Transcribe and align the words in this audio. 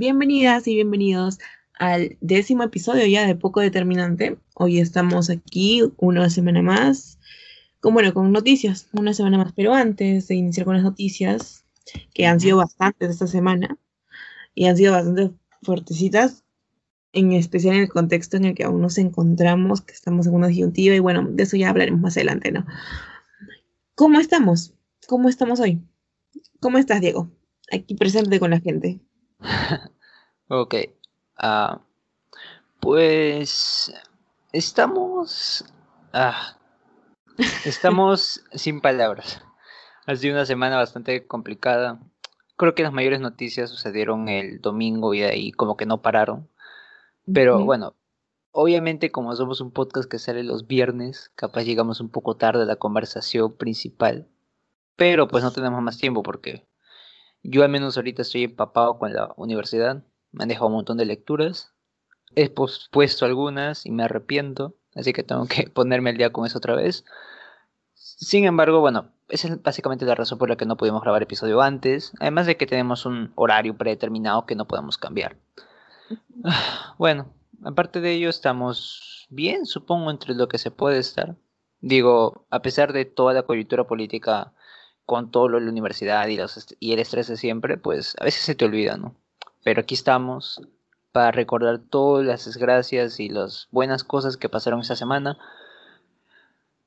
Bienvenidas 0.00 0.66
y 0.66 0.76
bienvenidos 0.76 1.38
al 1.78 2.16
décimo 2.22 2.62
episodio 2.62 3.04
ya 3.04 3.26
de 3.26 3.34
Poco 3.34 3.60
Determinante. 3.60 4.38
Hoy 4.54 4.78
estamos 4.78 5.28
aquí 5.28 5.82
una 5.98 6.30
semana 6.30 6.62
más, 6.62 7.18
con, 7.80 7.92
bueno, 7.92 8.14
con 8.14 8.32
noticias, 8.32 8.88
una 8.94 9.12
semana 9.12 9.36
más, 9.36 9.52
pero 9.52 9.74
antes 9.74 10.26
de 10.28 10.36
iniciar 10.36 10.64
con 10.64 10.76
las 10.76 10.84
noticias, 10.84 11.66
que 12.14 12.24
han 12.24 12.40
sido 12.40 12.56
bastantes 12.56 13.10
esta 13.10 13.26
semana, 13.26 13.76
y 14.54 14.68
han 14.68 14.78
sido 14.78 14.94
bastante 14.94 15.32
fuertecitas, 15.62 16.44
en 17.12 17.32
especial 17.32 17.74
en 17.74 17.82
el 17.82 17.90
contexto 17.90 18.38
en 18.38 18.46
el 18.46 18.54
que 18.54 18.64
aún 18.64 18.80
nos 18.80 18.96
encontramos, 18.96 19.82
que 19.82 19.92
estamos 19.92 20.26
en 20.26 20.32
una 20.32 20.46
disyuntiva, 20.46 20.94
y 20.94 21.00
bueno, 21.00 21.28
de 21.30 21.42
eso 21.42 21.58
ya 21.58 21.68
hablaremos 21.68 22.00
más 22.00 22.16
adelante, 22.16 22.52
¿no? 22.52 22.64
¿Cómo 23.96 24.18
estamos? 24.18 24.72
¿Cómo 25.06 25.28
estamos 25.28 25.60
hoy? 25.60 25.82
¿Cómo 26.58 26.78
estás, 26.78 27.02
Diego? 27.02 27.30
Aquí 27.70 27.96
presente 27.96 28.40
con 28.40 28.48
la 28.52 28.60
gente. 28.60 28.98
ok. 30.48 30.74
Ah, 31.36 31.80
pues 32.80 33.92
estamos... 34.52 35.64
Ah, 36.12 36.56
estamos 37.64 38.44
sin 38.52 38.80
palabras. 38.80 39.42
Ha 40.06 40.16
sido 40.16 40.34
una 40.34 40.46
semana 40.46 40.76
bastante 40.76 41.26
complicada. 41.26 42.00
Creo 42.56 42.74
que 42.74 42.82
las 42.82 42.92
mayores 42.92 43.20
noticias 43.20 43.70
sucedieron 43.70 44.28
el 44.28 44.60
domingo 44.60 45.14
y 45.14 45.20
de 45.20 45.26
ahí 45.26 45.52
como 45.52 45.76
que 45.76 45.86
no 45.86 46.02
pararon. 46.02 46.48
Pero 47.32 47.64
bueno, 47.64 47.94
obviamente 48.50 49.12
como 49.12 49.34
somos 49.36 49.60
un 49.60 49.70
podcast 49.70 50.10
que 50.10 50.18
sale 50.18 50.42
los 50.42 50.66
viernes, 50.66 51.30
capaz 51.36 51.62
llegamos 51.62 52.00
un 52.00 52.08
poco 52.08 52.36
tarde 52.36 52.62
a 52.62 52.66
la 52.66 52.76
conversación 52.76 53.56
principal. 53.56 54.26
Pero 54.96 55.28
pues 55.28 55.44
no 55.44 55.52
tenemos 55.52 55.80
más 55.80 55.96
tiempo 55.96 56.22
porque 56.22 56.66
yo 57.42 57.62
al 57.62 57.70
menos 57.70 57.96
ahorita 57.96 58.22
estoy 58.22 58.44
empapado 58.44 58.98
con 58.98 59.12
la 59.12 59.32
universidad. 59.36 60.02
Dejado 60.32 60.66
un 60.66 60.74
montón 60.74 60.96
de 60.96 61.06
lecturas. 61.06 61.72
He 62.34 62.50
pospuesto 62.50 63.24
algunas 63.24 63.86
y 63.86 63.90
me 63.90 64.04
arrepiento. 64.04 64.76
Así 64.94 65.12
que 65.12 65.22
tengo 65.22 65.46
que 65.46 65.68
ponerme 65.74 66.10
al 66.10 66.16
día 66.16 66.32
con 66.32 66.46
eso 66.46 66.58
otra 66.58 66.74
vez. 66.74 67.04
Sin 67.94 68.44
embargo, 68.44 68.80
bueno, 68.80 69.12
esa 69.28 69.48
es 69.48 69.62
básicamente 69.62 70.04
la 70.04 70.14
razón 70.14 70.38
por 70.38 70.48
la 70.48 70.56
que 70.56 70.66
no 70.66 70.76
pudimos 70.76 71.02
grabar 71.02 71.22
episodio 71.22 71.60
antes. 71.60 72.12
Además 72.20 72.46
de 72.46 72.56
que 72.56 72.66
tenemos 72.66 73.06
un 73.06 73.32
horario 73.34 73.76
predeterminado 73.76 74.46
que 74.46 74.54
no 74.54 74.66
podemos 74.66 74.98
cambiar. 74.98 75.36
Bueno, 76.98 77.32
aparte 77.64 78.02
de 78.02 78.12
ello, 78.12 78.28
estamos 78.28 79.26
bien, 79.30 79.64
supongo, 79.64 80.10
entre 80.10 80.34
lo 80.34 80.48
que 80.48 80.58
se 80.58 80.70
puede 80.70 80.98
estar. 80.98 81.36
Digo, 81.80 82.46
a 82.50 82.60
pesar 82.60 82.92
de 82.92 83.06
toda 83.06 83.32
la 83.32 83.44
coyuntura 83.44 83.86
política 83.86 84.52
con 85.10 85.32
todo 85.32 85.48
lo 85.48 85.58
de 85.58 85.64
la 85.64 85.72
universidad 85.72 86.28
y, 86.28 86.36
los 86.36 86.68
y 86.78 86.92
el 86.92 87.00
estrés 87.00 87.26
de 87.26 87.36
siempre, 87.36 87.76
pues 87.76 88.14
a 88.20 88.24
veces 88.24 88.42
se 88.42 88.54
te 88.54 88.64
olvida, 88.64 88.96
¿no? 88.96 89.16
Pero 89.64 89.80
aquí 89.80 89.96
estamos 89.96 90.62
para 91.10 91.32
recordar 91.32 91.80
todas 91.80 92.24
las 92.24 92.44
desgracias 92.44 93.18
y 93.18 93.28
las 93.28 93.66
buenas 93.72 94.04
cosas 94.04 94.36
que 94.36 94.48
pasaron 94.48 94.82
esa 94.82 94.94
semana. 94.94 95.36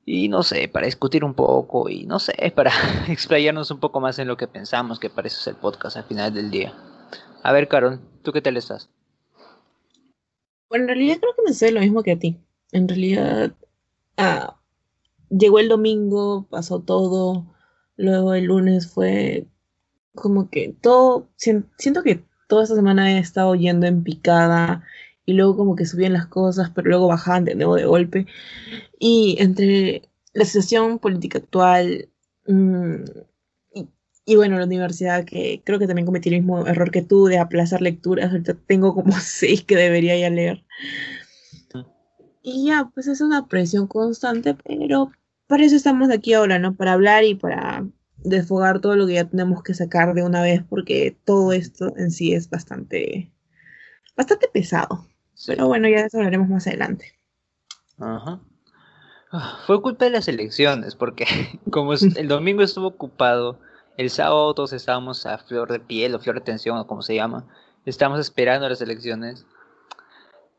Y 0.06 0.30
no 0.30 0.42
sé, 0.42 0.68
para 0.68 0.86
discutir 0.86 1.22
un 1.22 1.34
poco 1.34 1.90
y 1.90 2.06
no 2.06 2.18
sé, 2.18 2.32
para 2.56 2.72
explayarnos 3.08 3.70
un 3.70 3.78
poco 3.78 4.00
más 4.00 4.18
en 4.18 4.26
lo 4.26 4.38
que 4.38 4.48
pensamos 4.48 4.98
que 4.98 5.10
parece 5.10 5.36
ser 5.36 5.52
el 5.56 5.60
podcast 5.60 5.98
al 5.98 6.04
final 6.04 6.32
del 6.32 6.50
día. 6.50 6.72
A 7.42 7.52
ver, 7.52 7.68
Carol, 7.68 8.00
¿tú 8.22 8.32
qué 8.32 8.40
tal 8.40 8.56
estás? 8.56 8.88
Bueno, 10.70 10.84
en 10.84 10.88
realidad 10.88 11.18
creo 11.20 11.34
que 11.36 11.42
me 11.42 11.52
sé 11.52 11.72
lo 11.72 11.80
mismo 11.80 12.02
que 12.02 12.12
a 12.12 12.18
ti. 12.18 12.40
En 12.72 12.88
realidad, 12.88 13.52
ah, 14.16 14.56
llegó 15.28 15.58
el 15.58 15.68
domingo, 15.68 16.46
pasó 16.48 16.80
todo, 16.80 17.53
Luego 17.96 18.34
el 18.34 18.44
lunes 18.44 18.90
fue 18.90 19.46
como 20.14 20.50
que 20.50 20.74
todo, 20.80 21.28
siento 21.36 22.02
que 22.02 22.24
toda 22.48 22.64
esta 22.64 22.76
semana 22.76 23.12
he 23.12 23.18
estado 23.18 23.54
yendo 23.54 23.86
en 23.86 24.02
picada 24.04 24.84
y 25.26 25.32
luego 25.32 25.56
como 25.56 25.76
que 25.76 25.86
subían 25.86 26.12
las 26.12 26.26
cosas, 26.26 26.70
pero 26.70 26.88
luego 26.88 27.08
bajaban 27.08 27.44
de 27.44 27.54
nuevo 27.54 27.76
de 27.76 27.86
golpe. 27.86 28.26
Y 28.98 29.36
entre 29.38 30.08
la 30.32 30.44
situación 30.44 30.98
política 30.98 31.38
actual 31.38 32.08
mm, 32.46 33.04
y, 34.26 34.36
bueno, 34.36 34.58
la 34.58 34.64
universidad, 34.64 35.24
que 35.26 35.60
creo 35.64 35.78
que 35.78 35.86
también 35.86 36.06
cometí 36.06 36.30
el 36.30 36.36
mismo 36.36 36.66
error 36.66 36.90
que 36.90 37.02
tú 37.02 37.26
de 37.26 37.38
aplazar 37.38 37.82
lecturas, 37.82 38.30
ahorita 38.30 38.54
tengo 38.66 38.94
como 38.94 39.12
seis 39.20 39.62
que 39.64 39.76
debería 39.76 40.16
ya 40.16 40.30
leer. 40.30 40.64
Y 42.42 42.66
ya, 42.66 42.90
pues 42.94 43.06
es 43.06 43.20
una 43.20 43.46
presión 43.46 43.86
constante, 43.86 44.54
pero 44.54 45.10
para 45.46 45.64
eso 45.64 45.76
estamos 45.76 46.10
aquí 46.10 46.32
ahora, 46.32 46.58
¿no? 46.58 46.74
Para 46.74 46.92
hablar 46.92 47.24
y 47.24 47.34
para 47.34 47.84
desfogar 48.18 48.80
todo 48.80 48.96
lo 48.96 49.06
que 49.06 49.14
ya 49.14 49.24
tenemos 49.24 49.62
que 49.62 49.74
sacar 49.74 50.14
de 50.14 50.22
una 50.22 50.42
vez, 50.42 50.62
porque 50.68 51.16
todo 51.24 51.52
esto 51.52 51.94
en 51.96 52.10
sí 52.10 52.32
es 52.32 52.48
bastante, 52.48 53.30
bastante 54.16 54.48
pesado. 54.48 55.06
Pero 55.46 55.66
bueno, 55.66 55.88
ya 55.88 56.06
eso 56.06 56.18
hablaremos 56.18 56.48
más 56.48 56.66
adelante. 56.66 57.18
Ajá. 57.98 58.40
Ah, 59.30 59.58
fue 59.66 59.82
culpa 59.82 60.04
de 60.04 60.12
las 60.12 60.28
elecciones, 60.28 60.94
porque 60.94 61.26
como 61.70 61.92
el 61.92 62.28
domingo 62.28 62.62
estuvo 62.62 62.86
ocupado, 62.86 63.58
el 63.96 64.10
sábado 64.10 64.54
todos 64.54 64.72
estábamos 64.72 65.26
a 65.26 65.38
flor 65.38 65.70
de 65.70 65.80
piel 65.80 66.14
o 66.14 66.20
flor 66.20 66.36
de 66.36 66.42
tensión 66.42 66.78
o 66.78 66.86
como 66.86 67.02
se 67.02 67.14
llama, 67.14 67.46
estábamos 67.84 68.20
esperando 68.20 68.68
las 68.68 68.80
elecciones. 68.80 69.44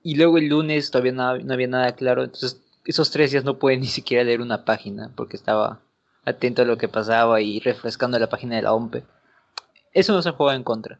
Y 0.03 0.15
luego 0.15 0.37
el 0.37 0.49
lunes 0.49 0.91
todavía 0.91 1.13
no 1.13 1.53
había 1.53 1.67
nada 1.67 1.95
claro, 1.95 2.23
entonces 2.23 2.61
esos 2.85 3.11
tres 3.11 3.31
días 3.31 3.43
no 3.43 3.57
pude 3.59 3.77
ni 3.77 3.87
siquiera 3.87 4.23
leer 4.23 4.41
una 4.41 4.63
página 4.63 5.11
porque 5.15 5.35
estaba 5.35 5.81
atento 6.23 6.61
a 6.61 6.65
lo 6.65 6.77
que 6.77 6.87
pasaba 6.87 7.41
y 7.41 7.59
refrescando 7.59 8.17
la 8.19 8.29
página 8.29 8.55
de 8.55 8.61
la 8.61 8.73
OMPE. 8.73 9.03
Eso 9.93 10.13
no 10.13 10.21
se 10.21 10.31
juega 10.31 10.55
en 10.55 10.63
contra. 10.63 10.99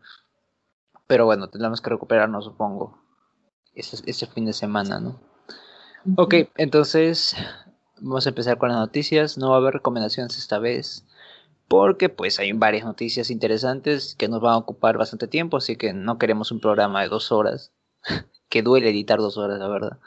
Pero 1.08 1.26
bueno, 1.26 1.50
tendremos 1.50 1.82
que 1.82 1.90
recuperarnos, 1.90 2.46
supongo, 2.46 3.00
ese, 3.74 3.98
ese 4.06 4.26
fin 4.28 4.46
de 4.46 4.54
semana, 4.54 5.00
¿no? 5.00 5.20
Ok, 6.18 6.36
entonces 6.58 7.36
vamos 8.00 8.26
a 8.26 8.30
empezar 8.30 8.58
con 8.58 8.70
las 8.70 8.78
noticias. 8.78 9.38
No 9.38 9.50
va 9.50 9.56
a 9.56 9.60
haber 9.60 9.74
recomendaciones 9.76 10.38
esta 10.38 10.60
vez. 10.60 11.06
Porque 11.68 12.10
pues 12.10 12.40
hay 12.40 12.52
varias 12.54 12.86
noticias 12.86 13.32
interesantes 13.32 14.16
que 14.16 14.28
nos 14.28 14.40
van 14.40 14.54
a 14.54 14.58
ocupar 14.58 14.98
bastante 14.98 15.28
tiempo. 15.28 15.58
Así 15.58 15.76
que 15.76 15.94
no 15.94 16.18
queremos 16.18 16.52
un 16.52 16.60
programa 16.60 17.02
de 17.02 17.10
dos 17.10 17.32
horas. 17.32 17.72
que 18.50 18.62
duele 18.62 18.90
editar 18.90 19.18
dos 19.18 19.38
horas, 19.38 19.60
la 19.60 19.68
verdad. 19.68 20.00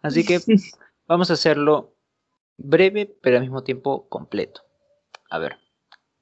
Así 0.00 0.24
que 0.24 0.40
Vamos 1.12 1.28
a 1.28 1.34
hacerlo 1.34 1.92
breve, 2.56 3.04
pero 3.20 3.36
al 3.36 3.42
mismo 3.42 3.62
tiempo 3.62 4.08
completo. 4.08 4.62
A 5.28 5.38
ver, 5.38 5.58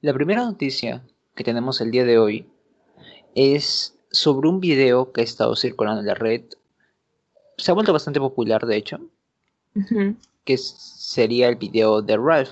la 0.01 0.13
primera 0.13 0.43
noticia 0.43 1.07
que 1.33 1.45
tenemos 1.45 1.79
el 1.79 1.91
día 1.91 2.03
de 2.03 2.19
hoy 2.19 2.49
es 3.33 3.97
sobre 4.11 4.49
un 4.49 4.59
video 4.59 5.13
que 5.13 5.21
ha 5.21 5.23
estado 5.23 5.55
circulando 5.55 6.01
en 6.01 6.07
la 6.07 6.13
red. 6.13 6.43
Se 7.55 7.71
ha 7.71 7.73
vuelto 7.73 7.93
bastante 7.93 8.19
popular, 8.19 8.65
de 8.65 8.75
hecho. 8.75 8.99
Que 10.43 10.57
sería 10.57 11.47
el 11.47 11.55
video 11.55 12.01
de 12.01 12.17
Ralph. 12.17 12.51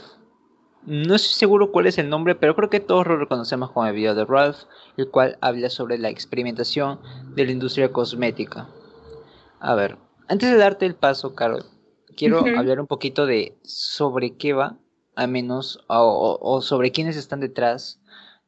No 0.86 1.16
estoy 1.16 1.34
seguro 1.34 1.74
cuál 1.74 1.88
es 1.88 1.98
el 1.98 2.10
nombre, 2.10 2.36
pero 2.36 2.56
creo 2.56 2.70
que 2.70 2.80
todos 2.80 3.06
lo 3.06 3.18
reconocemos 3.18 3.72
como 3.72 3.86
el 3.86 3.96
video 3.96 4.16
de 4.16 4.24
Ralph, 4.24 4.60
el 4.96 5.10
cual 5.10 5.38
habla 5.42 5.70
sobre 5.70 5.98
la 5.98 6.08
experimentación 6.08 7.02
de 7.36 7.44
la 7.44 7.52
industria 7.52 7.92
cosmética. 7.92 8.70
A 9.60 9.76
ver, 9.76 9.98
antes 10.30 10.50
de 10.50 10.56
darte 10.56 10.86
el 10.86 10.96
paso, 10.96 11.36
Carol, 11.36 11.66
quiero 12.20 12.40
hablar 12.58 12.82
un 12.82 12.88
poquito 12.88 13.26
de 13.26 13.58
sobre 13.64 14.36
qué 14.36 14.52
va, 14.54 14.78
al 15.16 15.30
menos, 15.30 15.80
o, 15.88 16.62
sobre 16.62 16.92
quiénes 16.92 17.16
están 17.16 17.40
detrás 17.40 18.02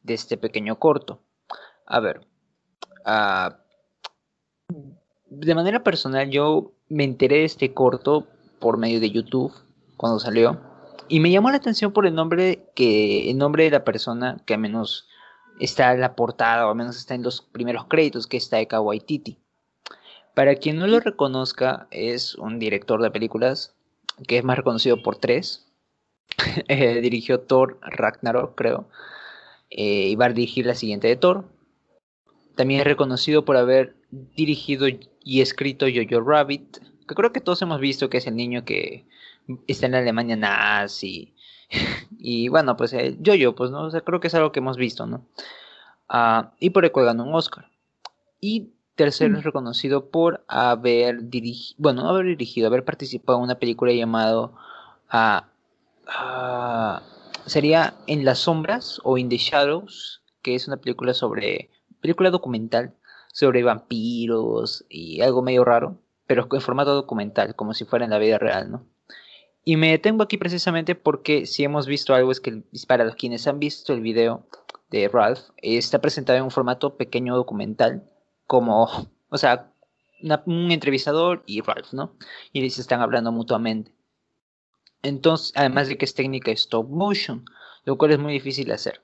de 0.04 0.14
este 0.14 0.38
pequeño 0.38 0.78
corto. 0.78 1.22
A 1.86 2.02
ver, 2.02 2.28
ah, 3.06 3.58
de 5.30 5.56
manera 5.56 5.84
personal 5.84 6.30
yo 6.30 6.74
me 6.90 7.06
enteré 7.06 7.38
de 7.38 7.46
este 7.46 7.74
corto 7.74 8.28
por 8.60 8.78
medio 8.78 9.00
de 9.00 9.10
YouTube 9.10 9.54
cuando 9.96 10.20
salió 10.20 10.60
y 11.08 11.20
me 11.20 11.32
llamó 11.32 11.50
la 11.50 11.58
atención 11.58 11.94
por 11.94 12.06
el 12.06 12.14
nombre 12.14 12.70
que 12.76 13.30
el 13.30 13.38
nombre 13.38 13.64
de 13.64 13.72
la 13.72 13.84
persona 13.84 14.42
que 14.46 14.54
al 14.54 14.60
menos 14.60 15.08
está 15.60 15.94
en 15.94 16.02
la 16.02 16.16
portada 16.16 16.68
o 16.68 16.70
al 16.70 16.76
menos 16.76 16.98
está 16.98 17.16
en 17.16 17.24
los 17.24 17.42
primeros 17.42 17.86
créditos 17.86 18.28
que 18.28 18.38
está 18.38 18.58
de 18.58 18.66
Waititi. 18.66 19.41
Para 20.34 20.56
quien 20.56 20.78
no 20.78 20.88
lo 20.88 21.00
reconozca, 21.00 21.88
es 21.92 22.36
un 22.36 22.58
director 22.58 23.02
de 23.02 23.12
películas 23.12 23.76
que 24.28 24.38
es 24.38 24.44
más 24.44 24.58
reconocido 24.58 25.02
por 25.02 25.18
tres. 25.18 25.68
Eh, 26.68 27.02
dirigió 27.02 27.42
Thor 27.42 27.78
Ragnarok, 27.82 28.56
creo. 28.56 28.88
Eh, 29.70 30.08
y 30.10 30.16
va 30.16 30.26
a 30.26 30.30
dirigir 30.30 30.66
la 30.66 30.76
siguiente 30.76 31.08
de 31.08 31.18
Thor. 31.18 31.46
También 32.56 32.82
es 32.82 32.88
reconocido 32.88 33.44
por 33.46 33.58
haber 33.58 33.96
dirigido 34.12 34.88
y 35.24 35.42
escrito 35.42 35.86
Jojo 35.86 36.22
Rabbit, 36.22 36.80
que 37.08 37.16
creo 37.16 37.32
que 37.32 37.42
todos 37.42 37.62
hemos 37.62 37.80
visto 37.80 38.10
que 38.10 38.18
es 38.18 38.28
el 38.28 38.36
niño 38.36 38.66
que 38.66 39.06
está 39.68 39.86
en 39.86 39.94
la 39.94 40.00
Alemania 40.00 40.36
nazi. 40.36 41.34
y 42.20 42.50
bueno, 42.50 42.78
pues 42.78 42.92
Jojo, 42.92 43.56
pues 43.56 43.72
no, 43.72 43.84
o 43.84 43.92
sea, 43.92 44.02
creo 44.02 44.20
que 44.20 44.28
es 44.28 44.36
algo 44.36 44.52
que 44.52 44.60
hemos 44.60 44.78
visto, 44.78 45.06
¿no? 45.06 45.26
Ah, 46.10 46.54
y 46.60 46.72
por 46.72 46.86
el 46.86 46.92
cual 46.92 47.06
ganó 47.06 47.24
un 47.24 47.34
Oscar. 47.34 47.70
Y 48.40 48.72
Tercero 48.96 49.38
es 49.38 49.44
reconocido 49.44 50.10
por 50.10 50.44
haber 50.48 51.30
dirigido, 51.30 51.76
bueno, 51.80 52.04
no 52.04 52.10
haber 52.10 52.26
dirigido, 52.26 52.68
haber 52.68 52.84
participado 52.84 53.38
en 53.40 53.46
una 53.46 53.56
película 53.56 53.94
llamada 53.94 54.52
uh, 55.14 55.42
sería 57.46 57.96
En 58.08 58.26
las 58.26 58.40
sombras 58.40 59.00
o 59.04 59.18
In 59.18 59.30
the 59.30 59.38
Shadows, 59.38 60.22
que 60.42 60.56
es 60.56 60.68
una 60.68 60.78
película 60.78 61.14
sobre, 61.14 61.70
película 62.02 62.30
documental 62.30 62.94
sobre 63.32 63.64
vampiros 63.64 64.86
y 64.90 65.22
algo 65.22 65.42
medio 65.42 65.64
raro, 65.64 65.98
pero 66.28 66.48
en 66.52 66.62
formato 66.62 66.94
documental, 66.94 67.56
como 67.56 67.74
si 67.74 67.86
fuera 67.86 68.06
en 68.06 68.12
la 68.12 68.20
vida 68.20 68.38
real, 68.38 68.72
¿no? 68.72 68.86
Y 69.64 69.78
me 69.78 69.92
detengo 69.92 70.24
aquí 70.24 70.38
precisamente 70.38 70.96
porque 70.96 71.46
si 71.46 71.64
hemos 71.64 71.86
visto 71.86 72.16
algo 72.16 72.32
es 72.32 72.40
que 72.40 72.64
para 72.88 73.06
los 73.06 73.16
quienes 73.16 73.46
han 73.48 73.60
visto 73.60 73.94
el 73.94 74.02
video 74.02 74.44
de 74.90 75.08
Ralph, 75.08 75.40
está 75.58 76.00
presentado 76.00 76.38
en 76.38 76.46
un 76.46 76.52
formato 76.52 76.98
pequeño 76.98 77.36
documental, 77.36 78.04
como, 78.52 78.90
o 79.30 79.38
sea, 79.38 79.72
un 80.46 80.72
entrevistador 80.72 81.42
y 81.46 81.62
Ralph, 81.62 81.94
¿no? 81.94 82.18
Y 82.52 82.70
se 82.70 82.82
están 82.82 83.00
hablando 83.00 83.32
mutuamente. 83.32 83.94
Entonces, 85.04 85.54
además 85.56 85.88
de 85.88 85.98
que 85.98 86.04
es 86.04 86.14
técnica 86.14 86.52
stop 86.52 86.90
motion, 86.90 87.46
lo 87.86 87.98
cual 87.98 88.12
es 88.12 88.20
muy 88.20 88.34
difícil 88.34 88.68
de 88.68 88.74
hacer. 88.74 89.02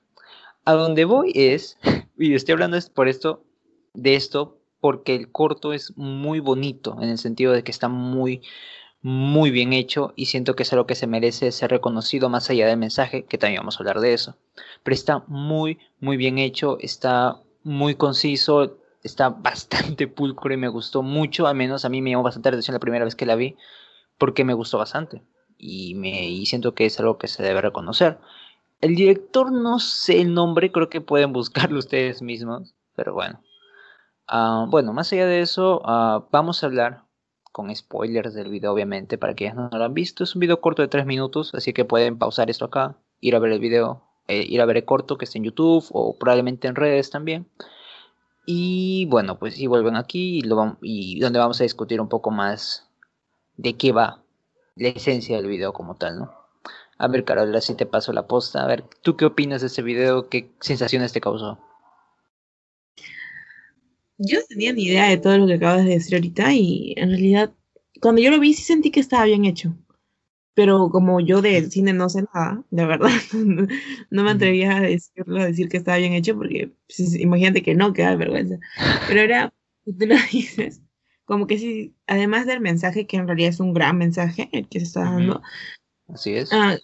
A 0.66 0.74
donde 0.74 1.06
voy 1.06 1.32
es, 1.34 1.78
y 2.18 2.34
estoy 2.34 2.52
hablando 2.52 2.76
por 2.92 3.08
esto, 3.08 3.42
de 3.94 4.16
esto, 4.16 4.58
porque 4.82 5.14
el 5.14 5.32
corto 5.32 5.72
es 5.72 5.96
muy 5.96 6.40
bonito, 6.40 6.98
en 7.00 7.08
el 7.08 7.16
sentido 7.16 7.54
de 7.54 7.64
que 7.64 7.70
está 7.70 7.88
muy, 7.88 8.42
muy 9.00 9.50
bien 9.50 9.72
hecho 9.72 10.12
y 10.14 10.26
siento 10.26 10.56
que 10.56 10.64
es 10.64 10.72
algo 10.74 10.86
que 10.86 10.94
se 10.94 11.06
merece 11.06 11.52
ser 11.52 11.70
reconocido 11.70 12.28
más 12.28 12.50
allá 12.50 12.66
del 12.66 12.76
mensaje, 12.76 13.24
que 13.24 13.38
también 13.38 13.62
vamos 13.62 13.76
a 13.76 13.78
hablar 13.78 14.00
de 14.00 14.12
eso. 14.12 14.36
Pero 14.82 14.94
está 14.94 15.24
muy, 15.26 15.78
muy 16.00 16.18
bien 16.18 16.36
hecho, 16.36 16.76
está 16.82 17.40
muy 17.62 17.94
conciso, 17.94 18.76
está 19.08 19.30
bastante 19.30 20.06
pulcro 20.06 20.52
y 20.54 20.56
me 20.56 20.68
gustó 20.68 21.02
mucho, 21.02 21.46
al 21.46 21.56
menos 21.56 21.84
a 21.84 21.88
mí 21.88 22.00
me 22.02 22.10
llamó 22.10 22.22
bastante 22.22 22.50
la 22.50 22.54
atención 22.54 22.74
la 22.74 22.80
primera 22.80 23.04
vez 23.04 23.16
que 23.16 23.26
la 23.26 23.34
vi, 23.34 23.56
porque 24.18 24.44
me 24.44 24.54
gustó 24.54 24.78
bastante 24.78 25.22
y, 25.58 25.94
me, 25.96 26.44
siento 26.46 26.74
que 26.74 26.86
es 26.86 26.98
algo 27.00 27.18
que 27.18 27.28
se 27.28 27.42
debe 27.42 27.60
reconocer. 27.60 28.18
El 28.80 28.94
director 28.94 29.50
no 29.50 29.80
sé 29.80 30.20
el 30.20 30.32
nombre, 30.32 30.70
creo 30.70 30.88
que 30.88 31.00
pueden 31.00 31.32
buscarlo 31.32 31.78
ustedes 31.80 32.22
mismos, 32.22 32.74
pero 32.94 33.12
bueno. 33.12 33.42
Ah, 34.28 34.66
bueno, 34.68 34.92
más 34.92 35.12
allá 35.12 35.26
de 35.26 35.40
eso, 35.40 35.82
ah, 35.84 36.26
vamos 36.30 36.62
a 36.62 36.66
hablar 36.66 37.04
con 37.50 37.74
spoilers 37.74 38.34
del 38.34 38.50
video, 38.50 38.72
obviamente, 38.72 39.18
para 39.18 39.34
quienes 39.34 39.56
no 39.56 39.68
lo 39.72 39.84
han 39.84 39.94
visto. 39.94 40.22
Es 40.22 40.34
un 40.36 40.40
video 40.40 40.60
corto 40.60 40.82
de 40.82 40.88
3 40.88 41.06
minutos, 41.06 41.52
así 41.54 41.72
que 41.72 41.84
pueden 41.84 42.18
pausar 42.18 42.50
esto 42.50 42.66
acá, 42.66 42.96
ir 43.20 43.34
a 43.34 43.40
ver 43.40 43.52
el 43.52 43.58
video, 43.58 44.04
eh, 44.28 44.44
ir 44.46 44.60
a 44.60 44.66
ver 44.66 44.76
el 44.76 44.84
corto 44.84 45.18
que 45.18 45.24
está 45.24 45.38
en 45.38 45.44
YouTube 45.44 45.84
o 45.90 46.16
probablemente 46.16 46.68
en 46.68 46.76
redes 46.76 47.10
también. 47.10 47.48
Y 48.50 49.04
bueno, 49.10 49.38
pues 49.38 49.56
si 49.56 49.66
vuelven 49.66 49.94
aquí 49.94 50.38
y, 50.38 50.40
lo 50.40 50.78
y 50.80 51.20
donde 51.20 51.38
vamos 51.38 51.60
a 51.60 51.64
discutir 51.64 52.00
un 52.00 52.08
poco 52.08 52.30
más 52.30 52.88
de 53.58 53.74
qué 53.76 53.92
va 53.92 54.22
la 54.74 54.88
esencia 54.88 55.36
del 55.36 55.48
video 55.48 55.74
como 55.74 55.96
tal, 55.96 56.20
¿no? 56.20 56.32
A 56.96 57.08
ver, 57.08 57.24
Carol, 57.26 57.54
así 57.54 57.74
te 57.74 57.84
paso 57.84 58.10
la 58.14 58.26
posta. 58.26 58.64
A 58.64 58.66
ver, 58.66 58.84
¿tú 59.02 59.18
qué 59.18 59.26
opinas 59.26 59.60
de 59.60 59.66
ese 59.66 59.82
video? 59.82 60.30
¿Qué 60.30 60.50
sensaciones 60.60 61.12
te 61.12 61.20
causó? 61.20 61.58
Yo 64.16 64.38
no 64.38 64.46
tenía 64.48 64.72
ni 64.72 64.84
idea 64.84 65.10
de 65.10 65.18
todo 65.18 65.36
lo 65.36 65.46
que 65.46 65.54
acabas 65.54 65.84
de 65.84 65.90
decir 65.90 66.14
ahorita 66.14 66.50
y 66.54 66.94
en 66.96 67.10
realidad 67.10 67.52
cuando 68.00 68.22
yo 68.22 68.30
lo 68.30 68.40
vi 68.40 68.54
sí 68.54 68.62
sentí 68.62 68.90
que 68.90 69.00
estaba 69.00 69.26
bien 69.26 69.44
hecho. 69.44 69.74
Pero 70.58 70.90
como 70.90 71.20
yo 71.20 71.40
de 71.40 71.70
cine 71.70 71.92
no 71.92 72.08
sé 72.08 72.24
nada, 72.34 72.64
de 72.70 72.84
verdad, 72.84 73.10
no 74.10 74.24
me 74.24 74.30
atrevía 74.32 74.78
a 74.78 74.80
decirlo, 74.80 75.40
a 75.40 75.46
decir 75.46 75.68
que 75.68 75.76
estaba 75.76 75.98
bien 75.98 76.14
hecho 76.14 76.34
porque 76.34 76.72
pues, 76.88 77.14
imagínate 77.14 77.62
que 77.62 77.76
no, 77.76 77.92
que 77.92 78.02
da 78.02 78.16
vergüenza. 78.16 78.58
Pero 79.06 79.20
era, 79.20 79.54
tú 79.84 80.04
lo 80.04 80.16
dices, 80.32 80.82
como 81.26 81.46
que 81.46 81.58
sí, 81.58 81.94
además 82.08 82.46
del 82.46 82.58
mensaje, 82.60 83.06
que 83.06 83.18
en 83.18 83.28
realidad 83.28 83.50
es 83.50 83.60
un 83.60 83.72
gran 83.72 83.98
mensaje 83.98 84.48
el 84.50 84.66
que 84.66 84.80
se 84.80 84.86
está 84.86 85.04
dando. 85.04 85.42
Así 86.08 86.34
es. 86.34 86.52
Ah, 86.52 86.76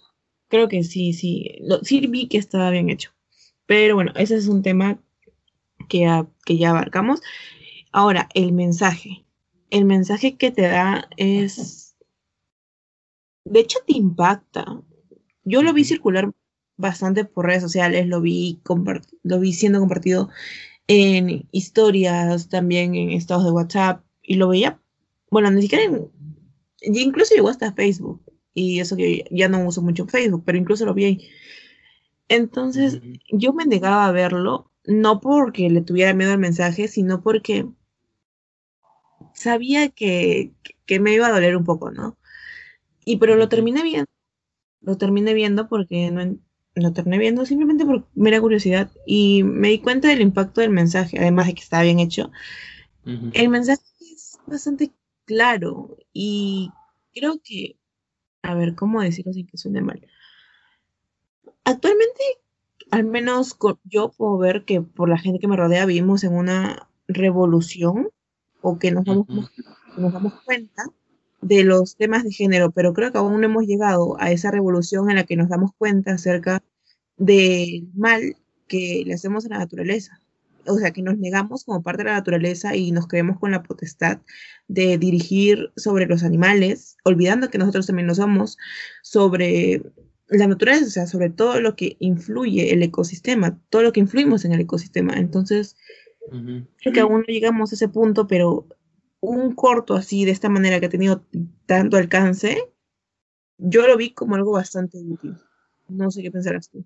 creo 0.47 0.69
que 0.69 0.81
sí, 0.85 1.11
sí, 1.11 1.57
lo, 1.59 1.83
sí 1.83 2.07
vi 2.07 2.29
que 2.29 2.37
estaba 2.37 2.69
bien 2.69 2.89
hecho. 2.89 3.11
Pero 3.65 3.95
bueno, 3.95 4.13
ese 4.15 4.37
es 4.37 4.47
un 4.47 4.63
tema 4.63 4.99
que 5.89 5.99
ya, 5.99 6.25
que 6.45 6.57
ya 6.57 6.69
abarcamos. 6.69 7.21
Ahora, 7.91 8.29
el 8.35 8.53
mensaje. 8.53 9.25
El 9.69 9.83
mensaje 9.83 10.37
que 10.37 10.51
te 10.51 10.61
da 10.61 11.09
es... 11.17 11.84
De 13.45 13.59
hecho, 13.61 13.79
te 13.85 13.95
impacta. 13.95 14.81
Yo 15.43 15.63
lo 15.63 15.73
vi 15.73 15.85
circular 15.85 16.31
bastante 16.77 17.25
por 17.25 17.45
redes 17.45 17.61
sociales, 17.61 18.07
lo 18.07 18.21
vi, 18.21 18.59
lo 19.23 19.39
vi 19.39 19.53
siendo 19.53 19.79
compartido 19.79 20.29
en 20.87 21.47
historias, 21.51 22.49
también 22.49 22.95
en 22.95 23.11
estados 23.11 23.45
de 23.45 23.51
WhatsApp, 23.51 24.03
y 24.21 24.35
lo 24.35 24.49
veía, 24.49 24.79
bueno, 25.31 25.49
ni 25.51 25.61
siquiera 25.61 25.83
en, 25.85 26.09
incluso 26.81 27.33
llegó 27.33 27.49
hasta 27.49 27.73
Facebook, 27.73 28.21
y 28.53 28.79
eso 28.79 28.95
que 28.95 29.25
ya 29.31 29.49
no 29.49 29.65
uso 29.65 29.81
mucho 29.81 30.07
Facebook, 30.07 30.43
pero 30.45 30.57
incluso 30.57 30.85
lo 30.85 30.93
vi 30.93 31.05
ahí. 31.05 31.29
Entonces, 32.27 33.01
yo 33.31 33.53
me 33.53 33.65
negaba 33.65 34.07
a 34.07 34.11
verlo, 34.11 34.71
no 34.85 35.21
porque 35.21 35.69
le 35.69 35.81
tuviera 35.81 36.13
miedo 36.13 36.31
al 36.31 36.39
mensaje, 36.39 36.87
sino 36.87 37.21
porque 37.21 37.67
sabía 39.33 39.89
que, 39.89 40.53
que 40.85 40.99
me 40.99 41.13
iba 41.13 41.27
a 41.27 41.31
doler 41.31 41.55
un 41.55 41.63
poco, 41.63 41.91
¿no? 41.91 42.17
Y 43.05 43.17
pero 43.17 43.35
lo 43.35 43.47
terminé 43.47 43.83
viendo, 43.83 44.09
lo 44.81 44.97
terminé 44.97 45.33
viendo 45.33 45.69
porque 45.69 46.11
no, 46.11 46.37
lo 46.75 46.91
terminé 46.91 47.17
viendo 47.17 47.45
simplemente 47.45 47.85
por 47.85 48.07
mera 48.15 48.41
curiosidad 48.41 48.91
y 49.05 49.43
me 49.43 49.69
di 49.69 49.79
cuenta 49.79 50.09
del 50.09 50.21
impacto 50.21 50.61
del 50.61 50.71
mensaje, 50.71 51.17
además 51.19 51.47
de 51.47 51.53
que 51.53 51.61
estaba 51.61 51.83
bien 51.83 51.99
hecho. 51.99 52.31
El 53.05 53.49
mensaje 53.49 53.83
bastante 54.47 54.91
claro 55.25 55.97
y 56.11 56.71
creo 57.13 57.39
que, 57.43 57.77
a 58.41 58.55
ver, 58.55 58.75
¿cómo 58.75 59.01
decirlo 59.01 59.31
sin 59.31 59.47
que 59.47 59.57
suene 59.57 59.81
mal? 59.81 60.05
Actualmente, 61.63 62.21
al 62.91 63.05
menos 63.05 63.57
yo 63.83 64.11
puedo 64.11 64.37
ver 64.37 64.65
que 64.65 64.81
por 64.81 65.07
la 65.07 65.17
gente 65.17 65.39
que 65.39 65.47
me 65.47 65.55
rodea 65.55 65.85
vivimos 65.85 66.23
en 66.23 66.33
una 66.33 66.89
revolución 67.07 68.09
o 68.61 68.79
que 68.79 68.91
nos 68.91 69.05
damos, 69.05 69.27
nos 69.97 70.13
damos 70.13 70.33
cuenta 70.43 70.83
de 71.47 71.63
los 71.63 71.95
temas 71.95 72.23
de 72.23 72.31
género, 72.31 72.71
pero 72.71 72.93
creo 72.93 73.11
que 73.11 73.17
aún 73.17 73.39
no 73.39 73.45
hemos 73.45 73.65
llegado 73.65 74.17
a 74.19 74.31
esa 74.31 74.51
revolución 74.51 75.09
en 75.09 75.17
la 75.17 75.25
que 75.25 75.35
nos 75.35 75.49
damos 75.49 75.71
cuenta 75.77 76.13
acerca 76.13 76.63
del 77.17 77.87
mal 77.93 78.35
que 78.67 79.03
le 79.05 79.13
hacemos 79.13 79.45
a 79.45 79.49
la 79.49 79.59
naturaleza 79.59 80.19
o 80.67 80.77
sea, 80.77 80.91
que 80.91 81.01
nos 81.01 81.17
negamos 81.17 81.63
como 81.63 81.83
parte 81.83 82.03
de 82.03 82.09
la 82.09 82.15
naturaleza 82.15 82.75
y 82.75 82.91
nos 82.91 83.07
creemos 83.07 83.39
con 83.39 83.51
la 83.51 83.63
potestad 83.63 84.19
de 84.67 84.97
dirigir 84.97 85.71
sobre 85.75 86.05
los 86.07 86.23
animales, 86.23 86.97
olvidando 87.03 87.49
que 87.49 87.57
nosotros 87.57 87.87
también 87.87 88.07
lo 88.07 88.15
somos, 88.15 88.57
sobre 89.03 89.83
la 90.27 90.47
naturaleza, 90.47 90.85
o 90.85 90.89
sea, 90.89 91.07
sobre 91.07 91.29
todo 91.29 91.61
lo 91.61 91.75
que 91.75 91.97
influye 91.99 92.73
el 92.73 92.81
ecosistema, 92.83 93.59
todo 93.69 93.83
lo 93.83 93.93
que 93.93 93.99
influimos 93.99 94.45
en 94.45 94.53
el 94.53 94.61
ecosistema. 94.61 95.13
Entonces, 95.17 95.77
creo 96.77 96.93
que 96.93 96.99
aún 96.99 97.19
no 97.21 97.27
llegamos 97.27 97.71
a 97.71 97.75
ese 97.75 97.87
punto, 97.87 98.27
pero 98.27 98.67
un 99.31 99.53
corto 99.53 99.95
así, 99.95 100.25
de 100.25 100.31
esta 100.31 100.49
manera, 100.49 100.79
que 100.79 100.87
ha 100.87 100.89
tenido 100.89 101.23
tanto 101.65 101.97
alcance, 101.97 102.71
yo 103.57 103.87
lo 103.87 103.97
vi 103.97 104.11
como 104.11 104.35
algo 104.35 104.51
bastante 104.51 104.97
útil. 104.99 105.35
No 105.87 106.11
sé 106.11 106.21
qué 106.21 106.31
pensarás 106.31 106.69
tú. 106.69 106.83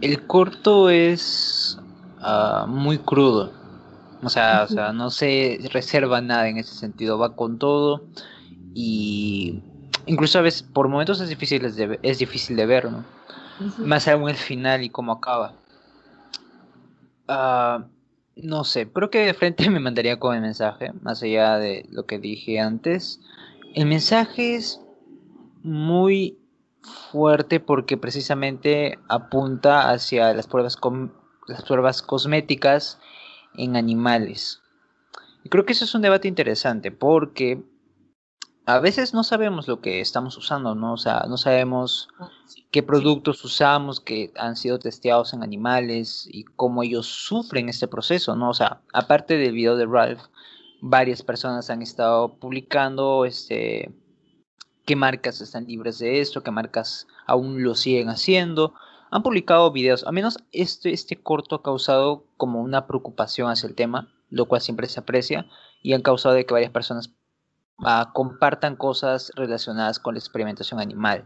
El 0.00 0.26
corto 0.26 0.90
es 0.90 1.78
Ah, 2.26 2.64
muy 2.66 2.96
crudo. 2.96 3.52
O 4.22 4.30
sea, 4.30 4.62
o 4.62 4.68
sea, 4.68 4.94
no 4.94 5.10
se 5.10 5.58
reserva 5.70 6.22
nada 6.22 6.48
en 6.48 6.56
ese 6.56 6.74
sentido, 6.74 7.18
va 7.18 7.36
con 7.36 7.58
todo 7.58 8.06
y 8.72 9.60
incluso 10.06 10.38
a 10.38 10.42
veces 10.42 10.62
por 10.62 10.88
momentos 10.88 11.20
es 11.20 11.28
difícil 11.28 11.60
de, 11.76 11.98
es 12.02 12.18
difícil 12.18 12.56
de 12.56 12.64
ver, 12.64 12.90
¿no? 12.90 13.04
Más 13.76 14.08
aún 14.08 14.30
el 14.30 14.36
final 14.36 14.82
y 14.82 14.88
cómo 14.88 15.12
acaba. 15.12 15.52
No 18.36 18.64
sé, 18.64 18.90
creo 18.90 19.10
que 19.10 19.26
de 19.26 19.34
frente 19.34 19.68
me 19.70 19.80
mandaría 19.80 20.18
con 20.18 20.34
el 20.34 20.42
mensaje, 20.42 20.92
más 21.02 21.22
allá 21.22 21.58
de 21.58 21.86
lo 21.90 22.06
que 22.06 22.18
dije 22.18 22.60
antes. 22.60 23.20
El 23.74 23.86
mensaje 23.86 24.56
es 24.56 24.80
muy 25.62 26.38
fuerte 27.10 27.60
porque 27.60 27.96
precisamente 27.96 28.98
apunta 29.08 29.90
hacia 29.90 30.34
las 30.34 30.46
pruebas 30.46 30.78
las 31.46 31.62
pruebas 31.64 32.02
cosméticas 32.02 32.98
en 33.56 33.76
animales. 33.76 34.62
Y 35.42 35.48
creo 35.48 35.64
que 35.64 35.72
eso 35.72 35.84
es 35.84 35.94
un 35.94 36.02
debate 36.02 36.28
interesante 36.28 36.90
porque 36.90 37.62
a 38.66 38.78
veces 38.78 39.14
no 39.14 39.24
sabemos 39.24 39.68
lo 39.68 39.80
que 39.80 40.00
estamos 40.00 40.36
usando, 40.36 40.74
¿no? 40.74 40.94
O 40.94 40.96
sea, 40.96 41.24
no 41.28 41.36
sabemos 41.36 42.08
ah, 42.18 42.30
qué 42.70 42.82
productos 42.82 43.44
usamos 43.44 44.00
que 44.00 44.32
han 44.36 44.56
sido 44.56 44.78
testeados 44.78 45.34
en 45.34 45.42
animales 45.42 46.26
y 46.30 46.44
cómo 46.44 46.82
ellos 46.82 47.06
sufren 47.06 47.68
este 47.68 47.88
proceso, 47.88 48.36
¿no? 48.36 48.50
O 48.50 48.54
sea, 48.54 48.80
aparte 48.92 49.36
del 49.36 49.52
video 49.52 49.76
de 49.76 49.86
Ralph, 49.86 50.22
varias 50.80 51.22
personas 51.22 51.70
han 51.70 51.82
estado 51.82 52.34
publicando 52.34 53.24
este 53.24 53.92
qué 54.86 54.96
marcas 54.96 55.40
están 55.40 55.66
libres 55.66 55.98
de 55.98 56.20
esto, 56.20 56.42
qué 56.42 56.50
marcas 56.50 57.06
aún 57.26 57.62
lo 57.62 57.74
siguen 57.74 58.10
haciendo 58.10 58.74
han 59.14 59.22
publicado 59.22 59.70
videos, 59.70 60.02
al 60.02 60.12
menos 60.12 60.38
este, 60.50 60.92
este 60.92 61.22
corto 61.22 61.54
ha 61.54 61.62
causado 61.62 62.26
como 62.36 62.60
una 62.60 62.88
preocupación 62.88 63.48
hacia 63.48 63.68
el 63.68 63.76
tema, 63.76 64.12
lo 64.28 64.46
cual 64.46 64.60
siempre 64.60 64.88
se 64.88 64.98
aprecia, 64.98 65.46
y 65.82 65.92
han 65.92 66.02
causado 66.02 66.34
de 66.34 66.44
que 66.44 66.52
varias 66.52 66.72
personas 66.72 67.14
ah, 67.78 68.10
compartan 68.12 68.76
cosas 68.76 69.32
relacionadas 69.36 69.98
con 69.98 70.14
la 70.14 70.18
experimentación 70.18 70.80
animal. 70.80 71.24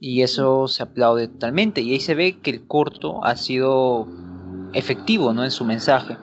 Y 0.00 0.22
eso 0.22 0.68
se 0.68 0.82
aplaude 0.82 1.28
totalmente, 1.28 1.80
y 1.80 1.92
ahí 1.92 2.00
se 2.00 2.14
ve 2.14 2.38
que 2.40 2.50
el 2.50 2.66
corto 2.66 3.24
ha 3.24 3.36
sido 3.36 4.06
efectivo 4.72 5.32
¿no? 5.32 5.44
en 5.44 5.50
su 5.50 5.64
mensaje. 5.64 6.16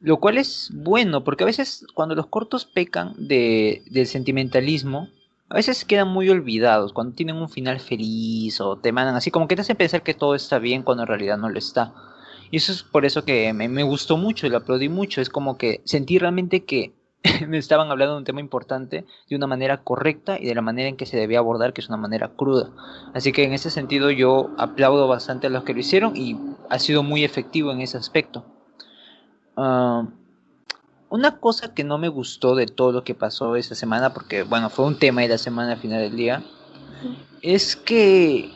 Lo 0.00 0.18
cual 0.18 0.38
es 0.38 0.70
bueno, 0.74 1.22
porque 1.22 1.44
a 1.44 1.46
veces 1.46 1.86
cuando 1.94 2.14
los 2.14 2.26
cortos 2.26 2.64
pecan 2.64 3.14
de, 3.18 3.82
del 3.90 4.06
sentimentalismo, 4.06 5.08
a 5.48 5.56
veces 5.56 5.84
quedan 5.84 6.08
muy 6.08 6.28
olvidados, 6.30 6.92
cuando 6.92 7.14
tienen 7.14 7.36
un 7.36 7.48
final 7.48 7.78
feliz 7.78 8.60
o 8.60 8.76
te 8.78 8.90
mandan 8.90 9.14
así, 9.14 9.30
como 9.30 9.46
que 9.46 9.54
te 9.54 9.60
hacen 9.60 9.76
pensar 9.76 10.02
que 10.02 10.14
todo 10.14 10.34
está 10.34 10.58
bien 10.58 10.82
cuando 10.82 11.02
en 11.02 11.08
realidad 11.08 11.36
no 11.36 11.50
lo 11.50 11.58
está. 11.58 11.92
Y 12.50 12.56
eso 12.56 12.72
es 12.72 12.82
por 12.82 13.04
eso 13.04 13.24
que 13.24 13.52
me, 13.52 13.68
me 13.68 13.82
gustó 13.82 14.16
mucho 14.16 14.46
y 14.46 14.50
lo 14.50 14.58
aplaudí 14.58 14.88
mucho. 14.88 15.20
Es 15.20 15.28
como 15.28 15.56
que 15.56 15.82
sentí 15.84 16.18
realmente 16.18 16.64
que 16.64 16.92
me 17.48 17.58
estaban 17.58 17.90
hablando 17.90 18.14
de 18.14 18.18
un 18.18 18.24
tema 18.24 18.40
importante 18.40 19.04
de 19.28 19.36
una 19.36 19.46
manera 19.46 19.78
correcta 19.78 20.38
y 20.38 20.46
de 20.46 20.54
la 20.54 20.62
manera 20.62 20.88
en 20.88 20.96
que 20.96 21.06
se 21.06 21.16
debía 21.16 21.38
abordar, 21.38 21.72
que 21.72 21.80
es 21.80 21.88
una 21.88 21.96
manera 21.96 22.28
cruda. 22.28 22.70
Así 23.14 23.32
que 23.32 23.44
en 23.44 23.52
ese 23.52 23.70
sentido 23.70 24.10
yo 24.10 24.50
aplaudo 24.58 25.06
bastante 25.08 25.46
a 25.46 25.50
los 25.50 25.64
que 25.64 25.74
lo 25.74 25.80
hicieron 25.80 26.16
y 26.16 26.36
ha 26.68 26.78
sido 26.78 27.02
muy 27.02 27.24
efectivo 27.24 27.70
en 27.70 27.80
ese 27.80 27.96
aspecto. 27.96 28.44
Ah, 29.56 30.06
una 31.10 31.38
cosa 31.38 31.74
que 31.74 31.84
no 31.84 31.98
me 31.98 32.08
gustó 32.08 32.54
de 32.54 32.66
todo 32.66 32.90
lo 32.90 33.04
que 33.04 33.14
pasó 33.14 33.54
esta 33.56 33.74
semana, 33.74 34.14
porque 34.14 34.44
bueno, 34.44 34.70
fue 34.70 34.86
un 34.86 34.98
tema 34.98 35.20
de 35.20 35.28
la 35.28 35.38
semana 35.38 35.72
al 35.72 35.78
final 35.78 36.00
del 36.00 36.16
día, 36.16 36.42
es 37.42 37.76
que 37.76 38.50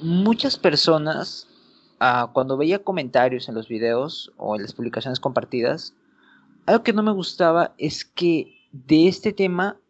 muchas 0.00 0.56
personas, 0.56 1.46
ah, 2.00 2.30
cuando 2.32 2.56
veía 2.56 2.82
comentarios 2.82 3.48
en 3.48 3.54
los 3.54 3.68
videos 3.68 4.32
o 4.38 4.56
en 4.56 4.62
las 4.62 4.72
publicaciones 4.72 5.20
compartidas, 5.20 5.92
algo 6.68 6.84
que 6.84 6.92
no 6.92 7.02
me 7.02 7.12
gustaba 7.12 7.74
es 7.78 8.04
que 8.04 8.68
de 8.72 9.08
este 9.08 9.32
tema 9.32 9.80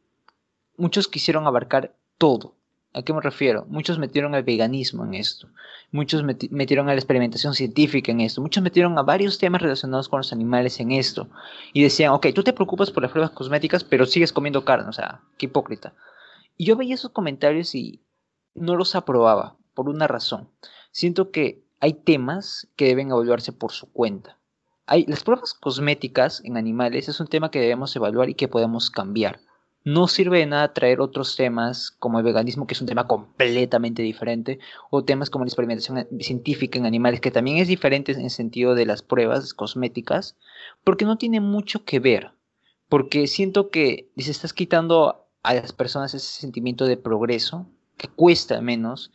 muchos 0.76 1.08
quisieron 1.08 1.44
abarcar 1.44 1.96
todo. 2.18 2.54
¿A 2.94 3.02
qué 3.02 3.12
me 3.12 3.20
refiero? 3.20 3.66
Muchos 3.68 3.98
metieron 3.98 4.36
el 4.36 4.44
veganismo 4.44 5.04
en 5.04 5.14
esto, 5.14 5.48
muchos 5.90 6.22
metieron 6.22 6.88
a 6.88 6.92
la 6.92 6.98
experimentación 7.00 7.54
científica 7.54 8.12
en 8.12 8.20
esto, 8.20 8.40
muchos 8.40 8.62
metieron 8.62 8.96
a 8.96 9.02
varios 9.02 9.38
temas 9.38 9.60
relacionados 9.60 10.08
con 10.08 10.20
los 10.20 10.32
animales 10.32 10.78
en 10.78 10.92
esto. 10.92 11.28
Y 11.72 11.82
decían, 11.82 12.12
ok, 12.12 12.28
tú 12.32 12.44
te 12.44 12.52
preocupas 12.52 12.92
por 12.92 13.02
las 13.02 13.10
pruebas 13.10 13.32
cosméticas, 13.32 13.82
pero 13.82 14.06
sigues 14.06 14.32
comiendo 14.32 14.64
carne, 14.64 14.88
o 14.88 14.92
sea, 14.92 15.22
qué 15.36 15.46
hipócrita. 15.46 15.94
Y 16.56 16.64
yo 16.64 16.76
veía 16.76 16.94
esos 16.94 17.10
comentarios 17.10 17.74
y 17.74 18.04
no 18.54 18.76
los 18.76 18.94
aprobaba, 18.94 19.56
por 19.74 19.88
una 19.88 20.06
razón. 20.06 20.48
Siento 20.92 21.32
que 21.32 21.64
hay 21.80 21.94
temas 21.94 22.68
que 22.76 22.86
deben 22.86 23.10
evaluarse 23.10 23.52
por 23.52 23.72
su 23.72 23.92
cuenta 23.92 24.38
las 25.06 25.24
pruebas 25.24 25.54
cosméticas 25.54 26.42
en 26.44 26.56
animales 26.56 27.08
es 27.08 27.20
un 27.20 27.26
tema 27.26 27.50
que 27.50 27.60
debemos 27.60 27.94
evaluar 27.94 28.30
y 28.30 28.34
que 28.34 28.48
podemos 28.48 28.90
cambiar. 28.90 29.40
No 29.84 30.08
sirve 30.08 30.40
de 30.40 30.46
nada 30.46 30.74
traer 30.74 31.00
otros 31.00 31.36
temas 31.36 31.90
como 31.90 32.18
el 32.18 32.24
veganismo, 32.24 32.66
que 32.66 32.74
es 32.74 32.80
un 32.80 32.88
tema 32.88 33.06
completamente 33.06 34.02
diferente, 34.02 34.58
o 34.90 35.04
temas 35.04 35.30
como 35.30 35.44
la 35.44 35.48
experimentación 35.48 36.06
científica 36.20 36.78
en 36.78 36.86
animales, 36.86 37.20
que 37.20 37.30
también 37.30 37.58
es 37.58 37.68
diferente 37.68 38.12
en 38.12 38.20
el 38.20 38.30
sentido 38.30 38.74
de 38.74 38.86
las 38.86 39.02
pruebas 39.02 39.54
cosméticas, 39.54 40.36
porque 40.84 41.04
no 41.04 41.16
tiene 41.16 41.40
mucho 41.40 41.84
que 41.84 42.00
ver. 42.00 42.32
Porque 42.88 43.26
siento 43.26 43.70
que 43.70 44.10
les 44.14 44.28
estás 44.28 44.52
quitando 44.52 45.26
a 45.42 45.54
las 45.54 45.72
personas 45.72 46.12
ese 46.12 46.40
sentimiento 46.40 46.84
de 46.84 46.96
progreso, 46.96 47.66
que 47.96 48.08
cuesta 48.08 48.60
menos, 48.60 49.10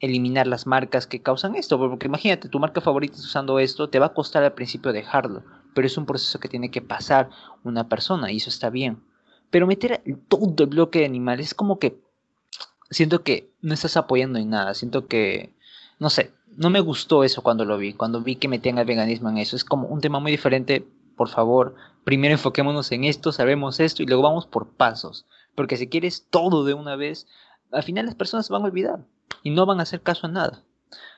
eliminar 0.00 0.46
las 0.46 0.66
marcas 0.66 1.06
que 1.06 1.22
causan 1.22 1.56
esto, 1.56 1.78
porque 1.78 2.06
imagínate, 2.06 2.48
tu 2.48 2.58
marca 2.58 2.80
favorita 2.80 3.14
está 3.14 3.26
usando 3.26 3.58
esto, 3.58 3.88
te 3.88 3.98
va 3.98 4.06
a 4.06 4.14
costar 4.14 4.42
al 4.44 4.52
principio 4.52 4.92
dejarlo, 4.92 5.42
pero 5.74 5.86
es 5.86 5.96
un 5.96 6.06
proceso 6.06 6.38
que 6.38 6.48
tiene 6.48 6.70
que 6.70 6.82
pasar 6.82 7.30
una 7.64 7.88
persona 7.88 8.30
y 8.30 8.36
eso 8.36 8.50
está 8.50 8.70
bien. 8.70 9.02
Pero 9.50 9.66
meter 9.66 10.02
todo 10.28 10.64
el 10.64 10.70
bloque 10.70 11.00
de 11.00 11.06
animales 11.06 11.48
es 11.48 11.54
como 11.54 11.78
que 11.78 11.98
siento 12.90 13.22
que 13.22 13.50
no 13.62 13.74
estás 13.74 13.96
apoyando 13.96 14.38
en 14.38 14.50
nada, 14.50 14.74
siento 14.74 15.06
que, 15.06 15.54
no 15.98 16.10
sé, 16.10 16.32
no 16.56 16.70
me 16.70 16.80
gustó 16.80 17.24
eso 17.24 17.42
cuando 17.42 17.64
lo 17.64 17.78
vi, 17.78 17.94
cuando 17.94 18.20
vi 18.20 18.36
que 18.36 18.48
metían 18.48 18.78
el 18.78 18.86
veganismo 18.86 19.30
en 19.30 19.38
eso, 19.38 19.56
es 19.56 19.64
como 19.64 19.88
un 19.88 20.00
tema 20.00 20.20
muy 20.20 20.30
diferente, 20.30 20.86
por 21.16 21.28
favor, 21.28 21.74
primero 22.04 22.32
enfoquémonos 22.32 22.92
en 22.92 23.04
esto, 23.04 23.32
sabemos 23.32 23.80
esto 23.80 24.02
y 24.02 24.06
luego 24.06 24.22
vamos 24.22 24.46
por 24.46 24.68
pasos, 24.68 25.24
porque 25.54 25.76
si 25.78 25.88
quieres 25.88 26.26
todo 26.28 26.64
de 26.64 26.74
una 26.74 26.96
vez, 26.96 27.26
al 27.72 27.82
final 27.82 28.06
las 28.06 28.14
personas 28.14 28.46
se 28.46 28.52
van 28.52 28.62
a 28.62 28.66
olvidar 28.66 29.00
y 29.42 29.50
no 29.50 29.66
van 29.66 29.80
a 29.80 29.84
hacer 29.84 30.02
caso 30.02 30.26
a 30.26 30.30
nada. 30.30 30.62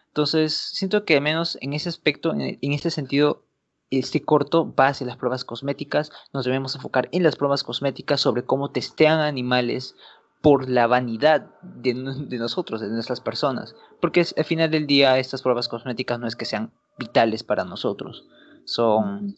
Entonces, 0.08 0.54
siento 0.54 1.04
que 1.04 1.16
al 1.16 1.22
menos 1.22 1.58
en 1.60 1.74
ese 1.74 1.88
aspecto, 1.88 2.32
en, 2.34 2.58
este 2.72 2.90
sentido, 2.90 3.44
este 3.90 4.22
corto 4.22 4.74
va 4.74 4.88
hacia 4.88 5.06
las 5.06 5.16
pruebas 5.16 5.44
cosméticas. 5.44 6.10
Nos 6.32 6.44
debemos 6.44 6.74
enfocar 6.74 7.08
en 7.12 7.22
las 7.22 7.36
pruebas 7.36 7.62
cosméticas 7.62 8.20
sobre 8.20 8.42
cómo 8.42 8.70
testean 8.70 9.20
animales 9.20 9.94
por 10.42 10.68
la 10.68 10.86
vanidad 10.86 11.50
de, 11.62 11.94
nosotros, 12.38 12.80
de 12.80 12.88
nuestras 12.88 13.20
personas. 13.20 13.76
Porque 14.00 14.26
al 14.36 14.44
final 14.44 14.70
del 14.70 14.86
día 14.86 15.18
estas 15.18 15.42
pruebas 15.42 15.68
cosméticas 15.68 16.18
no 16.18 16.26
es 16.26 16.36
que 16.36 16.46
sean 16.46 16.72
vitales 16.98 17.44
para 17.44 17.64
nosotros. 17.64 18.26
Son, 18.64 19.36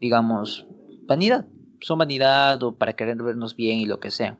digamos, 0.00 0.66
vanidad. 1.06 1.46
Son 1.80 1.98
vanidad 1.98 2.62
o 2.62 2.72
para 2.72 2.94
querer 2.94 3.16
vernos 3.22 3.56
bien 3.56 3.78
y 3.78 3.86
lo 3.86 3.98
que 3.98 4.10
sea. 4.10 4.36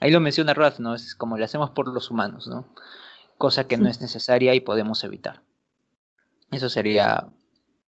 Ahí 0.00 0.10
lo 0.10 0.20
menciona 0.20 0.54
Ralph, 0.54 0.78
¿no? 0.78 0.94
Es 0.94 1.14
como 1.14 1.38
lo 1.38 1.44
hacemos 1.44 1.70
por 1.70 1.88
los 1.92 2.10
humanos, 2.10 2.46
¿no? 2.46 2.66
Cosa 3.38 3.66
que 3.66 3.76
no 3.76 3.88
es 3.88 4.00
necesaria 4.00 4.54
y 4.54 4.60
podemos 4.60 5.02
evitar. 5.04 5.42
Eso 6.50 6.68
sería 6.68 7.28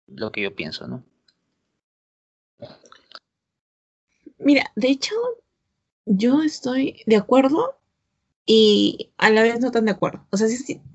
lo 0.07 0.33
que 0.33 0.43
yo 0.43 0.55
pienso, 0.55 0.87
¿no? 0.87 1.05
Mira, 4.39 4.71
de 4.75 4.89
hecho, 4.89 5.15
yo 6.07 6.43
estoy 6.43 7.03
de 7.07 7.17
acuerdo 7.17 7.79
y 8.47 9.11
a 9.17 9.31
la 9.31 9.43
vez 9.43 9.61
no 9.61 9.71
tan 9.71 9.85
de 9.85 9.93
acuerdo. 9.93 10.27
O 10.31 10.37
sea, 10.37 10.49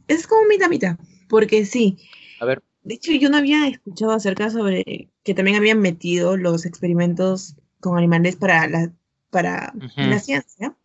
es 0.08 0.28
como 0.28 0.48
mitad 0.48 0.70
mitad, 0.70 0.98
porque 1.30 1.66
sí. 1.66 1.98
A 2.40 2.46
ver. 2.46 2.62
De 2.84 2.96
hecho, 2.96 3.14
yo 3.14 3.30
no 3.30 3.38
había 3.38 3.68
escuchado 3.68 4.12
acerca 4.12 4.50
sobre 4.50 5.10
que 5.24 5.34
también 5.34 5.58
habían 5.58 5.80
metido 5.80 6.36
los 6.36 6.66
experimentos 6.66 7.56
con 7.80 7.98
animales 7.98 8.36
para 8.36 8.68
la, 8.68 8.92
para 9.30 9.74
la 9.96 10.20
ciencia 10.20 10.76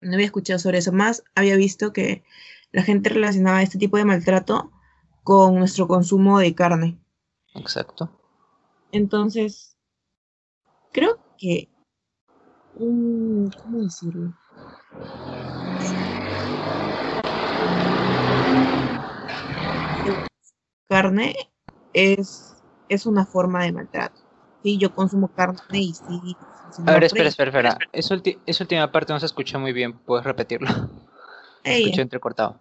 no 0.00 0.14
había 0.14 0.26
escuchado 0.26 0.58
sobre 0.58 0.78
eso, 0.78 0.92
más 0.92 1.24
había 1.34 1.56
visto 1.56 1.92
que 1.92 2.22
la 2.72 2.82
gente 2.82 3.10
relacionaba 3.10 3.62
este 3.62 3.78
tipo 3.78 3.96
de 3.96 4.04
maltrato 4.04 4.70
con 5.22 5.56
nuestro 5.56 5.88
consumo 5.88 6.38
de 6.38 6.54
carne. 6.54 6.98
Exacto. 7.54 8.10
Entonces, 8.92 9.76
creo 10.92 11.18
que... 11.38 11.68
¿Cómo 12.74 13.82
decirlo? 13.82 14.34
Carne 20.88 21.34
es, 21.92 22.62
es 22.88 23.06
una 23.06 23.26
forma 23.26 23.64
de 23.64 23.72
maltrato. 23.72 24.20
Sí, 24.62 24.78
yo 24.78 24.94
consumo 24.94 25.28
carne 25.28 25.80
y 25.80 25.92
sí, 25.94 26.36
a 26.86 26.92
ver, 26.92 27.04
espera, 27.04 27.28
espera, 27.28 27.50
espera. 27.50 27.78
Esa, 27.92 28.14
última 28.64 28.92
parte 28.92 29.12
no 29.12 29.20
se 29.20 29.26
escucha 29.26 29.58
muy 29.58 29.72
bien. 29.72 29.98
¿Puedes 29.98 30.24
repetirlo? 30.24 30.68
Escucha 31.76 32.02
entrecortado. 32.02 32.60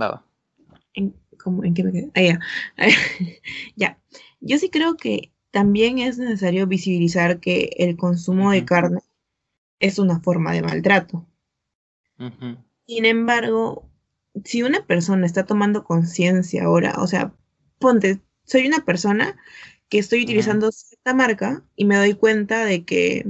Va, 0.00 0.24
¿En, 0.94 1.14
¿En, 1.62 1.74
qué 1.74 1.84
me 1.84 1.92
quedé? 1.92 2.10
Ah, 2.14 2.22
ya. 2.22 2.40
ya. 3.76 3.98
Yo 4.40 4.58
sí 4.58 4.70
creo 4.70 4.96
que 4.96 5.32
también 5.50 5.98
es 5.98 6.18
necesario 6.18 6.66
visibilizar 6.66 7.40
que 7.40 7.70
el 7.78 7.96
consumo 7.96 8.50
de 8.50 8.64
carne 8.64 9.00
es 9.78 9.98
una 9.98 10.20
forma 10.20 10.52
de 10.52 10.62
maltrato. 10.62 11.26
Sin 12.86 13.04
embargo, 13.04 13.88
si 14.44 14.62
una 14.62 14.86
persona 14.86 15.26
está 15.26 15.44
tomando 15.44 15.84
conciencia 15.84 16.64
ahora, 16.64 16.94
o 16.98 17.06
sea, 17.06 17.34
ponte, 17.78 18.20
soy 18.44 18.66
una 18.66 18.84
persona 18.84 19.36
que 19.88 19.98
estoy 19.98 20.24
utilizando 20.24 20.72
cierta 20.72 21.14
marca 21.14 21.64
y 21.76 21.84
me 21.84 21.96
doy 21.96 22.14
cuenta 22.14 22.64
de 22.64 22.84
que, 22.84 23.26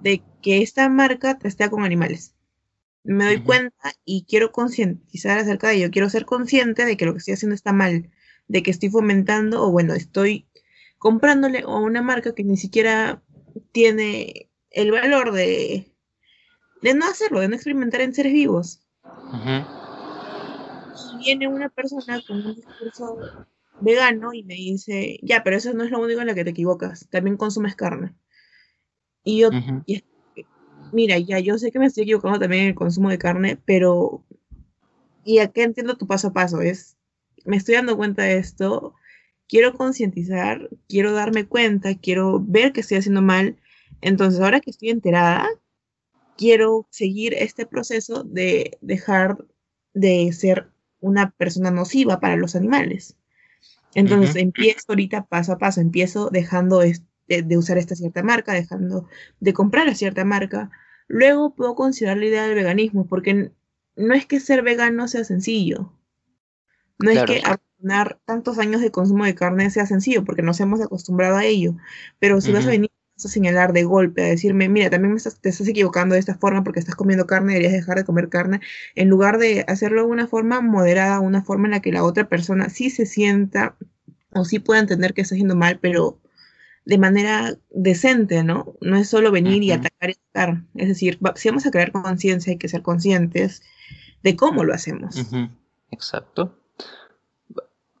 de 0.00 0.22
que 0.42 0.62
esta 0.62 0.88
marca 0.88 1.38
testea 1.38 1.70
con 1.70 1.84
animales. 1.84 2.34
Me 3.02 3.24
doy 3.24 3.42
cuenta 3.42 3.92
y 4.04 4.24
quiero 4.28 4.52
concientizar 4.52 5.38
acerca 5.38 5.68
de 5.68 5.76
ello. 5.76 5.90
Quiero 5.90 6.10
ser 6.10 6.26
consciente 6.26 6.84
de 6.84 6.96
que 6.96 7.06
lo 7.06 7.12
que 7.12 7.18
estoy 7.18 7.34
haciendo 7.34 7.54
está 7.54 7.72
mal, 7.72 8.10
de 8.48 8.62
que 8.62 8.70
estoy 8.70 8.90
fomentando 8.90 9.62
o 9.62 9.70
bueno, 9.70 9.94
estoy 9.94 10.46
comprándole 10.98 11.60
a 11.60 11.78
una 11.78 12.02
marca 12.02 12.34
que 12.34 12.44
ni 12.44 12.56
siquiera 12.56 13.22
tiene 13.72 14.50
el 14.70 14.92
valor 14.92 15.32
de, 15.32 15.90
de 16.82 16.94
no 16.94 17.06
hacerlo, 17.06 17.40
de 17.40 17.48
no 17.48 17.54
experimentar 17.54 18.02
en 18.02 18.14
seres 18.14 18.32
vivos. 18.32 18.86
Y 21.14 21.18
viene 21.24 21.48
una 21.48 21.68
persona 21.68 22.20
con 22.26 22.44
un 22.44 22.54
discurso 22.54 23.18
vegano 23.80 24.34
y 24.34 24.42
me 24.44 24.54
dice, 24.54 25.18
ya, 25.22 25.42
pero 25.42 25.56
eso 25.56 25.72
no 25.72 25.84
es 25.84 25.90
lo 25.90 26.00
único 26.00 26.20
en 26.20 26.26
lo 26.26 26.34
que 26.34 26.44
te 26.44 26.50
equivocas, 26.50 27.08
también 27.10 27.36
consumes 27.36 27.76
carne. 27.76 28.14
Y 29.24 29.40
yo, 29.40 29.50
mira, 30.92 31.18
ya 31.18 31.38
yo 31.38 31.58
sé 31.58 31.70
que 31.70 31.78
me 31.78 31.86
estoy 31.86 32.04
equivocando 32.04 32.38
también 32.38 32.62
en 32.62 32.68
el 32.70 32.74
consumo 32.74 33.10
de 33.10 33.18
carne, 33.18 33.58
pero, 33.64 34.24
y 35.24 35.38
acá 35.38 35.62
entiendo 35.62 35.96
tu 35.96 36.06
paso 36.06 36.28
a 36.28 36.32
paso, 36.32 36.60
es, 36.60 36.96
me 37.44 37.56
estoy 37.56 37.74
dando 37.74 37.96
cuenta 37.96 38.22
de 38.22 38.38
esto, 38.38 38.94
quiero 39.48 39.74
concientizar, 39.74 40.68
quiero 40.88 41.12
darme 41.12 41.46
cuenta, 41.46 41.94
quiero 41.94 42.40
ver 42.40 42.72
que 42.72 42.80
estoy 42.80 42.98
haciendo 42.98 43.22
mal, 43.22 43.56
entonces 44.00 44.40
ahora 44.40 44.60
que 44.60 44.70
estoy 44.70 44.90
enterada, 44.90 45.48
quiero 46.36 46.86
seguir 46.90 47.34
este 47.34 47.66
proceso 47.66 48.24
de 48.24 48.78
dejar 48.80 49.44
de 49.92 50.32
ser 50.32 50.70
una 51.00 51.30
persona 51.30 51.70
nociva 51.70 52.20
para 52.20 52.36
los 52.36 52.56
animales. 52.56 53.16
Entonces 53.94 54.36
empiezo 54.36 54.84
ahorita 54.88 55.26
paso 55.26 55.52
a 55.52 55.58
paso, 55.58 55.80
empiezo 55.80 56.30
dejando 56.30 56.82
de, 57.30 57.58
usar 57.58 57.78
esta 57.78 57.94
cierta 57.94 58.22
marca, 58.22 58.52
dejando 58.52 59.08
de 59.38 59.52
comprar 59.52 59.88
a 59.88 59.94
cierta 59.94 60.24
marca. 60.24 60.70
Luego 61.06 61.54
puedo 61.54 61.74
considerar 61.74 62.18
la 62.18 62.26
idea 62.26 62.44
del 62.44 62.54
veganismo, 62.54 63.06
porque 63.06 63.52
no 63.96 64.14
es 64.14 64.26
que 64.26 64.40
ser 64.40 64.62
vegano 64.62 65.08
sea 65.08 65.24
sencillo. 65.24 65.92
No 66.98 67.10
es 67.10 67.22
que 67.24 67.42
abandonar 67.44 68.20
tantos 68.26 68.58
años 68.58 68.80
de 68.80 68.90
consumo 68.90 69.24
de 69.24 69.34
carne 69.34 69.70
sea 69.70 69.86
sencillo, 69.86 70.24
porque 70.24 70.42
nos 70.42 70.60
hemos 70.60 70.80
acostumbrado 70.80 71.36
a 71.36 71.44
ello. 71.44 71.76
Pero 72.18 72.40
si 72.40 72.52
vas 72.52 72.66
a 72.66 72.70
venir 72.70 72.90
a 73.16 73.28
señalar 73.28 73.72
de 73.72 73.84
golpe, 73.84 74.22
a 74.22 74.28
decirme, 74.28 74.68
mira, 74.68 74.90
también 74.90 75.16
te 75.16 75.48
estás 75.48 75.68
equivocando 75.68 76.14
de 76.14 76.20
esta 76.20 76.36
forma 76.36 76.64
porque 76.64 76.80
estás 76.80 76.94
comiendo 76.94 77.26
carne, 77.26 77.52
deberías 77.52 77.72
dejar 77.72 77.96
de 77.98 78.04
comer 78.04 78.28
carne, 78.28 78.60
en 78.94 79.08
lugar 79.08 79.38
de 79.38 79.64
hacerlo 79.68 80.02
de 80.02 80.08
una 80.08 80.26
forma 80.26 80.60
moderada, 80.60 81.20
una 81.20 81.42
forma 81.42 81.66
en 81.66 81.72
la 81.72 81.80
que 81.80 81.92
la 81.92 82.04
otra 82.04 82.28
persona 82.28 82.68
sí 82.70 82.90
se 82.90 83.06
sienta 83.06 83.76
o 84.32 84.44
sí 84.44 84.58
pueda 84.58 84.80
entender 84.80 85.14
que 85.14 85.22
está 85.22 85.34
haciendo 85.34 85.56
mal, 85.56 85.78
pero 85.80 86.18
de 86.84 86.98
manera 86.98 87.56
decente, 87.70 88.42
¿no? 88.42 88.74
No 88.80 88.96
es 88.96 89.08
solo 89.08 89.30
venir 89.30 89.62
y 89.62 89.72
atacar 89.72 90.10
y 90.10 90.16
atacar. 90.30 90.62
Es 90.74 90.88
decir, 90.88 91.18
si 91.36 91.48
vamos 91.48 91.66
a 91.66 91.70
crear 91.70 91.92
conciencia, 91.92 92.52
hay 92.52 92.58
que 92.58 92.68
ser 92.68 92.82
conscientes 92.82 93.62
de 94.22 94.36
cómo 94.36 94.64
lo 94.64 94.74
hacemos. 94.74 95.16
Exacto. 95.90 96.54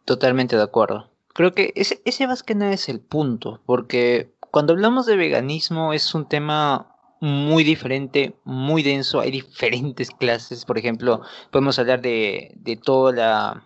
Totalmente 0.04 0.56
de 0.56 0.62
acuerdo. 0.62 1.10
Creo 1.34 1.52
que 1.52 1.72
ese, 1.76 2.00
ese 2.04 2.26
más 2.26 2.42
que 2.42 2.54
nada 2.54 2.72
es 2.72 2.88
el 2.88 3.00
punto, 3.00 3.60
porque 3.64 4.34
cuando 4.50 4.72
hablamos 4.72 5.06
de 5.06 5.16
veganismo 5.16 5.92
es 5.92 6.14
un 6.14 6.28
tema 6.28 6.96
muy 7.20 7.64
diferente, 7.64 8.34
muy 8.44 8.82
denso, 8.82 9.20
hay 9.20 9.30
diferentes 9.30 10.10
clases, 10.10 10.64
por 10.64 10.78
ejemplo, 10.78 11.22
podemos 11.50 11.78
hablar 11.78 12.00
de, 12.00 12.52
de 12.56 12.76
toda 12.76 13.12
la, 13.12 13.64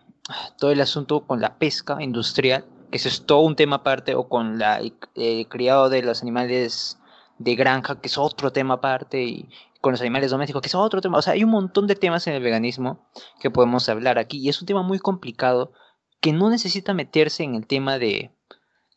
todo 0.59 0.73
el 0.73 0.81
asunto 0.81 1.27
con 1.27 1.41
la 1.41 1.57
pesca 1.57 2.03
industrial, 2.03 2.65
que 2.95 2.99
eso 2.99 3.09
es 3.09 3.27
todo 3.27 3.41
un 3.41 3.57
tema 3.57 3.77
aparte, 3.77 4.15
o 4.15 4.29
con 4.29 4.57
la, 4.57 4.77
el 4.77 4.95
eh, 5.17 5.49
criado 5.49 5.89
de 5.89 6.01
los 6.01 6.23
animales 6.23 6.97
de 7.39 7.57
granja, 7.57 8.01
que 8.01 8.07
es 8.07 8.17
otro 8.17 8.53
tema 8.53 8.75
aparte, 8.75 9.25
y 9.25 9.49
con 9.81 9.91
los 9.91 10.01
animales 10.01 10.31
domésticos, 10.31 10.63
que 10.63 10.69
es 10.69 10.77
otro 10.77 11.01
tema. 11.01 11.19
O 11.19 11.23
sea, 11.23 11.33
hay 11.33 11.43
un 11.43 11.51
montón 11.51 11.89
de 11.89 11.97
temas 11.97 12.29
en 12.29 12.35
el 12.35 12.43
veganismo 12.45 13.05
que 13.41 13.51
podemos 13.51 13.89
hablar 13.89 14.17
aquí, 14.21 14.39
y 14.39 14.49
es 14.49 14.61
un 14.61 14.69
tema 14.69 14.85
muy 14.85 15.01
complicado 15.01 15.73
que 16.21 16.33
no 16.33 16.51
necesita 16.51 16.95
meterse 16.95 17.43
en 17.43 17.57
el 17.57 17.67
tema 17.67 17.99
de, 17.99 18.31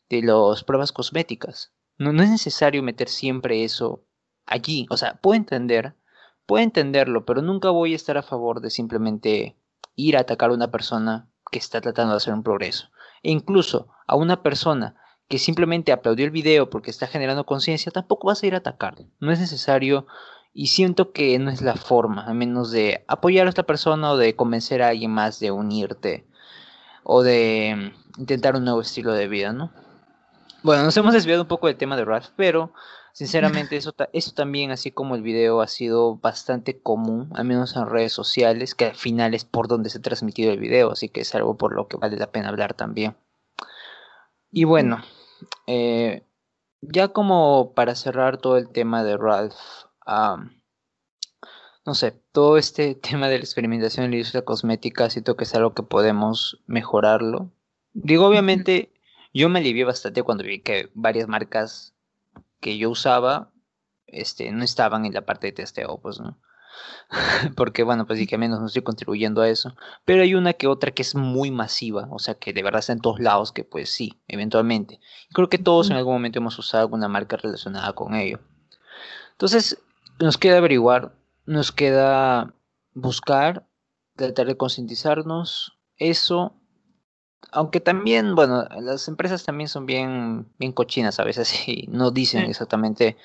de 0.08 0.22
las 0.22 0.62
pruebas 0.62 0.92
cosméticas. 0.92 1.72
No, 1.96 2.10
es 2.22 2.30
necesario 2.30 2.84
meter 2.84 3.08
siempre 3.08 3.64
eso 3.64 4.04
allí. 4.46 4.86
O 4.90 4.96
sea, 4.96 5.16
puedo 5.20 5.34
entender, 5.34 5.96
puedo 6.46 6.62
entenderlo, 6.62 7.24
pero 7.24 7.42
nunca 7.42 7.70
voy 7.70 7.94
a 7.94 7.96
estar 7.96 8.16
a 8.16 8.22
favor 8.22 8.60
de 8.60 8.70
simplemente 8.70 9.56
ir 9.96 10.16
a 10.16 10.20
atacar 10.20 10.50
a 10.50 10.54
una 10.54 10.70
persona 10.70 11.28
que 11.50 11.58
está 11.58 11.80
tratando 11.80 12.12
de 12.12 12.18
hacer 12.18 12.32
un 12.32 12.44
progreso. 12.44 12.90
E 13.22 13.30
incluso 13.30 13.88
a 14.06 14.16
una 14.16 14.42
persona 14.42 14.96
que 15.28 15.38
simplemente 15.38 15.92
aplaudió 15.92 16.24
el 16.24 16.30
video 16.30 16.70
porque 16.70 16.90
está 16.90 17.06
generando 17.06 17.44
conciencia, 17.44 17.92
tampoco 17.92 18.28
vas 18.28 18.42
a 18.42 18.46
ir 18.46 18.54
a 18.54 18.58
atacarle. 18.58 19.08
No 19.20 19.30
es 19.30 19.40
necesario 19.40 20.06
y 20.54 20.68
siento 20.68 21.12
que 21.12 21.38
no 21.38 21.50
es 21.50 21.60
la 21.60 21.76
forma, 21.76 22.24
a 22.24 22.34
menos 22.34 22.70
de 22.70 23.04
apoyar 23.06 23.46
a 23.46 23.50
esta 23.50 23.64
persona 23.64 24.10
o 24.10 24.16
de 24.16 24.34
convencer 24.34 24.82
a 24.82 24.88
alguien 24.88 25.10
más 25.10 25.38
de 25.38 25.50
unirte 25.50 26.26
o 27.04 27.22
de 27.22 27.92
intentar 28.18 28.56
un 28.56 28.64
nuevo 28.64 28.80
estilo 28.80 29.12
de 29.12 29.28
vida, 29.28 29.52
¿no? 29.52 29.70
Bueno, 30.62 30.82
nos 30.82 30.96
hemos 30.96 31.14
desviado 31.14 31.42
un 31.42 31.48
poco 31.48 31.68
del 31.68 31.76
tema 31.76 31.96
de 31.96 32.04
Ralph, 32.04 32.30
pero 32.36 32.72
sinceramente 33.18 33.76
eso, 33.76 33.92
eso 34.12 34.32
también, 34.32 34.70
así 34.70 34.92
como 34.92 35.16
el 35.16 35.22
video, 35.22 35.60
ha 35.60 35.66
sido 35.66 36.18
bastante 36.18 36.80
común, 36.80 37.28
al 37.34 37.46
menos 37.46 37.74
en 37.74 37.90
redes 37.90 38.12
sociales, 38.12 38.76
que 38.76 38.84
al 38.84 38.94
final 38.94 39.34
es 39.34 39.44
por 39.44 39.66
donde 39.66 39.90
se 39.90 39.98
ha 39.98 40.02
transmitido 40.02 40.52
el 40.52 40.60
video, 40.60 40.92
así 40.92 41.08
que 41.08 41.22
es 41.22 41.34
algo 41.34 41.56
por 41.56 41.74
lo 41.74 41.88
que 41.88 41.96
vale 41.96 42.16
la 42.16 42.30
pena 42.30 42.48
hablar 42.48 42.74
también. 42.74 43.16
Y 44.52 44.62
bueno, 44.62 45.02
eh, 45.66 46.22
ya 46.80 47.08
como 47.08 47.74
para 47.74 47.96
cerrar 47.96 48.38
todo 48.38 48.56
el 48.56 48.68
tema 48.68 49.02
de 49.02 49.16
Ralph, 49.16 49.56
no 51.84 51.94
sé, 51.94 52.12
todo 52.30 52.56
este 52.56 52.94
tema 53.10 53.28
de 53.28 53.38
la 53.38 53.44
experimentación 53.44 54.04
en 54.04 54.12
la 54.12 54.18
industria 54.18 54.44
cosmética, 54.44 55.10
siento 55.10 55.36
que 55.36 55.42
es 55.42 55.56
algo 55.56 55.74
que 55.74 55.82
podemos 55.82 56.62
mejorarlo. 56.68 57.50
Digo, 57.94 58.28
obviamente, 58.28 58.92
yo 59.34 59.48
me 59.48 59.58
alivié 59.58 59.82
bastante 59.82 60.22
cuando 60.22 60.44
vi 60.44 60.60
que 60.60 60.88
varias 60.94 61.26
marcas 61.26 61.97
que 62.60 62.78
yo 62.78 62.90
usaba 62.90 63.52
este, 64.08 64.50
no 64.52 64.64
estaban 64.64 65.04
en 65.04 65.14
la 65.14 65.26
parte 65.26 65.48
de 65.48 65.52
testeo, 65.52 65.98
pues, 66.00 66.20
¿no? 66.20 66.38
Porque, 67.56 67.82
bueno, 67.82 68.06
pues 68.06 68.18
sí 68.18 68.26
que 68.26 68.38
menos 68.38 68.60
no 68.60 68.66
estoy 68.66 68.82
contribuyendo 68.82 69.42
a 69.42 69.48
eso. 69.48 69.74
Pero 70.04 70.22
hay 70.22 70.34
una 70.34 70.54
que 70.54 70.66
otra 70.66 70.90
que 70.90 71.02
es 71.02 71.14
muy 71.14 71.50
masiva, 71.50 72.08
o 72.10 72.18
sea, 72.18 72.34
que 72.34 72.52
de 72.52 72.62
verdad 72.62 72.80
está 72.80 72.92
en 72.92 73.00
todos 73.00 73.20
lados, 73.20 73.52
que 73.52 73.64
pues 73.64 73.90
sí, 73.90 74.20
eventualmente. 74.28 75.00
Creo 75.32 75.48
que 75.48 75.58
todos 75.58 75.90
en 75.90 75.96
algún 75.96 76.14
momento 76.14 76.38
hemos 76.38 76.58
usado 76.58 76.82
alguna 76.82 77.08
marca 77.08 77.36
relacionada 77.36 77.92
con 77.92 78.14
ello. 78.14 78.40
Entonces, 79.32 79.78
nos 80.18 80.38
queda 80.38 80.58
averiguar, 80.58 81.12
nos 81.46 81.72
queda 81.72 82.54
buscar, 82.94 83.66
tratar 84.16 84.46
de 84.46 84.56
concientizarnos. 84.56 85.78
Eso 85.96 86.57
aunque 87.52 87.80
también, 87.80 88.34
bueno, 88.34 88.64
las 88.80 89.08
empresas 89.08 89.44
también 89.44 89.68
son 89.68 89.86
bien, 89.86 90.52
bien 90.58 90.72
cochinas 90.72 91.18
a 91.20 91.24
veces 91.24 91.52
y 91.68 91.86
no 91.88 92.10
dicen 92.10 92.42
exactamente 92.44 93.16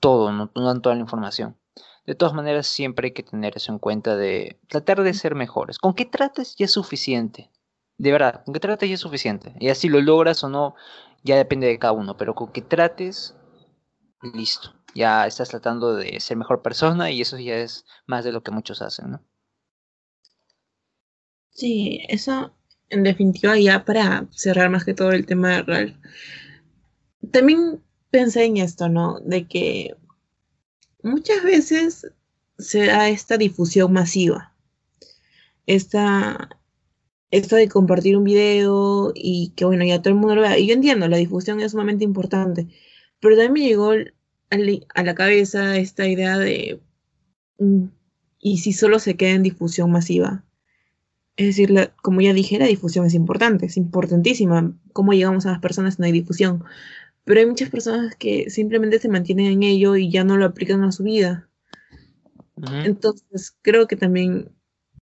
todo, 0.00 0.32
no, 0.32 0.50
dan 0.54 0.82
toda 0.82 0.94
la 0.94 1.02
información. 1.02 1.56
De 2.06 2.14
todas 2.14 2.34
maneras, 2.34 2.66
siempre 2.66 3.08
hay 3.08 3.12
que 3.12 3.22
tener 3.22 3.56
eso 3.56 3.72
en 3.72 3.78
cuenta 3.78 4.16
de 4.16 4.58
tratar 4.68 5.02
de 5.02 5.14
ser 5.14 5.34
mejores. 5.34 5.78
Con 5.78 5.94
que 5.94 6.06
trates 6.06 6.56
ya 6.56 6.64
es 6.64 6.72
suficiente. 6.72 7.50
De 7.98 8.10
verdad, 8.10 8.42
con 8.44 8.54
que 8.54 8.60
trates 8.60 8.88
ya 8.88 8.94
es 8.94 9.00
suficiente. 9.00 9.54
Y 9.60 9.68
así 9.68 9.88
lo 9.88 10.00
logras 10.00 10.42
o 10.42 10.48
no, 10.48 10.74
ya 11.22 11.36
depende 11.36 11.66
de 11.66 11.78
cada 11.78 11.92
uno. 11.92 12.16
Pero 12.16 12.34
con 12.34 12.50
que 12.52 12.62
trates, 12.62 13.36
listo. 14.34 14.74
Ya 14.94 15.26
estás 15.26 15.50
tratando 15.50 15.94
de 15.94 16.18
ser 16.20 16.36
mejor 16.36 16.62
persona 16.62 17.10
y 17.10 17.20
eso 17.20 17.38
ya 17.38 17.56
es 17.56 17.84
más 18.06 18.24
de 18.24 18.32
lo 18.32 18.42
que 18.42 18.50
muchos 18.50 18.82
hacen, 18.82 19.12
¿no? 19.12 19.22
Sí, 21.50 22.00
eso 22.08 22.54
en 22.90 23.04
definitiva, 23.04 23.58
ya 23.58 23.84
para 23.84 24.26
cerrar 24.30 24.68
más 24.70 24.84
que 24.84 24.94
todo 24.94 25.12
el 25.12 25.26
tema 25.26 25.56
de 25.56 25.62
Ralph, 25.62 25.96
también 27.30 27.80
pensé 28.10 28.44
en 28.44 28.56
esto, 28.58 28.88
¿no? 28.88 29.20
De 29.20 29.46
que 29.46 29.96
muchas 31.02 31.42
veces 31.42 32.12
se 32.58 32.86
da 32.86 33.08
esta 33.08 33.38
difusión 33.38 33.92
masiva. 33.92 34.54
Esta, 35.66 36.50
esto 37.30 37.56
de 37.56 37.68
compartir 37.68 38.16
un 38.16 38.24
video 38.24 39.12
y 39.14 39.52
que, 39.56 39.64
bueno, 39.64 39.84
ya 39.84 40.02
todo 40.02 40.12
el 40.12 40.20
mundo 40.20 40.34
lo 40.34 40.42
vea. 40.42 40.58
Y 40.58 40.66
yo 40.66 40.74
entiendo, 40.74 41.08
la 41.08 41.16
difusión 41.16 41.60
es 41.60 41.72
sumamente 41.72 42.04
importante. 42.04 42.66
Pero 43.20 43.36
también 43.36 43.52
me 43.52 43.60
llegó 43.60 43.92
a 44.94 45.02
la 45.02 45.14
cabeza 45.14 45.76
esta 45.76 46.08
idea 46.08 46.38
de, 46.38 46.80
mm, 47.58 47.84
¿y 48.40 48.58
si 48.58 48.72
solo 48.72 48.98
se 48.98 49.16
queda 49.16 49.30
en 49.30 49.42
difusión 49.44 49.92
masiva? 49.92 50.44
Es 51.40 51.46
decir, 51.46 51.90
como 52.02 52.20
ya 52.20 52.34
dije, 52.34 52.58
la 52.58 52.66
difusión 52.66 53.06
es 53.06 53.14
importante, 53.14 53.64
es 53.64 53.78
importantísima. 53.78 54.74
Cómo 54.92 55.14
llegamos 55.14 55.46
a 55.46 55.52
las 55.52 55.60
personas 55.60 55.98
no 55.98 56.04
hay 56.04 56.12
difusión. 56.12 56.64
Pero 57.24 57.40
hay 57.40 57.46
muchas 57.46 57.70
personas 57.70 58.14
que 58.14 58.50
simplemente 58.50 58.98
se 58.98 59.08
mantienen 59.08 59.46
en 59.46 59.62
ello 59.62 59.96
y 59.96 60.10
ya 60.10 60.22
no 60.22 60.36
lo 60.36 60.44
aplican 60.44 60.84
a 60.84 60.92
su 60.92 61.02
vida. 61.02 61.48
Entonces, 62.84 63.56
creo 63.62 63.86
que 63.86 63.96
también 63.96 64.50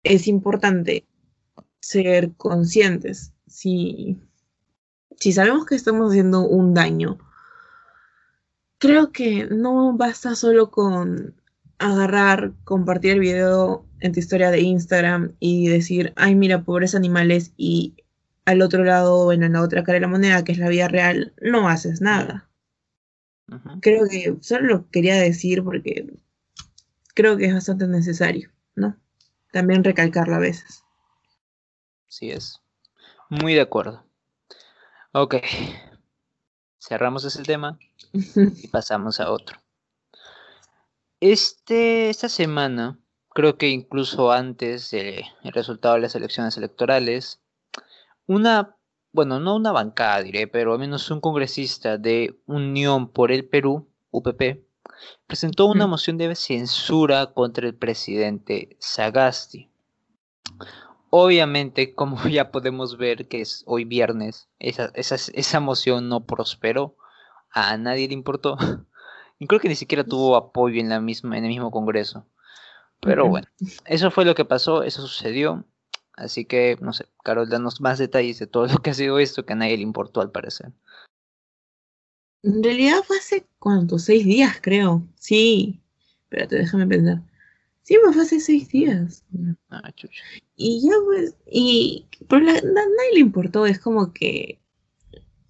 es 0.02 0.28
importante 0.28 1.06
ser 1.80 2.34
conscientes. 2.36 3.32
Si, 3.46 4.20
si 5.18 5.32
sabemos 5.32 5.64
que 5.64 5.74
estamos 5.74 6.10
haciendo 6.10 6.46
un 6.46 6.74
daño, 6.74 7.16
creo 8.76 9.10
que 9.10 9.46
no 9.46 9.96
basta 9.96 10.34
solo 10.34 10.70
con 10.70 11.40
agarrar, 11.78 12.52
compartir 12.64 13.12
el 13.12 13.20
video 13.20 13.84
en 14.00 14.12
tu 14.12 14.20
historia 14.20 14.50
de 14.50 14.60
Instagram 14.60 15.34
y 15.40 15.68
decir, 15.68 16.12
ay, 16.16 16.34
mira, 16.34 16.62
pobres 16.62 16.94
animales, 16.94 17.52
y 17.56 17.94
al 18.44 18.62
otro 18.62 18.84
lado, 18.84 19.24
bueno, 19.24 19.46
en 19.46 19.54
la 19.54 19.62
otra 19.62 19.82
cara 19.84 19.94
de 19.94 20.00
la 20.00 20.08
moneda, 20.08 20.44
que 20.44 20.52
es 20.52 20.58
la 20.58 20.68
vida 20.68 20.88
real, 20.88 21.34
no 21.40 21.68
haces 21.68 22.00
nada. 22.00 22.48
Creo 23.80 24.08
que 24.08 24.36
solo 24.40 24.66
lo 24.66 24.90
quería 24.90 25.14
decir 25.16 25.62
porque 25.62 26.12
creo 27.14 27.36
que 27.36 27.46
es 27.46 27.54
bastante 27.54 27.86
necesario, 27.86 28.50
¿no? 28.74 28.96
También 29.52 29.84
recalcarlo 29.84 30.34
a 30.34 30.40
veces. 30.40 30.82
Sí 32.08 32.30
es. 32.30 32.60
Muy 33.28 33.54
de 33.54 33.60
acuerdo. 33.60 34.04
Ok. 35.12 35.36
Cerramos 36.78 37.24
ese 37.24 37.42
tema 37.42 37.78
y 38.12 38.68
pasamos 38.68 39.20
a 39.20 39.30
otro. 39.30 39.58
Este, 41.28 42.08
esta 42.08 42.28
semana, 42.28 43.00
creo 43.30 43.58
que 43.58 43.68
incluso 43.68 44.30
antes 44.30 44.92
del 44.92 45.24
resultado 45.42 45.96
de 45.96 46.02
las 46.02 46.14
elecciones 46.14 46.56
electorales, 46.56 47.42
una, 48.26 48.76
bueno, 49.10 49.40
no 49.40 49.56
una 49.56 49.72
bancada 49.72 50.22
diré, 50.22 50.46
pero 50.46 50.72
al 50.72 50.78
menos 50.78 51.10
un 51.10 51.20
congresista 51.20 51.98
de 51.98 52.40
Unión 52.46 53.10
por 53.10 53.32
el 53.32 53.44
Perú, 53.48 53.88
UPP, 54.12 54.62
presentó 55.26 55.66
una 55.66 55.88
moción 55.88 56.16
de 56.16 56.32
censura 56.36 57.32
contra 57.34 57.66
el 57.66 57.74
presidente 57.74 58.76
Sagasti. 58.78 59.68
obviamente, 61.10 61.92
como 61.96 62.18
ya 62.28 62.52
podemos 62.52 62.98
ver 62.98 63.26
que 63.26 63.40
es 63.40 63.64
hoy 63.66 63.84
viernes, 63.84 64.48
esa, 64.60 64.92
esa, 64.94 65.16
esa 65.16 65.58
moción 65.58 66.08
no 66.08 66.24
prosperó, 66.24 66.96
a 67.50 67.76
nadie 67.78 68.06
le 68.06 68.14
importó. 68.14 68.56
Y 69.38 69.46
creo 69.46 69.60
que 69.60 69.68
ni 69.68 69.74
siquiera 69.74 70.04
tuvo 70.04 70.36
apoyo 70.36 70.80
en, 70.80 70.88
la 70.88 71.00
misma, 71.00 71.36
en 71.36 71.44
el 71.44 71.50
mismo 71.50 71.70
Congreso. 71.70 72.26
Pero 73.00 73.28
bueno, 73.28 73.46
eso 73.84 74.10
fue 74.10 74.24
lo 74.24 74.34
que 74.34 74.44
pasó, 74.44 74.82
eso 74.82 75.02
sucedió. 75.02 75.64
Así 76.14 76.46
que, 76.46 76.78
no 76.80 76.92
sé, 76.94 77.06
Carol, 77.22 77.48
danos 77.48 77.80
más 77.80 77.98
detalles 77.98 78.38
de 78.38 78.46
todo 78.46 78.66
lo 78.66 78.78
que 78.78 78.90
ha 78.90 78.94
sido 78.94 79.18
esto 79.18 79.44
que 79.44 79.52
a 79.52 79.56
nadie 79.56 79.76
le 79.76 79.82
importó 79.82 80.22
al 80.22 80.30
parecer. 80.30 80.72
En 82.42 82.62
realidad 82.62 83.02
fue 83.04 83.18
hace 83.18 83.46
cuánto, 83.58 83.98
seis 83.98 84.24
días 84.24 84.58
creo. 84.62 85.06
Sí, 85.16 85.80
espérate, 86.22 86.56
déjame 86.56 86.86
pensar. 86.86 87.22
Sí, 87.82 87.96
fue 88.02 88.22
hace 88.22 88.40
seis 88.40 88.68
días. 88.68 89.24
Ah, 89.70 89.92
chucha. 89.94 90.22
Y 90.56 90.88
ya 90.88 90.94
pues, 91.04 91.36
y 91.46 92.06
pero 92.28 92.42
la, 92.42 92.54
nadie 92.54 93.14
le 93.14 93.20
importó, 93.20 93.66
es 93.66 93.78
como 93.78 94.12
que 94.12 94.58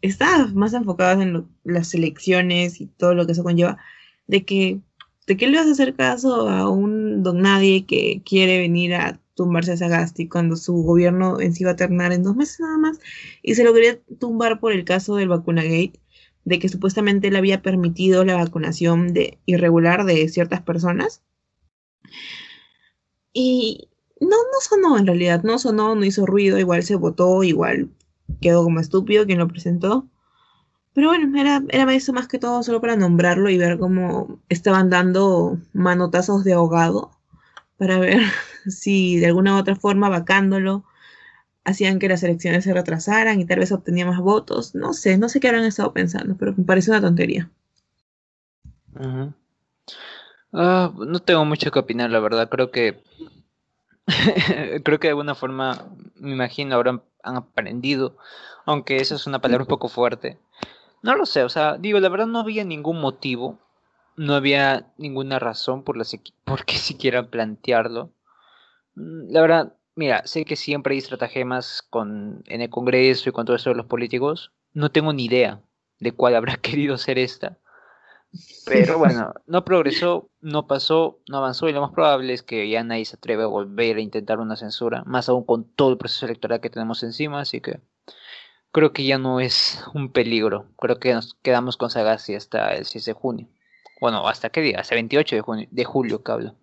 está 0.07 0.47
más 0.49 0.75
enfocada 0.75 1.23
en 1.23 1.47
las 1.65 1.95
elecciones 1.95 2.81
y 2.81 2.87
todo 2.87 3.15
lo 3.15 3.27
que 3.27 3.33
eso 3.33 3.45
conlleva, 3.45 3.79
de 4.27 4.45
que, 4.45 4.81
¿de 5.27 5.37
qué 5.37 5.49
le 5.49 5.59
vas 5.59 5.67
a 5.67 5.73
hacer 5.73 5.95
caso 5.95 6.49
a 6.49 6.69
un 6.69 7.23
don 7.23 7.43
nadie 7.43 7.87
que 7.87 8.23
quiere 8.25 8.59
venir 8.59 8.95
a 8.95 9.21
tumbarse 9.35 9.73
a 9.73 9.77
Sagasti 9.77 10.29
cuando 10.29 10.57
su 10.57 10.75
gobierno 10.83 11.41
en 11.41 11.55
sí 11.55 11.65
va 11.65 11.73
a 11.73 11.77
terminar 11.77 12.13
en 12.13 12.23
dos 12.23 12.37
meses 12.37 12.61
nada 12.61 12.79
más? 12.79 12.99
Y 13.43 13.55
se 13.55 13.65
lo 13.65 13.75
quería 13.75 13.99
tumbar 14.19 14.61
por 14.61 14.73
el 14.73 14.85
caso 14.85 15.17
del 15.17 15.29
vacunagate, 15.29 16.01
de 16.45 16.59
que 16.59 16.69
supuestamente 16.69 17.31
le 17.31 17.39
había 17.39 17.63
permitido 17.63 18.25
la 18.25 18.37
vacunación 18.37 19.13
de, 19.13 19.39
irregular 19.47 20.05
de 20.05 20.29
ciertas 20.29 20.63
personas. 20.63 21.23
Y 23.33 23.89
no, 24.21 24.29
no 24.29 24.61
sonó 24.61 24.99
en 24.99 25.07
realidad, 25.07 25.43
no 25.43 25.59
sonó, 25.59 25.95
no 25.95 26.05
hizo 26.05 26.25
ruido, 26.25 26.59
igual 26.59 26.83
se 26.83 26.97
votó, 26.97 27.43
igual 27.43 27.91
quedó 28.41 28.65
como 28.65 28.81
estúpido 28.81 29.27
quien 29.27 29.39
lo 29.39 29.49
presentó. 29.49 30.07
Pero 30.95 31.09
bueno, 31.09 31.39
era, 31.39 31.63
era 31.69 31.93
eso 31.95 32.13
más 32.13 32.27
que 32.29 32.39
todo 32.39 32.63
solo 32.63 32.81
para 32.81 32.97
nombrarlo 32.97 33.51
y 33.51 33.59
ver 33.59 33.79
cómo 33.79 34.39
estaban 34.49 34.89
dando 34.89 35.59
manotazos 35.75 36.43
de 36.45 36.55
ahogado 36.55 37.11
para 37.77 37.99
ver 37.99 38.23
si 38.67 39.19
de 39.19 39.27
alguna 39.27 39.55
u 39.55 39.59
otra 39.59 39.77
forma 39.77 40.09
vacándolo 40.09 40.85
hacían 41.65 41.99
que 41.99 42.09
las 42.09 42.23
elecciones 42.23 42.65
se 42.65 42.73
retrasaran 42.73 43.41
y 43.41 43.45
tal 43.45 43.59
vez 43.59 43.73
obtenía 43.73 44.07
más 44.07 44.21
votos. 44.21 44.75
No 44.75 44.93
sé, 44.93 45.19
no 45.19 45.29
sé 45.29 45.41
qué 45.41 45.49
habrán 45.49 45.65
estado 45.65 45.93
pensando, 45.93 46.37
pero 46.39 46.55
me 46.57 46.65
parece 46.65 46.91
una 46.91 47.01
tontería. 47.01 47.51
Ah, 50.53 50.93
no 50.97 51.19
tengo 51.19 51.45
mucho 51.45 51.71
que 51.71 51.79
opinar, 51.81 52.11
la 52.11 52.21
verdad. 52.21 52.49
Creo 52.49 52.71
que 52.71 53.03
creo 54.85 55.01
que 55.01 55.09
de 55.09 55.11
alguna 55.11 55.35
forma, 55.35 55.89
me 56.15 56.33
imagino, 56.33 56.77
habrán 56.77 57.03
han 57.27 57.37
aprendido, 57.37 58.17
aunque 58.65 58.97
esa 58.97 59.17
es 59.17 59.27
una 59.27 59.41
palabra 59.41 59.65
un 59.65 59.69
poco 59.69 59.89
fuerte. 59.89 60.39
No 61.03 61.15
lo 61.15 61.27
sé, 61.27 61.43
o 61.43 61.49
sea, 61.49 61.77
digo, 61.77 62.01
la 62.01 62.09
verdad 62.09 62.27
no 62.27 62.41
había 62.41 62.65
ningún 62.65 63.01
motivo, 63.01 63.59
no 64.17 64.35
había 64.35 64.93
ninguna 64.97 65.39
razón 65.39 65.83
por, 65.83 65.97
la 65.97 66.05
por 66.45 66.65
qué 66.65 66.77
siquiera 66.77 67.31
plantearlo. 67.31 68.11
Mm, 68.95 69.31
la 69.31 69.41
verdad, 69.41 69.75
mira, 69.95 70.27
sé 70.27 70.45
que 70.45 70.57
siempre 70.57 70.95
hay 70.95 70.99
estratagemas 70.99 71.83
con, 71.91 72.43
en 72.47 72.63
el 72.63 72.71
Congreso 72.71 73.29
y 73.29 73.33
con 73.33 73.47
todo 73.47 73.57
eso 73.57 73.71
de 73.71 73.77
los 73.77 73.87
políticos. 73.87 74.53
No 74.73 74.91
tengo 74.91 75.13
ni 75.13 75.27
idea 75.27 75.61
de 76.01 76.13
cuál 76.13 76.35
habrá 76.37 76.57
querido 76.57 76.97
ser 76.99 77.19
esta. 77.19 77.59
Pero 78.67 78.99
bueno, 78.99 79.33
no 79.47 79.65
progresó, 79.65 80.29
no 80.41 80.67
pasó, 80.67 81.21
no 81.29 81.39
avanzó 81.39 81.69
y 81.69 81.73
lo 81.73 81.81
más 81.81 81.93
probable 81.93 82.33
es 82.33 82.43
que 82.43 82.69
ya 82.69 82.83
nadie 82.83 83.05
se 83.05 83.17
atreve 83.17 83.45
a 83.45 83.47
volver 83.47 83.97
a 83.97 84.01
intentar 84.01 84.41
una 84.41 84.57
censura, 84.57 85.03
más 85.07 85.29
aún 85.29 85.45
con 85.45 85.65
todo 85.65 85.91
el 85.91 85.99
proceso 85.99 86.27
electoral 86.27 86.61
que 86.61 86.71
tenemos 86.71 87.03
encima, 87.03 87.41
así 87.41 87.61
que 87.61 87.81
creo 88.77 88.93
que 88.93 89.05
ya 89.05 89.19
no 89.19 89.41
es 89.41 89.83
un 89.95 90.13
peligro. 90.13 90.67
Creo 90.79 90.99
que 90.99 91.15
nos 91.15 91.35
quedamos 91.43 91.77
con 91.77 91.91
Sagasti 91.91 92.35
hasta 92.35 92.75
el 92.75 92.85
6 92.85 93.07
de 93.07 93.13
junio. 93.15 93.49
Bueno, 94.01 94.29
¿hasta 94.29 94.51
qué 94.51 94.61
día? 94.61 94.81
Hasta 94.81 94.95
el 94.95 94.99
28 94.99 95.37
de, 95.37 95.41
junio, 95.41 95.69
de 95.71 95.85
julio 95.85 96.23
que 96.23 96.33
hablo. 96.33 96.55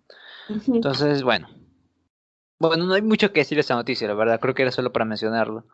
Entonces, 0.68 1.22
bueno. 1.22 1.48
Bueno, 2.60 2.86
no 2.86 2.94
hay 2.94 3.02
mucho 3.02 3.32
que 3.32 3.40
decir 3.40 3.56
de 3.56 3.62
esta 3.62 3.74
noticia, 3.74 4.06
la 4.06 4.14
verdad. 4.14 4.38
Creo 4.38 4.54
que 4.54 4.62
era 4.62 4.70
solo 4.70 4.92
para 4.92 5.04
mencionarlo. 5.04 5.64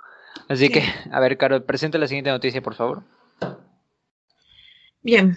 Así 0.48 0.70
que, 0.70 0.82
a 1.12 1.20
ver, 1.20 1.36
Carol, 1.36 1.62
presenta 1.64 1.98
la 1.98 2.06
siguiente 2.06 2.30
noticia, 2.30 2.62
por 2.62 2.74
favor. 2.74 3.02
Bien, 5.02 5.36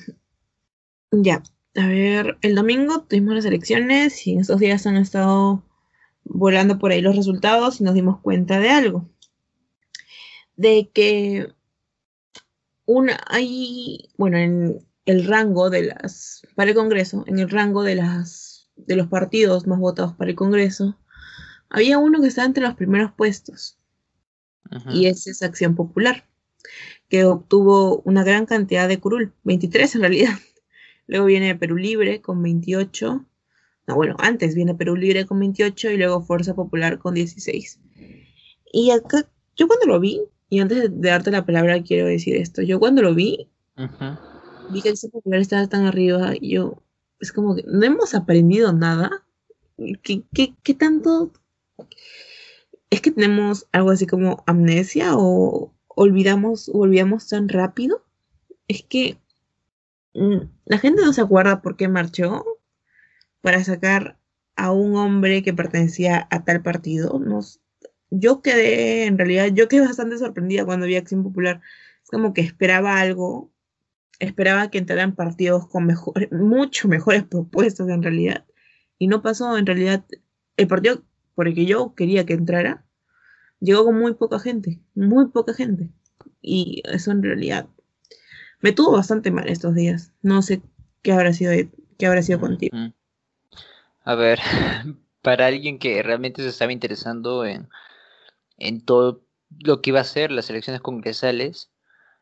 ya, 1.22 1.44
a 1.76 1.88
ver, 1.88 2.38
el 2.42 2.56
domingo 2.56 3.02
tuvimos 3.02 3.36
las 3.36 3.46
elecciones 3.46 4.26
y 4.26 4.34
en 4.34 4.40
estos 4.40 4.60
días 4.60 4.86
han 4.88 4.98
estado 4.98 5.64
volando 6.24 6.80
por 6.80 6.92
ahí 6.92 7.02
los 7.02 7.16
resultados 7.16 7.80
y 7.80 7.84
nos 7.84 7.94
dimos 7.94 8.20
cuenta 8.22 8.60
de 8.60 8.70
algo. 8.70 9.10
De 10.56 10.90
que 10.94 11.54
una 12.86 13.20
hay, 13.28 14.10
bueno, 14.18 14.38
en 14.38 14.86
el 15.06 15.26
rango 15.26 15.70
de 15.70 15.84
las 15.84 16.48
para 16.56 16.70
el 16.70 16.76
Congreso, 16.76 17.24
en 17.28 17.40
el 17.40 17.50
rango 17.50 17.84
de 17.84 17.96
las 17.96 18.70
de 18.76 18.96
los 18.96 19.08
partidos 19.08 19.68
más 19.68 19.80
votados 19.80 20.14
para 20.14 20.32
el 20.32 20.36
Congreso, 20.36 20.98
había 21.70 21.98
uno 21.98 22.22
que 22.22 22.28
estaba 22.28 22.46
entre 22.48 22.64
los 22.64 22.76
primeros 22.76 23.12
puestos. 23.12 23.78
Y 24.92 25.06
ese 25.06 25.32
es 25.32 25.44
Acción 25.44 25.76
Popular, 25.76 26.28
que 27.08 27.26
obtuvo 27.26 28.02
una 28.06 28.24
gran 28.24 28.48
cantidad 28.48 28.88
de 28.88 29.00
curul, 29.00 29.34
23 29.44 29.96
en 29.96 30.02
realidad. 30.02 30.34
Luego 31.08 31.26
viene 31.26 31.56
Perú 31.56 31.78
Libre 31.78 32.22
con 32.22 32.42
28. 32.42 33.26
No, 33.88 33.96
bueno, 33.96 34.16
antes 34.20 34.56
viene 34.56 34.76
Perú 34.76 34.96
Libre 34.96 35.26
con 35.26 35.40
28 35.40 35.92
y 35.92 35.98
luego 35.98 36.22
Fuerza 36.22 36.56
Popular 36.56 37.00
con 37.00 37.14
16. 37.14 37.80
Y 38.72 38.92
acá, 38.92 39.28
yo 39.56 39.68
cuando 39.68 39.86
lo 39.86 40.00
vi, 40.00 40.22
y 40.50 40.60
antes 40.60 40.82
de 40.82 40.90
darte 41.10 41.32
la 41.32 41.46
palabra 41.46 41.82
quiero 41.84 42.08
decir 42.08 42.36
esto, 42.36 42.62
yo 42.62 42.80
cuando 42.80 43.02
lo 43.02 43.14
vi, 43.14 43.50
vi 44.70 44.82
que 44.82 44.90
el 44.90 44.98
Fuerza 44.98 45.10
Popular 45.10 45.42
estaba 45.42 45.68
tan 45.68 45.86
arriba, 45.86 46.34
y 46.40 46.52
yo, 46.52 46.82
es 47.20 47.32
como 47.32 47.56
que 47.56 47.64
no 47.68 47.86
hemos 47.86 48.16
aprendido 48.16 48.72
nada. 48.72 49.26
¿Qué, 50.02 50.24
qué, 50.34 50.54
qué 50.64 50.74
tanto? 50.74 51.32
¿Es 52.90 53.02
que 53.02 53.12
tenemos 53.12 53.68
algo 53.72 53.92
así 53.92 54.06
como 54.08 54.44
amnesia 54.46 55.16
o 55.18 55.74
olvidamos, 55.88 56.70
olvidamos 56.74 57.28
tan 57.28 57.50
rápido? 57.50 58.04
Es 58.68 58.84
que 58.84 59.18
la 60.14 60.78
gente 60.78 61.02
no 61.04 61.14
se 61.14 61.22
acuerda 61.22 61.62
por 61.62 61.76
qué 61.76 61.88
marchó 61.88 62.46
para 63.42 63.64
sacar 63.64 64.20
a 64.56 64.72
un 64.72 64.96
hombre 64.96 65.44
que 65.44 65.54
pertenecía 65.54 66.28
a 66.30 66.44
tal 66.44 66.62
partido. 66.62 67.20
Nos, 67.20 67.62
yo 68.10 68.42
quedé, 68.42 69.06
en 69.06 69.18
realidad, 69.18 69.48
yo 69.54 69.68
quedé 69.68 69.86
bastante 69.86 70.18
sorprendida 70.18 70.66
cuando 70.66 70.86
vi 70.86 70.96
Acción 70.96 71.24
Popular. 71.24 71.62
Es 72.04 72.10
como 72.10 72.34
que 72.34 72.42
esperaba 72.42 73.00
algo, 73.00 73.52
esperaba 74.20 74.70
que 74.70 74.78
entraran 74.78 75.16
partidos 75.16 75.68
con 75.68 75.86
mejor, 75.86 76.32
mucho 76.32 76.88
mejores 76.88 77.24
propuestas 77.24 77.90
en 77.90 78.04
realidad. 78.04 78.46
Y 79.00 79.08
no 79.08 79.22
pasó, 79.22 79.58
en 79.58 79.66
realidad, 79.66 80.06
el 80.58 80.68
partido 80.68 81.04
por 81.36 81.48
el 81.48 81.56
que 81.56 81.66
yo 81.66 81.96
quería 81.96 82.26
que 82.26 82.34
entrara, 82.34 82.86
llegó 83.60 83.86
con 83.86 83.98
muy 83.98 84.14
poca 84.14 84.40
gente, 84.40 84.82
muy 84.94 85.30
poca 85.30 85.54
gente. 85.54 85.90
Y 86.42 86.84
eso 86.86 87.12
en 87.12 87.24
realidad 87.24 87.68
me 88.64 88.72
tuvo 88.72 88.94
bastante 88.94 89.30
mal 89.30 89.48
estos 89.50 89.76
días. 89.76 90.14
No 90.22 90.42
sé 90.42 90.62
qué 91.02 91.12
habrá 91.12 91.34
sido, 91.34 91.52
qué 92.00 92.08
habrá 92.08 92.24
sido 92.24 92.40
contigo. 92.40 92.76
A 94.06 94.16
ver, 94.16 94.40
para 95.22 95.48
alguien 95.48 95.78
que 95.78 96.02
realmente 96.02 96.42
se 96.42 96.48
estaba 96.48 96.72
interesando 96.72 97.46
en, 97.46 97.68
en 98.58 98.84
todo 98.84 99.22
lo 99.60 99.82
que 99.82 99.90
iba 99.90 100.00
a 100.00 100.06
ser 100.06 100.32
las 100.32 100.50
elecciones 100.50 100.82
congresales, 100.82 101.72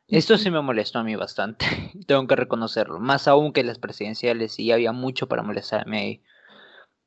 esto 0.08 0.38
sí 0.39 0.49
me 0.49 0.62
molestó 0.62 0.97
a 0.97 1.04
mí 1.04 1.15
bastante, 1.15 1.65
tengo 2.08 2.25
que 2.25 2.36
reconocerlo, 2.36 2.99
más 2.99 3.27
aún 3.27 3.54
que 3.54 3.63
las 3.63 3.77
presidenciales, 3.77 4.60
y 4.60 4.71
había 4.71 4.91
mucho 4.91 5.27
para 5.27 5.43
molestarme 5.43 5.99
ahí. 5.99 6.23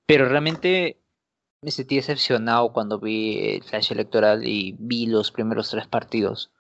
Pero 0.06 0.28
realmente 0.28 1.00
me 1.60 1.72
sentí 1.72 1.96
decepcionado 1.96 2.72
cuando 2.72 3.00
vi 3.00 3.56
el 3.56 3.64
flash 3.64 3.90
electoral 3.90 4.46
y 4.46 4.76
vi 4.78 5.06
los 5.06 5.32
primeros 5.32 5.70
tres 5.70 5.88
partidos. 5.88 6.52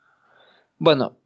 Bueno, 0.78 1.18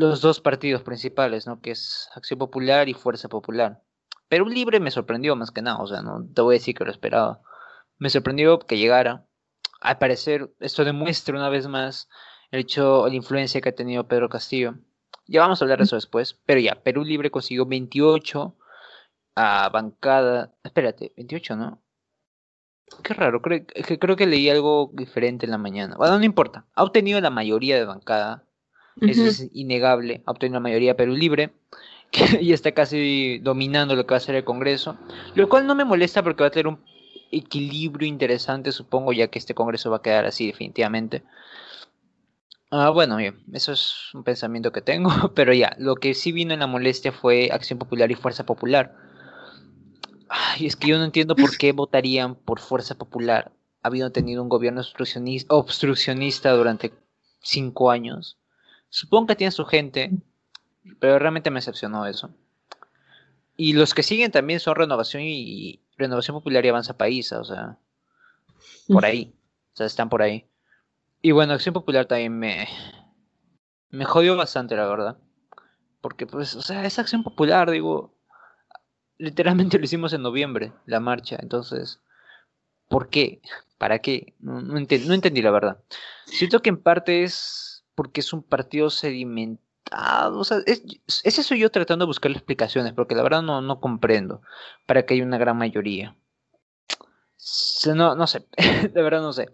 los 0.00 0.20
dos 0.22 0.40
partidos 0.40 0.82
principales, 0.82 1.46
¿no? 1.46 1.60
Que 1.60 1.72
es 1.72 2.08
Acción 2.14 2.38
Popular 2.38 2.88
y 2.88 2.94
Fuerza 2.94 3.28
Popular. 3.28 3.82
Perú 4.28 4.46
Libre 4.46 4.80
me 4.80 4.90
sorprendió 4.90 5.36
más 5.36 5.50
que 5.50 5.62
nada, 5.62 5.78
o 5.78 5.86
sea, 5.86 6.02
no 6.02 6.26
te 6.34 6.42
voy 6.42 6.54
a 6.54 6.58
decir 6.58 6.74
que 6.74 6.84
lo 6.84 6.90
esperaba. 6.90 7.42
Me 7.98 8.10
sorprendió 8.10 8.58
que 8.60 8.78
llegara. 8.78 9.26
Al 9.80 9.98
parecer, 9.98 10.52
esto 10.60 10.84
demuestra 10.84 11.36
una 11.36 11.48
vez 11.48 11.66
más 11.68 12.08
el 12.50 12.60
hecho, 12.60 13.06
la 13.08 13.14
influencia 13.14 13.60
que 13.60 13.68
ha 13.68 13.74
tenido 13.74 14.08
Pedro 14.08 14.28
Castillo. 14.28 14.74
Ya 15.26 15.40
vamos 15.40 15.60
a 15.60 15.64
hablar 15.64 15.78
de 15.78 15.84
eso 15.84 15.96
después, 15.96 16.40
pero 16.46 16.60
ya, 16.60 16.82
Perú 16.82 17.04
Libre 17.04 17.30
consiguió 17.30 17.66
28 17.66 18.56
a 19.36 19.68
bancada. 19.68 20.54
Espérate, 20.64 21.12
28, 21.16 21.56
¿no? 21.56 21.82
Qué 23.04 23.14
raro, 23.14 23.40
creo, 23.40 23.64
creo 23.66 24.16
que 24.16 24.26
leí 24.26 24.48
algo 24.50 24.90
diferente 24.94 25.46
en 25.46 25.52
la 25.52 25.58
mañana. 25.58 25.96
Bueno, 25.96 26.18
no 26.18 26.24
importa. 26.24 26.66
Ha 26.74 26.82
obtenido 26.82 27.20
la 27.20 27.30
mayoría 27.30 27.76
de 27.76 27.84
bancada 27.84 28.49
eso 29.00 29.24
es 29.24 29.48
innegable. 29.52 30.22
Ha 30.26 30.32
obtenido 30.32 30.54
la 30.54 30.60
mayoría 30.60 30.96
Perú 30.96 31.14
Libre 31.14 31.52
y 32.40 32.52
está 32.52 32.72
casi 32.72 33.38
dominando 33.38 33.94
lo 33.94 34.06
que 34.06 34.12
va 34.12 34.18
a 34.18 34.20
ser 34.20 34.34
el 34.34 34.44
Congreso. 34.44 34.98
Lo 35.34 35.48
cual 35.48 35.66
no 35.66 35.74
me 35.74 35.84
molesta 35.84 36.22
porque 36.22 36.42
va 36.42 36.48
a 36.48 36.52
tener 36.52 36.66
un 36.66 36.80
equilibrio 37.30 38.08
interesante, 38.08 38.72
supongo, 38.72 39.12
ya 39.12 39.28
que 39.28 39.38
este 39.38 39.54
Congreso 39.54 39.90
va 39.90 39.98
a 39.98 40.02
quedar 40.02 40.26
así 40.26 40.46
definitivamente. 40.46 41.22
Ah, 42.72 42.90
bueno, 42.90 43.18
eso 43.52 43.72
es 43.72 44.14
un 44.14 44.22
pensamiento 44.22 44.70
que 44.70 44.80
tengo, 44.80 45.10
pero 45.34 45.52
ya, 45.52 45.74
lo 45.78 45.96
que 45.96 46.14
sí 46.14 46.32
vino 46.32 46.54
en 46.54 46.60
la 46.60 46.66
molestia 46.66 47.12
fue 47.12 47.50
Acción 47.52 47.78
Popular 47.78 48.10
y 48.10 48.14
Fuerza 48.14 48.46
Popular. 48.46 48.94
Ay, 50.28 50.66
es 50.66 50.76
que 50.76 50.88
yo 50.88 50.98
no 50.98 51.04
entiendo 51.04 51.34
por 51.34 51.56
qué 51.58 51.72
votarían 51.72 52.36
por 52.36 52.60
Fuerza 52.60 52.96
Popular, 52.96 53.50
habiendo 53.82 54.12
tenido 54.12 54.42
un 54.42 54.48
gobierno 54.48 54.80
obstruccionista, 54.80 55.52
obstruccionista 55.52 56.52
durante 56.52 56.92
cinco 57.42 57.90
años. 57.90 58.39
Supongo 58.90 59.28
que 59.28 59.36
tiene 59.36 59.52
su 59.52 59.64
gente, 59.64 60.10
pero 60.98 61.18
realmente 61.18 61.50
me 61.50 61.58
decepcionó 61.58 62.06
eso. 62.06 62.30
Y 63.56 63.72
los 63.72 63.94
que 63.94 64.02
siguen 64.02 64.30
también 64.30 64.60
son 64.60 64.74
Renovación 64.74 65.22
y 65.24 65.80
Renovación 65.96 66.36
Popular 66.36 66.64
y 66.64 66.68
Avanza 66.68 66.96
País, 66.96 67.32
o 67.32 67.44
sea, 67.44 67.78
por 68.88 69.04
ahí, 69.04 69.34
o 69.72 69.76
sea, 69.76 69.86
están 69.86 70.08
por 70.08 70.22
ahí. 70.22 70.46
Y 71.22 71.32
bueno, 71.32 71.52
Acción 71.52 71.74
Popular 71.74 72.06
también 72.06 72.38
me, 72.38 72.66
me 73.90 74.04
jodió 74.04 74.36
bastante, 74.36 74.76
la 74.76 74.86
verdad. 74.86 75.18
Porque, 76.00 76.26
pues, 76.26 76.54
o 76.54 76.62
sea, 76.62 76.84
esa 76.86 77.02
Acción 77.02 77.22
Popular, 77.22 77.70
digo, 77.70 78.14
literalmente 79.18 79.78
lo 79.78 79.84
hicimos 79.84 80.12
en 80.12 80.22
noviembre, 80.22 80.72
la 80.86 81.00
marcha. 81.00 81.36
Entonces, 81.40 82.00
¿por 82.88 83.10
qué? 83.10 83.42
¿Para 83.78 83.98
qué? 83.98 84.34
No, 84.40 84.60
no, 84.62 84.78
entendí, 84.78 85.42
la 85.42 85.50
verdad. 85.50 85.82
Siento 86.24 86.62
que 86.62 86.70
en 86.70 86.82
parte 86.82 87.22
es 87.22 87.79
porque 88.00 88.22
es 88.22 88.32
un 88.32 88.42
partido 88.42 88.88
sedimentado. 88.88 90.38
O 90.38 90.44
sea, 90.44 90.60
es, 90.64 90.82
eso 91.22 91.54
yo 91.54 91.70
tratando 91.70 92.06
de 92.06 92.08
buscar 92.08 92.30
explicaciones, 92.30 92.94
porque 92.94 93.14
la 93.14 93.22
verdad 93.22 93.42
no, 93.42 93.60
no 93.60 93.78
comprendo 93.78 94.40
para 94.86 95.04
que 95.04 95.12
haya 95.12 95.22
una 95.22 95.36
gran 95.36 95.58
mayoría. 95.58 96.16
No, 97.94 98.14
no 98.14 98.26
sé, 98.26 98.46
de 98.90 99.02
verdad 99.02 99.20
no 99.20 99.34
sé. 99.34 99.50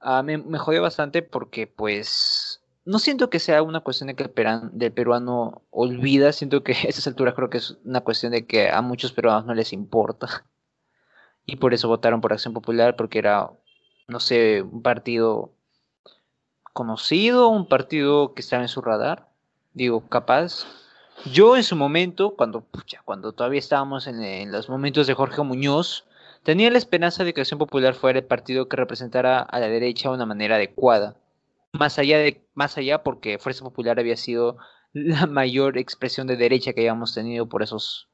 Ah, 0.00 0.22
me, 0.22 0.38
me 0.38 0.56
jodió 0.56 0.80
bastante 0.80 1.20
porque 1.20 1.66
pues 1.66 2.62
no 2.86 2.98
siento 2.98 3.28
que 3.28 3.40
sea 3.40 3.62
una 3.62 3.80
cuestión 3.80 4.06
de 4.06 4.14
que 4.14 4.22
el, 4.22 4.92
peruano 4.94 5.60
olvida, 5.68 6.32
siento 6.32 6.64
que 6.64 6.72
a 6.86 6.88
esas 6.88 7.06
alturas 7.06 7.34
creo 7.34 7.50
que 7.50 7.58
es 7.58 7.76
una 7.84 8.00
cuestión 8.00 8.32
de 8.32 8.46
que 8.46 8.70
a 8.70 8.80
muchos 8.80 9.12
peruanos 9.12 9.44
no 9.44 9.52
les 9.52 9.74
importa. 9.74 10.46
Y 11.44 11.56
por 11.56 11.74
eso 11.74 11.88
votaron 11.88 12.22
por 12.22 12.32
Acción 12.32 12.54
Popular, 12.54 12.96
porque 12.96 13.18
era, 13.18 13.50
no 14.08 14.18
sé, 14.18 14.62
un 14.62 14.80
partido 14.80 15.52
conocido, 16.72 17.48
un 17.48 17.66
partido 17.66 18.34
que 18.34 18.42
estaba 18.42 18.62
en 18.62 18.68
su 18.68 18.80
radar. 18.80 19.28
Digo, 19.74 20.08
capaz. 20.08 20.66
Yo 21.30 21.56
en 21.56 21.62
su 21.62 21.76
momento, 21.76 22.34
cuando, 22.36 22.64
cuando 23.04 23.32
todavía 23.32 23.58
estábamos 23.58 24.06
en, 24.06 24.50
los 24.50 24.68
momentos 24.68 25.06
de 25.06 25.14
Jorge 25.14 25.42
Muñoz, 25.42 26.04
Tenía 26.42 26.72
la 26.72 26.78
esperanza 26.78 27.22
de 27.22 27.32
que 27.32 27.40
Acción 27.40 27.58
Popular 27.58 27.94
fuera 27.94 28.18
el 28.18 28.24
partido 28.24 28.68
que 28.68 28.76
representara 28.76 29.40
a 29.40 29.60
la 29.60 29.68
derecha 29.68 30.08
de 30.08 30.16
una 30.16 30.26
manera 30.26 30.56
adecuada. 30.56 31.16
Más 31.72 31.98
allá 31.98 32.18
de, 32.18 32.44
más 32.54 32.76
allá 32.76 33.04
porque 33.04 33.38
Fuerza 33.38 33.62
Popular 33.62 34.00
había 34.00 34.16
sido 34.16 34.56
la 34.92 35.26
mayor 35.28 35.78
expresión 35.78 36.26
de 36.26 36.36
derecha 36.36 36.72
que 36.72 36.80
habíamos 36.80 37.14
tenido 37.14 37.48
por 37.48 37.62
esos 37.62 38.08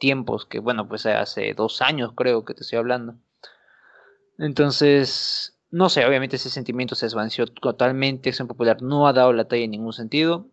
tiempos, 0.00 0.46
que 0.46 0.60
bueno, 0.60 0.88
pues 0.88 1.04
hace 1.04 1.52
dos 1.54 1.82
años 1.82 2.12
creo 2.16 2.44
que 2.44 2.54
te 2.54 2.62
estoy 2.62 2.78
hablando. 2.78 3.16
Entonces, 4.38 5.53
no 5.74 5.88
sé, 5.88 6.06
obviamente 6.06 6.36
ese 6.36 6.50
sentimiento 6.50 6.94
se 6.94 7.06
desvaneció 7.06 7.48
totalmente, 7.48 8.28
Acción 8.28 8.46
Popular 8.46 8.80
no 8.80 9.08
ha 9.08 9.12
dado 9.12 9.32
la 9.32 9.48
talla 9.48 9.64
en 9.64 9.72
ningún 9.72 9.92
sentido. 9.92 10.46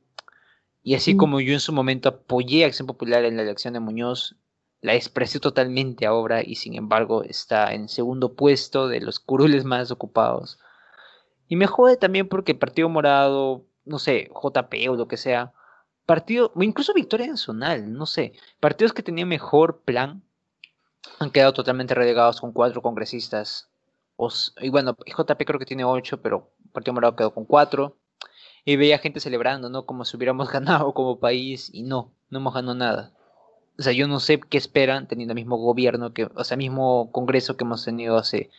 Y 0.81 0.95
así 0.95 1.13
mm. 1.13 1.17
como 1.17 1.39
yo 1.39 1.53
en 1.53 1.60
su 1.60 1.73
momento 1.73 2.10
apoyé 2.10 2.63
a 2.63 2.67
Acción 2.67 2.88
Popular 2.88 3.23
en 3.23 3.38
la 3.38 3.43
elección 3.43 3.75
de 3.75 3.79
Muñoz, 3.79 4.36
la 4.81 4.95
expresó 4.95 5.39
totalmente 5.39 6.07
a 6.07 6.13
obra 6.13 6.41
y 6.43 6.55
sin 6.55 6.73
embargo 6.73 7.21
está 7.21 7.71
en 7.71 7.88
segundo 7.88 8.34
puesto 8.34 8.88
de 8.88 8.99
los 8.99 9.19
curules 9.19 9.63
más 9.63 9.91
ocupados. 9.91 10.57
Y 11.47 11.55
me 11.55 11.67
jode 11.67 11.97
también 11.97 12.27
porque 12.27 12.53
el 12.53 12.57
Partido 12.57 12.89
Morado, 12.89 13.63
no 13.86 13.99
sé, 13.99 14.27
JP 14.34 14.73
o 14.89 14.95
lo 14.95 15.07
que 15.07 15.17
sea, 15.17 15.53
partido, 16.07 16.51
o 16.55 16.63
incluso 16.63 16.95
Victoria 16.95 17.27
Nacional, 17.27 17.93
no 17.93 18.07
sé, 18.07 18.34
partidos 18.60 18.91
que 18.91 19.03
tenían 19.03 19.27
mejor 19.27 19.81
plan 19.81 20.23
han 21.19 21.29
quedado 21.29 21.53
totalmente 21.53 21.93
relegados 21.93 22.41
con 22.41 22.53
cuatro 22.53 22.81
congresistas. 22.81 23.70
Y 24.62 24.69
bueno, 24.69 24.95
JP 25.05 25.45
creo 25.45 25.60
que 25.60 25.65
tiene 25.65 25.84
ocho, 25.84 26.21
pero 26.21 26.51
Partido 26.71 26.93
Morado 26.93 27.15
quedó 27.15 27.34
con 27.34 27.45
cuatro. 27.45 27.97
Y 28.63 28.75
veía 28.75 28.99
gente 28.99 29.19
celebrando, 29.19 29.69
¿no? 29.69 29.86
Como 29.86 30.05
si 30.05 30.15
hubiéramos 30.17 30.49
ganado 30.51 30.93
como 30.93 31.19
país 31.19 31.69
y 31.73 31.84
no, 31.84 32.13
no 32.29 32.39
hemos 32.39 32.53
ganado 32.53 32.75
nada. 32.75 33.13
O 33.79 33.81
sea, 33.81 33.93
yo 33.93 34.07
no 34.07 34.19
sé 34.19 34.39
qué 34.39 34.57
esperan 34.57 35.07
teniendo 35.07 35.31
el 35.31 35.38
mismo 35.38 35.57
gobierno, 35.57 36.13
que, 36.13 36.29
o 36.36 36.43
sea, 36.43 36.57
mismo 36.57 37.12
Congreso 37.12 37.57
que 37.57 37.63
hemos 37.63 37.84
tenido 37.84 38.17
hace 38.17 38.51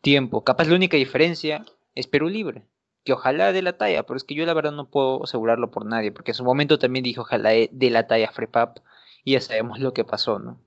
tiempo. 0.00 0.44
Capaz 0.44 0.66
la 0.68 0.76
única 0.76 0.96
diferencia 0.96 1.64
es 1.94 2.06
Perú 2.06 2.28
Libre, 2.28 2.66
que 3.04 3.12
ojalá 3.12 3.52
de 3.52 3.62
la 3.62 3.76
talla, 3.76 4.04
pero 4.04 4.16
es 4.16 4.24
que 4.24 4.34
yo 4.34 4.46
la 4.46 4.54
verdad 4.54 4.72
no 4.72 4.88
puedo 4.88 5.24
asegurarlo 5.24 5.70
por 5.70 5.84
nadie, 5.84 6.12
porque 6.12 6.30
en 6.30 6.36
su 6.36 6.44
momento 6.44 6.78
también 6.78 7.02
dije 7.02 7.20
ojalá 7.20 7.50
de 7.50 7.90
la 7.90 8.06
talla 8.06 8.30
Frepap 8.32 8.78
y 9.24 9.32
ya 9.32 9.40
sabemos 9.40 9.78
lo 9.78 9.92
que 9.92 10.04
pasó, 10.04 10.38
¿no? 10.38 10.58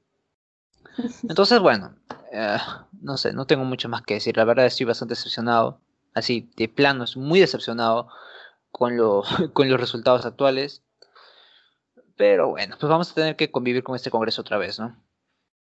Entonces, 1.27 1.59
bueno, 1.59 1.95
eh, 2.35 2.57
no 3.01 3.15
sé, 3.15 3.31
no 3.31 3.45
tengo 3.47 3.63
mucho 3.63 3.87
más 3.87 4.01
que 4.01 4.15
decir. 4.15 4.35
La 4.35 4.43
verdad 4.43 4.65
estoy 4.65 4.85
bastante 4.85 5.13
decepcionado, 5.13 5.79
así 6.13 6.49
de 6.57 6.67
plano, 6.67 7.05
estoy 7.05 7.23
muy 7.23 7.39
decepcionado 7.39 8.09
con, 8.71 8.97
lo, 8.97 9.23
con 9.53 9.69
los 9.69 9.79
resultados 9.79 10.25
actuales. 10.25 10.83
Pero 12.17 12.49
bueno, 12.49 12.75
pues 12.79 12.89
vamos 12.89 13.11
a 13.11 13.15
tener 13.15 13.35
que 13.35 13.51
convivir 13.51 13.83
con 13.83 13.95
este 13.95 14.11
Congreso 14.11 14.41
otra 14.41 14.57
vez, 14.57 14.79
¿no? 14.79 14.97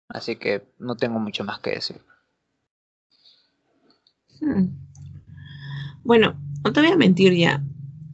Así 0.08 0.36
que 0.38 0.66
no 0.80 0.96
tengo 0.96 1.20
mucho 1.20 1.44
más 1.44 1.60
que 1.60 1.72
decir. 1.72 2.02
Hmm. 4.40 4.68
Bueno, 6.04 6.36
no 6.64 6.74
te 6.74 6.82
voy 6.82 6.92
a 6.92 6.98
mentir 6.98 7.34
ya. 7.34 7.62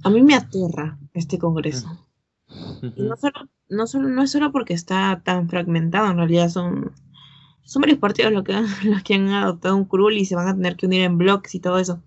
A 0.04 0.10
mí 0.10 0.22
me 0.22 0.36
aterra 0.36 0.98
este 1.14 1.38
Congreso. 1.38 2.08
Y 2.82 3.04
no 3.04 3.16
solo, 3.16 3.50
no 3.70 3.86
solo, 3.86 4.08
no 4.10 4.24
es 4.24 4.32
solo 4.32 4.52
porque 4.52 4.74
está 4.74 5.22
tan 5.24 5.50
fragmentado, 5.50 6.10
en 6.10 6.18
realidad 6.18 6.50
son, 6.50 6.94
son 7.64 7.82
varios 7.82 8.00
partidos 8.00 8.32
los 8.32 8.44
que, 8.44 8.54
los 8.84 9.04
que 9.04 9.16
han 9.16 9.30
adoptado 9.30 9.76
un 9.76 9.86
curul 9.86 10.18
y 10.18 10.26
se 10.26 10.36
van 10.36 10.48
a 10.48 10.56
tener 10.56 10.76
que 10.76 10.86
unir 10.86 11.02
en 11.02 11.18
bloques 11.18 11.56
y 11.56 11.60
todo 11.60 11.80
eso. 11.80 12.02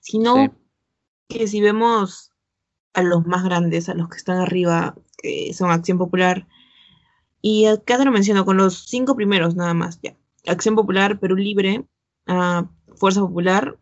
Sino 0.00 0.54
que 1.28 1.46
si 1.46 1.60
vemos 1.60 2.32
a 2.92 3.02
los 3.02 3.26
más 3.26 3.44
grandes, 3.44 3.88
a 3.88 3.94
los 3.94 4.08
que 4.08 4.16
están 4.16 4.38
arriba, 4.38 4.94
son 5.52 5.70
Acción 5.70 5.98
Popular. 5.98 6.46
Y 7.40 7.66
acá 7.66 7.98
te 7.98 8.04
lo 8.04 8.12
menciono 8.12 8.44
con 8.44 8.56
los 8.56 8.86
cinco 8.86 9.16
primeros 9.16 9.54
nada 9.54 9.74
más. 9.74 10.00
Ya. 10.02 10.16
Acción 10.46 10.74
Popular, 10.74 11.18
Perú 11.18 11.36
Libre, 11.36 11.84
uh, 12.28 12.66
Fuerza 12.96 13.20
Popular, 13.20 13.78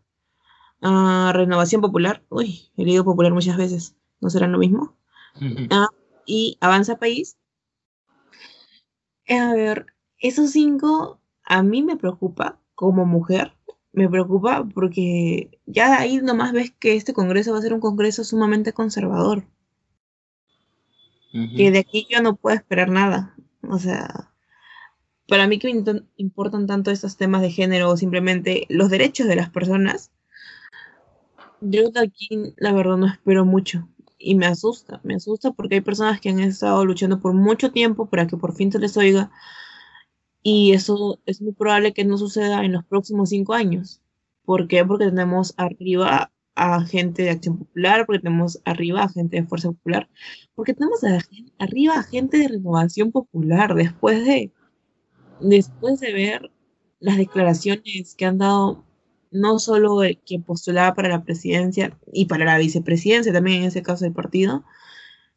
uh, 0.81 1.31
Renovación 1.31 1.81
Popular. 1.81 2.23
Uy, 2.29 2.71
he 2.77 2.85
leído 2.85 3.03
Popular 3.03 3.33
muchas 3.33 3.57
veces. 3.57 3.95
¿No 4.19 4.29
serán 4.29 4.51
lo 4.51 4.57
mismo? 4.57 4.97
Uh, 5.39 5.87
y 6.25 6.57
Avanza 6.61 6.97
País. 6.97 7.37
A 9.29 9.53
ver, 9.53 9.92
esos 10.23 10.51
cinco 10.51 11.19
a 11.43 11.61
mí 11.61 11.83
me 11.83 11.97
preocupa 11.97 12.59
como 12.73 13.05
mujer. 13.05 13.53
Me 13.91 14.09
preocupa 14.09 14.67
porque 14.73 15.59
ya 15.67 15.99
ahí 15.99 16.17
nomás 16.17 16.51
ves 16.51 16.71
que 16.71 16.95
este 16.95 17.13
Congreso 17.13 17.51
va 17.51 17.59
a 17.59 17.61
ser 17.61 17.73
un 17.73 17.79
Congreso 17.79 18.23
sumamente 18.23 18.73
conservador 18.73 19.45
que 21.33 21.71
de 21.71 21.79
aquí 21.79 22.07
yo 22.09 22.21
no 22.21 22.35
puedo 22.35 22.55
esperar 22.55 22.89
nada. 22.89 23.35
O 23.67 23.79
sea, 23.79 24.31
para 25.27 25.47
mí 25.47 25.57
que 25.57 25.73
me 25.73 26.03
importan 26.17 26.67
tanto 26.67 26.91
estos 26.91 27.17
temas 27.17 27.41
de 27.41 27.49
género 27.49 27.89
o 27.89 27.97
simplemente 27.97 28.67
los 28.69 28.89
derechos 28.89 29.27
de 29.27 29.35
las 29.35 29.49
personas, 29.49 30.11
yo 31.59 31.89
de 31.89 32.01
aquí 32.01 32.53
la 32.57 32.71
verdad 32.71 32.97
no 32.97 33.07
espero 33.07 33.45
mucho. 33.45 33.87
Y 34.19 34.35
me 34.35 34.45
asusta, 34.45 35.01
me 35.03 35.15
asusta 35.15 35.51
porque 35.51 35.75
hay 35.75 35.81
personas 35.81 36.21
que 36.21 36.29
han 36.29 36.39
estado 36.39 36.85
luchando 36.85 37.19
por 37.19 37.33
mucho 37.33 37.71
tiempo 37.71 38.05
para 38.05 38.27
que 38.27 38.37
por 38.37 38.55
fin 38.55 38.71
se 38.71 38.79
les 38.79 38.95
oiga. 38.95 39.31
Y 40.43 40.73
eso 40.73 41.19
es 41.25 41.41
muy 41.41 41.53
probable 41.53 41.93
que 41.93 42.03
no 42.03 42.17
suceda 42.17 42.63
en 42.65 42.73
los 42.73 42.85
próximos 42.85 43.29
cinco 43.29 43.53
años. 43.53 44.01
¿Por 44.43 44.67
qué? 44.67 44.83
Porque 44.85 45.05
tenemos 45.05 45.53
arriba 45.57 46.31
a 46.55 46.85
gente 46.85 47.23
de 47.23 47.31
Acción 47.31 47.57
Popular, 47.57 48.05
porque 48.05 48.21
tenemos 48.21 48.59
arriba 48.65 49.03
a 49.03 49.09
gente 49.09 49.37
de 49.37 49.47
Fuerza 49.47 49.69
Popular, 49.69 50.09
porque 50.53 50.73
tenemos 50.73 50.99
arriba 51.57 51.95
a 51.97 52.03
gente 52.03 52.37
de 52.37 52.49
Renovación 52.49 53.11
Popular, 53.11 53.73
después 53.73 54.23
de, 54.25 54.51
después 55.39 55.99
de 55.99 56.13
ver 56.13 56.51
las 56.99 57.17
declaraciones 57.17 58.15
que 58.15 58.25
han 58.25 58.37
dado 58.37 58.83
no 59.31 59.57
solo 59.57 60.03
el 60.03 60.19
quien 60.19 60.43
postulaba 60.43 60.93
para 60.93 61.09
la 61.09 61.23
presidencia 61.23 61.97
y 62.11 62.25
para 62.25 62.45
la 62.45 62.57
vicepresidencia, 62.57 63.33
también 63.33 63.61
en 63.61 63.67
ese 63.69 63.81
caso 63.81 64.05
del 64.05 64.13
partido, 64.13 64.63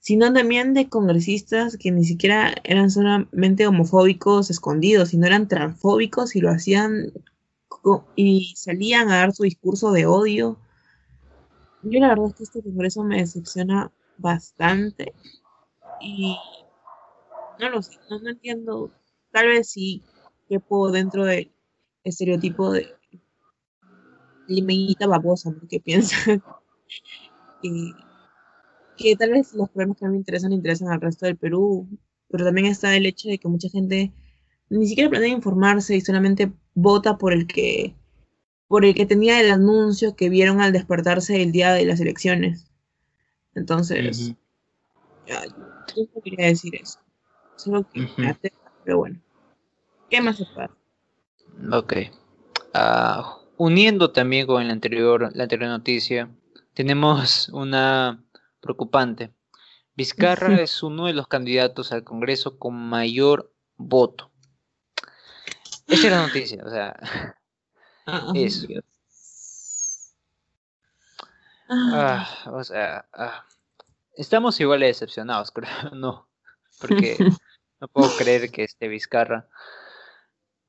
sino 0.07 0.33
también 0.33 0.73
de 0.73 0.89
congresistas 0.89 1.77
que 1.77 1.91
ni 1.91 2.05
siquiera 2.05 2.55
eran 2.63 2.93
solamente 2.93 3.67
homofóbicos 3.67 4.51
escondidos, 4.51 5.09
sino 5.09 5.27
eran 5.27 5.49
transfóbicos 5.49 6.37
y 6.37 6.41
lo 6.41 6.51
hacían 6.51 7.13
y 8.15 8.55
salían 8.55 9.11
a 9.11 9.17
dar 9.17 9.33
su 9.33 9.43
discurso 9.43 9.91
de 9.91 10.07
odio 10.07 10.59
yo 11.83 11.99
la 11.99 12.11
verdad 12.11 12.27
es 12.29 12.35
que 12.35 12.45
este 12.45 12.63
congreso 12.63 13.03
me 13.03 13.19
decepciona 13.19 13.91
bastante 14.17 15.13
y 16.01 16.37
no 17.59 17.69
lo 17.69 17.83
sé, 17.83 17.99
no, 18.09 18.29
entiendo, 18.29 18.93
tal 19.33 19.49
vez 19.49 19.71
sí 19.71 20.05
que 20.49 20.61
puedo 20.61 20.93
dentro 20.93 21.25
de 21.25 21.51
estereotipo 22.05 22.71
de 22.71 22.95
limeñita 24.47 25.09
babosa, 25.09 25.51
¿no? 25.51 25.67
que 25.69 25.81
piensa 25.81 26.17
que, 27.61 27.93
que 28.97 29.17
tal 29.17 29.31
vez 29.31 29.55
los 29.55 29.71
problemas 29.71 29.99
que 29.99 30.05
a 30.05 30.09
mí 30.09 30.13
me 30.13 30.19
interesan 30.19 30.53
interesan 30.53 30.89
al 30.89 31.01
resto 31.01 31.27
del 31.27 31.37
Perú, 31.37 31.87
pero 32.29 32.45
también 32.45 32.67
está 32.67 32.97
el 32.97 33.07
hecho 33.07 33.29
de 33.29 33.39
que 33.39 33.49
mucha 33.49 33.69
gente 33.69 34.13
ni 34.69 34.87
siquiera 34.87 35.11
planea 35.11 35.29
informarse 35.29 35.97
y 35.97 36.01
solamente 36.01 36.53
vota 36.75 37.19
por 37.19 37.33
el 37.33 37.47
que 37.47 37.95
por 38.69 38.85
el 38.85 38.95
que 38.95 39.07
tenía 39.07 39.41
el 39.41 39.51
anuncio 39.51 40.17
que 40.17 40.29
vieron 40.29 40.61
al 40.61 40.73
despertarse 40.73 41.41
el 41.41 41.53
día 41.53 41.73
de 41.73 41.85
las 41.85 42.01
elecciones. 42.01 42.67
Entonces, 43.55 44.35
yo 45.27 45.35
no 46.15 46.23
quería 46.23 46.47
decir 46.47 46.75
eso. 46.75 46.99
Solo 47.57 47.87
que 47.91 48.09
pero 48.85 48.99
bueno. 48.99 49.21
¿Qué 50.11 50.21
más 50.21 50.37
se 50.37 50.45
puede 50.47 50.69
Ok. 51.73 51.95
Uh, 52.75 53.23
uniendo 53.57 54.11
también 54.11 54.47
con 54.47 54.63
el 54.63 54.71
anterior, 54.71 55.31
la 55.35 55.45
anterior 55.45 55.71
noticia, 55.71 56.29
tenemos 56.75 57.49
una 57.49 58.23
preocupante. 58.67 59.33
Vizcarra 59.95 60.61
es 60.61 60.83
uno 60.83 61.07
de 61.07 61.15
los 61.15 61.27
candidatos 61.27 61.93
al 61.93 62.05
Congreso 62.05 62.59
con 62.59 62.75
mayor 62.75 63.53
voto. 63.77 64.31
Esa 65.87 66.07
es 66.07 66.13
la 66.13 66.27
noticia, 66.27 66.63
o 66.65 66.71
sea, 66.71 66.97
ah, 68.07 68.33
eso. 68.35 68.67
Ah, 71.69 72.29
o 72.53 72.63
sea, 72.63 73.09
ah, 73.13 73.47
estamos 74.15 74.61
igual 74.61 74.81
de 74.81 74.87
decepcionados, 74.87 75.51
creo, 75.55 75.71
no, 75.95 76.29
porque 76.81 77.17
no 77.81 77.89
puedo 77.89 78.15
creer 78.19 78.51
que 78.51 78.65
este 78.65 78.89
Vizcarra 78.89 79.49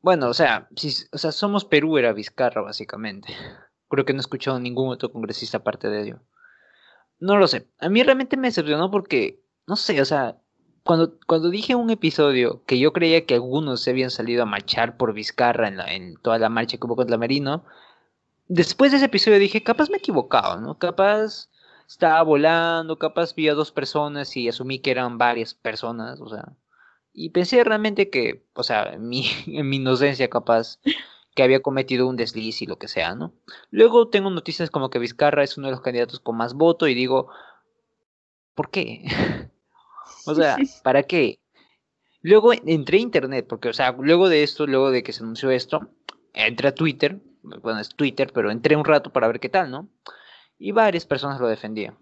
bueno, 0.08 0.30
o 0.30 0.34
sea, 0.34 0.70
si, 0.76 0.94
o 1.12 1.18
sea, 1.18 1.32
somos 1.32 1.66
Perú 1.66 1.98
era 1.98 2.14
Vizcarra, 2.14 2.62
básicamente. 2.62 3.36
Creo 3.90 4.06
que 4.06 4.14
no 4.14 4.20
he 4.20 4.22
escuchado 4.22 4.60
ningún 4.60 4.90
otro 4.90 5.12
congresista 5.12 5.58
aparte 5.58 5.90
de 5.90 6.02
ello. 6.02 6.20
No 7.20 7.38
lo 7.38 7.48
sé. 7.48 7.68
A 7.80 7.90
mí 7.90 8.04
realmente 8.04 8.38
me 8.38 8.48
decepcionó 8.48 8.92
porque, 8.92 9.42
no 9.66 9.76
sé, 9.76 10.02
o 10.02 10.06
sea, 10.06 10.38
cuando, 10.84 11.20
cuando 11.28 11.50
dije 11.50 11.76
un 11.76 11.90
episodio 11.90 12.64
que 12.66 12.80
yo 12.80 12.94
creía 12.94 13.26
que 13.26 13.36
algunos 13.36 13.82
se 13.82 13.92
habían 13.92 14.12
salido 14.12 14.44
a 14.44 14.46
marchar 14.46 14.98
por 14.98 15.14
Vizcarra 15.14 15.68
en, 15.68 16.16
toda 16.22 16.40
la 16.40 16.50
marcha 16.50 16.78
que 16.78 16.86
hubo 16.86 16.96
contra 16.96 17.18
Marino, 17.18 17.66
después 18.48 18.92
de 18.92 18.98
ese 18.98 19.08
episodio 19.08 19.40
dije, 19.40 19.64
capaz 19.64 19.90
me 19.90 19.98
he 19.98 20.00
equivocado, 20.00 20.62
¿no? 20.62 20.78
Capaz 20.80 21.50
estaba 21.88 22.22
volando, 22.24 22.98
capaz 23.00 23.34
vi 23.36 23.50
a 23.50 23.54
dos 23.54 23.72
personas 23.72 24.36
y 24.38 24.48
asumí 24.48 24.80
que 24.80 24.92
eran 24.92 25.18
varias 25.18 25.54
personas, 25.54 26.22
o 26.22 26.30
sea, 26.30 26.54
y 27.14 27.32
pensé 27.32 27.64
realmente 27.64 28.10
que, 28.10 28.46
o 28.54 28.64
sea, 28.64 28.94
en 28.94 29.10
mi, 29.10 29.26
en 29.48 29.68
mi 29.68 29.78
inocencia 29.78 30.30
capaz, 30.30 30.80
que 31.38 31.43
había 31.43 31.62
cometido 31.62 32.08
un 32.08 32.15
desliz 32.15 32.63
y 32.63 32.65
lo 32.65 32.80
que 32.80 32.88
sea, 32.88 33.13
¿no? 33.13 33.32
Luego 33.69 34.10
tengo 34.10 34.32
noticias 34.32 34.71
como 34.71 34.89
que 34.89 34.97
Vizcarra 34.97 35.43
es 35.43 35.56
uno 35.56 35.67
de 35.67 35.71
los 35.73 35.82
candidatos 35.82 36.19
con 36.19 36.36
más 36.36 36.56
voto 36.56 36.88
y 36.88 36.95
digo, 36.95 37.30
¿por 38.56 38.71
qué? 38.71 39.04
o 40.26 40.34
sea, 40.34 40.58
¿para 40.84 41.04
qué? 41.04 41.39
Luego 42.23 42.54
entré 42.54 42.97
a 42.97 43.02
internet, 43.02 43.45
porque, 43.47 43.69
o 43.69 43.73
sea, 43.73 43.91
luego 43.91 44.30
de 44.30 44.41
esto, 44.41 44.65
luego 44.65 44.89
de 44.89 45.04
que 45.04 45.13
se 45.13 45.21
anunció 45.21 45.52
esto, 45.52 45.88
entré 46.34 46.69
a 46.69 46.76
Twitter, 46.76 47.21
bueno, 47.43 47.80
es 47.82 47.89
Twitter, 47.89 48.32
pero 48.34 48.50
entré 48.50 48.76
un 48.76 48.84
rato 48.84 49.13
para 49.13 49.28
ver 49.28 49.39
qué 49.39 49.50
tal, 49.50 49.69
¿no? 49.69 49.89
Y 50.58 50.71
varias 50.71 51.06
personas 51.06 51.39
lo 51.39 51.47
defendían. 51.47 52.00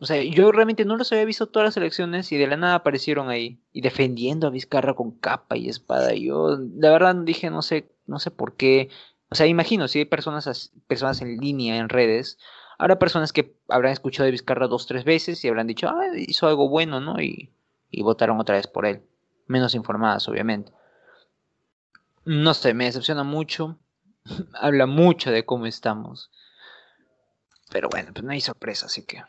O 0.00 0.06
sea, 0.06 0.22
yo 0.22 0.50
realmente 0.50 0.86
no 0.86 0.96
los 0.96 1.12
había 1.12 1.26
visto 1.26 1.46
todas 1.48 1.68
las 1.68 1.76
elecciones 1.76 2.32
y 2.32 2.38
de 2.38 2.46
la 2.46 2.56
nada 2.56 2.76
aparecieron 2.76 3.28
ahí 3.28 3.60
y 3.70 3.82
defendiendo 3.82 4.46
a 4.46 4.50
Vizcarra 4.50 4.94
con 4.94 5.10
capa 5.10 5.58
y 5.58 5.68
espada. 5.68 6.14
Y 6.14 6.28
yo, 6.28 6.58
la 6.74 6.90
verdad, 6.90 7.14
dije, 7.16 7.50
no 7.50 7.60
sé, 7.60 7.92
no 8.06 8.18
sé 8.18 8.30
por 8.30 8.56
qué. 8.56 8.88
O 9.28 9.34
sea, 9.34 9.46
imagino, 9.46 9.88
si 9.88 9.98
hay 9.98 10.04
personas, 10.06 10.72
personas 10.86 11.20
en 11.20 11.36
línea, 11.36 11.76
en 11.76 11.90
redes, 11.90 12.38
habrá 12.78 12.98
personas 12.98 13.34
que 13.34 13.54
habrán 13.68 13.92
escuchado 13.92 14.24
de 14.24 14.30
Vizcarra 14.30 14.68
dos, 14.68 14.86
tres 14.86 15.04
veces 15.04 15.44
y 15.44 15.48
habrán 15.48 15.66
dicho, 15.66 15.90
ah, 15.90 16.06
hizo 16.16 16.48
algo 16.48 16.70
bueno, 16.70 17.00
¿no? 17.00 17.20
Y, 17.20 17.50
y 17.90 18.02
votaron 18.02 18.40
otra 18.40 18.56
vez 18.56 18.66
por 18.66 18.86
él. 18.86 19.02
Menos 19.48 19.74
informadas, 19.74 20.26
obviamente. 20.28 20.72
No 22.24 22.54
sé, 22.54 22.72
me 22.72 22.86
decepciona 22.86 23.22
mucho. 23.22 23.78
Habla 24.54 24.86
mucho 24.86 25.30
de 25.30 25.44
cómo 25.44 25.66
estamos. 25.66 26.30
Pero 27.70 27.90
bueno, 27.90 28.12
pues 28.14 28.24
no 28.24 28.32
hay 28.32 28.40
sorpresa, 28.40 28.86
así 28.86 29.04
que 29.04 29.22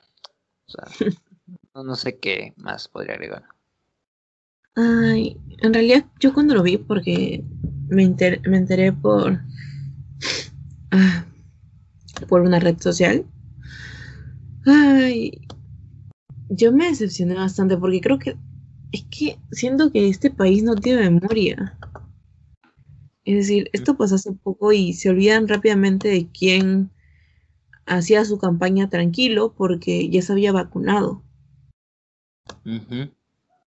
no, 1.73 1.95
sé 1.95 2.17
qué 2.17 2.53
más 2.57 2.88
podría 2.88 3.15
agregar. 3.15 3.43
Ay, 4.75 5.38
en 5.60 5.73
realidad 5.73 6.05
yo 6.19 6.34
cuando 6.34 6.55
lo 6.55 6.63
vi, 6.63 6.77
porque 6.77 7.43
me, 7.89 8.15
me 8.45 8.57
enteré 8.57 8.93
por, 8.93 9.41
ah, 10.91 11.25
por 12.27 12.41
una 12.41 12.60
red 12.60 12.79
social, 12.79 13.25
ay, 14.65 15.41
yo 16.49 16.71
me 16.71 16.88
decepcioné 16.88 17.36
bastante 17.36 17.77
porque 17.77 18.01
creo 18.01 18.19
que 18.19 18.38
es 18.91 19.05
que 19.10 19.39
siento 19.51 19.91
que 19.91 20.10
este 20.10 20.29
país 20.29 20.63
no 20.63 20.75
tiene 20.75 21.10
memoria. 21.10 21.77
Es 23.23 23.36
decir, 23.36 23.69
esto 23.71 23.95
pasó 23.95 24.15
hace 24.15 24.34
poco 24.34 24.71
y 24.73 24.93
se 24.93 25.10
olvidan 25.10 25.47
rápidamente 25.47 26.07
de 26.10 26.27
quién 26.27 26.89
hacía 27.85 28.25
su 28.25 28.37
campaña 28.37 28.89
tranquilo 28.89 29.53
porque 29.55 30.09
ya 30.09 30.21
se 30.21 30.31
había 30.31 30.51
vacunado. 30.51 31.23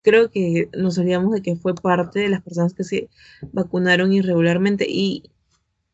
Creo 0.03 0.31
que 0.31 0.69
nos 0.77 0.99
olvidamos 0.99 1.33
de 1.33 1.43
que 1.43 1.57
fue 1.57 1.75
parte 1.75 2.21
de 2.21 2.29
las 2.29 2.43
personas 2.43 2.75
que 2.75 2.85
se 2.85 3.09
vacunaron 3.53 4.13
irregularmente 4.13 4.87
y, 4.89 5.31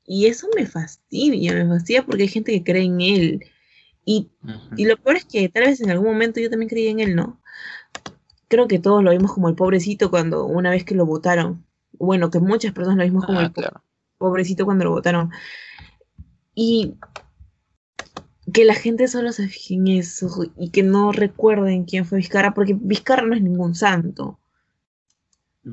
y 0.05 0.27
eso 0.27 0.48
me 0.55 0.66
fastidia, 0.66 1.55
me 1.55 1.66
fastidia 1.66 2.05
porque 2.05 2.22
hay 2.22 2.29
gente 2.29 2.53
que 2.53 2.64
cree 2.64 2.85
en 2.85 3.01
él. 3.01 3.44
Y, 4.05 4.31
y, 4.77 4.85
lo 4.85 4.96
peor 4.96 5.16
es 5.16 5.25
que 5.25 5.48
tal 5.48 5.64
vez 5.64 5.81
en 5.81 5.90
algún 5.90 6.09
momento 6.09 6.40
yo 6.40 6.51
también 6.51 6.68
creí 6.68 6.88
en 6.88 6.98
él, 6.98 7.14
¿no? 7.14 7.40
Creo 8.48 8.66
que 8.66 8.81
todos 8.81 9.03
lo 9.03 9.12
vimos 9.12 9.33
como 9.33 9.48
el 9.48 9.55
pobrecito 9.55 10.11
cuando 10.11 10.44
una 10.44 10.70
vez 10.70 10.85
que 10.85 10.96
lo 10.96 11.07
votaron. 11.07 11.64
Bueno, 11.92 12.31
que 12.31 12.40
muchas 12.40 12.72
personas 12.72 12.98
lo 12.98 13.05
vimos 13.05 13.25
como 13.25 13.38
ah, 13.38 13.44
el 13.44 13.53
pobrecito 14.18 14.64
cuando 14.64 14.85
lo 14.85 14.90
votaron. 14.90 15.31
Y 16.55 16.96
que 18.53 18.65
la 18.65 18.75
gente 18.75 19.09
solo 19.09 19.33
se 19.33 19.49
fije 19.49 19.75
en 19.75 19.88
eso 19.88 20.53
y 20.57 20.71
que 20.71 20.83
no 20.83 21.12
recuerden 21.12 21.85
quién 21.85 22.05
fue 22.05 22.19
Vizcarra, 22.19 22.55
porque 22.55 22.77
Vizcarra 22.79 23.27
no 23.27 23.35
es 23.35 23.43
ningún 23.43 23.75
santo. 23.75 24.38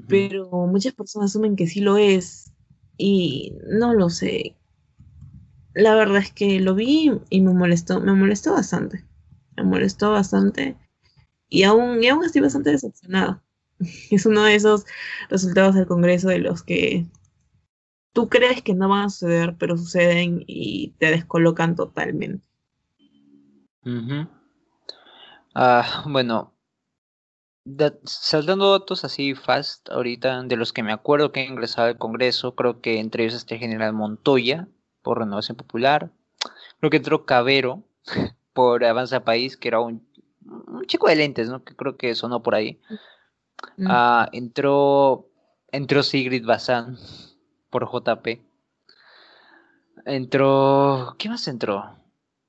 Pero 0.07 0.49
muchas 0.67 0.93
personas 0.93 1.31
asumen 1.31 1.55
que 1.55 1.67
sí 1.67 1.81
lo 1.81 1.97
es 1.97 2.51
y 2.97 3.53
no 3.67 3.93
lo 3.93 4.09
sé. 4.09 4.55
La 5.73 5.95
verdad 5.95 6.17
es 6.17 6.31
que 6.31 6.59
lo 6.59 6.75
vi 6.75 7.11
y 7.29 7.41
me 7.41 7.53
molestó, 7.53 7.99
me 7.99 8.13
molestó 8.13 8.53
bastante. 8.53 9.05
Me 9.57 9.63
molestó 9.63 10.11
bastante 10.11 10.77
y 11.49 11.63
aún, 11.63 12.03
y 12.03 12.07
aún 12.07 12.23
estoy 12.23 12.41
bastante 12.41 12.71
decepcionada. 12.71 13.43
Es 14.11 14.25
uno 14.25 14.43
de 14.43 14.55
esos 14.55 14.85
resultados 15.29 15.75
del 15.75 15.87
Congreso 15.87 16.29
de 16.29 16.39
los 16.39 16.63
que 16.63 17.05
tú 18.13 18.29
crees 18.29 18.61
que 18.61 18.73
no 18.73 18.89
van 18.89 19.05
a 19.05 19.09
suceder, 19.09 19.55
pero 19.57 19.77
suceden 19.77 20.43
y 20.45 20.93
te 20.99 21.07
descolocan 21.07 21.75
totalmente. 21.75 22.48
Ah, 25.55 26.03
bueno, 26.07 26.53
saltando 28.03 28.71
datos 28.71 29.03
así 29.03 29.35
fast 29.35 29.89
ahorita, 29.89 30.43
de 30.43 30.55
los 30.55 30.73
que 30.73 30.83
me 30.83 30.93
acuerdo 30.93 31.31
que 31.31 31.41
he 31.41 31.45
ingresado 31.45 31.87
al 31.87 31.97
Congreso, 31.97 32.55
creo 32.55 32.81
que 32.81 32.99
entre 32.99 33.23
ellos 33.23 33.35
está 33.35 33.55
el 33.55 33.59
general 33.59 33.93
Montoya 33.93 34.67
por 35.01 35.19
Renovación 35.19 35.57
Popular, 35.57 36.11
creo 36.79 36.89
que 36.89 36.97
entró 36.97 37.25
Cabero 37.25 37.83
por 38.53 38.83
Avanza 38.83 39.23
País, 39.23 39.57
que 39.57 39.67
era 39.67 39.79
un, 39.79 40.07
chico 40.87 41.07
de 41.07 41.15
lentes, 41.15 41.49
¿no? 41.49 41.63
Que 41.63 41.75
creo 41.75 41.97
que 41.97 42.15
sonó 42.15 42.41
por 42.41 42.55
ahí. 42.55 42.79
Mm. 43.77 43.87
Ah, 43.89 44.29
entró, 44.31 45.29
entró 45.71 46.01
Sigrid 46.03 46.45
Bazán 46.45 46.97
por 47.69 47.87
JP. 47.87 48.41
Entró, 50.05 51.15
¿qué 51.19 51.29
más 51.29 51.47
entró? 51.47 51.97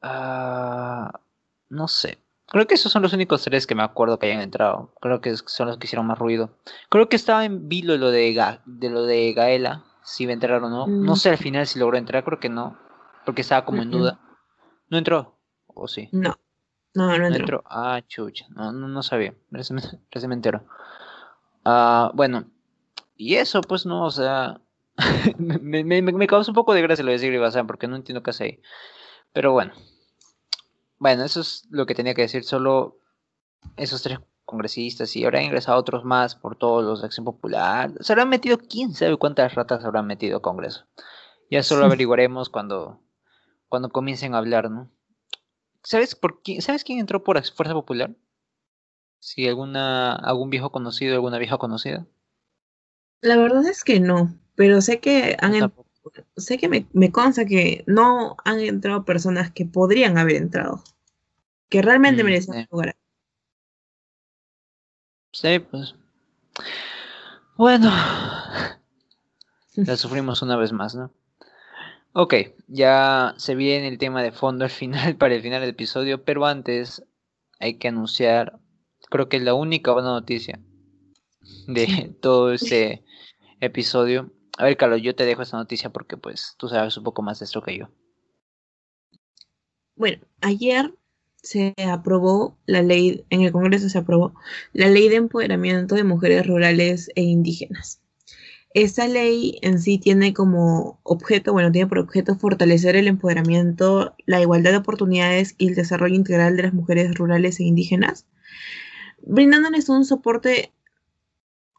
Ah, 0.00 1.20
no 1.70 1.88
sé. 1.88 2.18
Creo 2.46 2.66
que 2.66 2.74
esos 2.74 2.90
son 2.90 3.02
los 3.02 3.12
únicos 3.12 3.44
tres 3.44 3.66
que 3.66 3.76
me 3.76 3.84
acuerdo 3.84 4.18
que 4.18 4.26
hayan 4.26 4.42
entrado. 4.42 4.92
Creo 5.00 5.20
que 5.20 5.36
son 5.36 5.68
los 5.68 5.78
que 5.78 5.86
hicieron 5.86 6.06
más 6.06 6.18
ruido. 6.18 6.50
Creo 6.88 7.08
que 7.08 7.14
estaba 7.14 7.44
en 7.44 7.68
vilo 7.68 7.96
lo 7.96 8.10
de, 8.10 8.58
de 8.66 8.90
lo 8.90 9.04
de 9.04 9.32
Gaela, 9.32 9.84
si 10.02 10.24
iba 10.24 10.30
a 10.30 10.34
entrar 10.34 10.62
o 10.62 10.68
no. 10.68 10.88
No 10.88 11.12
mm. 11.12 11.16
sé 11.16 11.30
al 11.30 11.38
final 11.38 11.66
si 11.68 11.78
logró 11.78 11.96
entrar, 11.96 12.24
creo 12.24 12.40
que 12.40 12.48
no. 12.48 12.76
Porque 13.24 13.42
estaba 13.42 13.64
como 13.64 13.82
en 13.82 13.92
duda. 13.92 14.18
¿No 14.88 14.98
entró? 14.98 15.38
¿O 15.68 15.86
sí? 15.86 16.08
No. 16.10 16.36
No, 16.94 17.16
no 17.16 17.26
entró. 17.28 17.62
Ah, 17.66 18.00
chucha. 18.08 18.46
No, 18.50 18.72
no, 18.72 18.88
no 18.88 19.02
sabía. 19.04 19.32
Recién 19.50 19.78
me, 20.28 20.34
entero. 20.34 20.64
Ah, 21.64 22.10
bueno. 22.14 22.46
Y 23.16 23.36
eso, 23.36 23.60
pues 23.60 23.86
no, 23.86 24.04
o 24.04 24.10
sea. 24.10 24.60
me, 25.38 25.84
me, 25.84 26.02
me, 26.02 26.26
causa 26.26 26.50
un 26.50 26.54
poco 26.56 26.74
de 26.74 26.82
gracia 26.82 27.04
lo 27.04 27.12
de 27.12 27.18
Sigrid 27.20 27.40
Bazán, 27.40 27.68
porque 27.68 27.86
no 27.86 27.94
entiendo 27.94 28.22
qué 28.22 28.30
hace 28.30 28.44
ahí. 28.44 28.62
Pero 29.32 29.52
bueno. 29.52 29.72
Bueno, 31.00 31.24
eso 31.24 31.40
es 31.40 31.66
lo 31.70 31.86
que 31.86 31.94
tenía 31.94 32.14
que 32.14 32.22
decir. 32.22 32.44
Solo 32.44 33.00
esos 33.76 34.02
tres 34.02 34.20
congresistas 34.44 35.16
y 35.16 35.24
habrán 35.24 35.44
ingresado 35.44 35.78
otros 35.78 36.04
más 36.04 36.34
por 36.34 36.56
todos 36.56 36.84
los 36.84 37.00
de 37.00 37.06
Acción 37.06 37.24
Popular. 37.24 37.92
Se 38.00 38.12
habrán 38.12 38.28
metido, 38.28 38.58
quién 38.58 38.94
sabe 38.94 39.16
cuántas 39.16 39.54
ratas 39.54 39.82
habrán 39.84 40.06
metido 40.06 40.36
a 40.36 40.42
Congreso. 40.42 40.86
Ya 41.50 41.62
solo 41.62 41.84
averiguaremos 41.86 42.50
cuando, 42.50 43.00
cuando 43.68 43.88
comiencen 43.88 44.34
a 44.34 44.38
hablar, 44.38 44.70
¿no? 44.70 44.90
¿Sabes 45.82 46.14
por 46.14 46.42
quién, 46.42 46.60
¿Sabes 46.60 46.84
quién 46.84 46.98
entró 46.98 47.24
por 47.24 47.42
Fuerza 47.42 47.72
Popular? 47.72 48.14
Si 49.20 49.48
alguna, 49.48 50.14
algún 50.16 50.50
viejo 50.50 50.70
conocido, 50.70 51.14
alguna 51.14 51.38
vieja 51.38 51.56
conocida. 51.56 52.06
La 53.22 53.36
verdad 53.38 53.66
es 53.66 53.84
que 53.84 54.00
no, 54.00 54.38
pero 54.54 54.82
sé 54.82 55.00
que 55.00 55.38
han 55.40 55.54
sé 56.36 56.58
que 56.58 56.68
me, 56.68 56.86
me, 56.92 57.10
consta 57.12 57.44
que 57.44 57.84
no 57.86 58.36
han 58.44 58.60
entrado 58.60 59.04
personas 59.04 59.50
que 59.50 59.66
podrían 59.66 60.18
haber 60.18 60.36
entrado, 60.36 60.82
que 61.68 61.82
realmente 61.82 62.22
mm, 62.22 62.26
merecen 62.26 62.68
lugar. 62.70 62.96
Sí, 65.32 65.58
pues. 65.58 65.94
Bueno, 67.56 67.90
la 69.74 69.96
sufrimos 69.96 70.42
una 70.42 70.56
vez 70.56 70.72
más, 70.72 70.94
¿no? 70.94 71.12
Ok, 72.12 72.34
ya 72.66 73.34
se 73.36 73.54
viene 73.54 73.86
el 73.86 73.98
tema 73.98 74.22
de 74.22 74.32
fondo 74.32 74.64
al 74.64 74.70
final, 74.70 75.16
para 75.18 75.34
el 75.34 75.42
final 75.42 75.60
del 75.60 75.70
episodio, 75.70 76.24
pero 76.24 76.46
antes 76.46 77.04
hay 77.60 77.74
que 77.74 77.88
anunciar, 77.88 78.58
creo 79.10 79.28
que 79.28 79.36
es 79.36 79.42
la 79.42 79.54
única 79.54 79.92
buena 79.92 80.08
noticia 80.08 80.58
de 81.68 82.14
todo 82.20 82.52
este 82.52 83.04
episodio. 83.60 84.32
A 84.60 84.64
ver, 84.64 84.76
Carlos, 84.76 85.00
yo 85.00 85.14
te 85.14 85.24
dejo 85.24 85.40
esta 85.40 85.56
noticia 85.56 85.88
porque 85.88 86.18
pues 86.18 86.54
tú 86.58 86.68
sabes 86.68 86.94
un 86.98 87.02
poco 87.02 87.22
más 87.22 87.38
de 87.38 87.46
esto 87.46 87.62
que 87.62 87.78
yo. 87.78 87.88
Bueno, 89.96 90.18
ayer 90.42 90.92
se 91.42 91.72
aprobó 91.90 92.58
la 92.66 92.82
ley, 92.82 93.24
en 93.30 93.40
el 93.40 93.52
Congreso 93.52 93.88
se 93.88 93.96
aprobó 93.96 94.34
la 94.74 94.88
ley 94.88 95.08
de 95.08 95.16
empoderamiento 95.16 95.94
de 95.94 96.04
mujeres 96.04 96.46
rurales 96.46 97.10
e 97.14 97.22
indígenas. 97.22 98.02
Esta 98.74 99.08
ley 99.08 99.58
en 99.62 99.80
sí 99.80 99.96
tiene 99.96 100.34
como 100.34 101.00
objeto, 101.04 101.54
bueno, 101.54 101.72
tiene 101.72 101.88
por 101.88 101.98
objeto 101.98 102.34
fortalecer 102.34 102.96
el 102.96 103.08
empoderamiento, 103.08 104.14
la 104.26 104.42
igualdad 104.42 104.72
de 104.72 104.76
oportunidades 104.76 105.54
y 105.56 105.68
el 105.68 105.74
desarrollo 105.74 106.16
integral 106.16 106.58
de 106.58 106.64
las 106.64 106.74
mujeres 106.74 107.14
rurales 107.14 107.60
e 107.60 107.64
indígenas, 107.64 108.26
brindándoles 109.22 109.88
un 109.88 110.04
soporte 110.04 110.74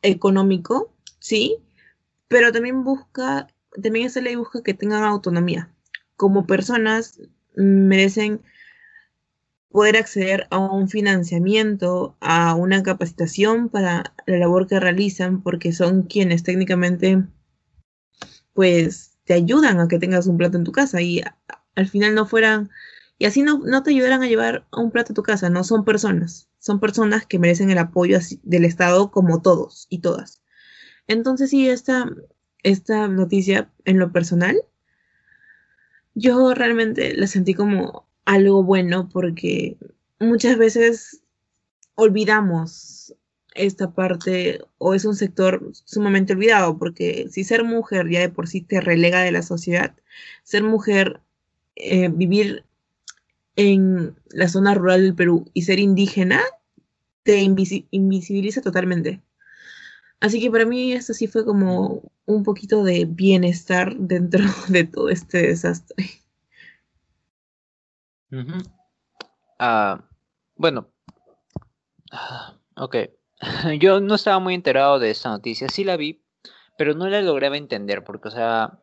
económico, 0.02 0.92
sí, 1.20 1.60
pero 2.32 2.54
también 2.54 2.86
busca, 2.86 3.48
también 3.84 4.08
esta 4.08 4.22
ley 4.22 4.38
busca 4.38 4.64
que 4.64 4.74
tengan 4.74 5.04
autonomía. 5.04 5.70
Como 6.16 6.48
personas 6.48 7.20
merecen 7.58 8.42
poder 9.70 9.98
acceder 9.98 10.48
a 10.50 10.58
un 10.58 10.88
financiamiento, 10.88 12.16
a 12.22 12.56
una 12.56 12.84
capacitación 12.84 13.68
para 13.68 14.14
la 14.26 14.38
labor 14.38 14.66
que 14.68 14.80
realizan, 14.80 15.42
porque 15.42 15.74
son 15.74 16.04
quienes 16.04 16.44
técnicamente, 16.44 17.22
pues, 18.54 19.18
te 19.26 19.34
ayudan 19.34 19.82
a 19.82 19.90
que 19.90 20.00
tengas 20.00 20.26
un 20.26 20.38
plato 20.38 20.58
en 20.58 20.64
tu 20.64 20.72
casa 20.72 21.02
y 21.02 21.22
al 21.76 21.88
final 21.90 22.16
no 22.16 22.26
fueran, 22.26 22.70
y 23.18 23.26
así 23.26 23.42
no, 23.42 23.60
no 23.60 23.84
te 23.84 23.90
ayudarán 23.90 24.24
a 24.24 24.28
llevar 24.28 24.66
un 24.72 24.92
plato 24.92 25.12
a 25.12 25.16
tu 25.16 25.24
casa, 25.24 25.50
no 25.50 25.66
son 25.66 25.84
personas, 25.84 26.48
son 26.60 26.80
personas 26.80 27.26
que 27.26 27.40
merecen 27.40 27.72
el 27.72 27.78
apoyo 27.78 28.20
del 28.44 28.64
Estado 28.64 29.12
como 29.12 29.42
todos 29.42 29.88
y 29.90 30.00
todas. 30.00 30.41
Entonces, 31.08 31.50
sí, 31.50 31.70
esta, 31.70 32.10
esta 32.64 33.08
noticia 33.08 33.72
en 33.86 34.00
lo 34.00 34.12
personal, 34.12 34.62
yo 36.14 36.54
realmente 36.54 37.14
la 37.16 37.28
sentí 37.28 37.54
como 37.54 38.08
algo 38.26 38.64
bueno 38.64 39.10
porque 39.10 39.78
muchas 40.20 40.58
veces 40.58 41.22
olvidamos 41.96 43.16
esta 43.54 43.92
parte 43.92 44.62
o 44.78 44.94
es 44.94 45.06
un 45.06 45.16
sector 45.16 45.72
sumamente 45.74 46.34
olvidado 46.34 46.78
porque 46.78 47.28
si 47.30 47.44
ser 47.44 47.64
mujer 47.64 48.10
ya 48.10 48.22
de 48.22 48.30
por 48.30 48.48
sí 48.48 48.62
te 48.62 48.82
relega 48.82 49.22
de 49.22 49.32
la 49.32 49.42
sociedad, 49.42 49.96
ser 50.44 50.64
mujer, 50.64 51.22
eh, 51.76 52.10
vivir 52.10 52.64
en 53.56 54.16
la 54.30 54.48
zona 54.48 54.74
rural 54.74 55.02
del 55.02 55.16
Perú 55.16 55.46
y 55.54 55.64
ser 55.64 55.80
indígena 55.80 56.42
te 57.24 57.42
invisibiliza 57.42 58.62
totalmente. 58.62 59.22
Así 60.22 60.40
que 60.40 60.52
para 60.52 60.66
mí 60.66 60.94
esto 60.94 61.14
sí 61.16 61.26
fue 61.26 61.44
como 61.44 62.04
un 62.28 62.44
poquito 62.44 62.84
de 62.84 63.06
bienestar 63.06 63.96
dentro 63.98 64.44
de 64.70 64.84
todo 64.86 65.10
este 65.10 65.48
desastre. 65.48 66.06
Ah, 69.60 70.04
bueno, 70.56 70.88
ah, 72.12 72.56
ok. 72.78 72.96
Yo 73.80 74.00
no 74.00 74.16
estaba 74.16 74.40
muy 74.40 74.54
enterado 74.54 75.00
de 75.00 75.10
esta 75.10 75.30
noticia, 75.30 75.68
sí 75.70 75.84
la 75.84 75.98
vi, 75.98 76.22
pero 76.78 76.94
no 76.94 77.10
la 77.10 77.22
lograba 77.24 77.58
entender 77.58 78.04
porque, 78.04 78.28
o 78.28 78.32
sea, 78.32 78.80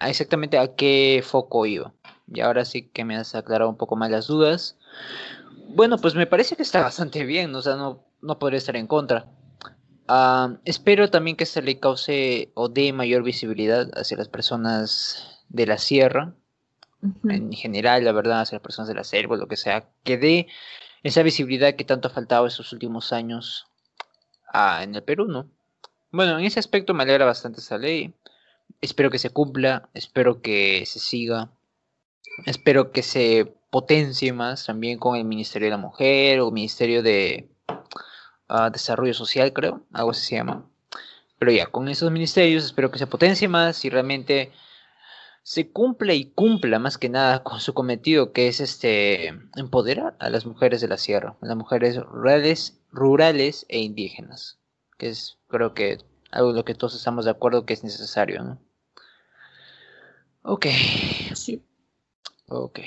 exactamente 0.00 0.58
a 0.58 0.74
qué 0.74 1.22
foco 1.22 1.66
iba. 1.66 1.92
Y 2.26 2.40
ahora 2.40 2.64
sí 2.64 2.88
que 2.88 3.04
me 3.04 3.16
has 3.16 3.34
aclarado 3.34 3.68
un 3.68 3.76
poco 3.76 3.96
más 3.96 4.10
las 4.10 4.26
dudas. 4.26 4.78
Bueno, 5.68 5.98
pues 5.98 6.14
me 6.14 6.26
parece 6.26 6.56
que 6.56 6.62
está 6.62 6.80
bastante 6.82 7.24
bien, 7.24 7.54
o 7.54 7.60
sea, 7.60 7.76
no, 7.76 8.02
no 8.22 8.38
podría 8.38 8.58
estar 8.58 8.76
en 8.76 8.86
contra. 8.86 9.26
Ah, 10.06 10.58
espero 10.64 11.10
también 11.10 11.36
que 11.36 11.44
esta 11.44 11.60
ley 11.60 11.76
cause 11.76 12.50
o 12.54 12.68
dé 12.68 12.92
mayor 12.92 13.22
visibilidad 13.22 13.90
hacia 13.94 14.16
las 14.16 14.28
personas 14.28 15.42
de 15.48 15.66
la 15.66 15.78
sierra, 15.78 16.34
en 17.28 17.52
general, 17.52 18.04
la 18.04 18.12
verdad, 18.12 18.40
hacia 18.40 18.56
las 18.56 18.62
personas 18.62 18.88
de 18.88 18.94
la 18.94 19.04
selva, 19.04 19.36
lo 19.36 19.46
que 19.46 19.56
sea, 19.56 19.88
que 20.04 20.16
dé 20.16 20.46
esa 21.02 21.22
visibilidad 21.22 21.74
que 21.74 21.84
tanto 21.84 22.08
ha 22.08 22.10
faltado 22.10 22.46
estos 22.46 22.72
últimos 22.72 23.12
años 23.12 23.66
ah, 24.52 24.82
en 24.82 24.94
el 24.94 25.02
Perú, 25.02 25.26
¿no? 25.26 25.50
Bueno, 26.10 26.38
en 26.38 26.44
ese 26.44 26.60
aspecto 26.60 26.94
me 26.94 27.02
alegra 27.02 27.26
bastante 27.26 27.60
esa 27.60 27.76
ley. 27.76 28.14
Espero 28.80 29.10
que 29.10 29.18
se 29.18 29.30
cumpla, 29.30 29.88
espero 29.94 30.40
que 30.40 30.84
se 30.86 30.98
siga, 30.98 31.50
espero 32.46 32.90
que 32.90 33.02
se 33.02 33.54
potencie 33.70 34.32
más 34.32 34.66
también 34.66 34.98
con 34.98 35.16
el 35.16 35.24
Ministerio 35.24 35.66
de 35.66 35.70
la 35.72 35.76
Mujer 35.76 36.40
o 36.40 36.50
Ministerio 36.50 37.02
de 37.02 37.48
Desarrollo 38.72 39.14
Social, 39.14 39.52
creo, 39.52 39.82
algo 39.92 40.10
así 40.10 40.26
se 40.26 40.36
llama. 40.36 40.68
Pero 41.38 41.52
ya, 41.52 41.66
con 41.66 41.88
esos 41.88 42.10
ministerios 42.10 42.64
espero 42.64 42.90
que 42.90 42.98
se 42.98 43.06
potencie 43.06 43.48
más 43.48 43.84
y 43.84 43.90
realmente 43.90 44.52
se 45.42 45.70
cumple 45.70 46.14
y 46.14 46.32
cumpla 46.32 46.78
más 46.78 46.96
que 46.96 47.10
nada 47.10 47.42
con 47.42 47.60
su 47.60 47.74
cometido, 47.74 48.32
que 48.32 48.48
es 48.48 48.60
este 48.60 49.28
empoderar 49.56 50.16
a 50.18 50.30
las 50.30 50.46
mujeres 50.46 50.80
de 50.80 50.88
la 50.88 50.96
sierra, 50.96 51.36
a 51.40 51.46
las 51.46 51.56
mujeres 51.56 51.96
rurales, 51.96 52.80
rurales 52.90 53.66
e 53.68 53.80
indígenas, 53.80 54.58
que 54.96 55.10
es 55.10 55.38
creo 55.48 55.74
que 55.74 55.98
algo 56.30 56.50
de 56.52 56.56
lo 56.56 56.64
que 56.64 56.74
todos 56.74 56.94
estamos 56.94 57.26
de 57.26 57.30
acuerdo 57.30 57.66
que 57.66 57.74
es 57.74 57.84
necesario, 57.84 58.42
¿no? 58.42 58.58
Ok. 60.42 60.66
Sí. 61.34 61.62
Ok. 62.48 62.80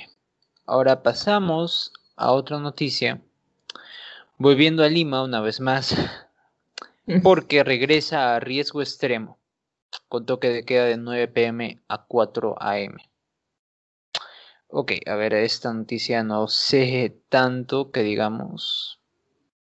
Ahora 0.65 1.01
pasamos 1.01 1.91
a 2.15 2.32
otra 2.32 2.59
noticia. 2.59 3.22
Volviendo 4.40 4.84
a 4.84 4.88
Lima 4.88 5.24
una 5.24 5.42
vez 5.42 5.60
más, 5.60 5.96
porque 7.24 7.64
regresa 7.64 8.36
a 8.36 8.40
riesgo 8.40 8.84
extremo 8.84 9.40
con 10.10 10.28
toque 10.28 10.50
de 10.50 10.64
queda 10.64 10.86
de 10.86 10.96
9 10.96 11.28
pm 11.28 11.82
a 11.88 12.06
4 12.06 12.56
am. 12.60 12.98
Ok, 14.68 14.92
a 15.08 15.16
ver, 15.16 15.34
esta 15.34 15.74
noticia 15.74 16.22
no 16.22 16.48
sé 16.50 17.20
tanto 17.30 17.90
que 17.90 18.04
digamos, 18.04 19.00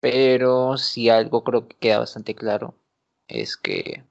pero 0.02 0.78
si 0.78 1.08
algo 1.08 1.46
creo 1.46 1.70
que 1.70 1.78
queda 1.78 2.00
bastante 2.00 2.36
claro 2.36 2.76
es 3.30 3.56
que 3.56 4.04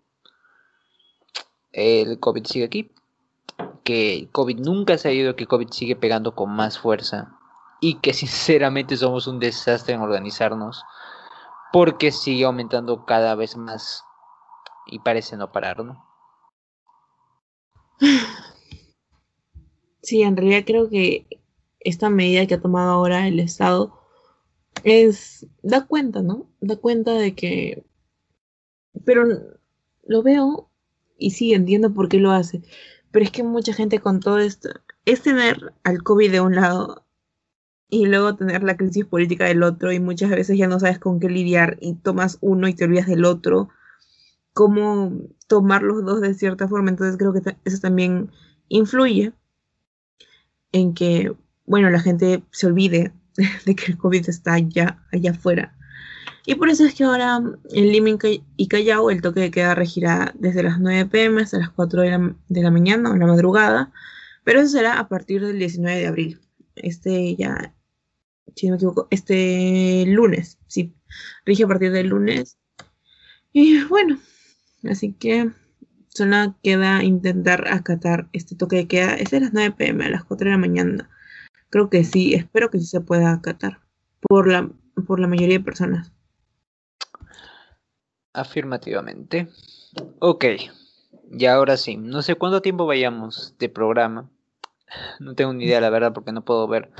el 1.72 2.18
COVID 2.18 2.46
sigue 2.46 2.64
aquí, 2.64 2.90
que 3.82 4.14
el 4.14 4.30
COVID 4.30 4.60
nunca 4.60 4.96
se 4.96 5.08
ha 5.08 5.12
ido, 5.12 5.36
que 5.36 5.42
el 5.42 5.48
COVID 5.48 5.68
sigue 5.72 5.94
pegando 5.94 6.34
con 6.34 6.48
más 6.56 6.78
fuerza 6.78 7.38
y 7.86 7.96
que 7.96 8.14
sinceramente 8.14 8.96
somos 8.96 9.26
un 9.26 9.38
desastre 9.38 9.92
en 9.92 10.00
organizarnos 10.00 10.82
porque 11.70 12.12
sigue 12.12 12.46
aumentando 12.46 13.04
cada 13.04 13.34
vez 13.34 13.58
más 13.58 14.02
y 14.86 15.00
parece 15.00 15.36
no 15.36 15.52
parar, 15.52 15.84
¿no? 15.84 16.02
Sí, 20.00 20.22
en 20.22 20.34
realidad 20.34 20.62
creo 20.64 20.88
que 20.88 21.26
esta 21.80 22.08
medida 22.08 22.46
que 22.46 22.54
ha 22.54 22.60
tomado 22.62 22.92
ahora 22.92 23.28
el 23.28 23.38
Estado 23.38 24.00
es, 24.82 25.46
da 25.62 25.86
cuenta, 25.86 26.22
¿no? 26.22 26.46
Da 26.62 26.76
cuenta 26.76 27.12
de 27.12 27.34
que, 27.34 27.84
pero 29.04 29.24
lo 30.04 30.22
veo 30.22 30.70
y 31.18 31.32
sí, 31.32 31.52
entiendo 31.52 31.92
por 31.92 32.08
qué 32.08 32.18
lo 32.18 32.30
hace, 32.30 32.62
pero 33.10 33.26
es 33.26 33.30
que 33.30 33.42
mucha 33.42 33.74
gente 33.74 34.00
con 34.00 34.20
todo 34.20 34.38
esto, 34.38 34.70
es 35.04 35.20
tener 35.20 35.74
al 35.82 36.02
COVID 36.02 36.32
de 36.32 36.40
un 36.40 36.54
lado 36.54 37.03
y 37.88 38.06
luego 38.06 38.34
tener 38.34 38.62
la 38.62 38.76
crisis 38.76 39.04
política 39.04 39.44
del 39.44 39.62
otro 39.62 39.92
y 39.92 40.00
muchas 40.00 40.30
veces 40.30 40.58
ya 40.58 40.66
no 40.66 40.80
sabes 40.80 40.98
con 40.98 41.20
qué 41.20 41.28
lidiar 41.28 41.78
y 41.80 41.94
tomas 41.94 42.38
uno 42.40 42.68
y 42.68 42.74
te 42.74 42.84
olvidas 42.84 43.06
del 43.06 43.24
otro 43.24 43.68
cómo 44.54 45.12
tomar 45.48 45.82
los 45.82 46.02
dos 46.04 46.22
de 46.22 46.32
cierta 46.32 46.66
forma. 46.66 46.88
Entonces 46.88 47.18
creo 47.18 47.34
que 47.34 47.56
eso 47.64 47.78
también 47.80 48.30
influye 48.68 49.32
en 50.72 50.94
que, 50.94 51.34
bueno, 51.66 51.90
la 51.90 52.00
gente 52.00 52.42
se 52.50 52.66
olvide 52.66 53.12
de 53.66 53.74
que 53.74 53.92
el 53.92 53.98
COVID 53.98 54.28
está 54.28 54.54
allá, 54.54 55.04
allá 55.12 55.32
afuera 55.32 55.76
Y 56.46 56.54
por 56.54 56.68
eso 56.68 56.84
es 56.84 56.94
que 56.94 57.04
ahora 57.04 57.42
en 57.70 57.88
Lima 57.92 58.10
y 58.56 58.68
Callao 58.68 59.10
el 59.10 59.20
toque 59.20 59.40
de 59.40 59.50
queda 59.50 59.74
regirá 59.74 60.32
desde 60.38 60.62
las 60.62 60.80
9 60.80 61.06
pm 61.06 61.42
hasta 61.42 61.58
las 61.58 61.70
4 61.70 62.02
de 62.02 62.10
la, 62.10 62.36
de 62.48 62.62
la 62.62 62.70
mañana 62.70 63.10
o 63.10 63.16
la 63.16 63.26
madrugada, 63.26 63.92
pero 64.44 64.60
eso 64.60 64.70
será 64.70 64.98
a 64.98 65.08
partir 65.08 65.44
del 65.44 65.58
19 65.58 65.98
de 65.98 66.06
abril. 66.06 66.40
Este 66.76 67.36
ya, 67.36 67.73
si 68.54 68.66
no 68.66 68.72
me 68.72 68.76
equivoco, 68.76 69.08
este 69.10 70.04
lunes, 70.06 70.58
sí, 70.66 70.94
rige 71.44 71.64
a 71.64 71.68
partir 71.68 71.92
del 71.92 72.08
lunes. 72.08 72.58
Y 73.52 73.84
bueno, 73.84 74.18
así 74.88 75.12
que 75.12 75.50
solo 76.08 76.56
queda 76.62 77.02
intentar 77.02 77.72
acatar 77.72 78.28
este 78.32 78.56
toque 78.56 78.76
de 78.76 78.88
queda. 78.88 79.14
Es 79.14 79.30
de 79.30 79.40
las 79.40 79.52
9 79.52 79.74
pm 79.76 80.04
a 80.04 80.10
las 80.10 80.24
4 80.24 80.46
de 80.46 80.50
la 80.52 80.58
mañana. 80.58 81.10
Creo 81.70 81.90
que 81.90 82.04
sí, 82.04 82.34
espero 82.34 82.70
que 82.70 82.78
sí 82.78 82.86
se 82.86 83.00
pueda 83.00 83.32
acatar 83.32 83.80
por 84.20 84.48
la, 84.48 84.70
por 85.06 85.20
la 85.20 85.28
mayoría 85.28 85.58
de 85.58 85.64
personas. 85.64 86.12
Afirmativamente. 88.32 89.48
Ok, 90.18 90.44
y 91.30 91.46
ahora 91.46 91.76
sí, 91.76 91.96
no 91.96 92.22
sé 92.22 92.34
cuánto 92.34 92.62
tiempo 92.62 92.86
vayamos 92.86 93.54
de 93.58 93.68
programa. 93.68 94.30
No 95.18 95.34
tengo 95.34 95.52
ni 95.52 95.64
idea, 95.64 95.80
la 95.80 95.90
verdad, 95.90 96.12
porque 96.12 96.32
no 96.32 96.44
puedo 96.44 96.66
ver 96.68 96.90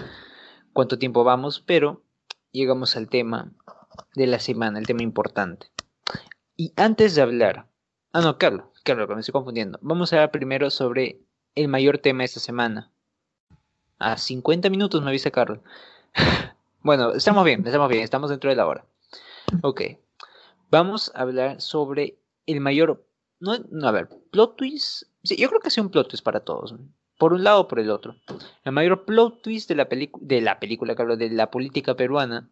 cuánto 0.74 0.98
tiempo 0.98 1.24
vamos, 1.24 1.60
pero 1.64 2.02
llegamos 2.52 2.96
al 2.96 3.08
tema 3.08 3.50
de 4.14 4.26
la 4.26 4.38
semana, 4.38 4.78
el 4.78 4.86
tema 4.86 5.02
importante. 5.02 5.68
Y 6.56 6.74
antes 6.76 7.14
de 7.14 7.22
hablar, 7.22 7.66
ah, 8.12 8.20
no, 8.20 8.36
Carlos, 8.36 8.66
Carlos, 8.84 9.08
me 9.08 9.20
estoy 9.20 9.32
confundiendo. 9.32 9.78
Vamos 9.80 10.12
a 10.12 10.16
hablar 10.16 10.30
primero 10.30 10.70
sobre 10.70 11.20
el 11.54 11.68
mayor 11.68 11.98
tema 11.98 12.18
de 12.18 12.26
esta 12.26 12.40
semana. 12.40 12.90
A 13.98 14.18
50 14.18 14.68
minutos 14.68 15.02
me 15.02 15.08
avisa 15.08 15.30
Carlos. 15.30 15.60
bueno, 16.82 17.14
estamos 17.14 17.44
bien, 17.44 17.64
estamos 17.64 17.88
bien, 17.88 18.02
estamos 18.02 18.28
dentro 18.28 18.50
de 18.50 18.56
la 18.56 18.66
hora. 18.66 18.84
Ok, 19.62 19.82
vamos 20.70 21.12
a 21.14 21.22
hablar 21.22 21.60
sobre 21.60 22.18
el 22.46 22.60
mayor, 22.60 23.06
no, 23.40 23.58
no 23.70 23.88
a 23.88 23.92
ver, 23.92 24.08
plot 24.30 24.56
twist. 24.56 25.04
Sí, 25.22 25.36
yo 25.36 25.48
creo 25.48 25.60
que 25.60 25.68
ha 25.68 25.82
un 25.82 25.90
plot 25.90 26.08
twist 26.08 26.24
para 26.24 26.40
todos 26.40 26.74
por 27.18 27.32
un 27.32 27.44
lado 27.44 27.60
o 27.60 27.68
por 27.68 27.78
el 27.78 27.90
otro. 27.90 28.16
El 28.64 28.72
mayor 28.72 29.04
plot 29.04 29.42
twist 29.42 29.68
de 29.68 29.74
la, 29.76 29.88
de 29.88 30.40
la 30.40 30.58
película, 30.58 30.94
de 30.94 31.30
la 31.30 31.50
política 31.50 31.94
peruana 31.94 32.50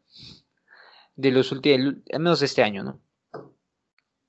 de 1.16 1.30
los 1.30 1.52
últimos, 1.52 1.96
al 2.12 2.20
menos 2.20 2.40
de 2.40 2.46
este 2.46 2.62
año, 2.62 2.82
¿no? 2.84 3.00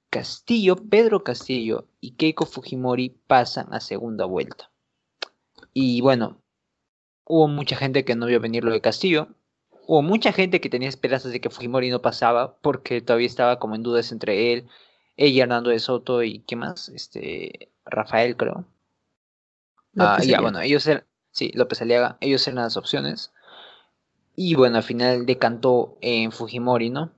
Castillo, 0.10 0.76
Pedro 0.76 1.24
Castillo 1.24 1.88
y 2.00 2.12
Keiko 2.12 2.46
Fujimori 2.46 3.18
pasan 3.26 3.74
a 3.74 3.80
segunda 3.80 4.26
vuelta. 4.26 4.70
Y 5.74 6.02
bueno, 6.02 6.40
hubo 7.26 7.48
mucha 7.48 7.76
gente 7.76 8.06
que 8.06 8.16
no 8.16 8.28
vio 8.28 8.40
venir 8.40 8.64
lo 8.64 8.72
de 8.72 8.82
Castillo. 8.82 9.30
Hubo 9.88 10.04
mucha 10.04 10.32
gente 10.32 10.62
que 10.62 10.70
tenía 10.70 10.88
esperanzas 10.88 11.32
de 11.32 11.42
que 11.42 11.50
Fujimori 11.50 11.90
no 11.90 12.02
pasaba 12.02 12.58
porque 12.62 13.02
todavía 13.02 13.26
estaba 13.26 13.58
como 13.58 13.76
en 13.76 13.82
dudas 13.82 14.12
entre 14.12 14.54
él, 14.54 14.68
ella, 15.18 15.44
Hernando 15.44 15.70
de 15.70 15.80
Soto 15.80 16.24
y 16.24 16.40
¿qué 16.40 16.56
más? 16.56 16.90
Este, 16.90 17.72
Rafael, 17.86 18.36
creo. 18.36 18.66
Ah, 19.98 20.20
ya, 20.24 20.42
bueno, 20.42 20.60
ellos 20.60 20.86
eran, 20.88 21.04
sí, 21.32 21.52
López 21.54 21.82
Aliaga, 21.82 22.18
ellos 22.22 22.48
eran 22.48 22.64
las 22.64 22.78
opciones. 22.78 23.32
Y 24.36 24.56
bueno, 24.56 24.78
al 24.78 24.84
final 24.84 25.26
decantó 25.26 25.98
en 26.02 26.32
Fujimori, 26.32 26.90
¿no? 26.90 27.12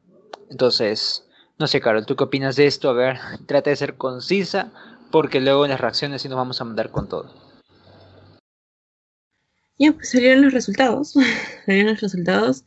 Entonces, 0.49 1.25
no 1.57 1.67
sé, 1.67 1.79
Carol, 1.79 2.05
¿tú 2.05 2.15
qué 2.15 2.25
opinas 2.25 2.55
de 2.55 2.67
esto? 2.67 2.89
A 2.89 2.93
ver, 2.93 3.17
trata 3.47 3.69
de 3.69 3.75
ser 3.75 3.95
concisa, 3.95 4.71
porque 5.11 5.39
luego 5.39 5.65
en 5.65 5.71
las 5.71 5.79
reacciones 5.79 6.21
sí 6.21 6.29
nos 6.29 6.37
vamos 6.37 6.59
a 6.59 6.65
mandar 6.65 6.91
con 6.91 7.07
todo. 7.07 7.33
Ya, 9.77 9.91
pues 9.91 10.11
salieron 10.11 10.43
los 10.43 10.53
resultados. 10.53 11.13
salieron 11.65 11.91
los 11.91 12.01
resultados. 12.01 12.65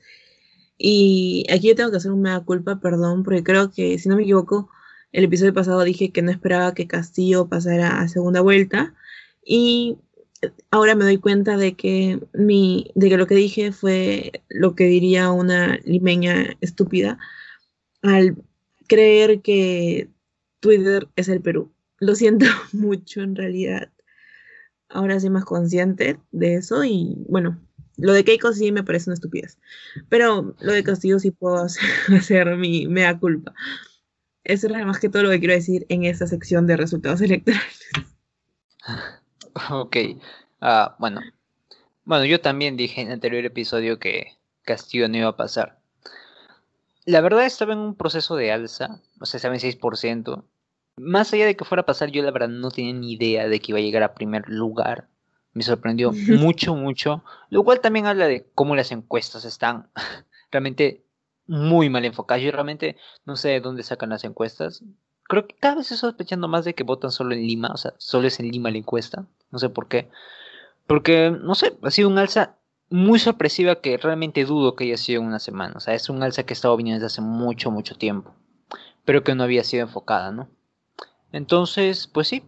Y 0.79 1.45
aquí 1.53 1.69
yo 1.69 1.75
tengo 1.75 1.91
que 1.91 1.97
hacer 1.97 2.13
un 2.13 2.23
mea 2.23 2.41
culpa, 2.41 2.81
perdón, 2.81 3.25
porque 3.25 3.43
creo 3.43 3.71
que, 3.71 3.99
si 3.99 4.09
no 4.09 4.17
me 4.17 4.23
equivoco, 4.23 4.71
el 5.13 5.25
episodio 5.25 5.53
pasado 5.53 5.83
dije 5.83 6.13
que 6.13 6.23
no 6.23 6.31
esperaba 6.31 6.75
que 6.75 6.87
Castillo 6.87 7.49
pasara 7.49 8.01
a 8.01 8.09
segunda 8.09 8.41
vuelta. 8.41 8.95
Y 9.45 9.99
ahora 10.71 10.95
me 10.95 11.05
doy 11.05 11.19
cuenta 11.19 11.57
de 11.57 11.75
que 11.75 12.21
mi, 12.33 12.91
de 12.95 13.09
que 13.09 13.17
lo 13.17 13.27
que 13.27 13.35
dije 13.35 13.73
fue 13.73 14.43
lo 14.49 14.75
que 14.75 14.85
diría 14.85 15.31
una 15.31 15.79
limeña 15.85 16.57
estúpida 16.61 17.19
al 18.03 18.37
creer 18.87 19.41
que 19.43 20.09
Twitter 20.61 21.09
es 21.17 21.29
el 21.29 21.41
Perú. 21.41 21.73
Lo 21.99 22.15
siento 22.15 22.47
mucho 22.73 23.23
en 23.23 23.37
realidad. 23.37 23.91
Ahora 24.89 25.21
soy 25.21 25.31
más 25.31 25.45
consciente 25.45 26.19
de 26.31 26.55
eso 26.55 26.85
y 26.85 27.17
bueno, 27.29 27.61
lo 27.99 28.13
de 28.13 28.25
Keiko 28.25 28.53
sí 28.53 28.73
me 28.73 28.85
parece 28.85 29.11
una 29.11 29.15
estupidez. 29.15 29.59
Pero 30.09 30.55
lo 30.61 30.73
de 30.73 30.85
Castillo 30.85 31.19
sí 31.19 31.31
puedo 31.31 31.67
hacer, 32.17 32.57
mi 32.57 32.87
mea 32.87 33.19
culpa. 33.19 33.55
Eso 34.45 34.67
es 34.69 34.87
más 34.87 34.99
que 34.99 35.11
todo 35.11 35.25
lo 35.25 35.31
que 35.31 35.41
quiero 35.41 35.55
decir 35.55 35.85
en 35.89 36.05
esta 36.05 36.27
sección 36.27 36.67
de 36.67 36.77
resultados 36.77 37.21
electorales. 37.21 37.81
Ok. 39.71 39.97
Ah, 40.61 40.97
bueno. 40.99 41.21
Bueno, 42.05 42.25
yo 42.25 42.41
también 42.41 42.77
dije 42.77 43.01
en 43.01 43.09
el 43.09 43.15
anterior 43.15 43.45
episodio 43.45 43.99
que 43.99 44.39
Castillo 44.63 45.09
no 45.09 45.19
iba 45.19 45.29
a 45.29 45.37
pasar. 45.37 45.79
La 47.05 47.21
verdad 47.21 47.45
estaba 47.45 47.73
en 47.73 47.79
un 47.79 47.95
proceso 47.95 48.37
de 48.37 48.53
alza, 48.53 49.01
o 49.21 49.27
sea, 49.27 49.39
estaba 49.39 49.55
en 49.55 49.61
6%. 49.61 50.45
Más 50.97 51.33
allá 51.33 51.47
de 51.47 51.57
que 51.57 51.65
fuera 51.65 51.83
a 51.83 51.87
pasar, 51.87 52.11
yo 52.11 52.23
la 52.23 52.31
verdad 52.31 52.49
no 52.49 52.71
tenía 52.71 52.93
ni 52.93 53.13
idea 53.13 53.49
de 53.49 53.61
que 53.61 53.73
iba 53.73 53.79
a 53.79 53.83
llegar 53.83 54.03
a 54.03 54.15
primer 54.15 54.49
lugar. 54.49 55.09
Me 55.53 55.63
sorprendió 55.63 56.13
mucho, 56.29 56.75
mucho. 56.75 57.23
Lo 57.51 57.65
cual 57.65 57.81
también 57.81 58.07
habla 58.07 58.27
de 58.27 58.47
cómo 58.55 58.77
las 58.77 58.93
encuestas 58.93 59.45
están 59.45 59.89
realmente 60.51 61.05
muy 61.47 61.89
mal 61.89 62.05
enfocadas. 62.05 62.43
Yo 62.43 62.51
realmente 62.51 62.97
no 63.25 63.37
sé 63.37 63.49
de 63.49 63.61
dónde 63.61 63.83
sacan 63.83 64.11
las 64.11 64.25
encuestas 64.25 64.83
creo 65.29 65.47
que 65.47 65.55
cada 65.55 65.77
vez 65.77 65.93
estoy 65.93 66.11
sospechando 66.11 66.49
más 66.49 66.65
de 66.65 66.75
que 66.75 66.83
votan 66.83 67.13
solo 67.13 67.35
en 67.35 67.47
Lima, 67.47 67.71
o 67.73 67.77
sea, 67.77 67.95
solo 67.99 68.27
es 68.27 68.41
en 68.41 68.51
Lima 68.51 68.71
la 68.71 68.79
encuesta, 68.79 69.27
no 69.53 69.59
sé 69.61 69.69
por 69.69 69.87
qué. 69.87 70.09
Porque, 70.89 71.31
no 71.31 71.55
sé, 71.55 71.79
ha 71.83 71.91
sido 71.91 72.09
un 72.09 72.19
alza 72.19 72.57
muy 72.91 73.19
sorpresiva 73.19 73.81
que 73.81 73.99
realmente 73.99 74.45
dudo 74.47 74.75
que 74.75 74.85
haya 74.85 74.97
sido 74.97 75.21
en 75.21 75.29
una 75.29 75.39
semana. 75.39 75.75
O 75.77 75.81
sea, 75.81 75.95
es 75.95 76.09
un 76.09 76.23
alza 76.23 76.45
que 76.45 76.53
ha 76.53 76.57
estado 76.57 76.77
viniendo 76.77 76.97
desde 77.05 77.13
hace 77.13 77.21
mucho, 77.21 77.71
mucho 77.71 77.95
tiempo, 77.95 78.35
pero 79.05 79.23
que 79.23 79.35
no 79.35 79.45
había 79.45 79.65
sido 79.65 79.85
enfocada, 79.85 80.33
¿no? 80.33 80.49
Entonces, 81.31 82.07
pues 82.07 82.29
sí, 82.29 82.43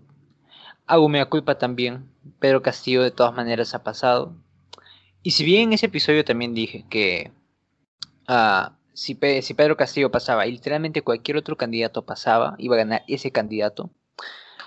hago 0.87 1.09
mi 1.09 1.23
culpa 1.27 1.59
también. 1.59 2.11
Pedro 2.39 2.63
Castillo 2.63 3.03
de 3.03 3.11
todas 3.11 3.35
maneras 3.35 3.75
ha 3.75 3.83
pasado. 3.85 4.35
Y 5.23 5.33
si 5.33 5.45
bien 5.45 5.65
en 5.65 5.73
ese 5.75 5.87
episodio 5.87 6.25
también 6.25 6.55
dije 6.55 6.87
que 6.89 7.31
uh, 8.29 8.73
si, 9.01 9.15
Pedro 9.55 9.79
Castillo 9.79 10.11
pasaba 10.11 10.47
y 10.47 10.53
literalmente 10.53 11.01
cualquier 11.01 11.39
otro 11.39 11.57
candidato 11.57 12.03
pasaba, 12.03 12.55
iba 12.59 12.75
a 12.75 12.79
ganar 12.81 13.03
ese 13.09 13.33
candidato. 13.33 13.89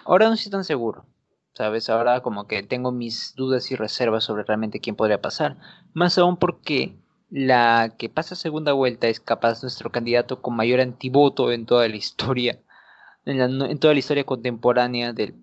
Ahora 0.06 0.28
no 0.28 0.34
estoy 0.34 0.52
tan 0.52 0.64
seguro, 0.64 1.06
¿sabes? 1.54 1.88
Ahora 1.88 2.22
como 2.22 2.48
que 2.48 2.64
tengo 2.64 2.92
mis 2.92 3.36
dudas 3.36 3.70
y 3.70 3.76
reservas 3.76 4.24
sobre 4.24 4.44
realmente 4.44 4.80
quién 4.80 4.96
podría 4.96 5.22
pasar. 5.22 5.58
Más 5.94 6.18
aún 6.18 6.38
porque 6.38 6.98
la 7.30 7.94
que 7.96 8.10
pasa 8.10 8.34
segunda 8.34 8.74
vuelta 8.74 9.08
es 9.08 9.20
capaz 9.20 9.62
nuestro 9.62 9.92
candidato 9.92 10.42
con 10.42 10.56
mayor 10.56 10.82
antivoto 10.82 11.52
en 11.52 11.68
toda 11.68 11.88
la 11.88 11.96
historia, 11.96 12.60
en, 13.26 13.80
toda 13.80 13.94
la 13.94 14.00
historia 14.00 14.24
contemporánea 14.24 15.14
de 15.14 15.36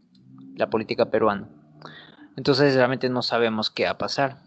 la 0.57 0.69
política 0.69 1.13
peruana. 1.13 1.49
Entonces 2.37 2.75
realmente 2.75 3.09
no 3.09 3.23
sabemos 3.23 3.71
qué 3.71 3.85
va 3.85 3.91
a 3.91 3.99
pasar. 3.99 4.39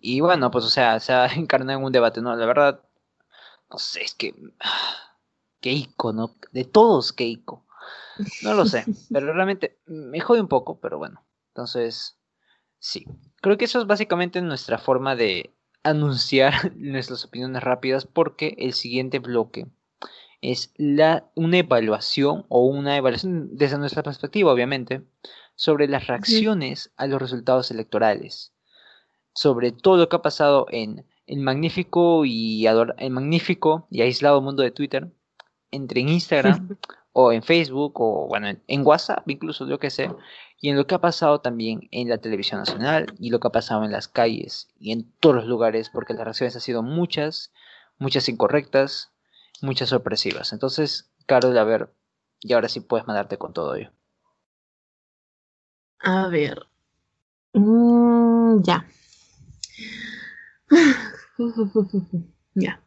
Y 0.00 0.20
bueno, 0.20 0.50
pues 0.50 0.64
o 0.64 0.70
sea, 0.70 0.98
se 0.98 1.12
ha 1.12 1.26
encarnado 1.34 1.78
en 1.78 1.84
un 1.84 1.92
debate, 1.92 2.22
¿no? 2.22 2.34
La 2.34 2.46
verdad, 2.46 2.80
no 3.70 3.78
sé, 3.78 4.02
es 4.02 4.14
que. 4.14 4.34
Keiko, 5.60 6.12
¿no? 6.12 6.34
De 6.52 6.64
todos 6.64 7.12
Keiko. 7.12 7.66
No 8.42 8.54
lo 8.54 8.64
sé, 8.66 8.84
pero 9.12 9.32
realmente 9.32 9.78
me 9.86 10.20
jode 10.20 10.40
un 10.40 10.48
poco, 10.48 10.80
pero 10.80 10.98
bueno. 10.98 11.24
Entonces, 11.48 12.18
sí. 12.78 13.06
Creo 13.40 13.56
que 13.56 13.64
eso 13.64 13.80
es 13.80 13.86
básicamente 13.86 14.40
nuestra 14.42 14.78
forma 14.78 15.16
de 15.16 15.54
anunciar 15.82 16.72
nuestras 16.76 17.24
opiniones 17.24 17.62
rápidas 17.62 18.06
porque 18.06 18.54
el 18.58 18.72
siguiente 18.72 19.18
bloque 19.18 19.66
es 20.40 20.72
la, 20.76 21.30
una 21.34 21.58
evaluación 21.58 22.46
o 22.48 22.64
una 22.64 22.96
evaluación 22.96 23.56
desde 23.56 23.78
nuestra 23.78 24.02
perspectiva, 24.02 24.52
obviamente, 24.52 25.02
sobre 25.56 25.88
las 25.88 26.06
reacciones 26.06 26.92
a 26.96 27.08
los 27.08 27.20
resultados 27.20 27.72
electorales, 27.72 28.52
sobre 29.34 29.72
todo 29.72 29.96
lo 29.96 30.08
que 30.08 30.16
ha 30.16 30.22
pasado 30.22 30.66
en 30.70 31.04
el 31.28 31.40
magnífico 31.40 32.24
y 32.24 32.66
el 32.66 33.10
magnífico 33.10 33.86
y 33.90 34.00
aislado 34.00 34.40
mundo 34.40 34.62
de 34.62 34.70
Twitter 34.70 35.08
entre 35.70 36.00
en 36.00 36.08
Instagram 36.08 36.76
o 37.12 37.32
en 37.32 37.42
Facebook 37.42 38.00
o 38.00 38.26
bueno 38.26 38.48
en, 38.66 38.86
WhatsApp 38.86 39.28
incluso 39.28 39.68
yo 39.68 39.78
que 39.78 39.90
sé 39.90 40.10
y 40.60 40.70
en 40.70 40.76
lo 40.76 40.86
que 40.86 40.94
ha 40.94 41.00
pasado 41.00 41.40
también 41.40 41.86
en 41.90 42.08
la 42.08 42.18
televisión 42.18 42.60
nacional 42.60 43.14
y 43.18 43.30
lo 43.30 43.40
que 43.40 43.48
ha 43.48 43.52
pasado 43.52 43.84
en 43.84 43.92
las 43.92 44.08
calles 44.08 44.68
y 44.80 44.92
en 44.92 45.12
todos 45.20 45.36
los 45.36 45.46
lugares 45.46 45.90
porque 45.90 46.14
las 46.14 46.24
reacciones 46.24 46.56
han 46.56 46.62
sido 46.62 46.82
muchas 46.82 47.52
muchas 47.98 48.28
incorrectas 48.28 49.12
muchas 49.60 49.90
sorpresivas. 49.90 50.52
Entonces 50.52 51.10
Carlos 51.26 51.56
a 51.56 51.64
ver 51.64 51.92
y 52.40 52.54
ahora 52.54 52.68
sí 52.68 52.80
puedes 52.80 53.06
mandarte 53.06 53.36
con 53.36 53.52
todo 53.52 53.74
ello. 53.74 53.90
A 56.00 56.28
ver. 56.28 56.66
Mm, 57.52 58.62
ya 58.62 58.86
ya. 62.54 62.82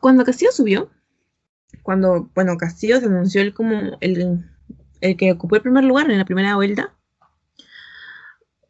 cuando 0.00 0.24
Castillo 0.24 0.52
subió, 0.52 0.90
cuando, 1.82 2.30
bueno, 2.34 2.56
Castillo 2.56 2.98
se 2.98 3.06
anunció 3.06 3.40
él 3.40 3.54
como 3.54 3.96
el, 4.00 4.44
el 5.00 5.16
que 5.16 5.32
ocupó 5.32 5.56
el 5.56 5.62
primer 5.62 5.84
lugar 5.84 6.10
en 6.10 6.18
la 6.18 6.24
primera 6.24 6.56
vuelta, 6.56 6.92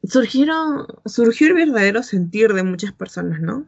surgieron, 0.05 0.87
surgió 1.05 1.49
el 1.49 1.55
verdadero 1.55 2.03
sentir 2.03 2.53
de 2.53 2.63
muchas 2.63 2.93
personas, 2.93 3.41
¿no? 3.41 3.67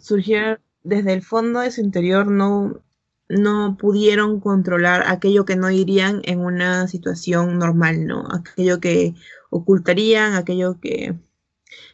Surgió 0.00 0.58
desde 0.84 1.12
el 1.12 1.22
fondo 1.22 1.60
de 1.60 1.70
su 1.70 1.80
interior, 1.80 2.30
no, 2.30 2.80
no 3.28 3.76
pudieron 3.78 4.40
controlar 4.40 5.04
aquello 5.06 5.44
que 5.44 5.56
no 5.56 5.70
irían 5.70 6.22
en 6.24 6.40
una 6.40 6.86
situación 6.86 7.58
normal, 7.58 8.06
¿no? 8.06 8.26
Aquello 8.30 8.80
que 8.80 9.14
ocultarían, 9.50 10.34
aquello 10.34 10.78
que, 10.80 11.18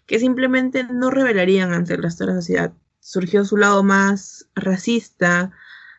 que 0.06 0.18
simplemente 0.18 0.84
no 0.84 1.10
revelarían 1.10 1.72
ante 1.72 1.94
el 1.94 2.02
resto 2.02 2.24
de 2.24 2.30
la 2.32 2.36
sociedad. 2.40 2.72
Surgió 3.00 3.44
su 3.44 3.56
lado 3.56 3.82
más 3.82 4.48
racista, 4.54 5.52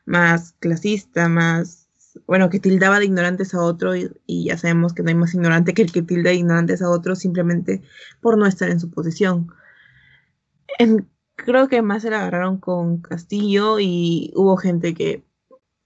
más 0.06 0.54
clasista, 0.60 1.30
más 1.30 1.86
bueno, 2.28 2.50
que 2.50 2.60
tildaba 2.60 3.00
de 3.00 3.06
ignorantes 3.06 3.54
a 3.54 3.62
otro 3.62 3.96
y, 3.96 4.10
ya 4.28 4.58
sabemos 4.58 4.94
que 4.94 5.04
no 5.04 5.10
hay 5.10 5.16
más 5.16 5.34
ignorante 5.34 5.74
que 5.74 5.82
el 5.82 5.92
que 5.92 6.02
tilda 6.02 6.30
de 6.30 6.38
ignorantes 6.38 6.82
a 6.82 6.90
otro 6.90 7.16
simplemente 7.16 7.82
por 8.22 8.38
no 8.38 8.46
estar 8.46 8.70
en 8.70 8.80
su 8.80 8.90
posición. 8.90 9.52
creo 11.36 11.68
que 11.68 11.82
más 11.82 12.02
se 12.04 12.10
la 12.10 12.22
agarraron 12.22 12.60
con 12.60 13.02
Castillo 13.02 13.80
y 13.80 14.32
hubo 14.36 14.58
gente 14.58 14.94
que 14.94 15.26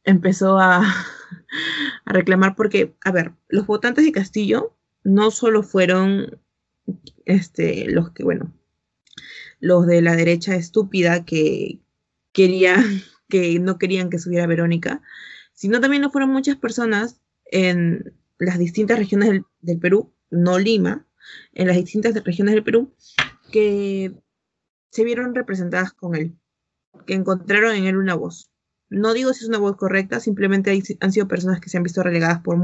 empezó 0.04 0.60
a, 0.60 0.82
a 2.06 2.14
reclamar 2.14 2.56
porque, 2.56 2.96
a 3.04 3.12
ver, 3.12 3.34
los 3.48 3.66
votantes 3.68 4.06
de 4.06 4.12
Castillo 4.12 4.76
no 5.04 5.32
solo 5.32 5.64
fueron 5.64 6.40
este, 7.30 7.86
los 7.90 8.12
que, 8.12 8.24
bueno, 8.24 8.52
los 9.60 9.86
de 9.86 10.02
la 10.02 10.16
derecha 10.16 10.56
estúpida 10.56 11.26
que 11.26 11.80
quería, 12.32 12.76
que 13.30 13.60
no 13.60 13.78
querían 13.78 14.10
que 14.10 14.20
subiera 14.20 14.48
Verónica, 14.48 15.02
sino 15.54 15.80
también 15.80 16.02
lo 16.02 16.10
fueron 16.10 16.32
muchas 16.32 16.56
personas 16.56 17.22
en 17.46 18.14
las 18.38 18.58
distintas 18.58 18.98
regiones 18.98 19.42
del, 19.62 19.80
Perú, 19.80 20.14
no 20.30 20.58
Lima, 20.58 21.06
en 21.54 21.68
las 21.68 21.76
distintas 21.76 22.16
regiones 22.24 22.56
del 22.56 22.64
Perú, 22.64 22.94
que 23.52 24.14
se 24.90 25.04
vieron 25.04 25.36
representadas 25.36 25.94
con 25.94 26.16
él, 26.16 26.36
que 27.06 27.14
encontraron 27.14 27.76
en 27.76 27.86
él 27.86 27.98
una 27.98 28.16
voz. 28.16 28.50
No 28.90 29.14
digo 29.14 29.34
si 29.34 29.44
es 29.44 29.50
una 29.50 29.60
voz 29.60 29.76
correcta, 29.76 30.20
simplemente 30.20 30.72
han 31.00 31.12
sido 31.12 31.28
personas 31.28 31.60
que 31.60 31.70
se 31.70 31.78
han 31.78 31.84
visto 31.84 32.02
relegadas 32.02 32.42
por, 32.42 32.58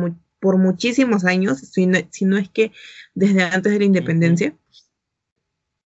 por 0.45 0.59
muchísimos 0.59 1.25
años, 1.25 1.57
si 1.57 1.87
no, 1.87 2.37
es 2.37 2.49
que 2.51 2.71
desde 3.15 3.41
antes 3.41 3.73
de 3.73 3.79
la 3.79 3.85
independencia, 3.85 4.55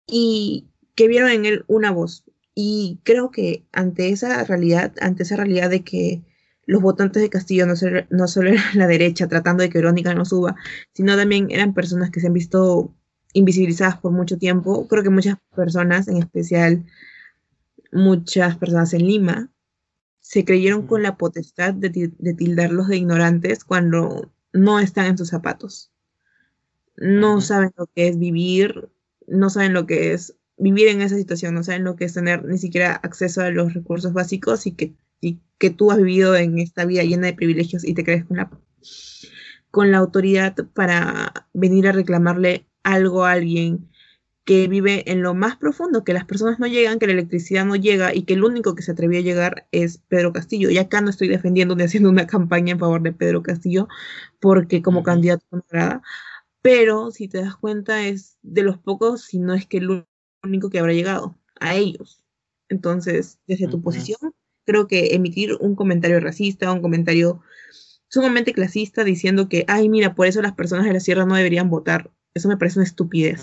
y 0.06 0.68
que 0.94 1.08
vieron 1.08 1.30
en 1.30 1.46
él 1.46 1.64
una 1.66 1.90
voz. 1.90 2.22
Y 2.54 3.00
creo 3.02 3.32
que 3.32 3.66
ante 3.72 4.10
esa 4.10 4.44
realidad, 4.44 4.94
ante 5.00 5.24
esa 5.24 5.34
realidad 5.34 5.68
de 5.68 5.82
que 5.82 6.22
los 6.64 6.80
votantes 6.80 7.22
de 7.22 7.28
Castillo 7.28 7.66
no 7.66 7.74
solo, 7.74 8.06
no 8.10 8.28
solo 8.28 8.50
eran 8.50 8.78
la 8.78 8.86
derecha 8.86 9.26
tratando 9.26 9.64
de 9.64 9.68
que 9.68 9.78
Verónica 9.78 10.14
no 10.14 10.24
suba, 10.24 10.54
sino 10.92 11.16
también 11.16 11.50
eran 11.50 11.74
personas 11.74 12.12
que 12.12 12.20
se 12.20 12.28
han 12.28 12.32
visto 12.32 12.94
invisibilizadas 13.32 13.98
por 13.98 14.12
mucho 14.12 14.38
tiempo. 14.38 14.86
Creo 14.86 15.02
que 15.02 15.10
muchas 15.10 15.38
personas, 15.56 16.06
en 16.06 16.18
especial 16.18 16.84
muchas 17.90 18.56
personas 18.58 18.94
en 18.94 19.08
Lima, 19.08 19.50
se 20.20 20.44
creyeron 20.44 20.86
con 20.86 21.02
la 21.02 21.16
potestad 21.16 21.74
de, 21.74 22.12
de 22.16 22.34
tildarlos 22.34 22.86
de 22.86 22.98
ignorantes 22.98 23.64
cuando 23.64 24.30
no 24.56 24.80
están 24.80 25.06
en 25.06 25.18
sus 25.18 25.28
zapatos. 25.28 25.90
No 26.96 27.40
saben 27.40 27.72
lo 27.76 27.86
que 27.86 28.08
es 28.08 28.18
vivir, 28.18 28.88
no 29.26 29.50
saben 29.50 29.74
lo 29.74 29.86
que 29.86 30.12
es 30.12 30.36
vivir 30.56 30.88
en 30.88 31.02
esa 31.02 31.16
situación, 31.16 31.54
no 31.54 31.62
saben 31.62 31.84
lo 31.84 31.96
que 31.96 32.06
es 32.06 32.14
tener 32.14 32.44
ni 32.44 32.58
siquiera 32.58 32.94
acceso 32.94 33.42
a 33.42 33.50
los 33.50 33.74
recursos 33.74 34.12
básicos 34.12 34.66
y 34.66 34.72
que 34.72 34.94
y 35.20 35.40
que 35.58 35.70
tú 35.70 35.90
has 35.90 35.98
vivido 35.98 36.36
en 36.36 36.58
esta 36.58 36.84
vida 36.84 37.02
llena 37.02 37.26
de 37.26 37.34
privilegios 37.34 37.84
y 37.84 37.94
te 37.94 38.04
crees 38.04 38.24
con 38.24 38.36
la, 38.36 38.50
con 39.70 39.90
la 39.90 39.98
autoridad 39.98 40.54
para 40.74 41.48
venir 41.52 41.88
a 41.88 41.92
reclamarle 41.92 42.66
algo 42.82 43.24
a 43.24 43.32
alguien 43.32 43.88
que 44.46 44.68
vive 44.68 45.10
en 45.10 45.22
lo 45.22 45.34
más 45.34 45.56
profundo, 45.56 46.04
que 46.04 46.14
las 46.14 46.24
personas 46.24 46.60
no 46.60 46.68
llegan, 46.68 47.00
que 47.00 47.08
la 47.08 47.14
electricidad 47.14 47.66
no 47.66 47.74
llega 47.74 48.14
y 48.14 48.22
que 48.22 48.34
el 48.34 48.44
único 48.44 48.76
que 48.76 48.82
se 48.82 48.92
atrevió 48.92 49.18
a 49.18 49.22
llegar 49.22 49.66
es 49.72 49.98
Pedro 50.06 50.32
Castillo. 50.32 50.70
Y 50.70 50.78
acá 50.78 51.00
no 51.00 51.10
estoy 51.10 51.26
defendiendo 51.26 51.74
ni 51.74 51.82
haciendo 51.82 52.08
una 52.08 52.26
campaña 52.28 52.72
en 52.72 52.78
favor 52.78 53.02
de 53.02 53.12
Pedro 53.12 53.42
Castillo, 53.42 53.88
porque 54.40 54.82
como 54.82 55.02
candidato 55.02 55.44
no 55.50 55.64
agrada, 55.68 56.02
pero 56.62 57.10
si 57.10 57.26
te 57.26 57.42
das 57.42 57.56
cuenta 57.56 58.06
es 58.06 58.38
de 58.42 58.62
los 58.62 58.78
pocos, 58.78 59.22
si 59.22 59.40
no 59.40 59.52
es 59.52 59.66
que 59.66 59.78
el 59.78 60.06
único 60.44 60.70
que 60.70 60.78
habrá 60.78 60.92
llegado 60.92 61.36
a 61.58 61.74
ellos. 61.74 62.22
Entonces, 62.68 63.40
desde 63.48 63.66
tu 63.66 63.82
posición, 63.82 64.32
creo 64.64 64.86
que 64.86 65.16
emitir 65.16 65.56
un 65.60 65.74
comentario 65.74 66.20
racista, 66.20 66.72
un 66.72 66.82
comentario 66.82 67.42
sumamente 68.08 68.52
clasista 68.52 69.02
diciendo 69.02 69.48
que, 69.48 69.64
ay, 69.66 69.88
mira, 69.88 70.14
por 70.14 70.28
eso 70.28 70.40
las 70.40 70.52
personas 70.52 70.86
de 70.86 70.92
la 70.92 71.00
sierra 71.00 71.26
no 71.26 71.34
deberían 71.34 71.68
votar, 71.68 72.12
eso 72.32 72.48
me 72.48 72.56
parece 72.56 72.78
una 72.78 72.86
estupidez. 72.86 73.42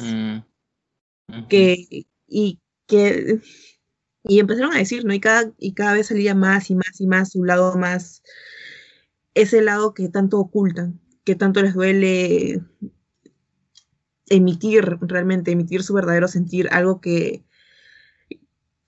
Que, 1.49 2.05
y 2.27 2.59
que, 2.88 3.39
y 4.23 4.39
empezaron 4.39 4.73
a 4.73 4.77
decir, 4.77 5.05
¿no? 5.05 5.13
Y 5.13 5.19
cada, 5.19 5.51
y 5.57 5.73
cada 5.73 5.93
vez 5.93 6.07
salía 6.07 6.36
más 6.36 6.69
y 6.69 6.75
más 6.75 6.99
y 6.99 7.07
más 7.07 7.31
su 7.31 7.43
lado 7.43 7.75
más, 7.75 8.23
ese 9.34 9.61
lado 9.61 9.93
que 9.93 10.09
tanto 10.09 10.39
ocultan, 10.39 10.99
que 11.23 11.36
tanto 11.36 11.61
les 11.61 11.73
duele 11.73 12.61
emitir 14.27 14.97
realmente, 15.01 15.51
emitir 15.51 15.84
su 15.84 15.93
verdadero 15.93 16.27
sentir, 16.27 16.67
algo 16.71 17.01
que, 17.01 17.43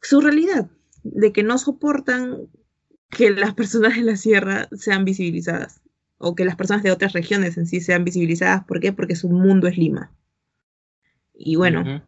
su 0.01 0.21
realidad, 0.21 0.69
de 1.03 1.31
que 1.31 1.43
no 1.43 1.57
soportan 1.57 2.47
que 3.09 3.31
las 3.31 3.53
personas 3.53 3.95
de 3.95 4.03
la 4.03 4.17
sierra 4.17 4.67
sean 4.71 5.05
visibilizadas 5.05 5.81
o 6.17 6.35
que 6.35 6.45
las 6.45 6.55
personas 6.55 6.83
de 6.83 6.91
otras 6.91 7.13
regiones 7.13 7.57
en 7.57 7.67
sí 7.67 7.81
sean 7.81 8.03
visibilizadas. 8.03 8.63
¿Por 8.65 8.79
qué? 8.79 8.93
Porque 8.93 9.15
su 9.15 9.29
mundo 9.29 9.67
es 9.67 9.77
Lima. 9.77 10.11
Y 11.33 11.55
bueno, 11.55 12.07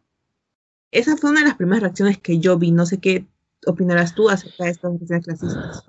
esa 0.91 1.17
fue 1.17 1.31
una 1.31 1.41
de 1.41 1.47
las 1.47 1.57
primeras 1.57 1.83
reacciones 1.83 2.17
que 2.17 2.39
yo 2.39 2.57
vi. 2.57 2.71
No 2.71 2.85
sé 2.85 2.99
qué 2.99 3.25
opinarás 3.65 4.15
tú 4.15 4.29
acerca 4.29 4.65
de 4.65 4.71
estas 4.71 4.91
reacciones 4.91 5.25
clasistas. 5.25 5.85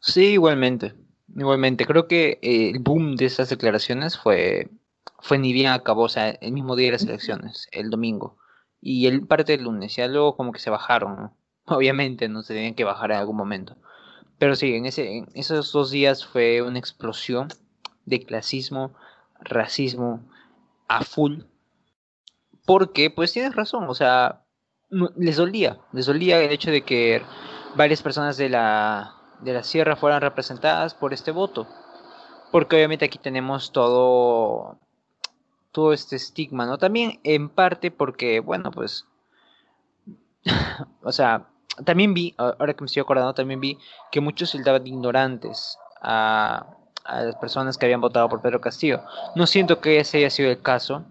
Sí, 0.00 0.24
igualmente. 0.32 0.94
Igualmente, 1.34 1.86
creo 1.86 2.08
que 2.08 2.38
eh, 2.42 2.70
el 2.70 2.80
boom 2.80 3.16
de 3.16 3.26
esas 3.26 3.48
declaraciones 3.48 4.18
fue, 4.18 4.68
fue 5.20 5.38
ni 5.38 5.52
bien 5.52 5.68
acabó, 5.68 6.02
o 6.02 6.08
sea, 6.08 6.30
el 6.30 6.52
mismo 6.52 6.76
día 6.76 6.88
de 6.88 6.92
las 6.92 7.04
elecciones, 7.04 7.68
el 7.72 7.88
domingo. 7.88 8.36
Y 8.80 9.06
el 9.06 9.26
parte 9.26 9.52
del 9.52 9.64
lunes, 9.64 9.96
ya 9.96 10.08
luego 10.08 10.36
como 10.36 10.52
que 10.52 10.58
se 10.58 10.70
bajaron. 10.70 11.32
Obviamente 11.64 12.28
no 12.28 12.42
se 12.42 12.54
tenían 12.54 12.74
que 12.74 12.84
bajar 12.84 13.12
en 13.12 13.18
algún 13.18 13.36
momento. 13.36 13.76
Pero 14.38 14.56
sí, 14.56 14.74
en, 14.74 14.86
ese, 14.86 15.18
en 15.18 15.28
esos 15.34 15.72
dos 15.72 15.90
días 15.90 16.26
fue 16.26 16.62
una 16.62 16.78
explosión 16.78 17.48
de 18.04 18.20
clasismo, 18.24 18.92
racismo 19.40 20.20
a 20.88 21.04
full. 21.04 21.42
Porque, 22.64 23.10
pues 23.10 23.32
tienes 23.32 23.54
razón, 23.56 23.86
o 23.88 23.94
sea, 23.94 24.42
les 25.16 25.36
dolía, 25.36 25.78
les 25.92 26.06
dolía 26.06 26.40
el 26.40 26.52
hecho 26.52 26.70
de 26.70 26.82
que 26.82 27.22
varias 27.74 28.02
personas 28.02 28.36
de 28.36 28.48
la, 28.48 29.14
de 29.40 29.52
la 29.52 29.62
sierra 29.64 29.96
fueran 29.96 30.20
representadas 30.20 30.94
por 30.94 31.12
este 31.12 31.30
voto. 31.30 31.66
Porque 32.50 32.76
obviamente 32.76 33.06
aquí 33.06 33.18
tenemos 33.18 33.72
todo, 33.72 34.78
todo 35.72 35.92
este 35.92 36.16
estigma, 36.16 36.66
¿no? 36.66 36.78
También 36.78 37.18
en 37.24 37.48
parte 37.48 37.90
porque, 37.90 38.40
bueno, 38.40 38.70
pues, 38.70 39.06
o 41.02 41.12
sea, 41.12 41.48
también 41.84 42.14
vi, 42.14 42.34
ahora 42.36 42.74
que 42.74 42.82
me 42.82 42.86
estoy 42.86 43.00
acordando, 43.00 43.34
también 43.34 43.60
vi 43.60 43.78
que 44.10 44.20
muchos 44.20 44.50
sildaban 44.50 44.86
ignorantes 44.86 45.78
a, 46.02 46.66
las 47.04 47.34
personas 47.36 47.76
que 47.76 47.86
habían 47.86 48.00
votado 48.00 48.28
por 48.28 48.42
Pedro 48.42 48.60
Castillo. 48.60 49.02
No 49.34 49.46
siento 49.46 49.80
que 49.80 49.98
ese 49.98 50.18
haya 50.18 50.30
sido 50.30 50.50
el 50.50 50.62
caso. 50.62 51.04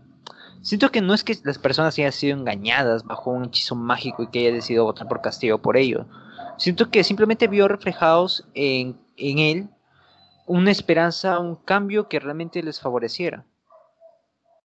Siento 0.62 0.92
que 0.92 1.02
no 1.02 1.14
es 1.14 1.24
que 1.24 1.38
las 1.44 1.58
personas 1.58 1.98
hayan 1.98 2.12
sido 2.12 2.38
engañadas 2.38 3.04
bajo 3.04 3.32
un 3.32 3.46
hechizo 3.46 3.76
mágico 3.76 4.24
y 4.24 4.28
que 4.28 4.40
haya 4.40 4.52
decidido 4.52 4.84
votar 4.84 5.08
por 5.08 5.22
Castillo 5.22 5.60
por 5.60 5.78
ello. 5.78 6.06
Siento 6.58 6.92
que 6.92 7.04
simplemente 7.04 7.48
vio 7.48 7.68
reflejados 7.68 8.48
en, 8.54 9.00
en 9.18 9.40
él 9.40 9.70
una 10.46 10.72
esperanza, 10.72 11.40
un 11.40 11.56
cambio 11.56 12.08
que 12.08 12.20
realmente 12.20 12.62
les 12.62 12.80
favoreciera. 12.80 13.46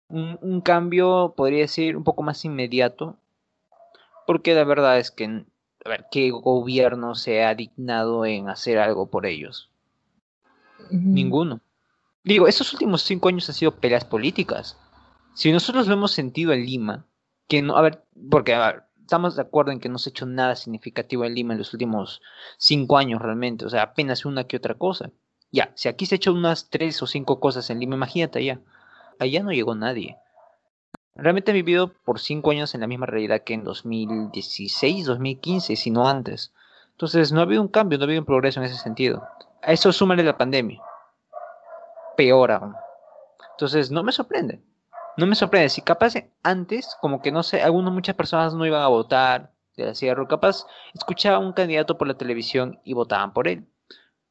Un, 0.07 0.37
un, 0.41 0.61
cambio, 0.61 1.33
podría 1.35 1.61
decir, 1.61 1.97
un 1.97 2.03
poco 2.03 2.23
más 2.23 2.45
inmediato. 2.45 3.17
Porque 4.25 4.53
la 4.53 4.63
verdad 4.63 4.99
es 4.99 5.11
que 5.11 5.45
a 5.85 5.89
ver, 5.89 6.05
¿qué 6.11 6.31
gobierno 6.31 7.15
se 7.15 7.43
ha 7.43 7.53
dignado 7.55 8.25
en 8.25 8.49
hacer 8.49 8.79
algo 8.79 9.07
por 9.07 9.25
ellos? 9.25 9.69
Ninguno. 10.89 11.59
Digo, 12.23 12.47
estos 12.47 12.71
últimos 12.71 13.01
cinco 13.01 13.27
años 13.27 13.49
han 13.49 13.55
sido 13.55 13.75
peleas 13.75 14.05
políticas. 14.05 14.77
Si 15.33 15.51
nosotros 15.51 15.87
lo 15.87 15.93
hemos 15.93 16.11
sentido 16.11 16.53
en 16.53 16.65
Lima, 16.65 17.05
que 17.47 17.61
no, 17.61 17.75
a 17.75 17.81
ver, 17.81 18.03
porque 18.29 18.53
a 18.53 18.85
estamos 19.01 19.35
de 19.35 19.41
acuerdo 19.41 19.71
en 19.71 19.79
que 19.79 19.89
no 19.89 19.97
se 19.97 20.09
ha 20.09 20.11
hecho 20.11 20.25
nada 20.25 20.55
significativo 20.55 21.25
en 21.25 21.35
Lima 21.35 21.53
en 21.53 21.59
los 21.59 21.73
últimos 21.73 22.21
cinco 22.57 22.97
años 22.97 23.21
realmente, 23.21 23.65
o 23.65 23.69
sea, 23.69 23.83
apenas 23.83 24.25
una 24.25 24.45
que 24.45 24.57
otra 24.57 24.75
cosa. 24.75 25.11
Ya, 25.51 25.71
si 25.75 25.87
aquí 25.87 26.05
se 26.05 26.15
ha 26.15 26.17
hecho 26.17 26.33
unas 26.33 26.69
tres 26.69 27.01
o 27.03 27.07
cinco 27.07 27.39
cosas 27.39 27.69
en 27.69 27.79
Lima, 27.79 27.95
imagínate 27.95 28.39
allá. 28.39 28.59
Allá 29.19 29.43
no 29.43 29.51
llegó 29.51 29.75
nadie. 29.75 30.17
Realmente 31.15 31.51
he 31.51 31.53
vivido 31.53 31.93
por 32.05 32.19
cinco 32.19 32.51
años 32.51 32.73
en 32.73 32.81
la 32.81 32.87
misma 32.87 33.05
realidad 33.05 33.43
que 33.43 33.53
en 33.53 33.63
2016, 33.63 35.05
2015, 35.05 35.75
si 35.75 35.91
no 35.91 36.07
antes. 36.07 36.53
Entonces 36.91 37.31
no 37.31 37.39
ha 37.39 37.43
habido 37.43 37.61
un 37.61 37.67
cambio, 37.67 37.97
no 37.97 38.03
ha 38.03 38.07
habido 38.07 38.21
un 38.21 38.25
progreso 38.25 38.59
en 38.59 38.65
ese 38.65 38.77
sentido. 38.77 39.27
A 39.61 39.73
eso 39.73 39.91
súmale 39.91 40.23
la 40.23 40.37
pandemia. 40.37 40.81
Peor 42.17 42.51
aún. 42.51 42.75
Entonces 43.51 43.91
no 43.91 44.03
me 44.03 44.11
sorprende. 44.11 44.59
No 45.17 45.27
me 45.27 45.35
sorprende. 45.35 45.69
Si 45.69 45.81
capaz 45.81 46.13
antes, 46.41 46.95
como 47.01 47.21
que 47.21 47.31
no 47.31 47.43
sé, 47.43 47.61
algunas 47.61 47.93
muchas 47.93 48.15
personas 48.15 48.53
no 48.53 48.65
iban 48.65 48.81
a 48.81 48.87
votar 48.87 49.53
de 49.75 49.85
la 49.85 49.95
Sierra, 49.95 50.27
capaz 50.27 50.65
escuchaban 50.93 51.45
un 51.45 51.53
candidato 51.53 51.97
por 51.97 52.07
la 52.07 52.17
televisión 52.17 52.79
y 52.83 52.93
votaban 52.93 53.33
por 53.33 53.47
él. 53.47 53.67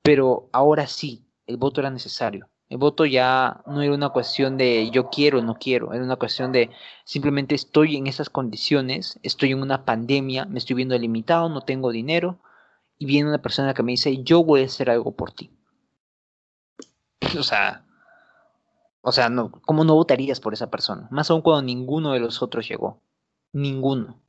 Pero 0.03 0.49
ahora 0.53 0.87
sí, 0.87 1.26
el 1.47 1.57
voto 1.57 1.80
era 1.80 1.91
necesario. 1.91 2.49
El 2.68 2.78
voto 2.78 3.05
ya 3.05 3.62
no 3.66 3.83
era 3.83 3.93
una 3.93 4.09
cuestión 4.09 4.57
de 4.57 4.91
yo 4.91 5.11
quiero 5.11 5.41
o 5.41 5.43
no 5.43 5.57
quiero, 5.57 5.93
era 5.93 6.03
una 6.03 6.16
cuestión 6.16 6.53
de 6.53 6.70
simplemente 7.05 7.55
estoy 7.55 7.97
en 7.97 8.07
esas 8.07 8.30
condiciones, 8.30 9.20
estoy 9.22 9.53
en 9.53 9.61
una 9.61 9.85
pandemia, 9.85 10.47
me 10.47 10.59
estoy 10.59 10.76
viendo 10.76 10.97
limitado, 10.99 11.51
no 11.51 11.61
tengo 11.61 11.93
dinero, 11.93 12.39
y 12.97 13.05
viene 13.05 13.28
una 13.28 13.43
persona 13.43 13.74
que 13.74 13.83
me 13.83 13.93
dice 13.93 14.22
yo 14.22 14.43
voy 14.43 14.62
a 14.62 14.66
hacer 14.66 14.89
algo 14.89 15.14
por 15.14 15.33
ti. 15.33 15.51
O 17.39 17.43
sea, 17.43 17.85
o 19.03 19.12
sea, 19.12 19.28
no, 19.28 19.50
¿cómo 19.66 19.84
no 19.84 19.94
votarías 19.94 20.40
por 20.40 20.55
esa 20.55 20.70
persona? 20.70 21.09
Más 21.11 21.30
aún 21.30 21.42
cuando 21.42 21.62
ninguno 21.62 22.12
de 22.12 22.20
los 22.20 22.40
otros 22.40 22.68
llegó. 22.68 23.00
Ninguno. 23.53 24.20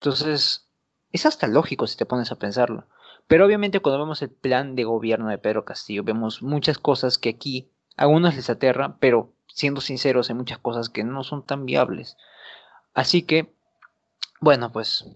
Entonces, 0.00 0.68
es 1.12 1.24
hasta 1.24 1.46
lógico 1.46 1.86
si 1.86 1.96
te 1.96 2.04
pones 2.04 2.32
a 2.32 2.36
pensarlo. 2.36 2.86
Pero 3.28 3.46
obviamente 3.46 3.80
cuando 3.80 4.00
vemos 4.00 4.20
el 4.20 4.30
plan 4.30 4.74
de 4.74 4.82
gobierno 4.84 5.28
de 5.28 5.38
Pedro 5.38 5.64
Castillo, 5.64 6.02
vemos 6.02 6.42
muchas 6.42 6.78
cosas 6.78 7.16
que 7.16 7.28
aquí 7.28 7.70
a 7.96 8.02
algunos 8.02 8.34
les 8.34 8.50
aterra, 8.50 8.96
pero 8.98 9.32
siendo 9.46 9.80
sinceros, 9.80 10.28
hay 10.28 10.36
muchas 10.36 10.58
cosas 10.58 10.88
que 10.88 11.04
no 11.04 11.22
son 11.22 11.44
tan 11.44 11.64
viables. 11.64 12.16
Así 12.94 13.22
que, 13.22 13.54
bueno, 14.40 14.72
pues, 14.72 15.06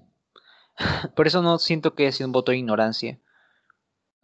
por 1.17 1.27
eso 1.27 1.43
no 1.43 1.59
siento 1.59 1.95
que 1.95 2.13
sea 2.13 2.27
un 2.27 2.33
voto 2.33 2.53
de 2.53 2.59
ignorancia. 2.59 3.19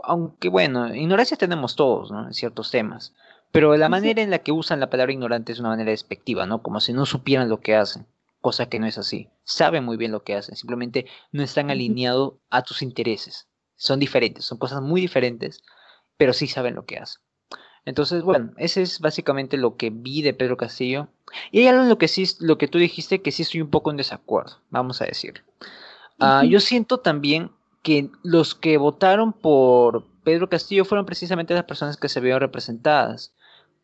Aunque 0.05 0.49
bueno, 0.49 0.95
ignorancia 0.95 1.37
tenemos 1.37 1.75
todos, 1.75 2.13
¿no? 2.13 2.27
En 2.27 2.35
ciertos 2.35 2.71
temas. 2.71 3.13
Pero 3.53 3.77
la 3.77 3.89
manera 3.89 4.23
en 4.23 4.31
la 4.31 4.39
que 4.39 4.53
usan 4.53 4.81
la 4.81 4.91
palabra 4.91 5.13
ignorante 5.13 5.53
es 5.53 5.61
una 5.61 5.69
manera 5.69 5.91
despectiva, 5.91 6.47
¿no? 6.47 6.63
Como 6.63 6.81
si 6.81 6.93
no 6.93 7.07
supieran 7.07 7.49
lo 7.49 7.61
que 7.61 7.77
hacen. 7.77 8.07
Cosa 8.41 8.67
que 8.67 8.81
no 8.81 8.87
es 8.87 8.99
así. 8.99 9.29
Saben 9.45 9.85
muy 9.85 9.97
bien 9.97 10.11
lo 10.11 10.25
que 10.25 10.35
hacen. 10.35 10.57
Simplemente 10.57 11.07
no 11.31 11.43
están 11.43 11.71
alineados 11.71 12.35
a 12.51 12.63
tus 12.63 12.83
intereses 12.83 13.47
son 13.83 13.99
diferentes, 13.99 14.45
son 14.45 14.59
cosas 14.59 14.81
muy 14.81 15.01
diferentes, 15.01 15.65
pero 16.17 16.33
sí 16.33 16.47
saben 16.47 16.77
lo 16.77 16.85
que 16.85 16.99
hacen. 16.99 17.21
Entonces, 17.85 18.23
bueno, 18.23 18.53
ese 18.59 18.81
es 18.83 19.01
básicamente 19.01 19.57
lo 19.57 19.77
que 19.77 19.91
vi 19.91 20.23
de 20.23 20.35
Pedro 20.35 20.57
Castillo. 20.57 21.09
Y 21.51 21.59
hay 21.59 21.67
algo 21.67 21.83
en 21.83 21.89
lo 21.89 21.99
que 21.99 22.07
sí, 22.07 22.25
lo 22.39 22.59
que 22.59 22.69
tú 22.69 22.79
dijiste, 22.79 23.23
que 23.23 23.33
sí 23.33 23.43
estoy 23.43 23.61
un 23.61 23.71
poco 23.71 23.91
en 23.91 23.97
desacuerdo, 23.97 24.61
vamos 24.71 25.03
a 25.03 25.07
decir. 25.07 25.43
Ah, 26.21 26.45
yo 26.45 26.61
siento 26.61 27.01
también 27.01 27.51
que 27.83 28.09
los 28.23 28.55
que 28.55 28.79
votaron 28.79 29.33
por 29.33 30.07
Pedro 30.23 30.49
Castillo 30.49 30.85
fueron 30.85 31.05
precisamente 31.05 31.53
las 31.53 31.65
personas 31.65 31.97
que 31.97 32.09
se 32.09 32.21
vieron 32.21 32.39
representadas, 32.39 33.35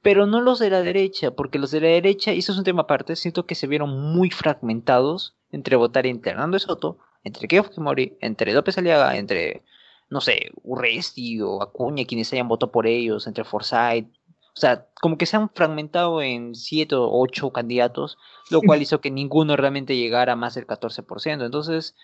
pero 0.02 0.26
no 0.26 0.40
los 0.40 0.58
de 0.58 0.70
la 0.70 0.82
derecha, 0.82 1.30
porque 1.32 1.58
los 1.58 1.70
de 1.70 1.80
la 1.80 1.88
derecha, 1.88 2.32
y 2.32 2.38
eso 2.38 2.52
es 2.52 2.58
un 2.58 2.64
tema 2.64 2.82
aparte, 2.82 3.16
siento 3.16 3.46
que 3.46 3.54
se 3.54 3.66
vieron 3.66 3.90
muy 4.12 4.30
fragmentados 4.30 5.36
entre 5.50 5.76
votar 5.76 6.06
entre 6.06 6.32
Hernando 6.32 6.58
Soto, 6.58 6.98
entre 7.24 7.48
Keiko 7.48 7.64
Fujimori, 7.64 8.16
entre 8.20 8.52
López 8.52 8.78
Aliaga, 8.78 9.16
entre 9.16 9.62
no 10.10 10.20
sé, 10.20 10.52
Urresti 10.62 11.40
o 11.42 11.62
Acuña, 11.62 12.04
quienes 12.04 12.32
hayan 12.32 12.48
votado 12.48 12.72
por 12.72 12.86
ellos, 12.86 13.26
entre 13.26 13.44
Forsyth. 13.44 14.06
O 14.54 14.60
sea, 14.60 14.88
como 15.00 15.18
que 15.18 15.26
se 15.26 15.36
han 15.36 15.50
fragmentado 15.50 16.20
en 16.22 16.54
siete 16.54 16.96
o 16.96 17.08
ocho 17.10 17.52
candidatos, 17.52 18.18
lo 18.50 18.60
cual 18.60 18.82
hizo 18.82 19.00
que 19.00 19.10
ninguno 19.10 19.56
realmente 19.56 19.96
llegara 19.96 20.32
a 20.32 20.36
más 20.36 20.54
del 20.54 20.66
14%. 20.66 21.44
Entonces, 21.44 21.94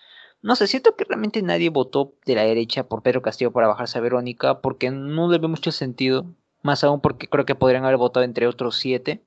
no 0.41 0.55
sé, 0.55 0.67
siento 0.67 0.95
que 0.95 1.03
realmente 1.03 1.41
nadie 1.41 1.69
votó 1.69 2.13
de 2.25 2.35
la 2.35 2.43
derecha 2.43 2.87
por 2.87 3.01
Pedro 3.01 3.21
Castillo 3.21 3.51
para 3.51 3.67
bajarse 3.67 3.97
a 3.97 4.01
Verónica, 4.01 4.61
porque 4.61 4.89
no 4.91 5.29
le 5.29 5.39
ve 5.39 5.47
mucho 5.47 5.71
sentido, 5.71 6.27
más 6.65 6.83
aún 6.83 6.99
porque 6.99 7.27
creo 7.27 7.45
que 7.45 7.55
podrían 7.55 7.85
haber 7.85 7.97
votado 7.97 8.23
entre 8.23 8.47
otros 8.47 8.77
siete. 8.77 9.23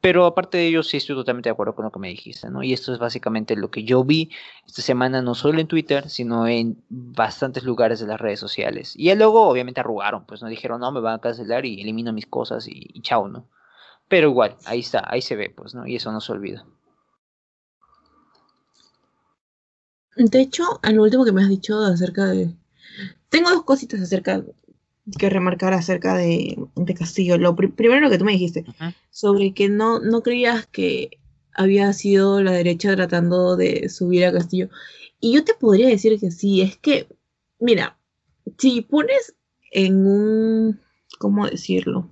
Pero 0.00 0.26
aparte 0.26 0.58
de 0.58 0.66
ello, 0.66 0.82
sí 0.82 0.98
estoy 0.98 1.16
totalmente 1.16 1.48
de 1.48 1.52
acuerdo 1.52 1.74
con 1.74 1.84
lo 1.84 1.92
que 1.92 2.00
me 2.00 2.08
dijiste, 2.08 2.50
¿no? 2.50 2.62
Y 2.62 2.74
esto 2.74 2.92
es 2.92 2.98
básicamente 2.98 3.56
lo 3.56 3.70
que 3.70 3.84
yo 3.84 4.04
vi 4.04 4.30
esta 4.66 4.82
semana, 4.82 5.22
no 5.22 5.34
solo 5.34 5.60
en 5.60 5.68
Twitter, 5.68 6.10
sino 6.10 6.46
en 6.46 6.82
bastantes 6.90 7.62
lugares 7.62 8.00
de 8.00 8.06
las 8.06 8.20
redes 8.20 8.40
sociales. 8.40 8.92
Y 8.96 9.14
luego, 9.14 9.48
obviamente, 9.48 9.80
arrugaron, 9.80 10.26
pues 10.26 10.42
no 10.42 10.48
dijeron, 10.48 10.80
no, 10.80 10.92
me 10.92 11.00
van 11.00 11.14
a 11.14 11.20
cancelar 11.20 11.64
y 11.64 11.80
elimino 11.80 12.12
mis 12.12 12.26
cosas 12.26 12.66
y, 12.68 13.00
chao, 13.00 13.28
¿no? 13.28 13.48
Pero 14.08 14.28
igual, 14.28 14.56
ahí 14.66 14.80
está, 14.80 15.04
ahí 15.06 15.22
se 15.22 15.36
ve, 15.36 15.48
pues, 15.56 15.74
¿no? 15.74 15.86
Y 15.86 15.96
eso 15.96 16.12
no 16.12 16.20
se 16.20 16.32
olvida. 16.32 16.66
De 20.16 20.40
hecho, 20.40 20.80
al 20.82 20.98
último 20.98 21.24
que 21.24 21.32
me 21.32 21.42
has 21.42 21.48
dicho 21.48 21.78
acerca 21.80 22.26
de... 22.26 22.54
Tengo 23.30 23.50
dos 23.50 23.64
cositas 23.64 24.02
acerca 24.02 24.42
que 25.18 25.30
remarcar 25.30 25.72
acerca 25.72 26.16
de, 26.16 26.56
Castillo. 26.96 27.38
Lo 27.38 27.54
primero 27.56 28.00
lo 28.00 28.10
que 28.10 28.18
tú 28.18 28.24
me 28.24 28.32
dijiste, 28.32 28.64
sobre 29.10 29.52
que 29.52 29.68
no, 29.68 30.00
no 30.00 30.22
creías 30.22 30.66
que 30.66 31.18
había 31.54 31.92
sido 31.92 32.42
la 32.42 32.52
derecha 32.52 32.94
tratando 32.96 33.56
de 33.56 33.88
subir 33.88 34.24
a 34.24 34.32
Castillo. 34.32 34.68
Y 35.20 35.34
yo 35.34 35.44
te 35.44 35.54
podría 35.54 35.88
decir 35.88 36.18
que 36.18 36.30
sí, 36.30 36.62
es 36.62 36.76
que, 36.76 37.08
mira, 37.58 37.96
si 38.58 38.82
pones 38.82 39.34
en 39.70 40.06
un, 40.06 40.80
¿cómo 41.18 41.46
decirlo? 41.46 42.10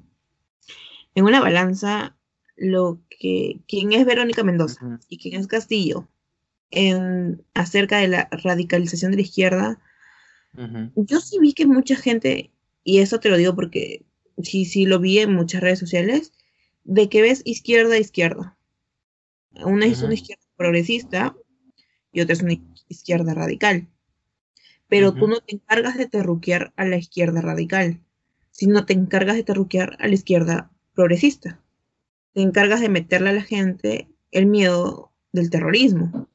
En 1.14 1.24
una 1.24 1.40
balanza 1.40 2.16
lo 2.57 3.01
que, 3.11 3.61
quién 3.68 3.93
es 3.93 4.07
Verónica 4.07 4.45
Mendoza 4.45 5.01
y 5.09 5.18
quién 5.18 5.40
es 5.40 5.47
Castillo, 5.47 6.09
en, 6.70 7.45
acerca 7.55 7.99
de 7.99 8.09
la 8.09 8.28
radicalización 8.30 9.11
de 9.11 9.18
la 9.18 9.22
izquierda, 9.22 9.80
yo 10.97 11.20
sí 11.20 11.38
vi 11.38 11.55
que 11.55 11.66
mucha 11.66 11.97
gente 11.97 12.53
y 12.85 12.99
eso 12.99 13.20
te 13.20 13.28
lo 13.28 13.37
digo 13.37 13.55
porque 13.55 14.05
sí, 14.43 14.64
sí 14.64 14.87
lo 14.87 14.99
vi 14.99 15.18
en 15.18 15.35
muchas 15.35 15.61
redes 15.61 15.78
sociales, 15.78 16.33
de 16.85 17.09
que 17.09 17.22
ves 17.22 17.43
izquierda 17.45 17.95
a 17.95 17.99
izquierda. 17.99 18.57
Una 19.64 19.87
es 19.87 20.03
una 20.03 20.14
izquierda 20.14 20.43
progresista 20.57 21.37
y 22.12 22.20
otra 22.20 22.35
es 22.35 22.43
una 22.43 22.55
izquierda 22.89 23.35
radical. 23.35 23.89
Pero 24.89 25.14
tú 25.14 25.26
no 25.26 25.41
te 25.41 25.55
encargas 25.55 25.97
de 25.97 26.07
terruquear 26.07 26.72
a 26.76 26.85
la 26.85 26.97
izquierda 26.97 27.41
radical, 27.41 28.01
sino 28.51 28.85
te 28.85 28.93
encargas 28.93 29.37
de 29.37 29.45
terruquear 29.45 29.97
a 30.01 30.09
la 30.09 30.14
izquierda 30.14 30.70
progresista. 30.95 31.61
Te 32.35 32.43
encargas 32.43 32.80
de 32.80 32.89
meterle 32.89 33.30
a 33.30 33.35
la 33.35 33.43
gente 33.43 34.09
el 34.30 34.47
miedo 34.47 35.12
del 35.33 35.51
terrorismo 35.51 36.28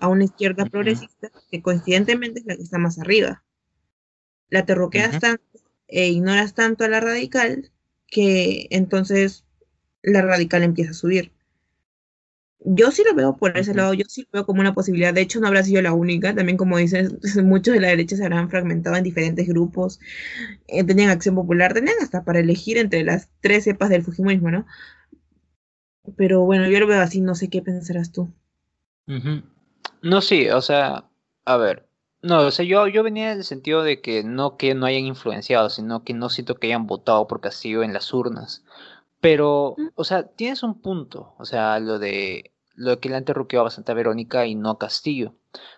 a 0.00 0.08
una 0.08 0.24
izquierda 0.24 0.66
progresista 0.66 1.30
que 1.50 1.62
coincidentemente 1.62 2.40
es 2.40 2.46
la 2.46 2.56
que 2.56 2.62
está 2.62 2.78
más 2.78 2.98
arriba. 2.98 3.44
La 4.48 4.66
terruqueas 4.66 5.20
tanto 5.20 5.61
e 5.92 6.08
ignoras 6.08 6.54
tanto 6.54 6.84
a 6.84 6.88
la 6.88 7.00
radical 7.00 7.70
que 8.06 8.66
entonces 8.70 9.44
la 10.02 10.22
radical 10.22 10.62
empieza 10.62 10.92
a 10.92 10.94
subir. 10.94 11.32
Yo 12.64 12.92
sí 12.92 13.02
lo 13.04 13.14
veo 13.14 13.36
por 13.36 13.58
ese 13.58 13.74
lado, 13.74 13.92
yo 13.92 14.04
sí 14.08 14.22
lo 14.22 14.28
veo 14.32 14.46
como 14.46 14.60
una 14.60 14.74
posibilidad. 14.74 15.12
De 15.12 15.20
hecho, 15.20 15.40
no 15.40 15.48
habrá 15.48 15.64
sido 15.64 15.82
la 15.82 15.92
única. 15.92 16.34
También, 16.34 16.56
como 16.56 16.78
dices, 16.78 17.12
muchos 17.44 17.74
de 17.74 17.80
la 17.80 17.88
derecha 17.88 18.16
se 18.16 18.24
habrán 18.24 18.50
fragmentado 18.50 18.96
en 18.96 19.04
diferentes 19.04 19.46
grupos. 19.48 20.00
Eh, 20.68 20.84
tenían 20.84 21.10
acción 21.10 21.34
popular, 21.34 21.74
tenían 21.74 21.96
hasta 22.00 22.24
para 22.24 22.40
elegir 22.40 22.78
entre 22.78 23.04
las 23.04 23.28
tres 23.40 23.64
cepas 23.64 23.90
del 23.90 24.02
Fujimorismo, 24.02 24.50
¿no? 24.50 24.66
Pero 26.16 26.42
bueno, 26.42 26.68
yo 26.68 26.80
lo 26.80 26.86
veo 26.86 27.00
así, 27.00 27.20
no 27.20 27.34
sé 27.34 27.48
qué 27.48 27.62
pensarás 27.62 28.12
tú. 28.12 28.32
No, 30.02 30.20
sí, 30.20 30.48
o 30.48 30.60
sea, 30.62 31.04
a 31.44 31.56
ver, 31.56 31.86
no, 32.22 32.40
o 32.40 32.50
sea, 32.50 32.64
yo, 32.64 32.86
yo 32.86 33.02
venía 33.02 33.32
en 33.32 33.38
el 33.38 33.44
sentido 33.44 33.82
de 33.82 34.00
que 34.00 34.22
no 34.24 34.56
que 34.56 34.74
no 34.74 34.86
hayan 34.86 35.04
influenciado, 35.06 35.70
sino 35.70 36.04
que 36.04 36.14
no 36.14 36.28
siento 36.30 36.54
que 36.54 36.68
hayan 36.68 36.86
votado 36.86 37.26
por 37.26 37.40
Castillo 37.40 37.82
en 37.82 37.92
las 37.92 38.12
urnas. 38.14 38.64
Pero, 39.20 39.76
o 39.94 40.04
sea, 40.04 40.24
tienes 40.28 40.62
un 40.62 40.80
punto, 40.80 41.34
o 41.38 41.44
sea, 41.44 41.78
lo 41.80 41.98
de 41.98 42.52
lo 42.74 43.00
que 43.00 43.08
le 43.08 43.16
han 43.16 43.24
terruqueado 43.24 43.64
bastante 43.64 43.92
a 43.92 43.94
Verónica 43.94 44.46
y 44.46 44.54
no 44.54 44.70
a 44.70 44.78
Castillo. 44.78 45.34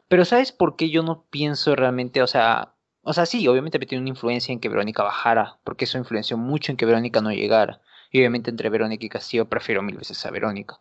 Pero 0.09 0.24
¿sabes 0.24 0.53
por 0.53 0.76
qué 0.76 0.90
yo 0.90 1.03
no 1.03 1.24
pienso 1.30 1.74
realmente, 1.76 2.22
o 2.22 2.26
sea, 2.26 2.74
o 3.03 3.12
sea, 3.12 3.26
sí, 3.26 3.47
obviamente 3.49 3.78
tiene 3.80 4.03
una 4.03 4.11
influencia 4.11 4.53
en 4.53 4.61
que 4.61 4.68
Verónica 4.68 5.03
bajara, 5.03 5.59
porque 5.64 5.84
eso 5.84 5.99
influenció 5.99 6.38
mucho 6.38 6.72
en 6.72 6.76
que 6.78 6.86
Verónica 6.86 7.20
no 7.20 7.32
llegara. 7.32 7.80
Y 8.11 8.18
obviamente 8.18 8.51
entre 8.51 8.70
Verónica 8.70 9.05
y 9.05 9.09
Castillo 9.09 9.49
prefiero 9.49 9.82
mil 9.82 9.97
veces 9.97 10.24
a 10.24 10.30
Verónica. 10.30 10.80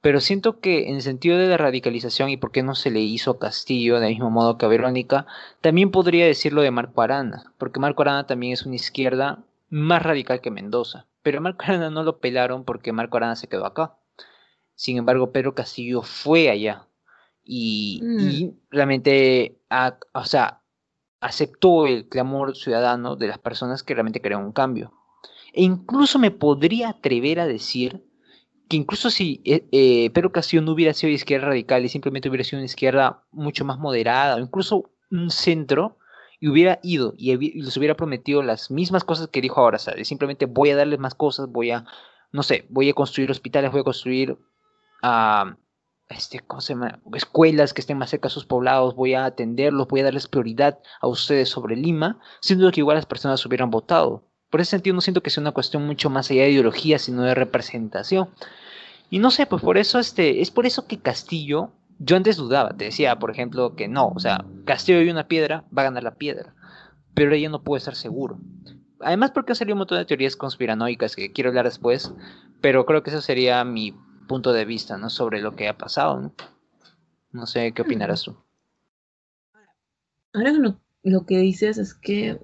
Pero 0.00 0.20
siento 0.20 0.60
que 0.60 0.88
en 0.88 0.96
el 0.96 1.02
sentido 1.02 1.38
de 1.38 1.48
la 1.48 1.56
radicalización 1.56 2.30
y 2.30 2.36
por 2.36 2.52
qué 2.52 2.62
no 2.62 2.74
se 2.74 2.90
le 2.90 3.00
hizo 3.00 3.32
a 3.32 3.38
Castillo 3.38 3.98
del 3.98 4.10
mismo 4.10 4.30
modo 4.30 4.56
que 4.56 4.66
a 4.66 4.68
Verónica, 4.68 5.26
también 5.60 5.90
podría 5.90 6.26
decirlo 6.26 6.62
de 6.62 6.70
Marco 6.70 7.02
Arana, 7.02 7.52
porque 7.58 7.80
Marco 7.80 8.02
Arana 8.02 8.26
también 8.26 8.52
es 8.52 8.64
una 8.64 8.76
izquierda 8.76 9.44
más 9.70 10.02
radical 10.02 10.40
que 10.40 10.50
Mendoza. 10.50 11.06
Pero 11.22 11.40
Marco 11.40 11.64
Arana 11.64 11.90
no 11.90 12.04
lo 12.04 12.18
pelaron 12.18 12.64
porque 12.64 12.92
Marco 12.92 13.16
Arana 13.16 13.36
se 13.36 13.48
quedó 13.48 13.66
acá. 13.66 13.96
Sin 14.74 14.96
embargo, 14.96 15.32
Pedro 15.32 15.54
Castillo 15.54 16.02
fue 16.02 16.48
allá 16.48 16.86
y, 17.42 18.00
mm. 18.02 18.70
realmente, 18.70 19.58
o 20.12 20.24
sea, 20.24 20.60
aceptó 21.20 21.86
el 21.86 22.08
clamor 22.08 22.56
ciudadano 22.56 23.16
de 23.16 23.26
las 23.26 23.38
personas 23.38 23.82
que 23.82 23.94
realmente 23.94 24.20
querían 24.20 24.44
un 24.44 24.52
cambio. 24.52 24.92
E 25.52 25.62
incluso 25.62 26.18
me 26.18 26.30
podría 26.30 26.90
atrever 26.90 27.40
a 27.40 27.46
decir 27.46 28.04
que 28.68 28.76
incluso 28.76 29.10
si 29.10 29.40
eh, 29.44 29.66
eh, 29.72 30.60
no 30.62 30.72
hubiera 30.72 30.92
sido 30.92 31.08
de 31.08 31.14
izquierda 31.14 31.48
radical 31.48 31.84
y 31.84 31.88
simplemente 31.88 32.28
hubiera 32.28 32.44
sido 32.44 32.58
una 32.58 32.66
izquierda 32.66 33.24
mucho 33.32 33.64
más 33.64 33.78
moderada, 33.78 34.36
o 34.36 34.38
incluso 34.38 34.90
un 35.10 35.30
centro, 35.30 35.98
y 36.40 36.48
hubiera 36.48 36.78
ido 36.82 37.14
y, 37.16 37.36
les 37.36 37.76
hubiera 37.76 37.96
prometido 37.96 38.42
las 38.42 38.70
mismas 38.70 39.04
cosas 39.04 39.28
que 39.28 39.40
dijo 39.40 39.60
ahora, 39.60 39.78
sea, 39.78 39.94
simplemente 40.04 40.46
voy 40.46 40.70
a 40.70 40.76
darles 40.76 40.98
más 40.98 41.14
cosas, 41.14 41.48
voy 41.48 41.70
a, 41.70 41.84
no 42.32 42.42
sé, 42.42 42.66
voy 42.68 42.90
a 42.90 42.94
construir 42.94 43.30
hospitales, 43.30 43.72
voy 43.72 43.80
a 43.80 43.84
construir 43.84 44.38
uh, 45.02 45.54
este, 46.08 46.40
¿cómo 46.40 46.60
se 46.60 46.74
llama? 46.74 47.00
escuelas 47.14 47.74
que 47.74 47.80
estén 47.80 47.98
más 47.98 48.10
cerca 48.10 48.28
de 48.28 48.34
sus 48.34 48.46
poblados, 48.46 48.94
voy 48.94 49.14
a 49.14 49.26
atenderlos, 49.26 49.88
voy 49.88 50.00
a 50.00 50.04
darles 50.04 50.28
prioridad 50.28 50.78
a 51.00 51.06
ustedes 51.06 51.48
sobre 51.48 51.76
Lima, 51.76 52.18
siendo 52.40 52.70
que 52.70 52.80
igual 52.80 52.96
las 52.96 53.06
personas 53.06 53.44
hubieran 53.44 53.70
votado. 53.70 54.27
Por 54.50 54.60
ese 54.60 54.70
sentido 54.70 54.94
no 54.94 55.00
siento 55.00 55.22
que 55.22 55.30
sea 55.30 55.40
una 55.40 55.52
cuestión 55.52 55.86
mucho 55.86 56.10
más 56.10 56.30
allá 56.30 56.42
de 56.42 56.50
ideología, 56.50 56.98
sino 56.98 57.22
de 57.22 57.34
representación. 57.34 58.28
Y 59.10 59.18
no 59.18 59.30
sé, 59.30 59.46
pues 59.46 59.62
por 59.62 59.78
eso 59.78 59.98
este, 59.98 60.40
es 60.40 60.50
por 60.50 60.66
eso 60.66 60.86
que 60.86 60.98
Castillo, 60.98 61.72
yo 61.98 62.16
antes 62.16 62.36
dudaba, 62.36 62.76
te 62.76 62.86
decía, 62.86 63.18
por 63.18 63.30
ejemplo, 63.30 63.74
que 63.74 63.88
no, 63.88 64.08
o 64.08 64.20
sea, 64.20 64.44
Castillo 64.64 65.02
y 65.02 65.10
una 65.10 65.28
piedra, 65.28 65.64
va 65.76 65.82
a 65.82 65.86
ganar 65.86 66.02
la 66.02 66.14
piedra. 66.14 66.54
Pero 67.14 67.34
ella 67.34 67.48
no 67.48 67.62
puede 67.62 67.78
estar 67.78 67.94
seguro. 67.94 68.38
Además 69.00 69.30
porque 69.30 69.52
ha 69.52 69.54
salido 69.54 69.74
un 69.74 69.78
montón 69.78 69.98
de 69.98 70.04
teorías 70.04 70.36
conspiranoicas 70.36 71.14
que 71.14 71.32
quiero 71.32 71.50
hablar 71.50 71.64
después, 71.64 72.12
pero 72.60 72.84
creo 72.84 73.02
que 73.02 73.10
eso 73.10 73.20
sería 73.20 73.64
mi 73.64 73.94
punto 74.26 74.52
de 74.52 74.64
vista, 74.64 74.98
¿no? 74.98 75.10
Sobre 75.10 75.40
lo 75.40 75.54
que 75.54 75.68
ha 75.68 75.76
pasado, 75.76 76.20
¿no? 76.20 76.34
No 77.32 77.46
sé, 77.46 77.72
¿qué 77.72 77.82
opinarás 77.82 78.22
tú? 78.22 78.36
Ahora 80.32 80.52
lo, 81.02 81.26
que 81.26 81.38
dices 81.38 81.78
es 81.78 81.94
que, 81.94 82.38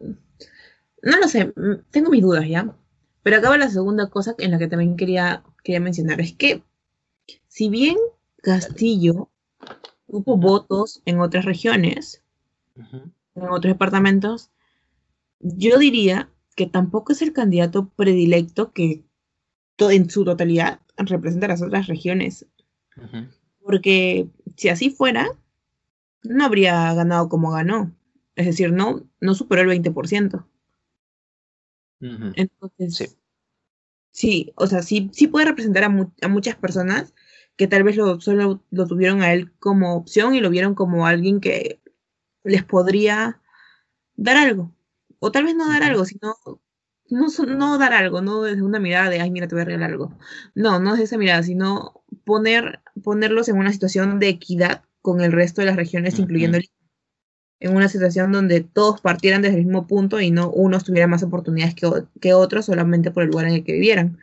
no 1.05 1.19
lo 1.19 1.29
sé, 1.29 1.53
tengo 1.91 2.11
mis 2.11 2.23
dudas 2.23 2.49
ya, 2.49 2.75
pero 3.23 3.37
acaba 3.37 3.59
la 3.59 3.71
segunda 3.71 4.09
cosa 4.09 4.35
en 4.39 4.51
la 4.51 4.59
que 4.59 4.69
también 4.69 4.97
quería, 4.97 5.43
quería 5.63 5.81
mencionar, 5.81 6.21
es 6.21 6.33
que 6.33 6.63
si 7.49 7.69
bien 7.69 7.97
Castillo 8.43 9.31
tuvo 10.07 10.37
votos 10.37 11.03
en 11.05 11.21
otras 11.21 11.45
regiones, 11.45 12.23
en 12.77 13.43
otros 13.43 13.73
departamentos, 13.73 14.51
yo 15.41 15.79
diría 15.79 16.31
que 16.57 16.67
tampoco 16.67 17.13
es 17.13 17.23
el 17.23 17.33
candidato 17.33 17.89
predilecto 17.91 18.73
que 18.73 19.05
en 19.79 20.09
su 20.09 20.25
totalidad 20.25 20.81
representa 20.97 21.49
las 21.49 21.63
otras 21.63 21.87
regiones. 21.87 22.47
Porque 23.61 24.29
si 24.57 24.69
así 24.69 24.91
fuera, 24.91 25.29
no 26.23 26.45
habría 26.45 26.95
ganado 26.95 27.29
como 27.29 27.51
ganó. 27.51 27.93
Es 28.37 28.47
decir, 28.47 28.73
no, 28.73 29.03
no 29.21 29.35
superó 29.35 29.63
el 29.63 29.83
20%. 29.83 30.45
Entonces, 32.35 33.19
sí. 34.11 34.53
o 34.57 34.67
sea, 34.67 34.83
sí, 34.83 35.11
sí 35.13 35.27
puede 35.27 35.47
representar 35.47 35.85
a, 35.85 36.29
muchas 36.29 36.57
personas 36.57 37.15
que 37.57 37.67
tal 37.67 37.85
vez 37.85 37.97
lo, 37.97 38.21
solo 38.21 38.63
lo 38.71 38.87
tuvieron 38.87 39.23
a 39.23 39.33
él 39.33 39.53
como 39.59 39.95
opción 39.95 40.35
y 40.35 40.41
lo 40.41 40.51
vieron 40.51 40.75
como 40.75 41.07
alguien 41.07 41.41
que 41.41 41.81
les 42.43 42.65
podría 42.65 43.41
dar 44.17 44.37
algo. 44.37 44.75
O 45.19 45.33
tal 45.33 45.45
vez 45.45 45.55
no 45.55 45.69
dar 45.69 45.83
algo, 45.83 46.05
sino 46.05 46.35
no, 47.09 47.29
no 47.47 47.79
dar 47.79 47.93
algo, 47.93 48.21
no 48.21 48.43
desde 48.43 48.63
una 48.63 48.79
mirada 48.81 49.11
de, 49.11 49.21
ay, 49.21 49.31
mira, 49.31 49.49
te 49.49 49.55
voy 49.55 49.63
a 49.63 49.67
regalar 49.67 49.91
algo. 49.91 50.17
No, 50.55 50.79
no 50.79 50.93
desde 50.93 51.05
esa 51.05 51.19
mirada, 51.19 51.43
sino 51.43 52.05
poner, 52.25 52.83
ponerlos 53.03 53.49
en 53.49 53.57
una 53.57 53.73
situación 53.73 54.19
de 54.19 54.29
equidad 54.29 54.85
con 55.01 55.21
el 55.21 55.33
resto 55.33 55.61
de 55.61 55.67
las 55.67 55.77
regiones, 55.77 56.19
incluyendo 56.19 56.59
el 56.59 56.71
en 57.65 57.75
una 57.75 57.89
situación 57.89 58.31
donde 58.31 58.61
todos 58.61 59.01
partieran 59.01 59.41
desde 59.41 59.57
el 59.57 59.65
mismo 59.65 59.87
punto 59.87 60.21
y 60.21 60.31
no 60.31 60.51
unos 60.51 60.85
tuvieran 60.85 61.09
más 61.09 61.23
oportunidades 61.23 61.75
que, 61.75 61.89
que 62.21 62.35
otros 62.35 62.67
solamente 62.67 63.11
por 63.11 63.23
el 63.23 63.31
lugar 63.31 63.47
en 63.47 63.55
el 63.55 63.65
que 63.65 63.73
vivieran. 63.73 64.19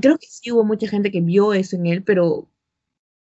Creo 0.00 0.18
que 0.18 0.28
sí 0.28 0.52
hubo 0.52 0.62
mucha 0.62 0.86
gente 0.86 1.10
que 1.10 1.20
vio 1.20 1.52
eso 1.52 1.74
en 1.74 1.86
él, 1.86 2.04
pero 2.04 2.48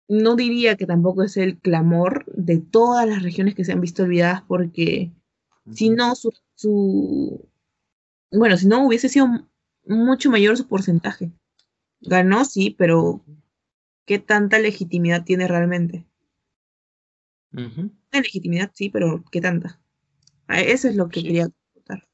no 0.09 0.35
diría 0.35 0.75
que 0.75 0.85
tampoco 0.85 1.23
es 1.23 1.37
el 1.37 1.57
clamor 1.57 2.25
de 2.25 2.57
todas 2.57 3.07
las 3.07 3.23
regiones 3.23 3.55
que 3.55 3.63
se 3.63 3.71
han 3.71 3.79
visto 3.79 4.03
olvidadas 4.03 4.41
porque 4.45 5.13
si 5.73 5.89
no, 5.89 6.13
su, 6.15 7.47
bueno, 8.29 8.57
si 8.57 8.67
no 8.67 8.85
hubiese 8.85 9.07
sido 9.07 9.47
mucho 9.85 10.29
mayor 10.29 10.57
su 10.57 10.67
porcentaje. 10.67 11.31
Ganó, 12.01 12.43
sí, 12.43 12.75
pero 12.77 13.23
¿qué 14.05 14.19
tanta 14.19 14.59
legitimidad 14.59 15.23
tiene 15.23 15.47
realmente? 15.47 16.05
Legitimidad, 18.19 18.71
sí, 18.73 18.89
pero 18.89 19.23
¿qué 19.31 19.41
tanta? 19.41 19.79
Eso 20.49 20.89
es 20.89 20.95
lo 20.95 21.09
que 21.09 21.23
quería 21.23 21.49
contar. 21.73 22.07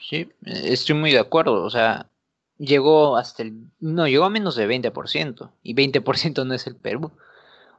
Sí, 0.00 0.28
estoy 0.44 0.96
muy 0.96 1.12
de 1.12 1.20
acuerdo. 1.20 1.62
O 1.62 1.70
sea, 1.70 2.10
llegó 2.58 3.16
hasta 3.16 3.42
el. 3.42 3.70
No, 3.80 4.08
llegó 4.08 4.24
a 4.24 4.30
menos 4.30 4.56
de 4.56 4.68
20%. 4.68 5.50
Y 5.62 5.74
20% 5.74 6.46
no 6.46 6.54
es 6.54 6.66
el 6.66 6.76
Perú. 6.76 7.12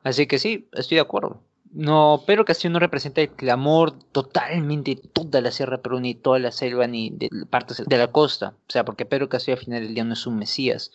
Así 0.03 0.27
que 0.27 0.39
sí, 0.39 0.69
estoy 0.73 0.95
de 0.95 1.01
acuerdo. 1.01 1.41
No, 1.71 2.23
Pedro 2.25 2.45
Castillo 2.45 2.71
no 2.71 2.79
representa 2.79 3.21
el 3.21 3.29
clamor 3.29 3.91
totalmente 4.11 4.95
toda 4.95 5.41
la 5.41 5.51
Sierra 5.51 5.81
Perú, 5.81 5.99
ni 5.99 6.15
toda 6.15 6.39
la 6.39 6.51
selva, 6.51 6.87
ni 6.87 7.09
de 7.09 7.29
partes 7.49 7.83
de 7.85 7.97
la 7.97 8.11
costa. 8.11 8.55
O 8.67 8.71
sea, 8.71 8.85
porque 8.85 9.05
Pedro 9.05 9.27
Castillo 9.27 9.57
al 9.57 9.63
final 9.63 9.83
del 9.83 9.93
día 9.93 10.05
no 10.05 10.13
es 10.13 10.25
un 10.25 10.37
mesías 10.37 10.91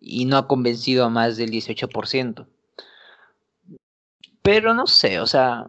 y 0.00 0.24
no 0.24 0.36
ha 0.36 0.46
convencido 0.48 1.04
a 1.04 1.10
más 1.10 1.36
del 1.36 1.50
18%. 1.50 2.46
Pero 4.42 4.74
no 4.74 4.86
sé, 4.86 5.20
o 5.20 5.26
sea, 5.26 5.66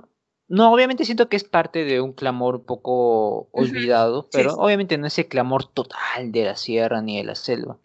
no, 0.54 0.72
obviamente 0.72 1.04
siento 1.04 1.30
que 1.30 1.36
es 1.36 1.44
parte 1.44 1.84
de 1.84 2.00
un 2.00 2.14
clamor 2.14 2.58
un 2.58 2.64
poco 2.64 3.50
olvidado, 3.54 4.30
pero 4.32 4.54
obviamente 4.54 5.00
no 5.00 5.08
es 5.08 5.18
el 5.18 5.26
clamor 5.26 5.66
total 5.66 6.32
de 6.32 6.44
la 6.44 6.56
sierra 6.56 7.02
ni 7.02 7.18
de 7.18 7.24
la 7.24 7.34
selva. 7.34 7.80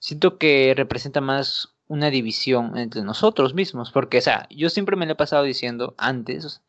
Siento 0.00 0.36
que 0.36 0.74
representa 0.76 1.20
más 1.20 1.76
una 1.86 2.10
división 2.10 2.76
entre 2.76 3.02
nosotros 3.02 3.54
mismos, 3.54 3.92
porque, 3.92 4.18
o 4.18 4.20
sea, 4.20 4.48
yo 4.50 4.68
siempre 4.68 4.96
me 4.96 5.06
lo 5.06 5.12
he 5.12 5.14
pasado 5.14 5.44
diciendo 5.44 5.94
antes 5.96 6.60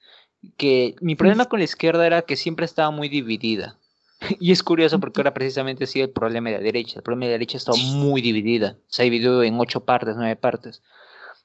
que 0.55 0.93
mi 1.01 1.15
problema 1.15 1.45
con 1.45 1.57
la 1.57 1.65
izquierda 1.65 2.05
era 2.05 2.21
que 2.21 2.35
siempre 2.35 2.67
estaba 2.67 2.91
muy 2.91 3.09
dividida. 3.09 3.79
Y 4.39 4.51
es 4.51 4.61
curioso 4.61 4.99
porque 4.99 5.19
ahora 5.19 5.33
precisamente 5.33 5.87
sí 5.87 5.99
el 5.99 6.11
problema 6.11 6.51
de 6.51 6.57
la 6.57 6.61
derecha. 6.63 6.99
El 6.99 7.03
problema 7.03 7.25
de 7.25 7.29
la 7.31 7.39
derecha 7.39 7.57
está 7.57 7.71
muy 7.95 8.21
dividida. 8.21 8.77
Se 8.85 9.01
ha 9.01 9.05
dividido 9.05 9.41
en 9.41 9.59
ocho 9.59 9.83
partes, 9.83 10.15
nueve 10.15 10.35
partes. 10.35 10.83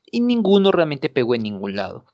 Y 0.05 0.21
ninguno 0.21 0.73
realmente 0.73 1.09
pegó 1.09 1.35
en 1.35 1.45
ningún 1.45 1.75
lado. 1.75 2.05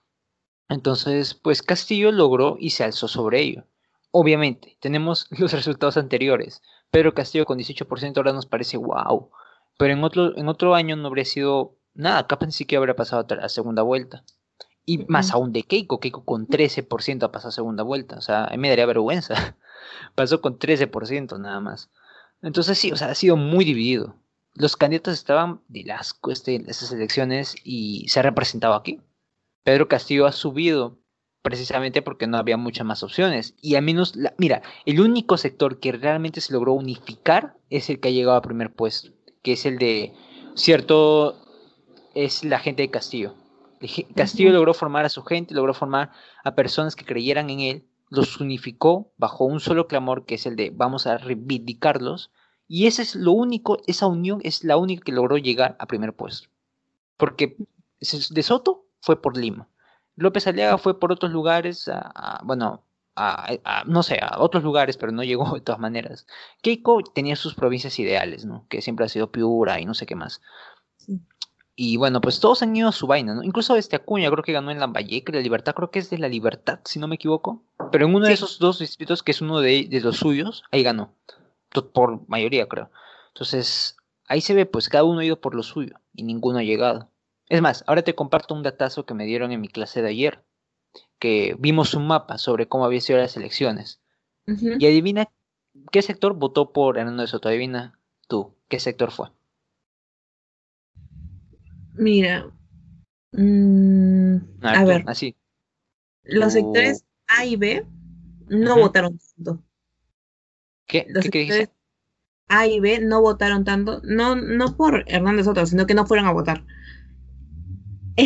Entonces, 0.71 1.35
pues 1.35 1.63
Castillo 1.63 2.13
logró 2.13 2.57
y 2.59 2.71
se 2.71 2.85
alzó 2.85 3.09
sobre 3.09 3.41
ello. 3.41 3.65
Obviamente, 4.13 4.77
tenemos 4.81 5.27
los 5.39 5.53
resultados 5.53 5.97
anteriores. 5.97 6.63
Pero 6.93 7.13
Castillo 7.13 7.45
con 7.45 7.59
18% 7.59 8.17
ahora 8.17 8.33
nos 8.33 8.47
parece 8.47 8.77
wow. 8.77 9.31
Pero 9.77 9.93
en 9.93 10.05
otro, 10.05 10.37
en 10.39 10.49
otro 10.49 10.77
año 10.77 10.95
no 10.95 11.09
habría 11.09 11.25
sido 11.25 11.77
nada, 11.93 12.27
capaz 12.29 12.47
ni 12.47 12.53
siquiera 12.53 12.79
habría 12.79 12.95
pasado 12.95 13.27
a 13.29 13.35
la 13.35 13.49
segunda 13.49 13.83
vuelta. 13.83 14.23
Y 14.87 14.99
más 15.09 15.33
aún 15.33 15.53
de 15.53 15.65
Keiko, 15.65 15.99
Keiko 15.99 16.25
con 16.25 16.47
13% 16.47 17.25
ha 17.25 17.33
pasado 17.33 17.49
a 17.49 17.53
segunda 17.53 17.83
vuelta. 17.83 18.17
O 18.17 18.21
sea, 18.21 18.45
a 18.45 18.51
mí 18.51 18.59
me 18.59 18.69
daría 18.69 18.87
vergüenza. 18.87 19.35
Pasó 20.15 20.41
con 20.41 20.59
13% 20.59 21.39
nada 21.41 21.61
más. 21.61 21.91
Entonces 22.43 22.79
sí, 22.79 22.93
o 22.93 22.97
sea, 22.97 23.11
ha 23.11 23.15
sido 23.17 23.37
muy 23.37 23.65
dividido. 23.65 24.15
Los 24.55 24.77
candidatos 24.77 25.15
estaban 25.15 25.63
de 25.69 25.83
las 25.85 26.19
este, 26.29 26.65
esas 26.69 26.93
elecciones 26.93 27.57
y 27.65 28.09
se 28.09 28.21
ha 28.21 28.23
representado 28.23 28.75
aquí. 28.75 29.01
Pedro 29.71 29.87
Castillo 29.87 30.27
ha 30.27 30.33
subido 30.33 30.99
precisamente 31.43 32.03
porque 32.03 32.27
no 32.27 32.39
había 32.39 32.57
muchas 32.57 32.85
más 32.85 33.05
opciones. 33.05 33.55
Y 33.63 33.77
al 33.77 33.85
menos, 33.85 34.15
mira, 34.37 34.63
el 34.85 35.01
único 35.01 35.37
sector 35.37 35.79
que 35.79 35.93
realmente 35.93 36.41
se 36.41 36.53
logró 36.53 36.73
unificar 36.73 37.57
es 37.71 37.89
el 37.89 38.01
que 38.01 38.09
ha 38.09 38.11
llegado 38.11 38.37
a 38.37 38.43
primer 38.43 38.73
puesto 38.73 39.13
que 39.45 39.53
es 39.53 39.67
el 39.67 39.79
de 39.79 40.13
cierto, 40.57 41.37
es 42.17 42.43
la 42.43 42.59
gente 42.59 42.83
de 42.83 42.91
Castillo. 42.91 43.37
Castillo 44.17 44.51
logró 44.51 44.75
formar 44.75 45.05
a 45.05 45.09
su 45.09 45.23
gente, 45.23 45.55
logró 45.55 45.73
formar 45.73 46.11
a 46.43 46.57
personas 46.57 46.97
que 46.97 47.05
creyeran 47.05 47.49
en 47.49 47.61
él, 47.61 47.87
los 48.09 48.41
unificó 48.41 49.13
bajo 49.19 49.45
un 49.45 49.61
solo 49.61 49.87
clamor 49.87 50.27
que 50.27 50.35
es 50.35 50.47
el 50.47 50.57
de 50.57 50.71
vamos 50.75 51.07
a 51.07 51.17
reivindicarlos. 51.17 52.33
Y 52.67 52.89
ese 52.89 53.03
es 53.03 53.15
lo 53.15 53.31
único, 53.31 53.79
esa 53.87 54.09
unión 54.09 54.41
es 54.43 54.65
la 54.65 54.77
única 54.79 55.05
que 55.05 55.13
logró 55.13 55.39
llegar 55.39 55.77
a 55.79 55.87
primer 55.87 56.13
puesto. 56.13 56.49
Porque 57.17 57.57
de 58.01 58.43
Soto 58.43 58.90
fue 59.01 59.21
por 59.21 59.37
Lima. 59.37 59.69
López 60.17 60.47
Aliaga 60.47 60.79
fue 60.79 61.01
por 61.01 61.13
otros 61.13 61.33
lugares, 61.33 61.91
bueno, 62.43 62.85
no 63.87 64.03
sé, 64.03 64.19
a 64.21 64.41
otros 64.41 64.63
lugares, 64.63 64.97
pero 64.97 65.13
no 65.13 65.23
llegó 65.23 65.51
de 65.55 65.61
todas 65.61 65.81
maneras. 65.81 66.27
Keiko 66.63 67.03
tenía 67.03 67.37
sus 67.37 67.55
provincias 67.55 67.99
ideales, 67.99 68.45
¿no? 68.45 68.67
Que 68.69 68.83
siempre 68.83 69.07
ha 69.07 69.09
sido 69.09 69.31
Piura 69.31 69.81
y 69.81 69.85
no 69.85 69.95
sé 69.95 70.07
qué 70.07 70.15
más. 70.15 70.41
Y 71.77 71.97
bueno, 71.97 72.21
pues 72.21 72.41
todos 72.41 72.63
han 72.63 72.77
ido 72.77 72.89
a 72.89 72.93
su 72.93 73.07
vaina, 73.07 73.35
¿no? 73.35 73.43
Incluso 73.43 73.75
este 73.77 73.97
Acuña 73.97 74.31
creo 74.31 74.45
que 74.45 74.53
ganó 74.53 74.71
en 74.71 74.81
Lambayeque, 74.81 75.33
La 75.33 75.41
Libertad, 75.41 75.75
creo 75.75 75.91
que 75.91 76.01
es 76.01 76.11
de 76.11 76.19
La 76.19 76.29
Libertad, 76.29 76.81
si 76.85 76.99
no 76.99 77.09
me 77.09 77.15
equivoco. 77.15 77.63
Pero 77.91 78.07
en 78.07 78.15
uno 78.15 78.27
de 78.27 78.35
esos 78.35 78.59
dos 78.59 78.79
distritos, 78.79 79.23
que 79.23 79.31
es 79.31 79.41
uno 79.41 79.61
de, 79.61 79.87
de 79.89 80.01
los 80.01 80.19
suyos, 80.19 80.65
ahí 80.73 80.83
ganó. 80.83 81.15
Por 81.95 82.29
mayoría, 82.29 82.69
creo. 82.69 82.91
Entonces, 83.29 83.97
ahí 84.29 84.43
se 84.43 84.53
ve, 84.53 84.67
pues 84.67 84.91
cada 84.91 85.05
uno 85.05 85.21
ha 85.21 85.25
ido 85.25 85.41
por 85.41 85.55
lo 85.55 85.63
suyo 85.63 85.95
y 86.13 86.23
ninguno 86.25 86.59
ha 86.59 86.63
llegado. 86.63 87.09
Es 87.51 87.61
más, 87.61 87.83
ahora 87.89 88.03
te 88.03 88.15
comparto 88.15 88.55
un 88.55 88.63
datazo 88.63 89.05
que 89.05 89.13
me 89.13 89.27
dieron 89.27 89.51
en 89.51 89.61
mi 89.61 89.69
clase 89.69 90.01
de 90.03 90.09
ayer 90.09 90.45
que 91.19 91.57
vimos 91.59 91.95
un 91.95 92.07
mapa 92.07 92.39
sobre 92.39 92.69
cómo 92.69 92.85
habían 92.85 93.03
sido 93.03 93.19
las 93.19 93.37
elecciones. 93.37 94.01
Y 94.47 94.87
adivina 94.87 95.29
qué 95.93 96.03
sector 96.03 96.35
votó 96.35 96.73
por 96.73 96.99
Hernando 96.99 97.23
de 97.23 97.29
Soto. 97.29 97.49
Adivina 97.49 97.99
tú, 98.27 98.55
¿qué 98.69 98.81
sector 98.81 99.11
fue? 99.13 99.29
Mira. 101.95 102.51
Mm, 103.33 104.37
a, 104.63 104.85
ver. 104.85 105.05
Así. 105.07 105.37
Los 106.25 106.53
sectores 106.53 107.05
A 107.29 107.45
y 107.45 107.57
B 107.57 107.87
no 108.49 108.77
votaron 108.77 109.19
tanto. 109.37 109.63
¿Qué, 110.87 111.07
¿Qué, 111.31 111.39
dice? 111.39 111.71
A 112.49 112.67
y 112.67 112.81
B 112.81 113.01
no 113.01 113.21
votaron 113.21 113.65
tanto, 113.65 114.01
no, 114.03 114.35
no 114.35 114.77
por 114.77 115.05
Hernández 115.07 115.47
Soto, 115.47 115.67
sino 115.67 115.87
que 115.87 115.95
no 115.95 116.07
fueron 116.07 116.27
a 116.27 116.33
votar. 116.33 116.65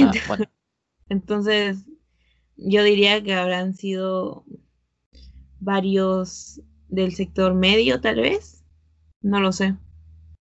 Ah, 0.03 0.39
entonces, 1.09 1.85
yo 2.57 2.83
diría 2.83 3.23
que 3.23 3.35
habrán 3.35 3.75
sido 3.75 4.45
varios 5.61 6.61
del 6.89 7.15
sector 7.15 7.55
medio, 7.55 8.01
tal 8.01 8.17
vez. 8.17 8.65
No 9.21 9.41
lo 9.41 9.53
sé. 9.53 9.77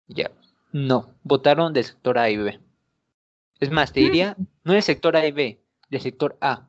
Ya, 0.07 0.31
no, 0.71 1.13
votaron 1.23 1.73
del 1.73 1.85
sector 1.85 2.17
A 2.17 2.29
y 2.29 2.37
B. 2.37 2.59
Es 3.59 3.71
más, 3.71 3.93
te 3.93 4.01
diría, 4.01 4.35
mm. 4.37 4.45
no 4.65 4.73
del 4.73 4.83
sector 4.83 5.15
A 5.15 5.25
y 5.25 5.31
B, 5.31 5.63
del 5.89 6.01
sector 6.01 6.37
A. 6.41 6.67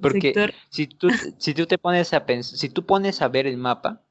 Porque 0.00 0.52
si, 0.70 0.86
tú, 0.86 1.08
si 1.38 1.54
tú 1.54 1.66
te 1.66 1.78
pones 1.78 2.12
a 2.12 2.24
pensar, 2.26 2.58
si 2.58 2.68
tú 2.68 2.84
pones 2.84 3.20
a 3.22 3.28
ver 3.28 3.46
el 3.46 3.56
mapa, 3.56 4.02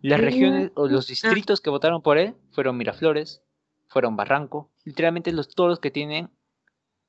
las 0.00 0.20
regiones 0.20 0.70
o 0.74 0.88
los 0.88 1.06
distritos 1.08 1.60
que 1.60 1.70
votaron 1.70 2.02
por 2.02 2.18
él 2.18 2.34
fueron 2.52 2.76
Miraflores, 2.76 3.42
fueron 3.88 4.16
Barranco, 4.16 4.70
literalmente 4.88 5.32
los, 5.32 5.48
todos 5.48 5.68
los 5.68 5.80
que 5.80 5.90
tienen 5.90 6.30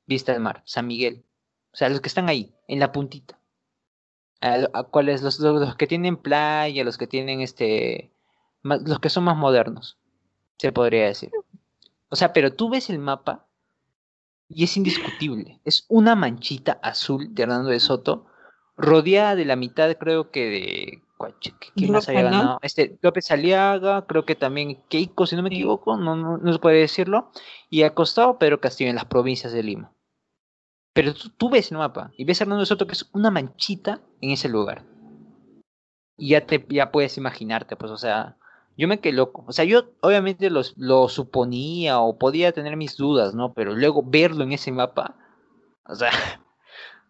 vista 0.05 0.33
al 0.33 0.41
mar, 0.41 0.61
San 0.65 0.85
Miguel. 0.85 1.23
O 1.71 1.77
sea, 1.77 1.87
los 1.87 2.01
que 2.01 2.09
están 2.09 2.27
ahí, 2.27 2.53
en 2.67 2.79
la 2.79 2.91
puntita. 2.91 3.39
A, 4.41 4.83
cuáles, 4.83 5.21
los, 5.21 5.39
los, 5.39 5.75
que 5.75 5.87
tienen 5.87 6.17
playa, 6.17 6.83
los 6.83 6.97
que 6.97 7.07
tienen 7.07 7.41
este. 7.41 8.13
los 8.63 8.99
que 8.99 9.09
son 9.09 9.23
más 9.23 9.37
modernos, 9.37 9.97
se 10.57 10.71
podría 10.71 11.05
decir. 11.05 11.31
O 12.09 12.15
sea, 12.15 12.33
pero 12.33 12.53
tú 12.53 12.69
ves 12.69 12.89
el 12.89 12.99
mapa 12.99 13.47
y 14.49 14.65
es 14.65 14.75
indiscutible. 14.75 15.61
Es 15.63 15.85
una 15.87 16.15
manchita 16.15 16.79
azul 16.83 17.33
de 17.33 17.43
Hernando 17.43 17.69
de 17.69 17.79
Soto, 17.79 18.25
rodeada 18.75 19.35
de 19.35 19.45
la 19.45 19.55
mitad, 19.55 19.95
creo 19.97 20.31
que 20.31 20.45
de 20.45 21.03
¿Quién 21.75 21.91
más 21.91 22.07
había 22.07 22.23
ganado? 22.23 22.59
Este, 22.61 22.97
López 23.01 23.29
Aliaga, 23.31 24.05
creo 24.05 24.25
que 24.25 24.35
también 24.35 24.81
Keiko, 24.87 25.25
si 25.25 25.35
no 25.35 25.43
me 25.43 25.49
equivoco, 25.49 25.97
no, 25.97 26.15
no, 26.15 26.53
se 26.53 26.59
puede 26.59 26.79
decirlo. 26.79 27.31
Y 27.69 27.83
acostado 27.83 28.37
Pedro 28.39 28.61
Castillo 28.61 28.89
en 28.89 28.95
las 28.95 29.05
provincias 29.05 29.51
de 29.51 29.63
Lima. 29.63 29.91
Pero 30.93 31.13
tú, 31.13 31.49
ves 31.49 31.71
el 31.71 31.77
mapa 31.77 32.11
y 32.17 32.23
ves 32.23 32.39
a 32.39 32.43
Hernando 32.45 32.65
Soto 32.65 32.87
que 32.87 32.93
es 32.93 33.09
una 33.13 33.31
manchita 33.31 34.01
en 34.21 34.31
ese 34.31 34.49
lugar. 34.49 34.85
Y 36.17 36.29
ya 36.29 36.45
te 36.45 36.65
ya 36.69 36.91
puedes 36.91 37.17
imaginarte, 37.17 37.75
pues, 37.75 37.91
o 37.91 37.97
sea, 37.97 38.37
yo 38.77 38.87
me 38.87 38.99
quedé 38.99 39.13
loco. 39.13 39.43
O 39.47 39.51
sea, 39.51 39.65
yo 39.65 39.91
obviamente 40.01 40.49
lo 40.49 41.09
suponía 41.09 41.99
o 41.99 42.17
podía 42.17 42.53
tener 42.53 42.77
mis 42.77 42.97
dudas, 42.97 43.35
¿no? 43.35 43.53
Pero 43.53 43.75
luego 43.75 44.03
verlo 44.03 44.43
en 44.43 44.53
ese 44.53 44.71
mapa, 44.71 45.15
o 45.85 45.95
sea, 45.95 46.11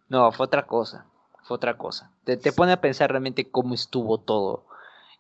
no, 0.10 0.32
fue 0.32 0.48
otra 0.48 0.66
cosa 0.66 1.09
otra 1.56 1.78
cosa. 1.78 2.12
Te, 2.24 2.38
pone 2.52 2.74
a 2.74 2.82
pensar 2.82 3.10
realmente 3.12 3.50
cómo 3.50 3.74
estuvo 3.74 4.20
todo 4.20 4.68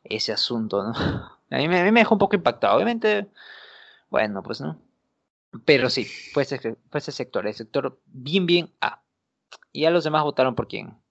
ese 0.03 0.31
asunto, 0.31 0.83
¿no? 0.83 0.93
A 1.51 1.57
mí, 1.57 1.67
me, 1.67 1.91
dejó 1.91 2.15
un 2.15 2.19
poco 2.19 2.35
impactado. 2.35 2.75
Obviamente, 2.75 3.27
bueno, 4.09 4.43
pues 4.43 4.61
no. 4.61 4.79
Pero 5.65 5.89
sí, 5.89 6.05
fue 6.05 6.43
ese, 6.43 6.59
fue 6.89 6.99
ese 6.99 7.11
sector, 7.11 7.47
el 7.47 7.55
sector 7.55 7.99
bien, 8.05 8.45
bien 8.45 8.71
A. 8.81 9.01
Y 9.71 9.81
ya 9.81 9.89
los 9.89 10.03
demás 10.03 10.23
votaron 10.23 10.53
por 10.53 10.67
quien, 10.67 11.01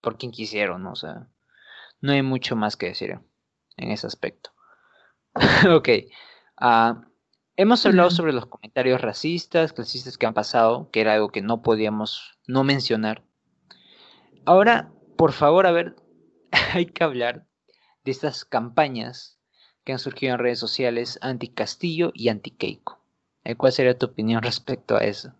por 0.00 0.16
quien 0.16 0.30
quisieron, 0.30 0.84
¿no? 0.84 0.92
O 0.92 0.96
sea, 0.96 1.26
no 2.00 2.12
hay 2.12 2.22
mucho 2.22 2.54
más 2.54 2.76
que 2.76 2.86
decir 2.86 3.18
en 3.76 3.90
ese 3.90 4.06
aspecto. 4.06 4.50
ok. 5.74 5.88
Uh, 6.60 7.02
hemos 7.56 7.84
hablado 7.86 8.10
sobre 8.10 8.32
los 8.32 8.46
comentarios 8.46 9.00
racistas, 9.00 9.72
clasistas 9.72 10.18
que 10.18 10.26
han 10.26 10.34
pasado, 10.34 10.90
que 10.90 11.00
era 11.00 11.14
algo 11.14 11.30
que 11.30 11.42
no 11.42 11.62
podíamos 11.62 12.38
no 12.46 12.64
mencionar. 12.64 13.24
Ahora, 14.44 14.92
por 15.16 15.32
favor, 15.32 15.66
a 15.66 15.72
ver, 15.72 15.96
hay 16.74 16.86
que 16.86 17.04
hablar 17.04 17.46
de 18.04 18.10
estas 18.10 18.44
campañas 18.44 19.38
que 19.84 19.92
han 19.92 19.98
surgido 19.98 20.34
en 20.34 20.38
redes 20.38 20.58
sociales 20.58 21.18
anti-Castillo 21.22 22.12
y 22.14 22.28
anti-Keiko. 22.28 22.98
Eh, 23.44 23.54
¿Cuál 23.54 23.72
sería 23.72 23.98
tu 23.98 24.06
opinión 24.06 24.42
respecto 24.42 24.96
a 24.96 25.00
eso? 25.00 25.32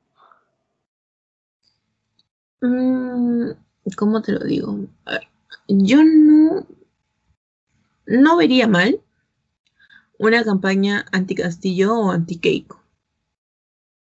Mm, 2.61 3.51
¿Cómo 3.97 4.23
te 4.23 4.33
lo 4.33 4.45
digo? 4.45 4.79
yo 5.69 6.03
no, 6.05 6.67
no 8.07 8.37
vería 8.37 8.67
mal 8.67 9.01
una 10.19 10.45
campaña 10.45 11.07
anti-Castillo 11.13 11.95
o 11.97 12.11
anti-Keiko. 12.11 12.83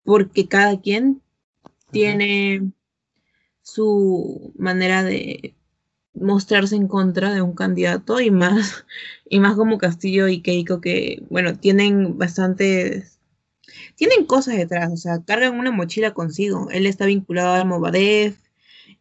Porque 0.04 0.48
cada 0.48 0.80
quien 0.80 1.22
tiene 1.90 2.72
su 3.74 4.52
manera 4.56 5.02
de 5.04 5.54
mostrarse 6.14 6.76
en 6.76 6.88
contra 6.88 7.32
de 7.32 7.42
un 7.42 7.54
candidato 7.54 8.20
y 8.20 8.30
más 8.30 8.84
y 9.28 9.40
más 9.40 9.56
como 9.56 9.78
Castillo 9.78 10.28
y 10.28 10.42
Keiko 10.42 10.80
que 10.80 11.22
bueno 11.30 11.56
tienen 11.58 12.18
bastantes 12.18 13.20
tienen 13.96 14.26
cosas 14.26 14.56
detrás 14.56 14.92
o 14.92 14.96
sea 14.96 15.22
cargan 15.24 15.58
una 15.58 15.70
mochila 15.72 16.14
consigo. 16.14 16.68
Él 16.70 16.86
está 16.86 17.06
vinculado 17.06 17.54
al 17.54 17.66
Movadef 17.68 18.38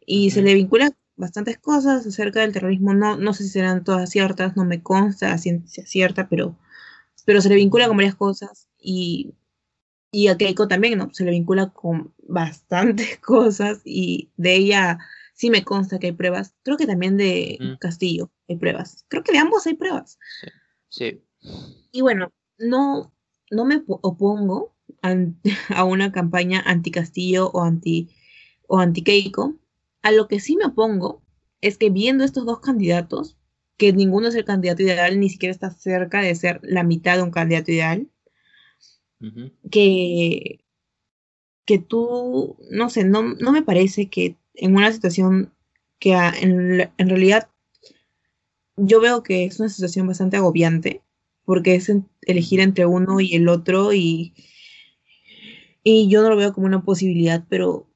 y 0.06 0.30
se 0.30 0.42
le 0.42 0.54
vincula 0.54 0.92
bastantes 1.16 1.58
cosas 1.58 2.06
acerca 2.06 2.40
del 2.40 2.52
terrorismo. 2.52 2.94
No 2.94 3.16
no 3.16 3.34
sé 3.34 3.44
si 3.44 3.50
serán 3.50 3.84
todas 3.84 4.10
ciertas 4.10 4.56
no 4.56 4.64
me 4.64 4.82
consta 4.82 5.36
si 5.38 5.50
es 5.50 5.90
cierta 5.90 6.28
pero 6.28 6.56
pero 7.26 7.40
se 7.40 7.48
le 7.50 7.56
vincula 7.56 7.88
con 7.88 7.96
varias 7.96 8.14
cosas 8.16 8.68
y 8.78 9.34
y 10.12 10.28
a 10.28 10.36
Keiko 10.36 10.68
también, 10.68 10.98
¿no? 10.98 11.10
Se 11.12 11.24
le 11.24 11.30
vincula 11.30 11.70
con 11.70 12.12
bastantes 12.30 13.18
cosas 13.20 13.80
y 13.84 14.30
de 14.36 14.56
ella 14.56 14.98
sí 15.34 15.50
me 15.50 15.64
consta 15.64 15.98
que 15.98 16.08
hay 16.08 16.12
pruebas. 16.12 16.54
Creo 16.62 16.76
que 16.76 16.86
también 16.86 17.16
de 17.16 17.58
Castillo 17.80 18.30
hay 18.48 18.56
pruebas. 18.56 19.04
Creo 19.08 19.22
que 19.22 19.32
de 19.32 19.38
ambos 19.38 19.66
hay 19.66 19.74
pruebas. 19.74 20.18
Sí. 20.88 21.22
Y 21.92 22.02
bueno, 22.02 22.32
no, 22.58 23.12
no 23.50 23.64
me 23.64 23.82
opongo 23.86 24.74
a, 25.02 25.84
una 25.84 26.12
campaña 26.12 26.62
anti-Castillo 26.66 27.50
o 27.52 27.62
anti, 27.62 28.10
o 28.66 28.78
anti 28.78 29.02
Keiko. 29.02 29.54
A 30.02 30.12
lo 30.12 30.28
que 30.28 30.40
sí 30.40 30.56
me 30.56 30.66
opongo 30.66 31.22
es 31.60 31.76
que 31.76 31.90
viendo 31.90 32.24
estos 32.24 32.46
dos 32.46 32.60
candidatos, 32.60 33.36
que 33.76 33.92
ninguno 33.92 34.28
es 34.28 34.34
el 34.34 34.44
candidato 34.44 34.82
ideal, 34.82 35.18
ni 35.18 35.30
siquiera 35.30 35.52
está 35.52 35.70
cerca 35.70 36.20
de 36.20 36.34
ser 36.34 36.60
la 36.62 36.82
mitad 36.82 37.16
de 37.16 37.22
un 37.22 37.30
candidato 37.30 37.70
ideal, 37.70 38.10
que, 39.70 40.64
que 41.64 41.78
tú, 41.78 42.56
no 42.70 42.90
sé, 42.90 43.04
no, 43.04 43.22
no 43.22 43.52
me 43.52 43.62
parece 43.62 44.08
que 44.08 44.36
en 44.54 44.76
una 44.76 44.92
situación 44.92 45.52
que 45.98 46.12
en, 46.12 46.90
en, 46.96 47.08
realidad 47.08 47.48
yo 48.76 49.00
veo 49.00 49.22
que 49.22 49.44
es 49.44 49.60
una 49.60 49.68
situación 49.68 50.06
bastante 50.06 50.36
agobiante, 50.36 51.02
porque 51.44 51.74
es 51.74 51.92
elegir 52.22 52.60
entre 52.60 52.86
uno 52.86 53.20
y 53.20 53.34
el 53.34 53.48
otro 53.48 53.92
y, 53.92 54.34
y 55.84 56.08
yo 56.08 56.22
no 56.22 56.30
lo 56.30 56.36
veo 56.36 56.52
como 56.52 56.66
una 56.66 56.82
posibilidad, 56.82 57.44
pero 57.48 57.86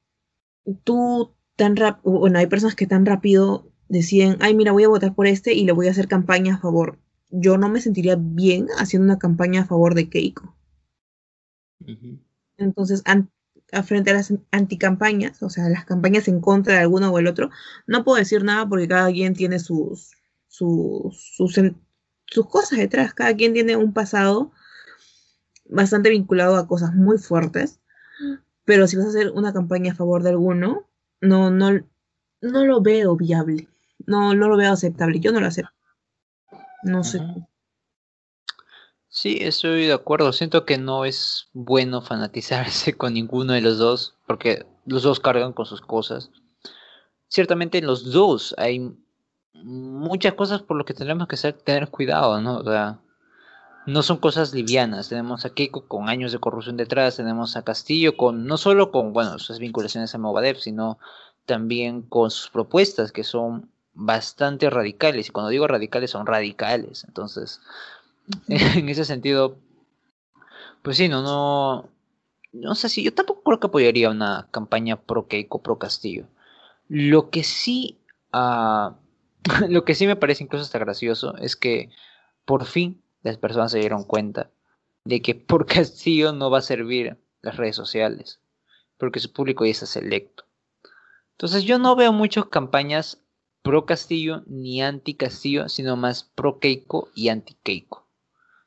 tú 0.83 1.31
tan 1.55 1.75
rápido, 1.75 2.19
bueno, 2.19 2.39
hay 2.39 2.47
personas 2.47 2.75
que 2.75 2.87
tan 2.87 3.05
rápido 3.05 3.71
deciden, 3.87 4.37
ay, 4.41 4.55
mira, 4.55 4.71
voy 4.71 4.83
a 4.83 4.89
votar 4.89 5.15
por 5.15 5.27
este 5.27 5.53
y 5.53 5.65
le 5.65 5.71
voy 5.71 5.87
a 5.87 5.91
hacer 5.91 6.07
campaña 6.07 6.55
a 6.55 6.59
favor. 6.59 6.99
Yo 7.29 7.57
no 7.57 7.69
me 7.69 7.81
sentiría 7.81 8.15
bien 8.17 8.67
haciendo 8.77 9.05
una 9.05 9.19
campaña 9.19 9.61
a 9.61 9.65
favor 9.65 9.95
de 9.95 10.09
Keiko. 10.09 10.55
Entonces, 12.57 13.03
frente 13.83 14.11
a 14.11 14.13
las 14.13 14.33
anticampañas, 14.51 15.41
o 15.43 15.49
sea, 15.49 15.69
las 15.69 15.85
campañas 15.85 16.27
en 16.27 16.39
contra 16.39 16.75
de 16.75 16.79
alguno 16.81 17.11
o 17.11 17.19
el 17.19 17.27
otro, 17.27 17.49
no 17.87 18.03
puedo 18.03 18.17
decir 18.17 18.43
nada 18.43 18.67
porque 18.67 18.87
cada 18.87 19.11
quien 19.11 19.33
tiene 19.33 19.59
sus, 19.59 20.11
sus, 20.47 21.33
sus, 21.35 22.47
cosas 22.47 22.79
detrás, 22.79 23.13
cada 23.13 23.35
quien 23.35 23.53
tiene 23.53 23.75
un 23.75 23.93
pasado 23.93 24.51
bastante 25.65 26.09
vinculado 26.09 26.55
a 26.57 26.67
cosas 26.67 26.93
muy 26.93 27.17
fuertes, 27.17 27.79
pero 28.65 28.87
si 28.87 28.97
vas 28.97 29.07
a 29.07 29.09
hacer 29.09 29.31
una 29.31 29.53
campaña 29.53 29.93
a 29.93 29.95
favor 29.95 30.23
de 30.23 30.29
alguno, 30.29 30.87
no, 31.21 31.49
no, 31.49 31.71
no 32.41 32.65
lo 32.65 32.81
veo 32.81 33.15
viable, 33.15 33.67
no, 34.05 34.33
no 34.35 34.47
lo 34.47 34.57
veo 34.57 34.71
aceptable, 34.71 35.19
yo 35.19 35.31
no 35.31 35.39
lo 35.39 35.47
acepto. 35.47 35.71
No 36.83 37.03
sé. 37.03 37.19
Sí, 39.15 39.37
estoy 39.39 39.85
de 39.85 39.93
acuerdo. 39.93 40.33
Siento 40.33 40.65
que 40.65 40.77
no 40.77 41.05
es 41.05 41.47
bueno 41.53 42.01
fanatizarse 42.01 42.97
con 42.97 43.13
ninguno 43.13 43.53
de 43.53 43.61
los 43.61 43.77
dos, 43.77 44.13
porque 44.27 44.65
los 44.85 45.03
dos 45.03 45.21
cargan 45.21 45.53
con 45.53 45.65
sus 45.65 45.79
cosas. 45.79 46.31
Ciertamente 47.29 47.77
en 47.77 47.87
los 47.87 48.11
dos 48.11 48.53
hay 48.57 48.93
muchas 49.53 50.33
cosas 50.33 50.63
por 50.63 50.75
lo 50.75 50.83
que 50.83 50.93
tenemos 50.93 51.29
que 51.29 51.37
tener 51.53 51.87
cuidado, 51.87 52.41
¿no? 52.41 52.57
O 52.57 52.63
sea, 52.65 52.99
no 53.85 54.03
son 54.03 54.17
cosas 54.17 54.53
livianas. 54.53 55.07
Tenemos 55.07 55.45
a 55.45 55.51
Keiko 55.51 55.87
con 55.87 56.09
años 56.09 56.33
de 56.33 56.39
corrupción 56.39 56.75
detrás, 56.75 57.15
tenemos 57.15 57.55
a 57.55 57.63
Castillo 57.63 58.17
con 58.17 58.45
no 58.45 58.57
solo 58.57 58.91
con, 58.91 59.13
bueno, 59.13 59.39
sus 59.39 59.59
vinculaciones 59.59 60.13
a 60.13 60.17
Movadef, 60.17 60.59
sino 60.59 60.99
también 61.45 62.01
con 62.01 62.31
sus 62.31 62.49
propuestas 62.49 63.13
que 63.13 63.23
son 63.23 63.71
bastante 63.93 64.69
radicales. 64.69 65.29
Y 65.29 65.31
cuando 65.31 65.51
digo 65.51 65.67
radicales, 65.67 66.11
son 66.11 66.25
radicales. 66.25 67.05
Entonces, 67.05 67.61
en 68.47 68.89
ese 68.89 69.05
sentido, 69.05 69.57
pues 70.81 70.97
sí, 70.97 71.09
no, 71.09 71.21
no, 71.21 71.89
no 72.53 72.75
sé 72.75 72.89
si 72.89 73.03
yo 73.03 73.13
tampoco 73.13 73.43
creo 73.43 73.59
que 73.59 73.67
apoyaría 73.67 74.09
una 74.09 74.47
campaña 74.51 75.01
pro 75.01 75.27
Keiko, 75.27 75.61
pro 75.61 75.77
Castillo. 75.77 76.27
Lo 76.87 77.29
que 77.29 77.43
sí, 77.43 77.97
uh, 78.33 78.91
lo 79.69 79.85
que 79.85 79.95
sí 79.95 80.07
me 80.07 80.15
parece 80.15 80.43
incluso 80.43 80.63
hasta 80.63 80.79
gracioso 80.79 81.35
es 81.37 81.55
que 81.55 81.89
por 82.45 82.65
fin 82.65 83.01
las 83.23 83.37
personas 83.37 83.71
se 83.71 83.79
dieron 83.79 84.03
cuenta 84.03 84.49
de 85.03 85.21
que 85.21 85.35
por 85.35 85.65
Castillo 85.67 86.31
no 86.33 86.49
va 86.49 86.59
a 86.59 86.61
servir 86.61 87.17
las 87.41 87.57
redes 87.57 87.75
sociales, 87.75 88.39
porque 88.97 89.19
su 89.19 89.31
público 89.31 89.65
ya 89.65 89.71
está 89.71 89.85
selecto. 89.85 90.45
Entonces 91.31 91.63
yo 91.63 91.79
no 91.79 91.95
veo 91.95 92.13
muchas 92.13 92.45
campañas 92.45 93.21
pro 93.61 93.85
Castillo 93.85 94.43
ni 94.47 94.81
anti 94.81 95.15
Castillo, 95.15 95.67
sino 95.69 95.97
más 95.97 96.23
pro 96.23 96.59
Keiko 96.59 97.09
y 97.13 97.29
anti 97.29 97.55
Keiko. 97.61 98.04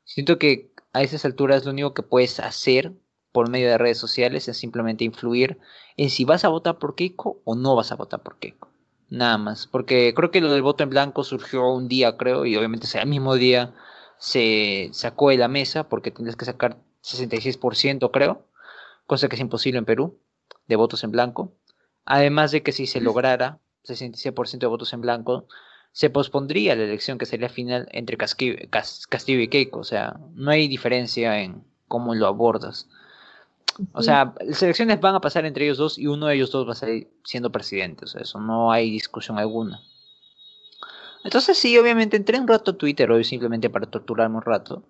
Siento 0.09 0.39
que 0.39 0.71
a 0.91 1.03
esas 1.03 1.23
alturas 1.23 1.65
lo 1.65 1.71
único 1.71 1.93
que 1.93 2.01
puedes 2.01 2.39
hacer 2.39 2.93
por 3.31 3.47
medio 3.47 3.69
de 3.69 3.77
redes 3.77 3.99
sociales 3.99 4.47
es 4.47 4.57
simplemente 4.57 5.03
influir 5.03 5.59
en 5.97 6.09
si 6.09 6.25
vas 6.25 6.43
a 6.43 6.47
votar 6.49 6.79
por 6.79 6.95
Keiko 6.95 7.41
o 7.45 7.53
no 7.53 7.75
vas 7.75 7.91
a 7.91 7.95
votar 7.95 8.23
por 8.23 8.39
Keiko. 8.39 8.69
Nada 9.11 9.37
más, 9.37 9.67
porque 9.67 10.15
creo 10.15 10.31
que 10.31 10.41
lo 10.41 10.51
del 10.51 10.63
voto 10.63 10.83
en 10.83 10.89
blanco 10.89 11.23
surgió 11.23 11.71
un 11.71 11.87
día, 11.87 12.17
creo, 12.17 12.47
y 12.47 12.57
obviamente 12.57 12.87
ese 12.87 13.05
mismo 13.05 13.35
día 13.35 13.75
se 14.17 14.89
sacó 14.93 15.29
de 15.29 15.37
la 15.37 15.47
mesa 15.47 15.87
porque 15.89 16.09
tienes 16.09 16.35
que 16.35 16.45
sacar 16.45 16.79
66%, 17.03 18.09
creo, 18.11 18.47
cosa 19.05 19.29
que 19.29 19.35
es 19.35 19.41
imposible 19.41 19.77
en 19.77 19.85
Perú, 19.85 20.19
de 20.67 20.75
votos 20.75 21.03
en 21.03 21.11
blanco. 21.11 21.53
Además 22.03 22.49
de 22.49 22.63
que 22.63 22.71
si 22.71 22.87
se 22.87 22.99
lograra 22.99 23.59
66% 23.83 24.57
de 24.57 24.67
votos 24.67 24.91
en 24.93 25.01
blanco, 25.01 25.45
se 25.91 26.09
pospondría 26.09 26.75
la 26.75 26.83
elección 26.83 27.17
que 27.17 27.25
sería 27.25 27.49
final 27.49 27.87
entre 27.91 28.17
Castillo 28.17 29.41
y 29.41 29.47
Keiko. 29.47 29.79
O 29.79 29.83
sea, 29.83 30.19
no 30.35 30.51
hay 30.51 30.67
diferencia 30.67 31.41
en 31.41 31.63
cómo 31.87 32.15
lo 32.15 32.27
abordas. 32.27 32.87
O 33.93 34.01
sea, 34.01 34.33
las 34.41 34.61
elecciones 34.61 34.99
van 34.99 35.15
a 35.15 35.21
pasar 35.21 35.45
entre 35.45 35.65
ellos 35.65 35.77
dos 35.77 35.97
y 35.97 36.07
uno 36.07 36.27
de 36.27 36.35
ellos 36.35 36.51
dos 36.51 36.67
va 36.67 36.73
a 36.73 36.75
salir 36.75 37.07
siendo 37.23 37.51
presidente. 37.51 38.05
O 38.05 38.07
sea, 38.07 38.21
eso 38.21 38.39
no 38.39 38.71
hay 38.71 38.89
discusión 38.91 39.37
alguna. 39.37 39.81
Entonces 41.23 41.57
sí, 41.57 41.77
obviamente 41.77 42.17
entré 42.17 42.39
un 42.39 42.47
rato 42.47 42.71
a 42.71 42.77
Twitter 42.77 43.11
hoy 43.11 43.23
simplemente 43.23 43.69
para 43.69 43.85
torturarme 43.87 44.37
un 44.37 44.41
rato. 44.41 44.83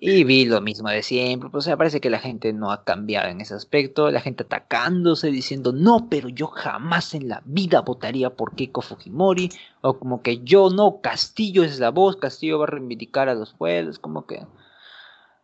Y 0.00 0.24
vi 0.24 0.46
lo 0.46 0.60
mismo 0.60 0.88
de 0.88 1.02
siempre. 1.02 1.50
Pues, 1.50 1.64
o 1.64 1.66
sea, 1.66 1.76
parece 1.76 2.00
que 2.00 2.08
la 2.10 2.18
gente 2.18 2.52
no 2.52 2.72
ha 2.72 2.84
cambiado 2.84 3.28
en 3.28 3.40
ese 3.40 3.54
aspecto. 3.54 4.10
La 4.10 4.20
gente 4.20 4.44
atacándose, 4.44 5.30
diciendo, 5.30 5.72
no, 5.72 6.08
pero 6.08 6.28
yo 6.30 6.46
jamás 6.46 7.14
en 7.14 7.28
la 7.28 7.42
vida 7.44 7.82
votaría 7.82 8.30
por 8.30 8.54
Keiko 8.54 8.80
Fujimori. 8.80 9.50
O 9.82 9.98
como 9.98 10.22
que 10.22 10.38
yo 10.42 10.70
no, 10.70 11.00
Castillo 11.02 11.62
es 11.64 11.78
la 11.78 11.90
voz, 11.90 12.16
Castillo 12.16 12.58
va 12.58 12.64
a 12.64 12.68
reivindicar 12.68 13.28
a 13.28 13.34
los 13.34 13.52
pueblos. 13.52 13.98
Como 13.98 14.26
que, 14.26 14.46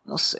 no 0.05 0.17
sé 0.17 0.39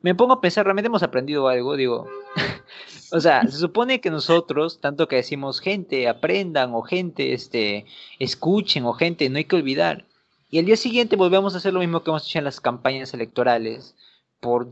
me 0.00 0.14
pongo 0.14 0.34
a 0.34 0.40
pensar, 0.40 0.64
realmente 0.64 0.86
hemos 0.86 1.02
aprendido 1.02 1.48
algo, 1.48 1.76
digo, 1.76 2.06
o 3.12 3.20
sea, 3.20 3.42
se 3.42 3.58
supone 3.58 4.00
que 4.00 4.10
nosotros, 4.10 4.80
tanto 4.80 5.08
que 5.08 5.16
decimos 5.16 5.60
gente, 5.60 6.08
aprendan, 6.08 6.74
o 6.74 6.82
gente, 6.82 7.32
este, 7.32 7.84
escuchen, 8.18 8.84
o 8.84 8.92
gente, 8.92 9.28
no 9.28 9.38
hay 9.38 9.44
que 9.44 9.56
olvidar. 9.56 10.06
Y 10.50 10.58
al 10.58 10.64
día 10.64 10.76
siguiente 10.76 11.16
volvemos 11.16 11.54
a 11.54 11.58
hacer 11.58 11.74
lo 11.74 11.80
mismo 11.80 12.02
que 12.02 12.10
hemos 12.10 12.26
hecho 12.26 12.38
en 12.38 12.44
las 12.44 12.60
campañas 12.60 13.12
electorales 13.14 13.94
por 14.40 14.70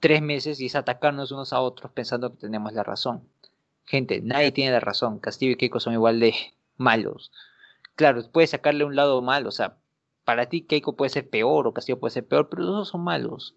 tres 0.00 0.22
meses 0.22 0.60
y 0.60 0.66
es 0.66 0.76
atacarnos 0.76 1.32
unos 1.32 1.52
a 1.52 1.60
otros 1.60 1.90
pensando 1.92 2.30
que 2.30 2.38
tenemos 2.38 2.72
la 2.72 2.82
razón. 2.82 3.22
Gente, 3.84 4.20
nadie 4.20 4.52
tiene 4.52 4.72
la 4.72 4.80
razón. 4.80 5.18
Castillo 5.18 5.52
y 5.52 5.56
Keiko 5.56 5.80
son 5.80 5.94
igual 5.94 6.20
de 6.20 6.34
malos. 6.76 7.32
Claro, 7.94 8.22
puedes 8.30 8.50
sacarle 8.50 8.84
un 8.84 8.94
lado 8.94 9.22
malo, 9.22 9.48
o 9.48 9.52
sea, 9.52 9.76
para 10.24 10.46
ti 10.46 10.62
Keiko 10.62 10.96
puede 10.96 11.10
ser 11.10 11.28
peor 11.28 11.66
o 11.66 11.72
Castillo 11.72 11.98
puede 11.98 12.12
ser 12.12 12.26
peor, 12.26 12.48
pero 12.48 12.62
los 12.62 12.72
dos 12.72 12.88
son 12.88 13.02
malos 13.02 13.54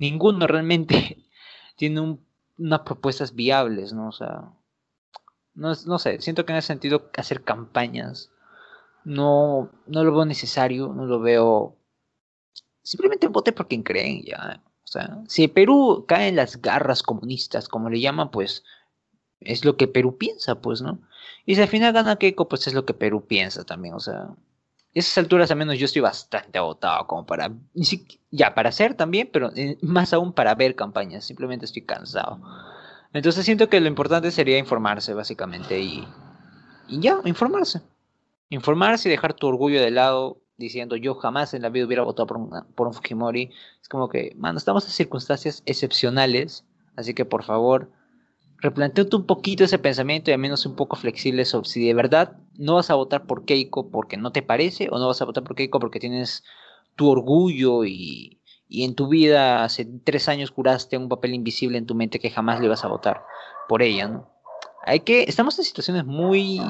ninguno 0.00 0.48
realmente 0.48 1.18
tiene 1.76 2.18
unas 2.58 2.80
propuestas 2.80 3.36
viables, 3.36 3.92
¿no? 3.92 4.08
O 4.08 4.12
sea, 4.12 4.50
no, 5.54 5.72
no, 5.86 5.98
sé, 6.00 6.20
siento 6.20 6.44
que 6.44 6.52
en 6.52 6.58
ese 6.58 6.68
sentido 6.68 7.10
hacer 7.16 7.44
campañas 7.44 8.30
no, 9.04 9.70
no 9.86 10.04
lo 10.04 10.12
veo 10.12 10.24
necesario, 10.24 10.88
no 10.88 11.06
lo 11.06 11.20
veo... 11.20 11.76
Simplemente 12.82 13.28
vote 13.28 13.52
por 13.52 13.68
quien 13.68 13.82
creen, 13.82 14.22
ya. 14.24 14.62
O 14.82 14.86
sea, 14.86 15.18
si 15.28 15.46
Perú 15.48 16.04
cae 16.08 16.28
en 16.28 16.36
las 16.36 16.60
garras 16.60 17.02
comunistas, 17.02 17.68
como 17.68 17.90
le 17.90 18.00
llaman, 18.00 18.30
pues 18.30 18.64
es 19.40 19.64
lo 19.64 19.76
que 19.76 19.86
Perú 19.86 20.18
piensa, 20.18 20.60
pues, 20.60 20.82
¿no? 20.82 21.00
Y 21.46 21.54
si 21.54 21.62
al 21.62 21.68
final 21.68 21.92
gana 21.92 22.16
Keiko, 22.16 22.48
pues 22.48 22.66
es 22.66 22.74
lo 22.74 22.84
que 22.84 22.94
Perú 22.94 23.26
piensa 23.26 23.64
también, 23.64 23.94
o 23.94 24.00
sea, 24.00 24.30
esas 24.92 25.18
alturas 25.18 25.50
al 25.50 25.56
menos 25.56 25.78
yo 25.78 25.84
estoy 25.84 26.02
bastante 26.02 26.58
agotado 26.58 27.06
como 27.06 27.24
para, 27.24 27.52
ya 28.30 28.54
para 28.54 28.70
hacer 28.70 28.94
también, 28.94 29.30
pero 29.32 29.52
eh, 29.54 29.78
más 29.82 30.12
aún 30.12 30.32
para 30.32 30.54
ver 30.54 30.74
campañas, 30.74 31.24
simplemente 31.24 31.64
estoy 31.64 31.82
cansado. 31.82 32.40
Entonces 33.12 33.44
siento 33.44 33.68
que 33.68 33.80
lo 33.80 33.88
importante 33.88 34.30
sería 34.30 34.58
informarse 34.58 35.14
básicamente 35.14 35.80
y, 35.80 36.06
y 36.88 37.00
ya, 37.00 37.20
informarse. 37.24 37.80
Informarse 38.50 39.08
y 39.08 39.12
dejar 39.12 39.34
tu 39.34 39.46
orgullo 39.46 39.80
de 39.80 39.90
lado 39.90 40.42
diciendo 40.58 40.94
yo 40.96 41.14
jamás 41.14 41.54
en 41.54 41.62
la 41.62 41.70
vida 41.70 41.86
hubiera 41.86 42.02
votado 42.02 42.26
por 42.26 42.66
por 42.74 42.86
un 42.86 42.92
Fujimori. 42.92 43.50
Es 43.80 43.88
como 43.88 44.08
que, 44.08 44.34
mano, 44.36 44.58
estamos 44.58 44.84
en 44.84 44.90
circunstancias 44.90 45.62
excepcionales, 45.64 46.64
así 46.96 47.14
que 47.14 47.24
por 47.24 47.44
favor 47.44 47.90
replanteate 48.60 49.16
un 49.16 49.26
poquito 49.26 49.64
ese 49.64 49.78
pensamiento 49.78 50.30
y 50.30 50.34
al 50.34 50.40
menos 50.40 50.66
un 50.66 50.76
poco 50.76 50.96
flexible 50.96 51.44
sobre 51.44 51.68
si 51.68 51.86
de 51.86 51.94
verdad 51.94 52.36
no 52.58 52.74
vas 52.74 52.90
a 52.90 52.94
votar 52.94 53.26
por 53.26 53.44
Keiko 53.44 53.90
porque 53.90 54.16
no 54.16 54.32
te 54.32 54.42
parece 54.42 54.88
o 54.90 54.98
no 54.98 55.06
vas 55.06 55.20
a 55.22 55.24
votar 55.24 55.44
por 55.44 55.56
Keiko 55.56 55.80
porque 55.80 56.00
tienes 56.00 56.44
tu 56.96 57.08
orgullo 57.08 57.84
y, 57.84 58.36
en 58.68 58.94
tu 58.94 59.08
vida 59.08 59.64
hace 59.64 59.88
tres 60.04 60.28
años 60.28 60.52
curaste 60.52 60.96
un 60.96 61.08
papel 61.08 61.34
invisible 61.34 61.78
en 61.78 61.86
tu 61.86 61.94
mente 61.94 62.20
que 62.20 62.30
jamás 62.30 62.60
le 62.60 62.68
vas 62.68 62.84
a 62.84 62.88
votar 62.88 63.24
por 63.68 63.82
ella, 63.82 64.06
¿no? 64.06 64.30
Hay 64.84 65.00
que, 65.00 65.24
estamos 65.24 65.58
en 65.58 65.64
situaciones 65.64 66.04
muy, 66.04 66.60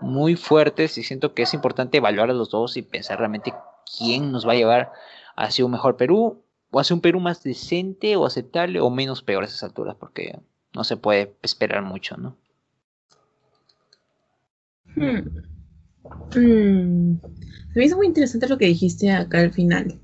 muy 0.00 0.36
fuertes 0.36 0.98
y 0.98 1.02
siento 1.02 1.34
que 1.34 1.42
es 1.42 1.54
importante 1.54 1.98
evaluar 1.98 2.30
a 2.30 2.34
los 2.34 2.50
dos 2.50 2.76
y 2.76 2.82
pensar 2.82 3.18
realmente 3.18 3.52
quién 3.98 4.32
nos 4.32 4.46
va 4.46 4.52
a 4.52 4.56
llevar 4.56 4.92
hacia 5.36 5.64
un 5.64 5.72
mejor 5.72 5.96
Perú 5.96 6.42
o 6.70 6.80
hacia 6.80 6.94
un 6.94 7.00
Perú 7.00 7.20
más 7.20 7.42
decente 7.42 8.16
o 8.16 8.26
aceptable 8.26 8.80
o 8.80 8.90
menos 8.90 9.22
peor 9.22 9.42
a 9.42 9.46
esas 9.46 9.62
alturas, 9.62 9.96
porque 9.98 10.38
no 10.74 10.84
se 10.84 10.96
puede 10.96 11.34
esperar 11.42 11.82
mucho, 11.82 12.16
¿no? 12.16 12.36
Hmm. 14.96 15.28
Hmm. 16.34 17.20
Me 17.74 17.84
hizo 17.84 17.96
muy 17.96 18.06
interesante 18.06 18.48
lo 18.48 18.58
que 18.58 18.66
dijiste 18.66 19.10
acá 19.10 19.40
al 19.40 19.52
final, 19.52 20.00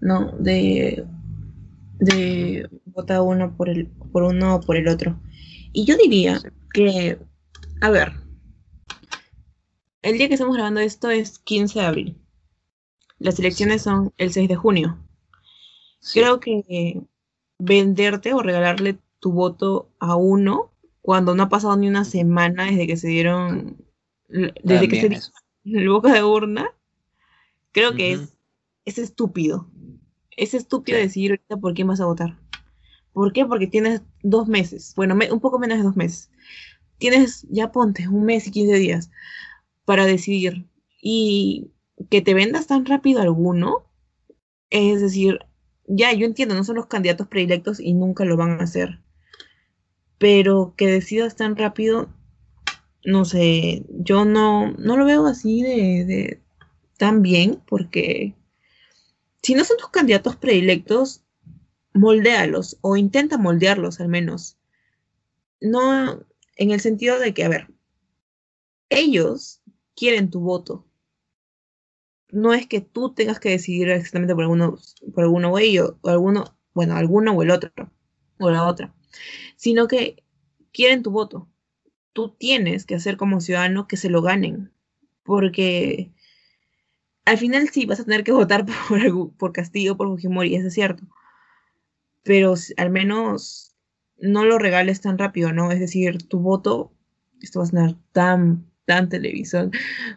¿no? 0.00 0.32
De, 0.38 1.04
de 1.98 2.68
votar 2.86 3.20
uno 3.20 3.56
por 3.56 3.68
el, 3.68 3.88
por 4.12 4.22
uno 4.22 4.56
o 4.56 4.60
por 4.60 4.76
el 4.76 4.88
otro. 4.88 5.20
Y 5.72 5.84
yo 5.84 5.96
diría 5.96 6.40
que, 6.72 7.18
a 7.80 7.90
ver, 7.90 8.21
el 10.02 10.18
día 10.18 10.28
que 10.28 10.34
estamos 10.34 10.56
grabando 10.56 10.80
esto 10.80 11.10
es 11.10 11.38
15 11.38 11.78
de 11.78 11.86
abril. 11.86 12.16
Las 13.18 13.38
elecciones 13.38 13.82
son 13.82 14.12
el 14.18 14.32
6 14.32 14.48
de 14.48 14.56
junio. 14.56 14.98
Creo 16.12 16.40
que 16.40 17.00
venderte 17.58 18.34
o 18.34 18.42
regalarle 18.42 18.98
tu 19.20 19.30
voto 19.30 19.88
a 20.00 20.16
uno 20.16 20.72
cuando 21.00 21.34
no 21.34 21.44
ha 21.44 21.48
pasado 21.48 21.76
ni 21.76 21.88
una 21.88 22.04
semana 22.04 22.64
desde 22.64 22.88
que 22.88 22.96
se 22.96 23.08
dieron, 23.08 23.76
desde 24.28 24.88
que 24.88 25.00
se 25.00 25.08
dio 25.08 25.20
el 25.64 25.88
boca 25.88 26.12
de 26.12 26.24
urna, 26.24 26.68
creo 27.70 27.94
que 27.94 28.12
es, 28.12 28.36
es 28.84 28.98
estúpido. 28.98 29.68
Es 30.36 30.54
estúpido 30.54 30.98
decidir 30.98 31.32
ahorita 31.32 31.56
por 31.58 31.74
quién 31.74 31.86
vas 31.86 32.00
a 32.00 32.06
votar. 32.06 32.36
¿Por 33.12 33.32
qué? 33.32 33.46
Porque 33.46 33.68
tienes 33.68 34.02
dos 34.22 34.48
meses, 34.48 34.94
bueno, 34.96 35.16
un 35.30 35.40
poco 35.40 35.60
menos 35.60 35.78
de 35.78 35.84
dos 35.84 35.96
meses. 35.96 36.30
Tienes, 36.98 37.46
ya 37.50 37.70
ponte, 37.70 38.08
un 38.08 38.24
mes 38.24 38.46
y 38.46 38.50
quince 38.50 38.74
días 38.76 39.10
para 39.84 40.06
decidir. 40.06 40.66
Y 41.00 41.70
que 42.10 42.22
te 42.22 42.34
vendas 42.34 42.66
tan 42.66 42.86
rápido 42.86 43.20
alguno, 43.20 43.84
es 44.70 45.00
decir, 45.00 45.40
ya, 45.86 46.12
yo 46.12 46.26
entiendo, 46.26 46.54
no 46.54 46.64
son 46.64 46.76
los 46.76 46.86
candidatos 46.86 47.28
predilectos 47.28 47.80
y 47.80 47.94
nunca 47.94 48.24
lo 48.24 48.36
van 48.36 48.60
a 48.60 48.64
hacer 48.64 49.00
pero 50.22 50.74
que 50.76 50.86
decidas 50.86 51.34
tan 51.34 51.56
rápido, 51.56 52.08
no 53.04 53.24
sé, 53.24 53.84
yo 53.88 54.24
no, 54.24 54.70
no 54.70 54.96
lo 54.96 55.04
veo 55.04 55.26
así 55.26 55.64
de, 55.64 56.40
tan 56.96 57.22
bien, 57.22 57.60
porque 57.66 58.32
si 59.42 59.56
no 59.56 59.64
son 59.64 59.78
tus 59.78 59.88
candidatos 59.88 60.36
predilectos, 60.36 61.24
moldéalos 61.92 62.78
o 62.82 62.96
intenta 62.96 63.36
moldearlos 63.36 63.98
al 63.98 64.06
menos. 64.06 64.56
No 65.60 66.24
en 66.54 66.70
el 66.70 66.78
sentido 66.78 67.18
de 67.18 67.34
que, 67.34 67.42
a 67.42 67.48
ver, 67.48 67.66
ellos 68.90 69.60
quieren 69.96 70.30
tu 70.30 70.40
voto. 70.40 70.86
No 72.30 72.54
es 72.54 72.66
que 72.66 72.80
tú 72.80 73.12
tengas 73.14 73.38
que 73.40 73.50
decidir 73.50 73.90
exactamente 73.90 74.34
por 74.34 74.44
alguno, 74.44 74.78
por 75.14 75.24
alguno 75.24 75.52
o 75.52 75.58
ellos, 75.58 75.94
o 76.00 76.08
alguno, 76.08 76.56
bueno, 76.74 76.96
alguno 76.96 77.32
o 77.32 77.42
el 77.42 77.50
otro, 77.50 77.70
o 78.38 78.50
la 78.50 78.66
otra 78.66 78.94
sino 79.56 79.88
que 79.88 80.24
quieren 80.72 81.02
tu 81.02 81.10
voto. 81.10 81.48
Tú 82.12 82.30
tienes 82.30 82.84
que 82.84 82.94
hacer 82.94 83.16
como 83.16 83.40
ciudadano 83.40 83.86
que 83.88 83.96
se 83.96 84.10
lo 84.10 84.22
ganen, 84.22 84.72
porque 85.22 86.12
al 87.24 87.38
final 87.38 87.68
sí 87.70 87.86
vas 87.86 88.00
a 88.00 88.04
tener 88.04 88.24
que 88.24 88.32
votar 88.40 88.66
por, 88.66 89.36
por 89.36 89.52
Castillo, 89.52 89.96
por 89.96 90.08
Fujimori, 90.08 90.54
eso 90.54 90.68
es 90.68 90.74
cierto, 90.74 91.04
pero 92.22 92.54
al 92.76 92.90
menos 92.90 93.76
no 94.18 94.44
lo 94.44 94.58
regales 94.58 95.00
tan 95.00 95.18
rápido, 95.18 95.52
¿no? 95.52 95.72
Es 95.72 95.80
decir, 95.80 96.18
tu 96.28 96.38
voto, 96.40 96.92
esto 97.40 97.60
va 97.60 97.64
a 97.64 97.68
sonar 97.68 97.96
tan 98.12 98.71
tan 98.84 99.08
televisión, 99.08 99.70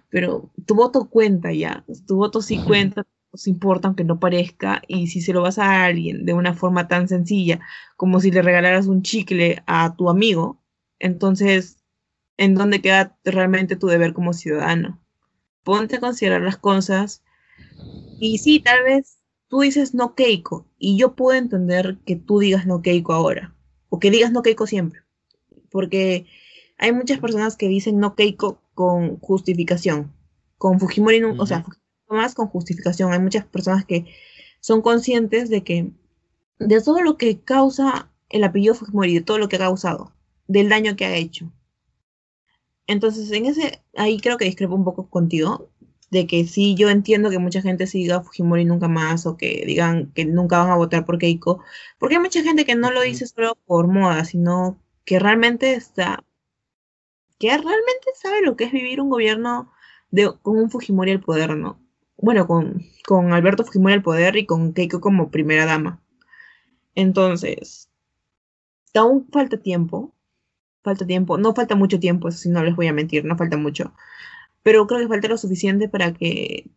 pero 0.10 0.52
tu 0.66 0.76
voto 0.76 1.10
cuenta 1.10 1.52
ya, 1.54 1.86
tu 2.08 2.18
voto 2.18 2.42
sí 2.42 2.58
cuenta, 2.60 3.06
nos 3.32 3.48
importa 3.48 3.88
aunque 3.88 4.04
no 4.04 4.20
parezca, 4.20 4.82
y 4.88 5.08
si 5.08 5.22
se 5.22 5.34
lo 5.34 5.42
vas 5.42 5.60
a 5.60 5.86
alguien 5.86 6.26
de 6.26 6.34
una 6.34 6.54
forma 6.54 6.88
tan 6.88 7.08
sencilla 7.08 7.60
como 7.98 8.20
si 8.20 8.32
le 8.32 8.42
regalaras 8.42 8.88
un 8.88 9.02
chicle 9.02 9.64
a 9.68 9.96
tu 9.96 10.10
amigo, 10.10 10.62
entonces, 11.00 11.78
¿en 12.38 12.56
dónde 12.56 12.82
queda 12.82 13.18
realmente 13.24 13.76
tu 13.76 13.88
deber 13.88 14.14
como 14.14 14.34
ciudadano? 14.34 15.02
Ponte 15.64 15.98
a 15.98 16.00
considerar 16.00 16.42
las 16.42 16.58
cosas 16.58 17.24
y 18.20 18.38
sí, 18.38 18.60
tal 18.60 18.84
vez 18.84 19.20
tú 19.48 19.62
dices 19.62 19.94
no 19.94 20.16
Keiko 20.16 20.68
y 20.78 20.98
yo 20.98 21.16
puedo 21.16 21.38
entender 21.38 22.00
que 22.06 22.16
tú 22.16 22.40
digas 22.40 22.66
no 22.66 22.82
Keiko 22.82 23.14
ahora 23.14 23.56
o 23.90 24.00
que 24.00 24.12
digas 24.12 24.32
no 24.32 24.42
Keiko 24.42 24.68
siempre, 24.68 25.02
porque 25.70 26.26
hay 26.78 26.92
muchas 26.92 27.20
personas 27.20 27.58
que 27.58 27.68
dicen 27.68 28.00
no 28.00 28.16
Keiko 28.16 28.62
con 28.74 29.20
justificación, 29.20 30.14
con 30.58 30.80
Fujimori, 30.80 31.24
o 31.24 31.46
sea, 31.46 31.66
más 32.10 32.36
con 32.36 32.48
justificación. 32.48 33.14
Hay 33.14 33.20
muchas 33.20 33.46
personas 33.46 33.86
que 33.86 34.06
son 34.60 34.82
conscientes 34.82 35.50
de 35.50 35.64
que 35.64 35.92
de 36.60 36.82
todo 36.82 37.02
lo 37.02 37.18
que 37.18 37.40
causa 37.40 38.12
el 38.30 38.44
apellido 38.44 38.76
Fujimori, 38.76 39.14
de 39.14 39.22
todo 39.22 39.38
lo 39.38 39.50
que 39.50 39.58
ha 39.58 39.60
causado, 39.60 40.14
del 40.48 40.70
daño 40.70 40.96
que 40.96 41.06
ha 41.06 41.16
hecho. 41.16 41.52
Entonces, 42.88 43.32
en 43.32 43.46
ese, 43.46 43.82
ahí 43.96 44.20
creo 44.20 44.38
que 44.38 44.46
discrepo 44.46 44.76
un 44.76 44.84
poco 44.84 45.10
contigo, 45.10 45.70
de 46.12 46.28
que 46.28 46.46
sí, 46.46 46.76
yo 46.76 46.90
entiendo 46.90 47.30
que 47.30 47.40
mucha 47.40 47.62
gente 47.62 47.88
siga 47.88 48.22
Fujimori 48.22 48.64
nunca 48.64 48.88
más 48.88 49.26
o 49.26 49.38
que 49.38 49.64
digan 49.66 50.12
que 50.14 50.26
nunca 50.26 50.60
van 50.60 50.70
a 50.70 50.76
votar 50.76 51.06
por 51.06 51.18
Keiko, 51.18 51.64
porque 52.00 52.16
hay 52.16 52.22
mucha 52.22 52.44
gente 52.44 52.66
que 52.66 52.76
no 52.76 52.92
lo 52.92 53.02
dice 53.02 53.28
solo 53.28 53.58
por 53.66 53.88
moda, 53.88 54.24
sino 54.26 54.80
que 55.04 55.20
realmente 55.20 55.74
está, 55.74 56.24
realmente 57.50 58.12
sabe 58.16 58.42
lo 58.42 58.56
que 58.56 58.66
es 58.66 58.72
vivir 58.72 59.02
un 59.02 59.10
gobierno 59.10 59.72
de, 60.12 60.32
con 60.42 60.58
un 60.58 60.70
Fujimori 60.70 61.12
al 61.12 61.22
poder, 61.22 61.58
¿no? 61.58 61.80
Bueno, 62.18 62.48
con, 62.48 62.84
con 63.06 63.34
Alberto 63.34 63.64
Fujimori 63.66 63.94
al 63.96 64.04
poder 64.04 64.38
y 64.38 64.46
con 64.46 64.74
Keiko 64.74 65.02
como 65.02 65.32
primera 65.32 65.66
dama. 65.66 66.02
Entonces, 66.96 67.90
aún 68.94 69.28
falta 69.32 69.58
tiempo, 69.58 70.16
falta 70.84 71.06
tiempo, 71.06 71.38
no 71.38 71.54
falta 71.54 71.76
mucho 71.76 72.00
tiempo, 72.00 72.30
eso 72.30 72.38
sí 72.38 72.50
no 72.50 72.64
les 72.64 72.76
voy 72.76 72.88
a 72.88 72.94
mentir, 72.94 73.26
no 73.26 73.38
falta 73.38 73.58
mucho, 73.58 73.94
pero 74.64 74.88
creo 74.88 75.02
que 75.02 75.08
falta 75.08 75.28
lo 75.28 75.38
suficiente 75.38 75.90
para 75.90 76.14
que 76.14 76.72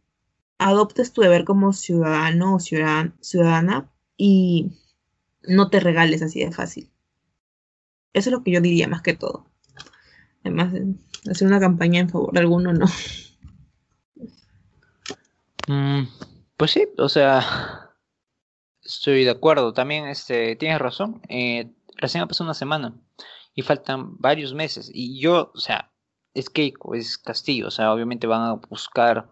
adoptes 0.59 1.13
tu 1.13 1.23
deber 1.23 1.45
como 1.45 1.73
ciudadano 1.73 2.57
o 2.57 2.61
ciudadana 2.61 3.91
y 4.17 4.73
no 5.43 5.71
te 5.71 5.81
regales 5.81 6.23
así 6.23 6.41
de 6.41 6.53
fácil. 6.53 6.91
Eso 8.13 8.31
es 8.31 8.33
lo 8.33 8.43
que 8.43 8.51
yo 8.51 8.61
diría 8.61 8.89
más 8.89 9.03
que 9.03 9.15
todo. 9.15 9.48
Además, 10.45 10.73
hacer 11.31 11.49
una 11.49 11.61
campaña 11.61 12.01
en 12.01 12.09
favor 12.09 12.33
de 12.33 12.41
alguno, 12.41 12.73
no. 12.73 12.87
Mm, 15.69 16.09
pues 16.57 16.71
sí, 16.71 16.89
o 16.97 17.09
sea, 17.11 17.93
estoy 18.83 19.25
de 19.25 19.31
acuerdo. 19.31 19.73
También 19.75 20.07
este, 20.07 20.57
tienes 20.57 20.79
razón. 20.79 21.21
Eh, 21.29 21.75
recién 21.97 22.23
ha 22.23 22.27
pasado 22.27 22.47
una 22.47 22.55
semana 22.55 22.95
y 23.55 23.63
faltan 23.63 24.17
varios 24.19 24.55
meses. 24.55 24.91
Y 24.93 25.21
yo, 25.21 25.53
o 25.55 25.61
sea, 25.61 25.93
es 26.35 26.49
Keiko, 26.51 26.95
es 26.95 27.19
Castillo, 27.19 27.69
o 27.69 27.71
sea, 27.71 27.93
obviamente 27.93 28.27
van 28.27 28.43
a 28.43 28.55
buscar 28.55 29.31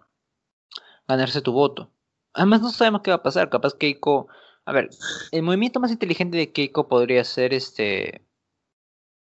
ganarse 1.09 1.41
tu 1.41 1.53
voto. 1.53 1.91
Además, 2.35 2.61
no 2.61 2.71
sabemos 2.71 3.01
qué 3.03 3.11
va 3.11 3.17
a 3.17 3.23
pasar. 3.23 3.49
Capaz 3.49 3.75
Keiko. 3.75 4.29
A 4.67 4.73
ver, 4.73 4.91
el 5.33 5.43
movimiento 5.43 5.81
más 5.81 5.91
inteligente 5.91 6.37
de 6.37 6.53
Keiko 6.53 6.89
podría 6.89 7.25
ser 7.25 7.55
este. 7.55 8.26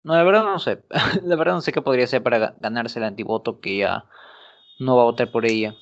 No, 0.04 0.16
la 0.16 0.24
verdad 0.24 0.44
no 0.44 0.60
sé. 0.60 0.84
la 1.24 1.36
verdad 1.36 1.54
no 1.54 1.62
sé 1.62 1.72
qué 1.72 1.82
podría 1.82 2.08
ser 2.08 2.24
para 2.24 2.56
ganarse 2.60 3.00
el 3.00 3.06
antivoto 3.06 3.60
que 3.60 3.78
ya 3.78 4.06
no 4.80 4.96
va 4.96 5.04
a 5.04 5.06
votar 5.06 5.32
por 5.32 5.46
ella. 5.46 5.76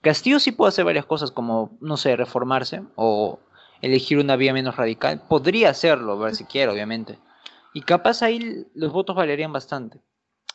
Castillo 0.00 0.40
sí 0.40 0.52
puede 0.52 0.70
hacer 0.70 0.84
varias 0.84 1.06
cosas 1.06 1.30
como, 1.30 1.76
no 1.80 1.96
sé, 1.96 2.16
reformarse 2.16 2.82
o 2.96 3.38
elegir 3.82 4.18
una 4.18 4.36
vía 4.36 4.52
menos 4.52 4.76
radical. 4.76 5.22
Podría 5.28 5.70
hacerlo, 5.70 6.12
a 6.12 6.24
ver 6.24 6.36
si 6.36 6.44
quiere, 6.44 6.72
obviamente. 6.72 7.18
Y 7.74 7.82
capaz 7.82 8.22
ahí 8.22 8.66
los 8.74 8.92
votos 8.92 9.14
valerían 9.14 9.52
bastante, 9.52 10.00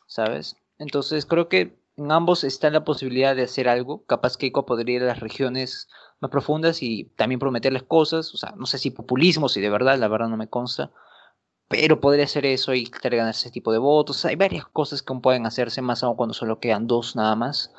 ¿sabes? 0.07 0.57
Entonces 0.79 1.25
creo 1.25 1.47
que 1.47 1.77
en 1.97 2.11
ambos 2.11 2.43
está 2.43 2.69
la 2.69 2.83
posibilidad 2.83 3.35
de 3.35 3.43
hacer 3.43 3.69
algo. 3.69 4.03
Capaz 4.05 4.35
Keiko 4.35 4.65
podría 4.65 4.97
ir 4.97 5.03
a 5.03 5.07
las 5.07 5.19
regiones 5.21 5.87
más 6.19 6.31
profundas 6.31 6.83
y 6.83 7.05
también 7.15 7.39
prometerles 7.39 7.83
cosas. 7.83 8.33
O 8.33 8.37
sea, 8.37 8.53
no 8.57 8.65
sé 8.65 8.77
si 8.77 8.91
populismo, 8.91 9.47
si 9.47 9.61
de 9.61 9.69
verdad, 9.69 9.97
la 9.97 10.07
verdad 10.07 10.27
no 10.27 10.37
me 10.37 10.49
consta. 10.49 10.91
Pero 11.67 11.99
podría 11.99 12.25
hacer 12.25 12.45
eso 12.45 12.73
y 12.73 12.85
ganar 12.85 13.29
ese 13.29 13.49
tipo 13.49 13.71
de 13.71 13.79
votos. 13.79 14.23
hay 14.25 14.35
varias 14.35 14.65
cosas 14.65 15.01
que 15.01 15.15
pueden 15.15 15.45
hacerse, 15.45 15.81
más 15.81 16.03
aún 16.03 16.15
cuando 16.15 16.33
solo 16.33 16.59
quedan 16.59 16.87
dos 16.87 17.15
nada 17.15 17.35
más. 17.35 17.71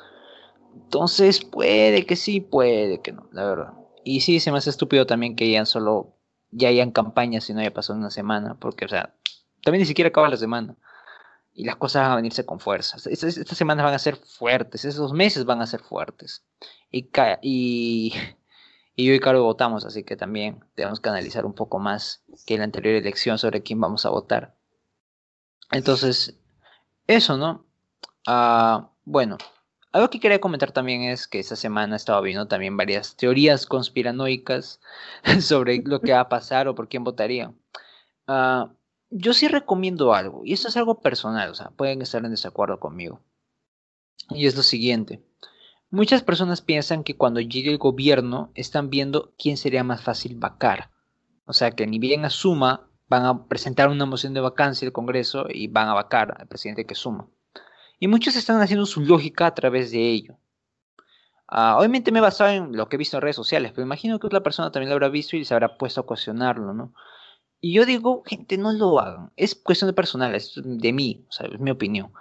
Entonces 0.75 1.43
puede 1.43 2.05
que 2.05 2.15
sí, 2.15 2.41
puede 2.41 3.01
que 3.01 3.13
no, 3.13 3.29
la 3.31 3.45
verdad. 3.45 3.73
Y 4.03 4.21
sí, 4.21 4.39
se 4.39 4.51
me 4.51 4.57
hace 4.57 4.69
estúpido 4.69 5.05
también 5.05 5.35
que 5.35 5.49
ya 5.49 5.65
solo, 5.65 6.15
ya 6.51 6.69
hayan 6.69 6.91
campañas 6.91 7.49
y 7.49 7.53
no 7.53 7.59
haya 7.59 7.73
pasado 7.73 7.99
una 7.99 8.11
semana, 8.11 8.55
porque, 8.59 8.85
o 8.85 8.87
sea, 8.87 9.13
también 9.63 9.81
ni 9.81 9.85
siquiera 9.85 10.09
acaba 10.09 10.29
la 10.29 10.37
semana. 10.37 10.75
Y 11.53 11.65
las 11.65 11.75
cosas 11.77 12.03
van 12.03 12.11
a 12.11 12.15
venirse 12.17 12.45
con 12.45 12.59
fuerza. 12.59 12.97
Estas, 13.09 13.33
semanas 13.57 13.83
van 13.83 13.95
a 13.95 13.99
ser 13.99 14.15
fuertes, 14.15 14.85
esos 14.85 15.11
meses 15.11 15.45
van 15.45 15.61
a 15.61 15.67
ser 15.67 15.81
fuertes. 15.81 16.45
Y, 16.91 17.09
y, 17.41 18.13
y 18.97 19.05
yo 19.05 19.13
y 19.13 19.19
Caro 19.19 19.43
votamos, 19.43 19.85
así 19.85 20.03
que 20.03 20.17
también 20.17 20.65
tenemos 20.73 20.99
que 20.99 21.09
analizar 21.09 21.45
un 21.45 21.53
poco 21.53 21.77
más 21.77 22.23
que 22.47 22.55
en 22.55 22.61
la 22.61 22.63
anterior 22.65 22.95
elección 22.95 23.37
sobre 23.37 23.61
quién 23.61 23.79
vamos 23.79 24.07
a 24.07 24.09
votar. 24.09 24.55
Entonces, 25.71 26.39
eso, 27.05 27.37
¿no? 27.37 27.67
Ah, 28.25 28.89
bueno, 29.05 29.37
algo 29.91 30.09
que 30.09 30.19
quería 30.19 30.41
comentar 30.41 30.71
también 30.71 31.03
es 31.03 31.27
que 31.27 31.37
esta 31.37 31.55
semana 31.55 31.95
estaba 31.95 32.21
viendo 32.21 32.47
también 32.47 32.75
varias 32.75 33.15
teorías 33.15 33.67
conspiranoicas 33.67 34.79
sobre 35.41 35.83
lo 35.85 36.01
que 36.01 36.13
va 36.13 36.21
a 36.21 36.29
pasar 36.29 36.67
o 36.67 36.73
por 36.73 36.89
quién 36.89 37.03
votaría. 37.03 37.53
Ah, 38.25 38.71
yo 39.11 39.33
sí 39.33 39.47
recomiendo 39.47 40.15
algo, 40.15 40.41
y 40.43 40.53
esto 40.53 40.69
es 40.69 40.75
algo 40.75 41.01
personal, 41.01 41.51
o 41.51 41.55
sea, 41.55 41.69
pueden 41.69 42.01
estar 42.01 42.25
en 42.25 42.31
desacuerdo 42.31 42.79
conmigo. 42.79 43.21
Y 44.31 44.47
es 44.47 44.55
lo 44.55 44.63
siguiente. 44.63 45.21
Muchas 45.89 46.21
personas 46.21 46.61
piensan 46.61 47.05
que 47.05 47.15
cuando 47.15 47.39
llegue 47.39 47.71
el 47.71 47.77
gobierno 47.77 48.51
están 48.55 48.89
viendo 48.89 49.33
quién 49.37 49.55
sería 49.55 49.85
más 49.85 50.01
fácil 50.01 50.35
vacar. 50.35 50.91
O 51.45 51.53
sea, 51.53 51.71
que 51.71 51.87
ni 51.87 51.97
bien 51.97 52.25
asuma, 52.25 52.89
van 53.07 53.25
a 53.25 53.47
presentar 53.47 53.87
una 53.87 54.05
moción 54.05 54.33
de 54.33 54.41
vacancia 54.41 54.85
al 54.85 54.91
Congreso 54.91 55.45
y 55.49 55.67
van 55.67 55.87
a 55.87 55.93
vacar 55.93 56.35
al 56.37 56.47
presidente 56.47 56.85
que 56.85 56.93
suma. 56.93 57.27
Y 57.99 58.09
muchos 58.09 58.35
están 58.35 58.61
haciendo 58.61 58.85
su 58.85 58.99
lógica 58.99 59.45
a 59.45 59.55
través 59.55 59.91
de 59.91 60.11
ello. 60.11 60.37
Ah, 61.47 61.77
obviamente 61.77 62.11
me 62.11 62.19
he 62.19 62.21
basado 62.21 62.49
en 62.49 62.75
lo 62.75 62.89
que 62.89 62.97
he 62.97 62.99
visto 62.99 63.15
en 63.15 63.21
redes 63.21 63.37
sociales, 63.37 63.71
pero 63.71 63.85
imagino 63.85 64.19
que 64.19 64.27
otra 64.27 64.43
persona 64.43 64.71
también 64.71 64.89
lo 64.89 64.95
habrá 64.95 65.07
visto 65.07 65.37
y 65.37 65.45
se 65.45 65.53
habrá 65.53 65.77
puesto 65.77 66.01
a 66.01 66.05
cuestionarlo, 66.05 66.73
¿no? 66.73 66.93
Y 67.61 67.73
yo 67.73 67.85
digo, 67.85 68.23
gente, 68.25 68.57
no 68.57 68.73
lo 68.73 68.99
hagan. 68.99 69.31
Es 69.37 69.55
cuestión 69.55 69.87
de 69.87 69.93
personal, 69.93 70.35
es 70.35 70.53
de 70.61 70.91
mí, 70.91 71.25
o 71.29 71.31
sea, 71.31 71.47
es 71.47 71.59
mi 71.61 71.71
opinión. 71.71 72.11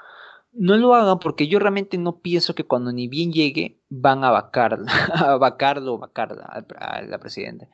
No 0.58 0.76
lo 0.76 0.94
hagan 0.94 1.18
porque 1.18 1.48
yo 1.48 1.58
realmente 1.58 1.98
no 1.98 2.20
pienso 2.20 2.54
que 2.54 2.64
cuando 2.64 2.92
ni 2.92 3.08
bien 3.08 3.32
llegue 3.32 3.82
van 3.88 4.24
a 4.24 4.30
vacar, 4.30 4.80
a 5.14 5.36
vacarlo 5.36 5.94
o 5.94 5.98
vacarla 5.98 6.64
a 6.78 7.02
la 7.02 7.18
presidenta. 7.18 7.68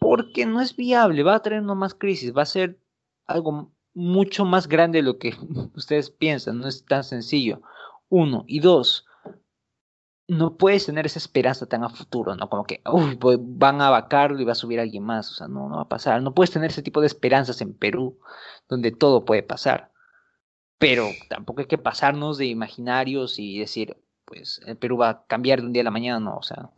Porque 0.00 0.46
no 0.46 0.60
es 0.60 0.76
viable, 0.76 1.22
va 1.22 1.36
a 1.36 1.42
traer 1.42 1.62
una 1.62 1.74
más 1.74 1.94
crisis, 1.94 2.36
va 2.36 2.42
a 2.42 2.46
ser 2.46 2.80
algo 3.26 3.72
mucho 3.94 4.44
más 4.44 4.68
grande 4.68 4.98
de 4.98 5.04
lo 5.04 5.18
que 5.18 5.34
ustedes 5.74 6.10
piensan, 6.10 6.58
no 6.58 6.68
es 6.68 6.84
tan 6.84 7.04
sencillo. 7.04 7.62
Uno. 8.08 8.44
Y 8.46 8.60
dos, 8.60 9.06
no 10.28 10.56
puedes 10.56 10.86
tener 10.86 11.06
esa 11.06 11.18
esperanza 11.18 11.66
tan 11.66 11.84
a 11.84 11.88
futuro, 11.88 12.34
¿no? 12.34 12.48
Como 12.48 12.64
que, 12.64 12.82
van 13.40 13.80
a 13.80 13.90
vacarlo 13.90 14.40
y 14.40 14.44
va 14.44 14.52
a 14.52 14.56
subir 14.56 14.80
alguien 14.80 15.04
más, 15.04 15.30
o 15.30 15.34
sea, 15.34 15.48
no, 15.48 15.68
no 15.68 15.76
va 15.76 15.82
a 15.82 15.88
pasar. 15.88 16.22
No 16.22 16.34
puedes 16.34 16.50
tener 16.50 16.70
ese 16.70 16.82
tipo 16.82 17.00
de 17.00 17.06
esperanzas 17.06 17.60
en 17.60 17.74
Perú, 17.74 18.18
donde 18.68 18.90
todo 18.90 19.24
puede 19.24 19.42
pasar. 19.42 19.92
Pero 20.78 21.08
tampoco 21.28 21.60
hay 21.60 21.66
que 21.66 21.78
pasarnos 21.78 22.38
de 22.38 22.46
imaginarios 22.46 23.38
y 23.38 23.58
decir, 23.58 23.96
pues, 24.24 24.60
el 24.66 24.76
Perú 24.76 24.98
va 24.98 25.08
a 25.08 25.26
cambiar 25.26 25.60
de 25.60 25.66
un 25.66 25.72
día 25.72 25.82
a 25.82 25.84
la 25.84 25.90
mañana, 25.90 26.20
no, 26.20 26.36
o 26.36 26.42
sea, 26.42 26.70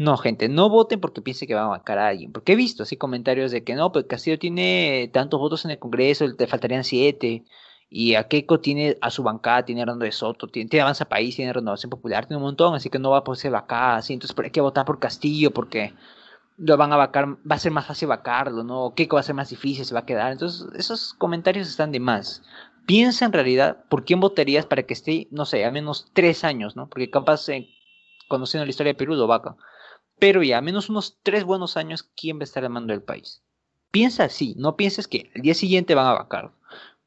no, 0.00 0.16
gente, 0.16 0.48
no 0.48 0.70
voten 0.70 0.98
porque 0.98 1.20
piensen 1.20 1.46
que 1.46 1.54
van 1.54 1.64
a 1.64 1.68
bancar 1.68 1.98
a 1.98 2.08
alguien. 2.08 2.32
Porque 2.32 2.52
he 2.52 2.56
visto 2.56 2.84
así 2.84 2.96
comentarios 2.96 3.50
de 3.50 3.64
que 3.64 3.74
no, 3.74 3.92
pues 3.92 4.06
Castillo 4.06 4.38
tiene 4.38 5.10
tantos 5.12 5.38
votos 5.38 5.66
en 5.66 5.72
el 5.72 5.78
Congreso, 5.78 6.34
te 6.36 6.46
faltarían 6.46 6.84
siete. 6.84 7.44
Y 7.90 8.14
a 8.14 8.26
Keiko 8.26 8.60
tiene 8.60 8.96
a 9.02 9.10
su 9.10 9.22
bancada, 9.22 9.66
tiene 9.66 9.82
a 9.82 9.82
Hernando 9.82 10.06
de 10.06 10.12
Soto, 10.12 10.46
tiene, 10.48 10.80
Avanza 10.80 11.04
País, 11.04 11.36
tiene 11.36 11.52
Renovación 11.52 11.90
Popular, 11.90 12.24
tiene 12.24 12.38
un 12.38 12.44
montón, 12.44 12.74
así 12.74 12.88
que 12.88 12.98
no 12.98 13.10
va 13.10 13.18
a 13.18 13.24
poder 13.24 13.40
ser 13.40 13.50
vacada, 13.50 13.96
así. 13.96 14.14
Entonces 14.14 14.34
hay 14.42 14.50
que 14.50 14.62
votar 14.62 14.86
por 14.86 15.00
Castillo 15.00 15.50
porque 15.50 15.92
lo 16.56 16.78
van 16.78 16.94
a 16.94 16.96
vacar, 16.96 17.26
va 17.28 17.56
a 17.56 17.58
ser 17.58 17.72
más 17.72 17.86
fácil 17.86 18.08
vacarlo, 18.08 18.64
¿no? 18.64 18.94
Keiko 18.94 19.16
va 19.16 19.20
a 19.20 19.22
ser 19.24 19.34
más 19.34 19.50
difícil, 19.50 19.84
se 19.84 19.92
va 19.92 20.00
a 20.00 20.06
quedar. 20.06 20.32
Entonces 20.32 20.66
esos 20.76 21.12
comentarios 21.12 21.68
están 21.68 21.92
de 21.92 22.00
más. 22.00 22.42
Piensa 22.90 23.24
en 23.24 23.32
realidad 23.32 23.84
por 23.88 24.04
quién 24.04 24.20
votarías 24.20 24.66
para 24.66 24.82
que 24.82 24.94
esté, 24.94 25.28
no 25.30 25.46
sé, 25.46 25.64
al 25.64 25.72
menos 25.72 26.10
tres 26.12 26.44
años, 26.44 26.74
¿no? 26.74 26.88
Porque 26.88 27.10
capaz, 27.10 27.48
eh, 27.48 27.68
conociendo 28.28 28.64
la 28.64 28.70
historia 28.70 28.92
de 28.92 28.98
Perú, 28.98 29.14
lo 29.14 29.26
vaca 29.26 29.56
pero 30.20 30.42
ya, 30.42 30.60
menos 30.60 30.90
unos 30.90 31.18
tres 31.22 31.44
buenos 31.44 31.76
años, 31.76 32.04
¿quién 32.14 32.36
va 32.36 32.42
a 32.42 32.44
estar 32.44 32.62
al 32.62 32.70
mando 32.70 32.92
del 32.92 33.02
país? 33.02 33.42
Piensa 33.90 34.24
así, 34.24 34.54
no 34.56 34.76
pienses 34.76 35.08
que 35.08 35.30
el 35.34 35.42
día 35.42 35.54
siguiente 35.54 35.96
van 35.96 36.06
a 36.06 36.12
vacar. 36.12 36.52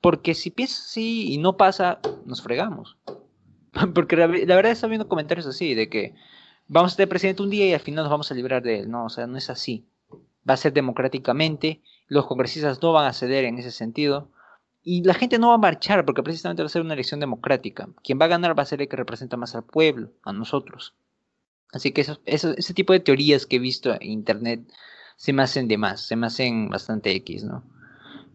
Porque 0.01 0.34
si 0.34 0.49
piensas 0.49 0.88
así 0.88 1.31
y 1.31 1.38
no 1.38 1.55
pasa, 1.55 1.99
nos 2.26 2.41
fregamos. 2.41 2.97
Porque 3.93 4.18
la, 4.18 4.27
verdad 4.27 4.72
está 4.72 4.88
viendo 4.88 5.07
comentarios 5.07 5.45
así, 5.45 5.76
de 5.76 5.88
que 5.89 6.15
vamos 6.68 6.93
a 6.93 6.95
tener 6.97 7.07
presidente 7.07 7.43
un 7.43 7.51
día 7.51 7.68
y 7.68 7.73
al 7.73 7.80
final 7.80 8.03
nos 8.03 8.11
vamos 8.11 8.31
a 8.31 8.35
librar 8.35 8.64
de 8.64 8.80
él. 8.80 8.89
No, 8.89 9.05
o 9.05 9.10
sea, 9.10 9.27
no 9.27 9.38
es 9.38 9.49
así. 9.49 9.85
Va 10.49 10.55
a 10.55 10.57
ser 10.57 10.73
democráticamente, 10.73 11.81
los 12.07 12.26
congresistas 12.26 12.81
no 12.81 12.91
van 12.91 13.05
a 13.05 13.14
ceder 13.14 13.45
en 13.45 13.60
ese 13.60 13.72
sentido. 13.72 14.30
Y 14.84 15.03
la 15.03 15.14
gente 15.14 15.39
no 15.39 15.49
va 15.49 15.55
a 15.55 15.60
marchar 15.60 16.05
porque 16.05 16.23
precisamente 16.23 16.61
va 16.61 16.68
a 16.68 16.69
ser 16.69 16.81
una 16.81 16.93
elección 16.93 17.19
democrática. 17.19 17.88
Quien 18.03 18.19
va 18.19 18.26
a 18.26 18.30
ganar 18.30 18.57
va 18.57 18.64
a 18.64 18.65
ser 18.65 18.81
el 18.81 18.89
que 18.89 18.97
representa 18.97 19.38
más 19.38 19.55
al 19.55 19.64
pueblo, 19.64 20.11
a 20.23 20.34
nosotros. 20.34 20.93
Así 21.72 21.91
que 21.91 22.05
ese 22.26 22.73
tipo 22.73 22.93
de 22.93 22.99
teorías 22.99 23.45
que 23.45 23.55
he 23.55 23.60
visto 23.60 23.93
en 23.93 24.11
internet 24.11 24.61
se 25.15 25.34
me 25.34 25.41
hacen 25.41 25.68
de 25.68 25.77
más, 25.77 26.01
se 26.05 26.15
me 26.15 26.27
hacen 26.27 26.69
bastante 26.69 27.11
X, 27.15 27.43
¿no? 27.43 27.64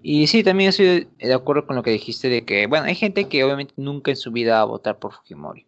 Y 0.02 0.26
sí, 0.28 0.42
también 0.42 0.70
estoy 0.70 1.08
de 1.18 1.34
acuerdo 1.34 1.66
con 1.66 1.76
lo 1.76 1.82
que 1.82 1.90
dijiste 1.90 2.28
de 2.28 2.44
que, 2.44 2.66
bueno, 2.66 2.86
hay 2.86 2.94
gente 2.94 3.28
que 3.28 3.44
obviamente 3.44 3.74
nunca 3.76 4.10
en 4.10 4.16
su 4.16 4.30
vida 4.30 4.54
va 4.54 4.60
a 4.60 4.64
votar 4.64 4.98
por 4.98 5.12
Fujimori. 5.12 5.66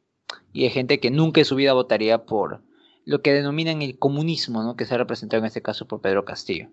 Y 0.52 0.64
hay 0.64 0.70
gente 0.70 1.00
que 1.00 1.10
nunca 1.10 1.40
en 1.40 1.44
su 1.44 1.56
vida 1.56 1.72
votaría 1.72 2.24
por 2.24 2.62
lo 3.04 3.22
que 3.22 3.32
denominan 3.32 3.82
el 3.82 3.98
comunismo, 3.98 4.62
¿no? 4.62 4.76
Que 4.76 4.84
se 4.84 4.94
ha 4.94 4.98
representado 4.98 5.40
en 5.40 5.46
este 5.46 5.62
caso 5.62 5.86
por 5.86 6.00
Pedro 6.00 6.24
Castillo. 6.24 6.68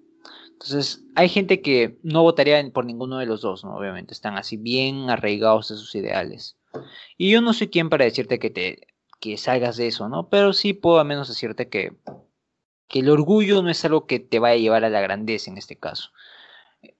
Entonces, 0.59 1.03
hay 1.13 1.29
gente 1.29 1.61
que 1.61 1.99
no 2.01 2.23
votaría 2.23 2.67
por 2.71 2.83
ninguno 2.83 3.19
de 3.19 3.27
los 3.27 3.41
dos, 3.41 3.63
¿no? 3.63 3.75
Obviamente, 3.77 4.13
están 4.13 4.37
así 4.37 4.57
bien 4.57 5.07
arraigados 5.11 5.69
de 5.69 5.75
sus 5.75 5.93
ideales. 5.93 6.57
Y 7.15 7.29
yo 7.29 7.41
no 7.41 7.53
soy 7.53 7.67
quien 7.67 7.89
para 7.89 8.05
decirte 8.05 8.39
que 8.39 8.49
te 8.49 8.87
que 9.19 9.37
salgas 9.37 9.77
de 9.77 9.87
eso, 9.87 10.09
¿no? 10.09 10.29
Pero 10.29 10.53
sí 10.53 10.73
puedo 10.73 10.99
al 10.99 11.07
menos 11.07 11.27
decirte 11.27 11.69
que, 11.69 11.93
que 12.87 12.99
el 12.99 13.09
orgullo 13.09 13.61
no 13.61 13.69
es 13.69 13.83
algo 13.85 14.05
que 14.07 14.19
te 14.19 14.39
vaya 14.39 14.55
a 14.55 14.57
llevar 14.57 14.83
a 14.83 14.89
la 14.89 15.01
grandeza 15.01 15.51
en 15.51 15.57
este 15.57 15.75
caso. 15.75 16.09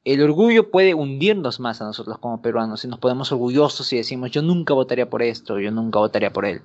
El 0.03 0.21
orgullo 0.21 0.71
puede 0.71 0.93
hundirnos 0.93 1.59
más 1.59 1.81
a 1.81 1.85
nosotros 1.85 2.17
como 2.19 2.41
peruanos 2.41 2.83
y 2.83 2.87
nos 2.87 2.99
ponemos 2.99 3.31
orgullosos 3.31 3.91
y 3.93 3.97
decimos 3.97 4.31
yo 4.31 4.41
nunca 4.41 4.73
votaría 4.73 5.09
por 5.09 5.21
esto, 5.21 5.59
yo 5.59 5.71
nunca 5.71 5.99
votaría 5.99 6.31
por 6.31 6.45
él. 6.45 6.61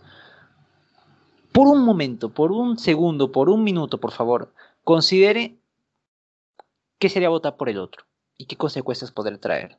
Por 1.53 1.69
un 1.69 1.85
momento, 1.85 2.31
por 2.31 2.53
un 2.53 2.79
segundo, 2.79 3.31
por 3.33 3.51
un 3.51 3.65
minuto, 3.65 3.99
por 3.99 4.13
favor, 4.13 4.53
considere 4.85 5.59
qué 7.03 7.09
sería 7.09 7.31
votar 7.31 7.57
por 7.57 7.69
el 7.69 7.79
otro 7.79 8.05
y 8.39 8.47
qué 8.47 8.57
consecuencias 8.57 9.11
podría 9.11 9.41
traer. 9.41 9.77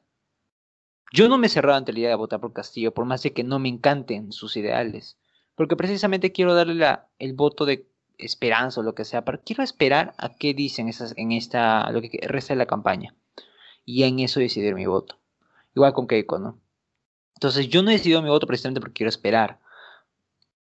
Yo 1.14 1.30
no 1.30 1.38
me 1.38 1.48
he 1.48 1.50
cerrado 1.50 1.78
ante 1.78 1.94
la 1.94 2.00
idea 2.00 2.10
de 2.10 2.16
votar 2.16 2.42
por 2.42 2.52
Castillo, 2.52 2.94
por 2.94 3.06
más 3.06 3.24
de 3.24 3.32
que 3.32 3.46
no 3.46 3.60
me 3.60 3.70
encanten 3.70 4.34
sus 4.34 4.58
ideales, 4.58 5.18
porque 5.56 5.78
precisamente 5.78 6.34
quiero 6.34 6.54
darle 6.54 6.86
el 7.20 7.32
voto 7.32 7.64
de 7.64 7.88
esperanza 8.18 8.82
o 8.82 8.84
lo 8.84 8.94
que 8.94 9.06
sea, 9.06 9.24
pero 9.24 9.40
quiero 9.42 9.64
esperar 9.64 10.14
a 10.18 10.36
qué 10.36 10.54
dicen 10.54 10.90
esas, 10.90 11.14
en 11.16 11.32
esta, 11.32 11.90
lo 11.92 12.02
que 12.02 12.20
resta 12.28 12.56
de 12.56 12.58
la 12.58 12.66
campaña 12.66 13.16
y 13.86 14.04
en 14.04 14.20
eso 14.20 14.42
decidir 14.42 14.76
mi 14.76 14.86
voto. 14.86 15.18
Igual 15.76 15.94
con 15.94 16.08
Keiko, 16.08 16.40
¿no? 16.40 16.60
Entonces 17.36 17.70
yo 17.70 17.84
no 17.84 17.90
he 17.90 17.94
decidido 17.94 18.22
mi 18.22 18.28
voto 18.28 18.48
precisamente 18.48 18.82
porque 18.82 18.96
quiero 18.96 19.10
esperar. 19.10 19.62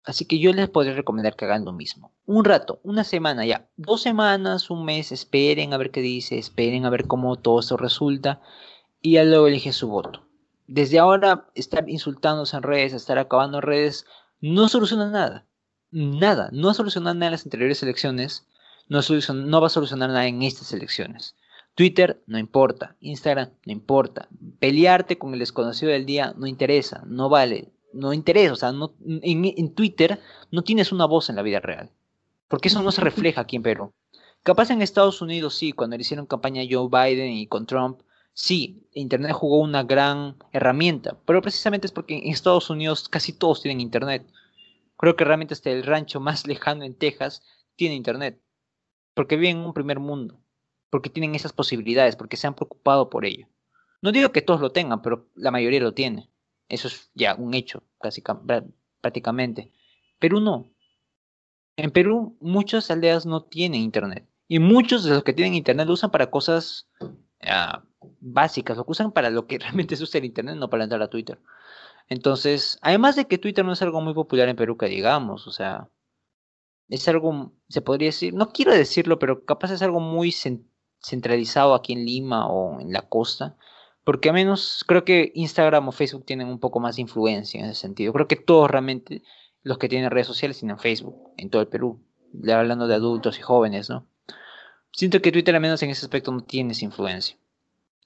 Así 0.06 0.26
que 0.26 0.40
yo 0.40 0.52
les 0.52 0.70
podría 0.70 0.94
recomendar 0.94 1.36
que 1.36 1.46
hagan 1.46 1.64
lo 1.64 1.72
mismo. 1.72 2.12
Un 2.26 2.44
rato, 2.44 2.80
una 2.84 3.04
semana 3.04 3.46
ya, 3.46 3.70
dos 3.78 4.02
semanas, 4.02 4.70
un 4.70 4.84
mes, 4.84 5.12
esperen 5.12 5.74
a 5.74 5.78
ver 5.78 5.92
qué 5.92 6.02
dice, 6.02 6.38
esperen 6.38 6.86
a 6.86 6.90
ver 6.90 7.08
cómo 7.08 7.38
todo 7.38 7.60
esto 7.60 7.78
resulta 7.78 8.42
y 9.02 9.14
ya 9.14 9.24
luego 9.24 9.48
elige 9.48 9.72
su 9.72 9.88
voto. 9.88 10.28
Desde 10.68 11.00
ahora, 11.00 11.48
estar 11.56 11.90
insultándose 11.90 12.58
en 12.58 12.64
redes, 12.64 12.94
estar 12.94 13.18
acabando 13.18 13.60
en 13.60 13.64
redes, 13.64 14.06
no 14.42 14.68
soluciona 14.68 15.10
nada. 15.10 15.46
Nada. 15.92 16.50
No 16.52 16.70
ha 16.70 16.74
solucionado 16.74 17.14
nada 17.14 17.28
en 17.28 17.32
las 17.34 17.46
anteriores 17.46 17.84
elecciones, 17.84 18.48
no, 18.90 19.00
no 19.34 19.62
va 19.62 19.68
a 19.68 19.70
solucionar 19.70 20.10
nada 20.10 20.28
en 20.28 20.42
estas 20.42 20.74
elecciones. 20.74 21.36
Twitter 21.76 22.24
no 22.28 22.38
importa, 22.38 22.96
Instagram 23.00 23.50
no 23.66 23.72
importa, 23.72 24.28
pelearte 24.60 25.18
con 25.18 25.34
el 25.34 25.40
desconocido 25.40 25.92
del 25.92 26.06
día 26.06 26.34
no 26.38 26.46
interesa, 26.46 27.04
no 27.08 27.30
vale, 27.30 27.72
no 27.94 28.14
interesa, 28.14 28.54
o 28.54 28.56
sea, 28.56 28.72
no, 28.72 28.94
en, 29.06 29.74
Twitter 29.74 30.20
no 30.52 30.64
tienes 30.64 30.92
una 30.92 31.06
voz 31.06 31.30
en 31.30 31.36
la 31.36 31.42
vida 31.42 31.60
real, 31.60 31.90
porque 32.48 32.68
eso 32.68 32.82
no 32.82 32.92
se 32.92 33.02
refleja 33.02 33.42
aquí 33.42 33.56
en 33.56 33.64
Perú. 33.64 33.94
Capaz 34.44 34.72
en 34.72 34.82
Estados 34.82 35.22
Unidos 35.22 35.56
sí, 35.56 35.72
cuando 35.72 35.96
le 35.96 36.02
hicieron 36.02 36.26
campaña 36.26 36.62
a 36.62 36.66
Joe 36.70 36.90
Biden 36.90 37.32
y 37.32 37.48
con 37.48 37.66
Trump, 37.66 38.02
sí, 38.34 38.84
Internet 38.94 39.32
jugó 39.32 39.60
una 39.60 39.84
gran 39.84 40.36
herramienta, 40.52 41.18
pero 41.26 41.42
precisamente 41.42 41.88
es 41.88 41.94
porque 41.94 42.18
en 42.18 42.32
Estados 42.32 42.70
Unidos 42.70 43.08
casi 43.08 43.32
todos 43.34 43.62
tienen 43.62 43.80
Internet. 43.80 44.26
Creo 44.98 45.16
que 45.16 45.24
realmente 45.24 45.54
hasta 45.54 45.70
el 45.70 45.84
rancho 45.84 46.20
más 46.20 46.46
lejano 46.46 46.84
en 46.84 46.96
Texas 46.96 47.44
tiene 47.76 47.96
Internet, 47.96 48.42
porque 49.14 49.38
viven 49.38 49.58
en 49.58 49.66
un 49.66 49.74
primer 49.74 50.00
mundo 50.00 50.44
porque 50.94 51.10
tienen 51.10 51.34
esas 51.34 51.54
posibilidades, 51.54 52.16
porque 52.16 52.38
se 52.38 52.46
han 52.46 52.54
preocupado 52.54 53.10
por 53.10 53.26
ello. 53.26 53.48
No 54.04 54.12
digo 54.12 54.32
que 54.32 54.44
todos 54.44 54.62
lo 54.62 54.70
tengan, 54.70 55.02
pero 55.02 55.26
la 55.34 55.50
mayoría 55.50 55.80
lo 55.80 55.96
tiene. 55.96 56.30
Eso 56.70 56.88
es 56.88 57.12
ya 57.14 57.36
un 57.36 57.54
hecho, 57.54 57.84
prácticamente. 59.02 59.72
Perú 60.20 60.40
no. 60.40 60.72
En 61.76 61.92
Perú 61.92 62.38
muchas 62.40 62.90
aldeas 62.92 63.26
no 63.26 63.44
tienen 63.44 63.82
internet. 63.82 64.28
Y 64.48 64.60
muchos 64.60 65.04
de 65.04 65.12
los 65.12 65.24
que 65.24 65.34
tienen 65.34 65.56
internet 65.56 65.88
lo 65.88 65.94
usan 65.94 66.12
para 66.12 66.30
cosas 66.30 66.88
ah, 67.42 67.84
básicas, 68.20 68.78
lo 68.78 68.86
usan 68.88 69.12
para 69.12 69.30
lo 69.30 69.48
que 69.48 69.60
realmente 69.60 69.96
es 69.96 70.02
usa 70.02 70.20
el 70.20 70.26
internet, 70.26 70.56
no 70.58 70.70
para 70.70 70.84
entrar 70.84 71.02
a 71.02 71.10
Twitter. 71.10 71.40
Entonces, 72.10 72.78
además 72.82 73.16
de 73.16 73.26
que 73.26 73.38
Twitter 73.38 73.64
no 73.66 73.74
es 73.74 73.82
algo 73.82 74.02
muy 74.02 74.14
popular 74.14 74.50
en 74.50 74.56
Perú, 74.56 74.78
que 74.78 74.88
digamos, 74.88 75.48
o 75.48 75.52
sea, 75.52 75.90
es 76.90 77.08
algo, 77.08 77.54
se 77.70 77.82
podría 77.82 78.10
decir, 78.10 78.34
no 78.34 78.50
quiero 78.50 78.74
decirlo, 78.74 79.20
pero 79.20 79.46
capaz 79.46 79.72
es 79.72 79.82
algo 79.82 80.00
muy 80.00 80.34
centralizado 81.02 81.74
aquí 81.74 81.94
en 81.94 82.06
Lima 82.06 82.48
o 82.48 82.80
en 82.80 82.92
la 82.92 83.04
costa, 83.04 83.58
porque 84.04 84.30
a 84.30 84.34
menos 84.34 84.84
creo 84.88 85.06
que 85.06 85.32
Instagram 85.36 85.88
o 85.88 85.92
Facebook 85.92 86.26
tienen 86.26 86.48
un 86.48 86.60
poco 86.60 86.80
más 86.80 86.96
de 86.96 87.04
influencia 87.04 87.60
en 87.60 87.68
ese 87.68 87.82
sentido. 87.82 88.14
Creo 88.14 88.28
que 88.28 88.36
todos 88.36 88.70
realmente 88.70 89.24
los 89.64 89.78
que 89.78 89.90
tienen 89.90 90.12
redes 90.12 90.28
sociales 90.28 90.60
tienen 90.60 90.78
Facebook 90.78 91.32
en 91.38 91.50
todo 91.50 91.62
el 91.62 91.68
Perú, 91.68 92.04
hablando 92.52 92.88
de 92.88 92.96
adultos 92.96 93.40
y 93.40 93.42
jóvenes, 93.42 93.90
¿no? 93.90 94.08
Siento 94.92 95.22
que 95.22 95.32
Twitter 95.32 95.56
al 95.56 95.62
menos 95.62 95.82
en 95.84 95.90
ese 95.90 96.06
aspecto 96.06 96.32
no 96.32 96.42
tiene 96.42 96.74
esa 96.74 96.86
influencia. 96.86 97.38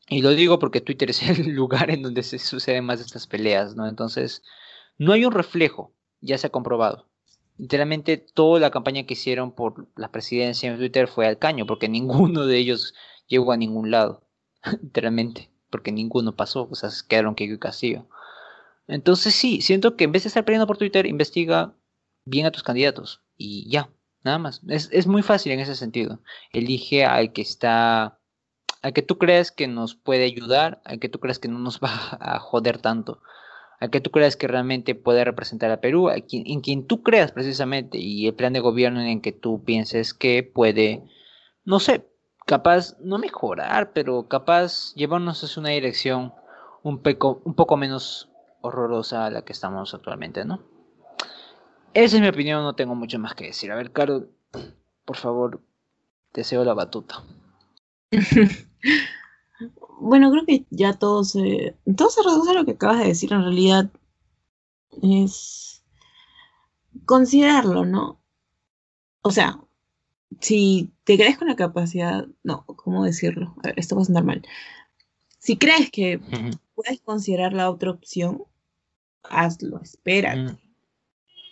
Y 0.09 0.21
lo 0.21 0.29
digo 0.31 0.59
porque 0.59 0.81
Twitter 0.81 1.09
es 1.11 1.21
el 1.23 1.49
lugar 1.49 1.89
en 1.89 2.03
donde 2.03 2.23
se 2.23 2.39
suceden 2.39 2.85
más 2.85 3.01
estas 3.01 3.27
peleas, 3.27 3.75
¿no? 3.75 3.87
Entonces, 3.87 4.43
no 4.97 5.13
hay 5.13 5.25
un 5.25 5.31
reflejo, 5.31 5.93
ya 6.21 6.37
se 6.37 6.47
ha 6.47 6.51
comprobado 6.51 7.07
literalmente 7.57 8.17
toda 8.17 8.59
la 8.59 8.71
campaña 8.71 9.05
que 9.05 9.13
hicieron 9.13 9.51
por 9.51 9.87
la 9.95 10.11
presidencia 10.11 10.69
en 10.69 10.77
Twitter 10.77 11.07
fue 11.07 11.27
al 11.27 11.37
caño, 11.37 11.65
porque 11.65 11.89
ninguno 11.89 12.45
de 12.45 12.57
ellos 12.57 12.93
llegó 13.27 13.51
a 13.51 13.57
ningún 13.57 13.91
lado, 13.91 14.23
literalmente, 14.81 15.49
porque 15.69 15.91
ninguno 15.91 16.35
pasó, 16.35 16.67
o 16.69 16.75
sea, 16.75 16.89
quedaron 17.07 17.35
que 17.35 17.45
y 17.45 17.57
Castillo. 17.57 18.07
Entonces 18.87 19.35
sí, 19.35 19.61
siento 19.61 19.95
que 19.95 20.05
en 20.05 20.11
vez 20.11 20.23
de 20.23 20.27
estar 20.29 20.45
peleando 20.45 20.67
por 20.67 20.77
Twitter, 20.77 21.05
investiga 21.05 21.73
bien 22.25 22.45
a 22.45 22.51
tus 22.51 22.63
candidatos 22.63 23.21
y 23.37 23.69
ya, 23.69 23.89
nada 24.23 24.39
más. 24.39 24.61
Es, 24.67 24.89
es 24.91 25.07
muy 25.07 25.21
fácil 25.23 25.51
en 25.51 25.59
ese 25.59 25.75
sentido. 25.75 26.21
Elige 26.53 27.05
al 27.05 27.33
que 27.33 27.41
está, 27.41 28.19
al 28.81 28.93
que 28.93 29.01
tú 29.01 29.17
creas 29.17 29.51
que 29.51 29.67
nos 29.67 29.95
puede 29.95 30.23
ayudar, 30.23 30.81
al 30.85 30.99
que 30.99 31.09
tú 31.09 31.19
creas 31.19 31.39
que 31.39 31.49
no 31.49 31.59
nos 31.59 31.79
va 31.83 32.17
a 32.19 32.39
joder 32.39 32.79
tanto 32.79 33.21
a 33.79 33.89
que 33.89 34.01
tú 34.01 34.11
creas 34.11 34.35
que 34.35 34.47
realmente 34.47 34.95
puede 34.95 35.23
representar 35.23 35.71
a 35.71 35.81
Perú, 35.81 36.09
en 36.09 36.61
quien 36.61 36.87
tú 36.87 37.03
creas 37.03 37.31
precisamente, 37.31 37.97
y 37.99 38.27
el 38.27 38.33
plan 38.33 38.53
de 38.53 38.59
gobierno 38.59 39.01
en 39.01 39.07
el 39.07 39.21
que 39.21 39.31
tú 39.31 39.63
pienses 39.63 40.13
que 40.13 40.43
puede, 40.43 41.03
no 41.63 41.79
sé, 41.79 42.07
capaz, 42.47 42.97
no 43.01 43.19
mejorar, 43.19 43.91
pero 43.93 44.27
capaz 44.27 44.95
llevarnos 44.95 45.43
hacia 45.43 45.59
una 45.59 45.69
dirección 45.69 46.33
un, 46.81 47.01
un 47.03 47.53
poco 47.53 47.77
menos 47.77 48.29
horrorosa 48.61 49.25
a 49.25 49.29
la 49.29 49.43
que 49.43 49.53
estamos 49.53 49.93
actualmente, 49.93 50.45
¿no? 50.45 50.61
Esa 51.93 52.15
es 52.15 52.21
mi 52.21 52.27
opinión, 52.29 52.63
no 52.63 52.73
tengo 52.73 52.95
mucho 52.95 53.19
más 53.19 53.35
que 53.35 53.47
decir. 53.47 53.71
A 53.71 53.75
ver, 53.75 53.91
Caro, 53.91 54.29
por 55.03 55.17
favor, 55.17 55.61
deseo 56.33 56.63
la 56.63 56.73
batuta. 56.73 57.21
bueno, 59.99 60.31
creo 60.31 60.45
que 60.45 60.65
ya 60.69 60.93
todo 60.93 61.25
se, 61.25 61.75
todo 61.97 62.09
se 62.09 62.23
reduce 62.23 62.51
a 62.51 62.53
lo 62.53 62.65
que 62.65 62.71
acabas 62.71 62.99
de 62.99 63.07
decir. 63.07 63.33
En 63.33 63.43
realidad 63.43 63.91
es 65.01 65.83
considerarlo, 67.05 67.83
¿no? 67.85 68.21
O 69.21 69.31
sea, 69.31 69.59
si 70.39 70.91
te 71.03 71.17
crees 71.17 71.37
con 71.37 71.47
la 71.47 71.55
capacidad, 71.55 72.27
no, 72.43 72.65
¿cómo 72.65 73.03
decirlo? 73.03 73.55
A 73.63 73.67
ver, 73.67 73.79
esto 73.79 73.95
va 73.95 74.01
a 74.01 74.05
sonar 74.05 74.23
mal. 74.23 74.41
Si 75.39 75.57
crees 75.57 75.89
que 75.91 76.19
puedes 76.75 77.01
considerar 77.01 77.53
la 77.53 77.69
otra 77.69 77.91
opción, 77.91 78.43
hazlo, 79.23 79.81
espérate. 79.81 80.57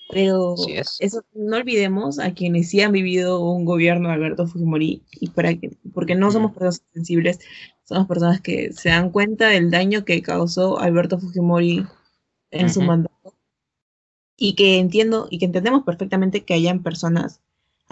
Pero 0.10 0.56
eso 1.00 1.24
no 1.34 1.58
olvidemos 1.58 2.20
a 2.20 2.34
quienes 2.34 2.70
sí 2.70 2.82
han 2.82 2.92
vivido 2.92 3.44
un 3.44 3.66
gobierno 3.66 4.10
de 4.10 4.16
Alberto 4.16 4.46
Fujimori 4.46 5.02
y 5.20 5.30
para 5.30 5.56
que, 5.56 5.78
porque 5.94 6.14
no 6.14 6.32
somos 6.32 6.52
personas 6.52 6.84
sensibles, 6.94 7.40
somos 7.86 8.08
personas 8.08 8.40
que 8.40 8.72
se 8.72 8.90
dan 8.90 9.10
cuenta 9.10 9.48
del 9.48 9.72
daño 9.72 10.06
que 10.06 10.22
causó 10.22 10.80
Alberto 10.80 11.20
Fujimori 11.20 11.86
en 12.52 12.70
su 12.70 12.82
mandato 12.82 13.36
y 14.38 14.54
que 14.54 14.78
entiendo 14.78 15.28
y 15.32 15.40
que 15.40 15.46
entendemos 15.46 15.84
perfectamente 15.84 16.44
que 16.44 16.54
hayan 16.54 16.84
personas 16.84 17.42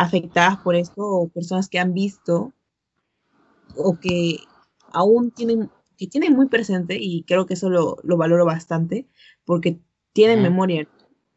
afectadas 0.03 0.57
por 0.57 0.75
esto 0.75 1.01
o 1.01 1.27
personas 1.29 1.69
que 1.69 1.79
han 1.79 1.93
visto 1.93 2.53
o 3.75 3.99
que 3.99 4.39
aún 4.91 5.31
tienen 5.31 5.69
que 5.97 6.07
tienen 6.07 6.33
muy 6.33 6.47
presente, 6.47 6.97
y 6.99 7.23
creo 7.23 7.45
que 7.45 7.53
eso 7.53 7.69
lo, 7.69 7.97
valoro 8.17 8.45
bastante, 8.45 9.07
porque 9.45 9.79
tienen 10.11 10.41
memoria, 10.41 10.87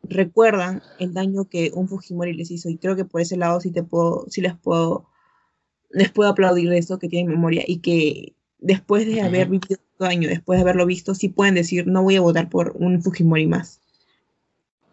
recuerdan 0.03 0.83
el 0.99 1.13
daño 1.13 1.49
que 1.49 1.71
un 1.75 1.89
Fujimori 1.89 2.33
les 2.33 2.51
hizo, 2.51 2.69
y 2.69 2.79
creo 2.79 2.97
que 2.97 3.05
por 3.05 3.21
ese 3.21 3.37
lado 3.37 3.61
sí, 3.61 3.71
te 3.71 3.83
puedo, 3.83 4.27
sí 4.29 4.41
les 4.41 4.57
puedo 4.57 5.09
les 5.91 6.11
puedo 6.11 6.29
aplaudir 6.29 6.73
eso, 6.73 6.99
que 6.99 7.09
tienen 7.09 7.31
memoria, 7.31 7.65
y 7.67 7.79
que 7.79 8.35
después 8.59 9.07
de 9.07 9.21
haber 9.21 9.49
vivido 9.49 9.81
todo 9.97 10.09
año, 10.09 10.29
después 10.29 10.59
de 10.59 10.63
haberlo 10.63 10.85
visto, 10.85 11.15
sí 11.15 11.29
pueden 11.29 11.55
decir, 11.55 11.87
no 11.87 12.03
voy 12.03 12.17
a 12.17 12.21
votar 12.21 12.51
por 12.51 12.73
un 12.79 13.03
Fujimori 13.03 13.47
más. 13.47 13.81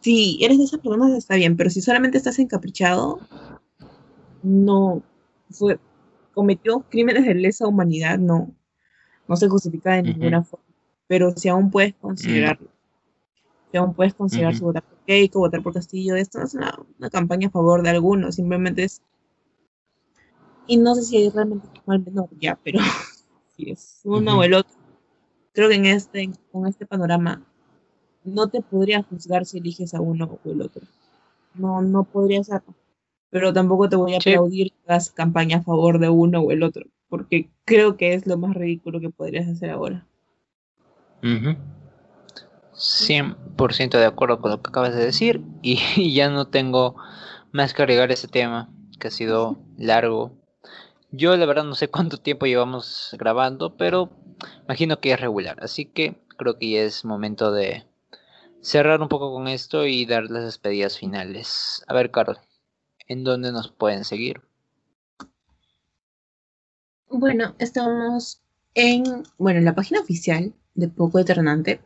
Si 0.02 0.38
eres 0.42 0.58
de 0.58 0.66
esas 0.66 0.82
personas 0.82 1.12
está 1.14 1.36
bien, 1.36 1.58
pero 1.58 1.70
si 1.70 1.82
solamente 1.82 2.18
estás 2.18 2.38
encaprichado, 2.40 3.20
no 4.44 5.02
fue, 5.50 5.80
cometió 6.34 6.82
crímenes 6.90 7.26
de 7.26 7.34
lesa 7.34 7.68
humanidad, 7.68 8.20
no, 8.20 8.54
no 9.28 9.36
se 9.36 9.48
justifica 9.48 9.94
de 9.94 10.04
ninguna 10.04 10.44
forma. 10.44 10.66
Pero 11.08 11.32
si 11.36 11.50
aún 11.50 11.72
puedes 11.72 11.96
considerarlo, 11.96 12.70
si 13.72 13.78
aún 13.78 13.94
puedes 13.94 14.14
considerar 14.14 14.56
su 14.56 14.66
votar 14.66 14.84
por 14.84 15.00
Keiko, 15.06 15.40
votar 15.40 15.64
por 15.64 15.74
Castillo, 15.74 16.16
esto 16.16 16.40
no 16.40 16.46
es 16.46 16.54
una, 16.54 17.10
campaña 17.10 17.48
a 17.48 17.52
favor 17.52 17.82
de 17.82 17.90
alguno, 17.90 18.32
simplemente 18.32 18.84
es. 18.84 19.02
Y 20.68 20.78
no 20.78 20.96
sé 20.96 21.04
si 21.04 21.26
es 21.26 21.34
realmente 21.34 21.68
mal 21.86 22.04
menor 22.04 22.30
ya, 22.40 22.58
pero 22.64 22.80
si 23.56 23.72
es 23.72 24.02
uno 24.04 24.40
o 24.40 24.44
el 24.44 24.54
otro. 24.54 24.74
Creo 25.54 25.70
que 25.70 25.76
en 25.76 25.86
este, 25.86 26.32
con 26.52 26.68
este 26.68 26.86
panorama 26.86 27.46
no 28.24 28.48
te 28.48 28.62
podría 28.62 29.04
juzgar 29.04 29.46
si 29.46 29.60
eliges 29.60 29.94
a 29.94 30.02
uno 30.02 30.40
o 30.44 30.52
el 30.52 30.62
otro. 30.62 30.86
No, 31.54 31.82
no 31.82 32.04
podría 32.04 32.44
ser. 32.44 32.64
Pero 33.34 33.52
tampoco 33.52 33.90
te 33.90 33.96
voy 33.96 34.14
a 34.14 34.18
aplaudir 34.18 34.72
que 34.72 34.78
hagas 34.88 35.10
campaña 35.10 35.58
a 35.58 35.64
favor 35.64 35.98
de 35.98 36.08
uno 36.08 36.42
o 36.42 36.52
el 36.52 36.62
otro, 36.62 36.86
porque 37.10 37.50
creo 37.66 37.98
que 37.98 38.14
es 38.14 38.28
lo 38.28 38.38
más 38.38 38.54
ridículo 38.54 39.00
que 39.00 39.10
podrías 39.10 39.48
hacer 39.48 39.72
ahora. 39.72 40.06
100% 42.74 43.98
de 43.98 44.06
acuerdo 44.06 44.40
con 44.40 44.52
lo 44.52 44.62
que 44.62 44.70
acabas 44.70 44.94
de 44.96 45.04
decir 45.04 45.42
y, 45.64 46.14
ya 46.14 46.30
no 46.30 46.46
tengo 46.46 46.96
más 47.52 47.74
que 47.74 47.82
agregar 47.82 48.12
ese 48.12 48.28
tema 48.28 48.70
que 49.00 49.08
ha 49.08 49.12
sido 49.12 49.58
largo. 49.80 50.38
Yo 51.10 51.36
la 51.36 51.48
verdad 51.48 51.64
no 51.64 51.74
sé 51.74 51.88
cuánto 51.88 52.18
tiempo 52.18 52.46
llevamos 52.46 53.16
grabando, 53.18 53.76
pero 53.78 54.12
imagino 54.66 55.00
que 55.00 55.12
es 55.12 55.20
regular, 55.20 55.58
así 55.60 55.86
que 55.86 56.22
creo 56.38 56.60
que 56.60 56.70
ya 56.70 56.82
es 56.82 57.04
momento 57.04 57.52
de 57.52 57.84
cerrar 58.62 59.02
un 59.02 59.08
poco 59.08 59.34
con 59.34 59.48
esto 59.48 59.88
y 59.88 60.06
dar 60.06 60.26
las 60.30 60.44
despedidas 60.44 61.00
finales. 61.00 61.84
A 61.88 61.96
ver, 61.96 62.12
Carol, 62.12 62.38
¿en 63.08 63.24
dónde 63.24 63.52
nos 63.52 63.72
pueden 63.72 64.04
seguir? 64.06 64.42
Bueno, 67.10 67.56
estamos 67.60 68.42
en, 68.74 69.04
bueno, 69.38 69.60
en 69.60 69.66
la 69.66 69.76
página 69.76 70.02
oficial 70.02 70.54
de 70.74 70.88
Poco 70.88 71.20
Eternante. 71.20 71.82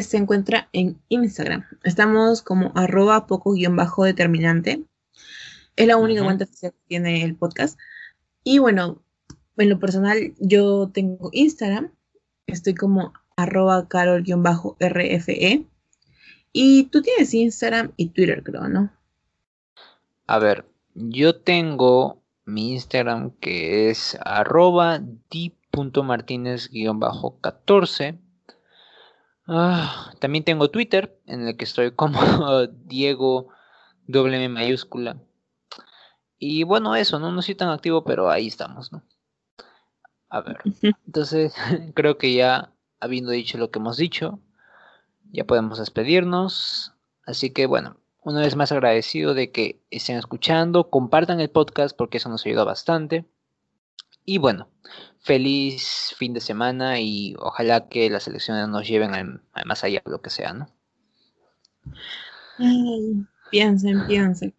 Se 0.00 0.16
encuentra 0.16 0.68
en 0.72 1.00
Instagram. 1.08 1.64
Estamos 1.84 2.42
como 2.42 2.72
arroba 2.74 3.26
poco-determinante. 3.26 4.84
Es 5.76 5.86
la 5.86 5.96
única 5.96 6.24
cuenta 6.24 6.44
oficial 6.44 6.72
que 6.72 6.88
tiene 6.88 7.22
el 7.22 7.36
podcast. 7.36 7.78
Y 8.42 8.58
bueno, 8.58 9.00
en 9.56 9.68
lo 9.68 9.78
personal, 9.78 10.34
yo 10.40 10.90
tengo 10.92 11.30
Instagram. 11.32 11.92
Estoy 12.46 12.74
como 12.74 13.12
arroba 13.36 13.88
carol-rfe. 13.88 15.66
Y 16.52 16.84
tú 16.84 17.02
tienes 17.02 17.32
Instagram 17.34 17.92
y 17.96 18.08
Twitter, 18.08 18.42
creo, 18.42 18.68
¿no? 18.68 18.97
A 20.28 20.38
ver, 20.38 20.70
yo 20.94 21.40
tengo 21.40 22.22
mi 22.44 22.74
Instagram 22.74 23.32
que 23.40 23.88
es 23.88 24.16
arroba 24.22 25.00
di.martinez-14. 25.30 28.20
Ah, 29.46 30.12
también 30.20 30.44
tengo 30.44 30.70
Twitter 30.70 31.18
en 31.24 31.48
el 31.48 31.56
que 31.56 31.64
estoy 31.64 31.92
como 31.92 32.20
Diego 32.84 33.48
W 34.06 34.48
mayúscula. 34.50 35.16
Y 36.38 36.64
bueno, 36.64 36.94
eso, 36.94 37.18
¿no? 37.18 37.32
No 37.32 37.40
soy 37.40 37.54
tan 37.54 37.70
activo, 37.70 38.04
pero 38.04 38.28
ahí 38.28 38.48
estamos, 38.48 38.92
¿no? 38.92 39.02
A 40.28 40.42
ver, 40.42 40.58
entonces 41.06 41.54
creo 41.94 42.18
que 42.18 42.34
ya 42.34 42.74
habiendo 43.00 43.30
dicho 43.30 43.56
lo 43.56 43.70
que 43.70 43.78
hemos 43.78 43.96
dicho, 43.96 44.40
ya 45.32 45.46
podemos 45.46 45.78
despedirnos. 45.78 46.92
Así 47.24 47.50
que 47.50 47.64
bueno, 47.64 47.96
una 48.28 48.42
vez 48.42 48.56
más 48.56 48.72
agradecido 48.72 49.32
de 49.32 49.50
que 49.52 49.80
estén 49.90 50.18
escuchando, 50.18 50.90
compartan 50.90 51.40
el 51.40 51.48
podcast 51.48 51.96
porque 51.96 52.18
eso 52.18 52.28
nos 52.28 52.44
ayuda 52.44 52.62
bastante. 52.62 53.24
Y 54.26 54.36
bueno, 54.36 54.68
feliz 55.18 56.14
fin 56.14 56.34
de 56.34 56.40
semana 56.40 57.00
y 57.00 57.34
ojalá 57.38 57.88
que 57.88 58.10
las 58.10 58.28
elecciones 58.28 58.68
nos 58.68 58.86
lleven 58.86 59.14
al, 59.14 59.40
más 59.64 59.82
allá 59.82 60.02
de 60.04 60.10
lo 60.10 60.20
que 60.20 60.28
sea, 60.28 60.52
¿no? 60.52 60.68
Ay, 62.58 63.24
piensen, 63.50 64.06
piensen. 64.06 64.54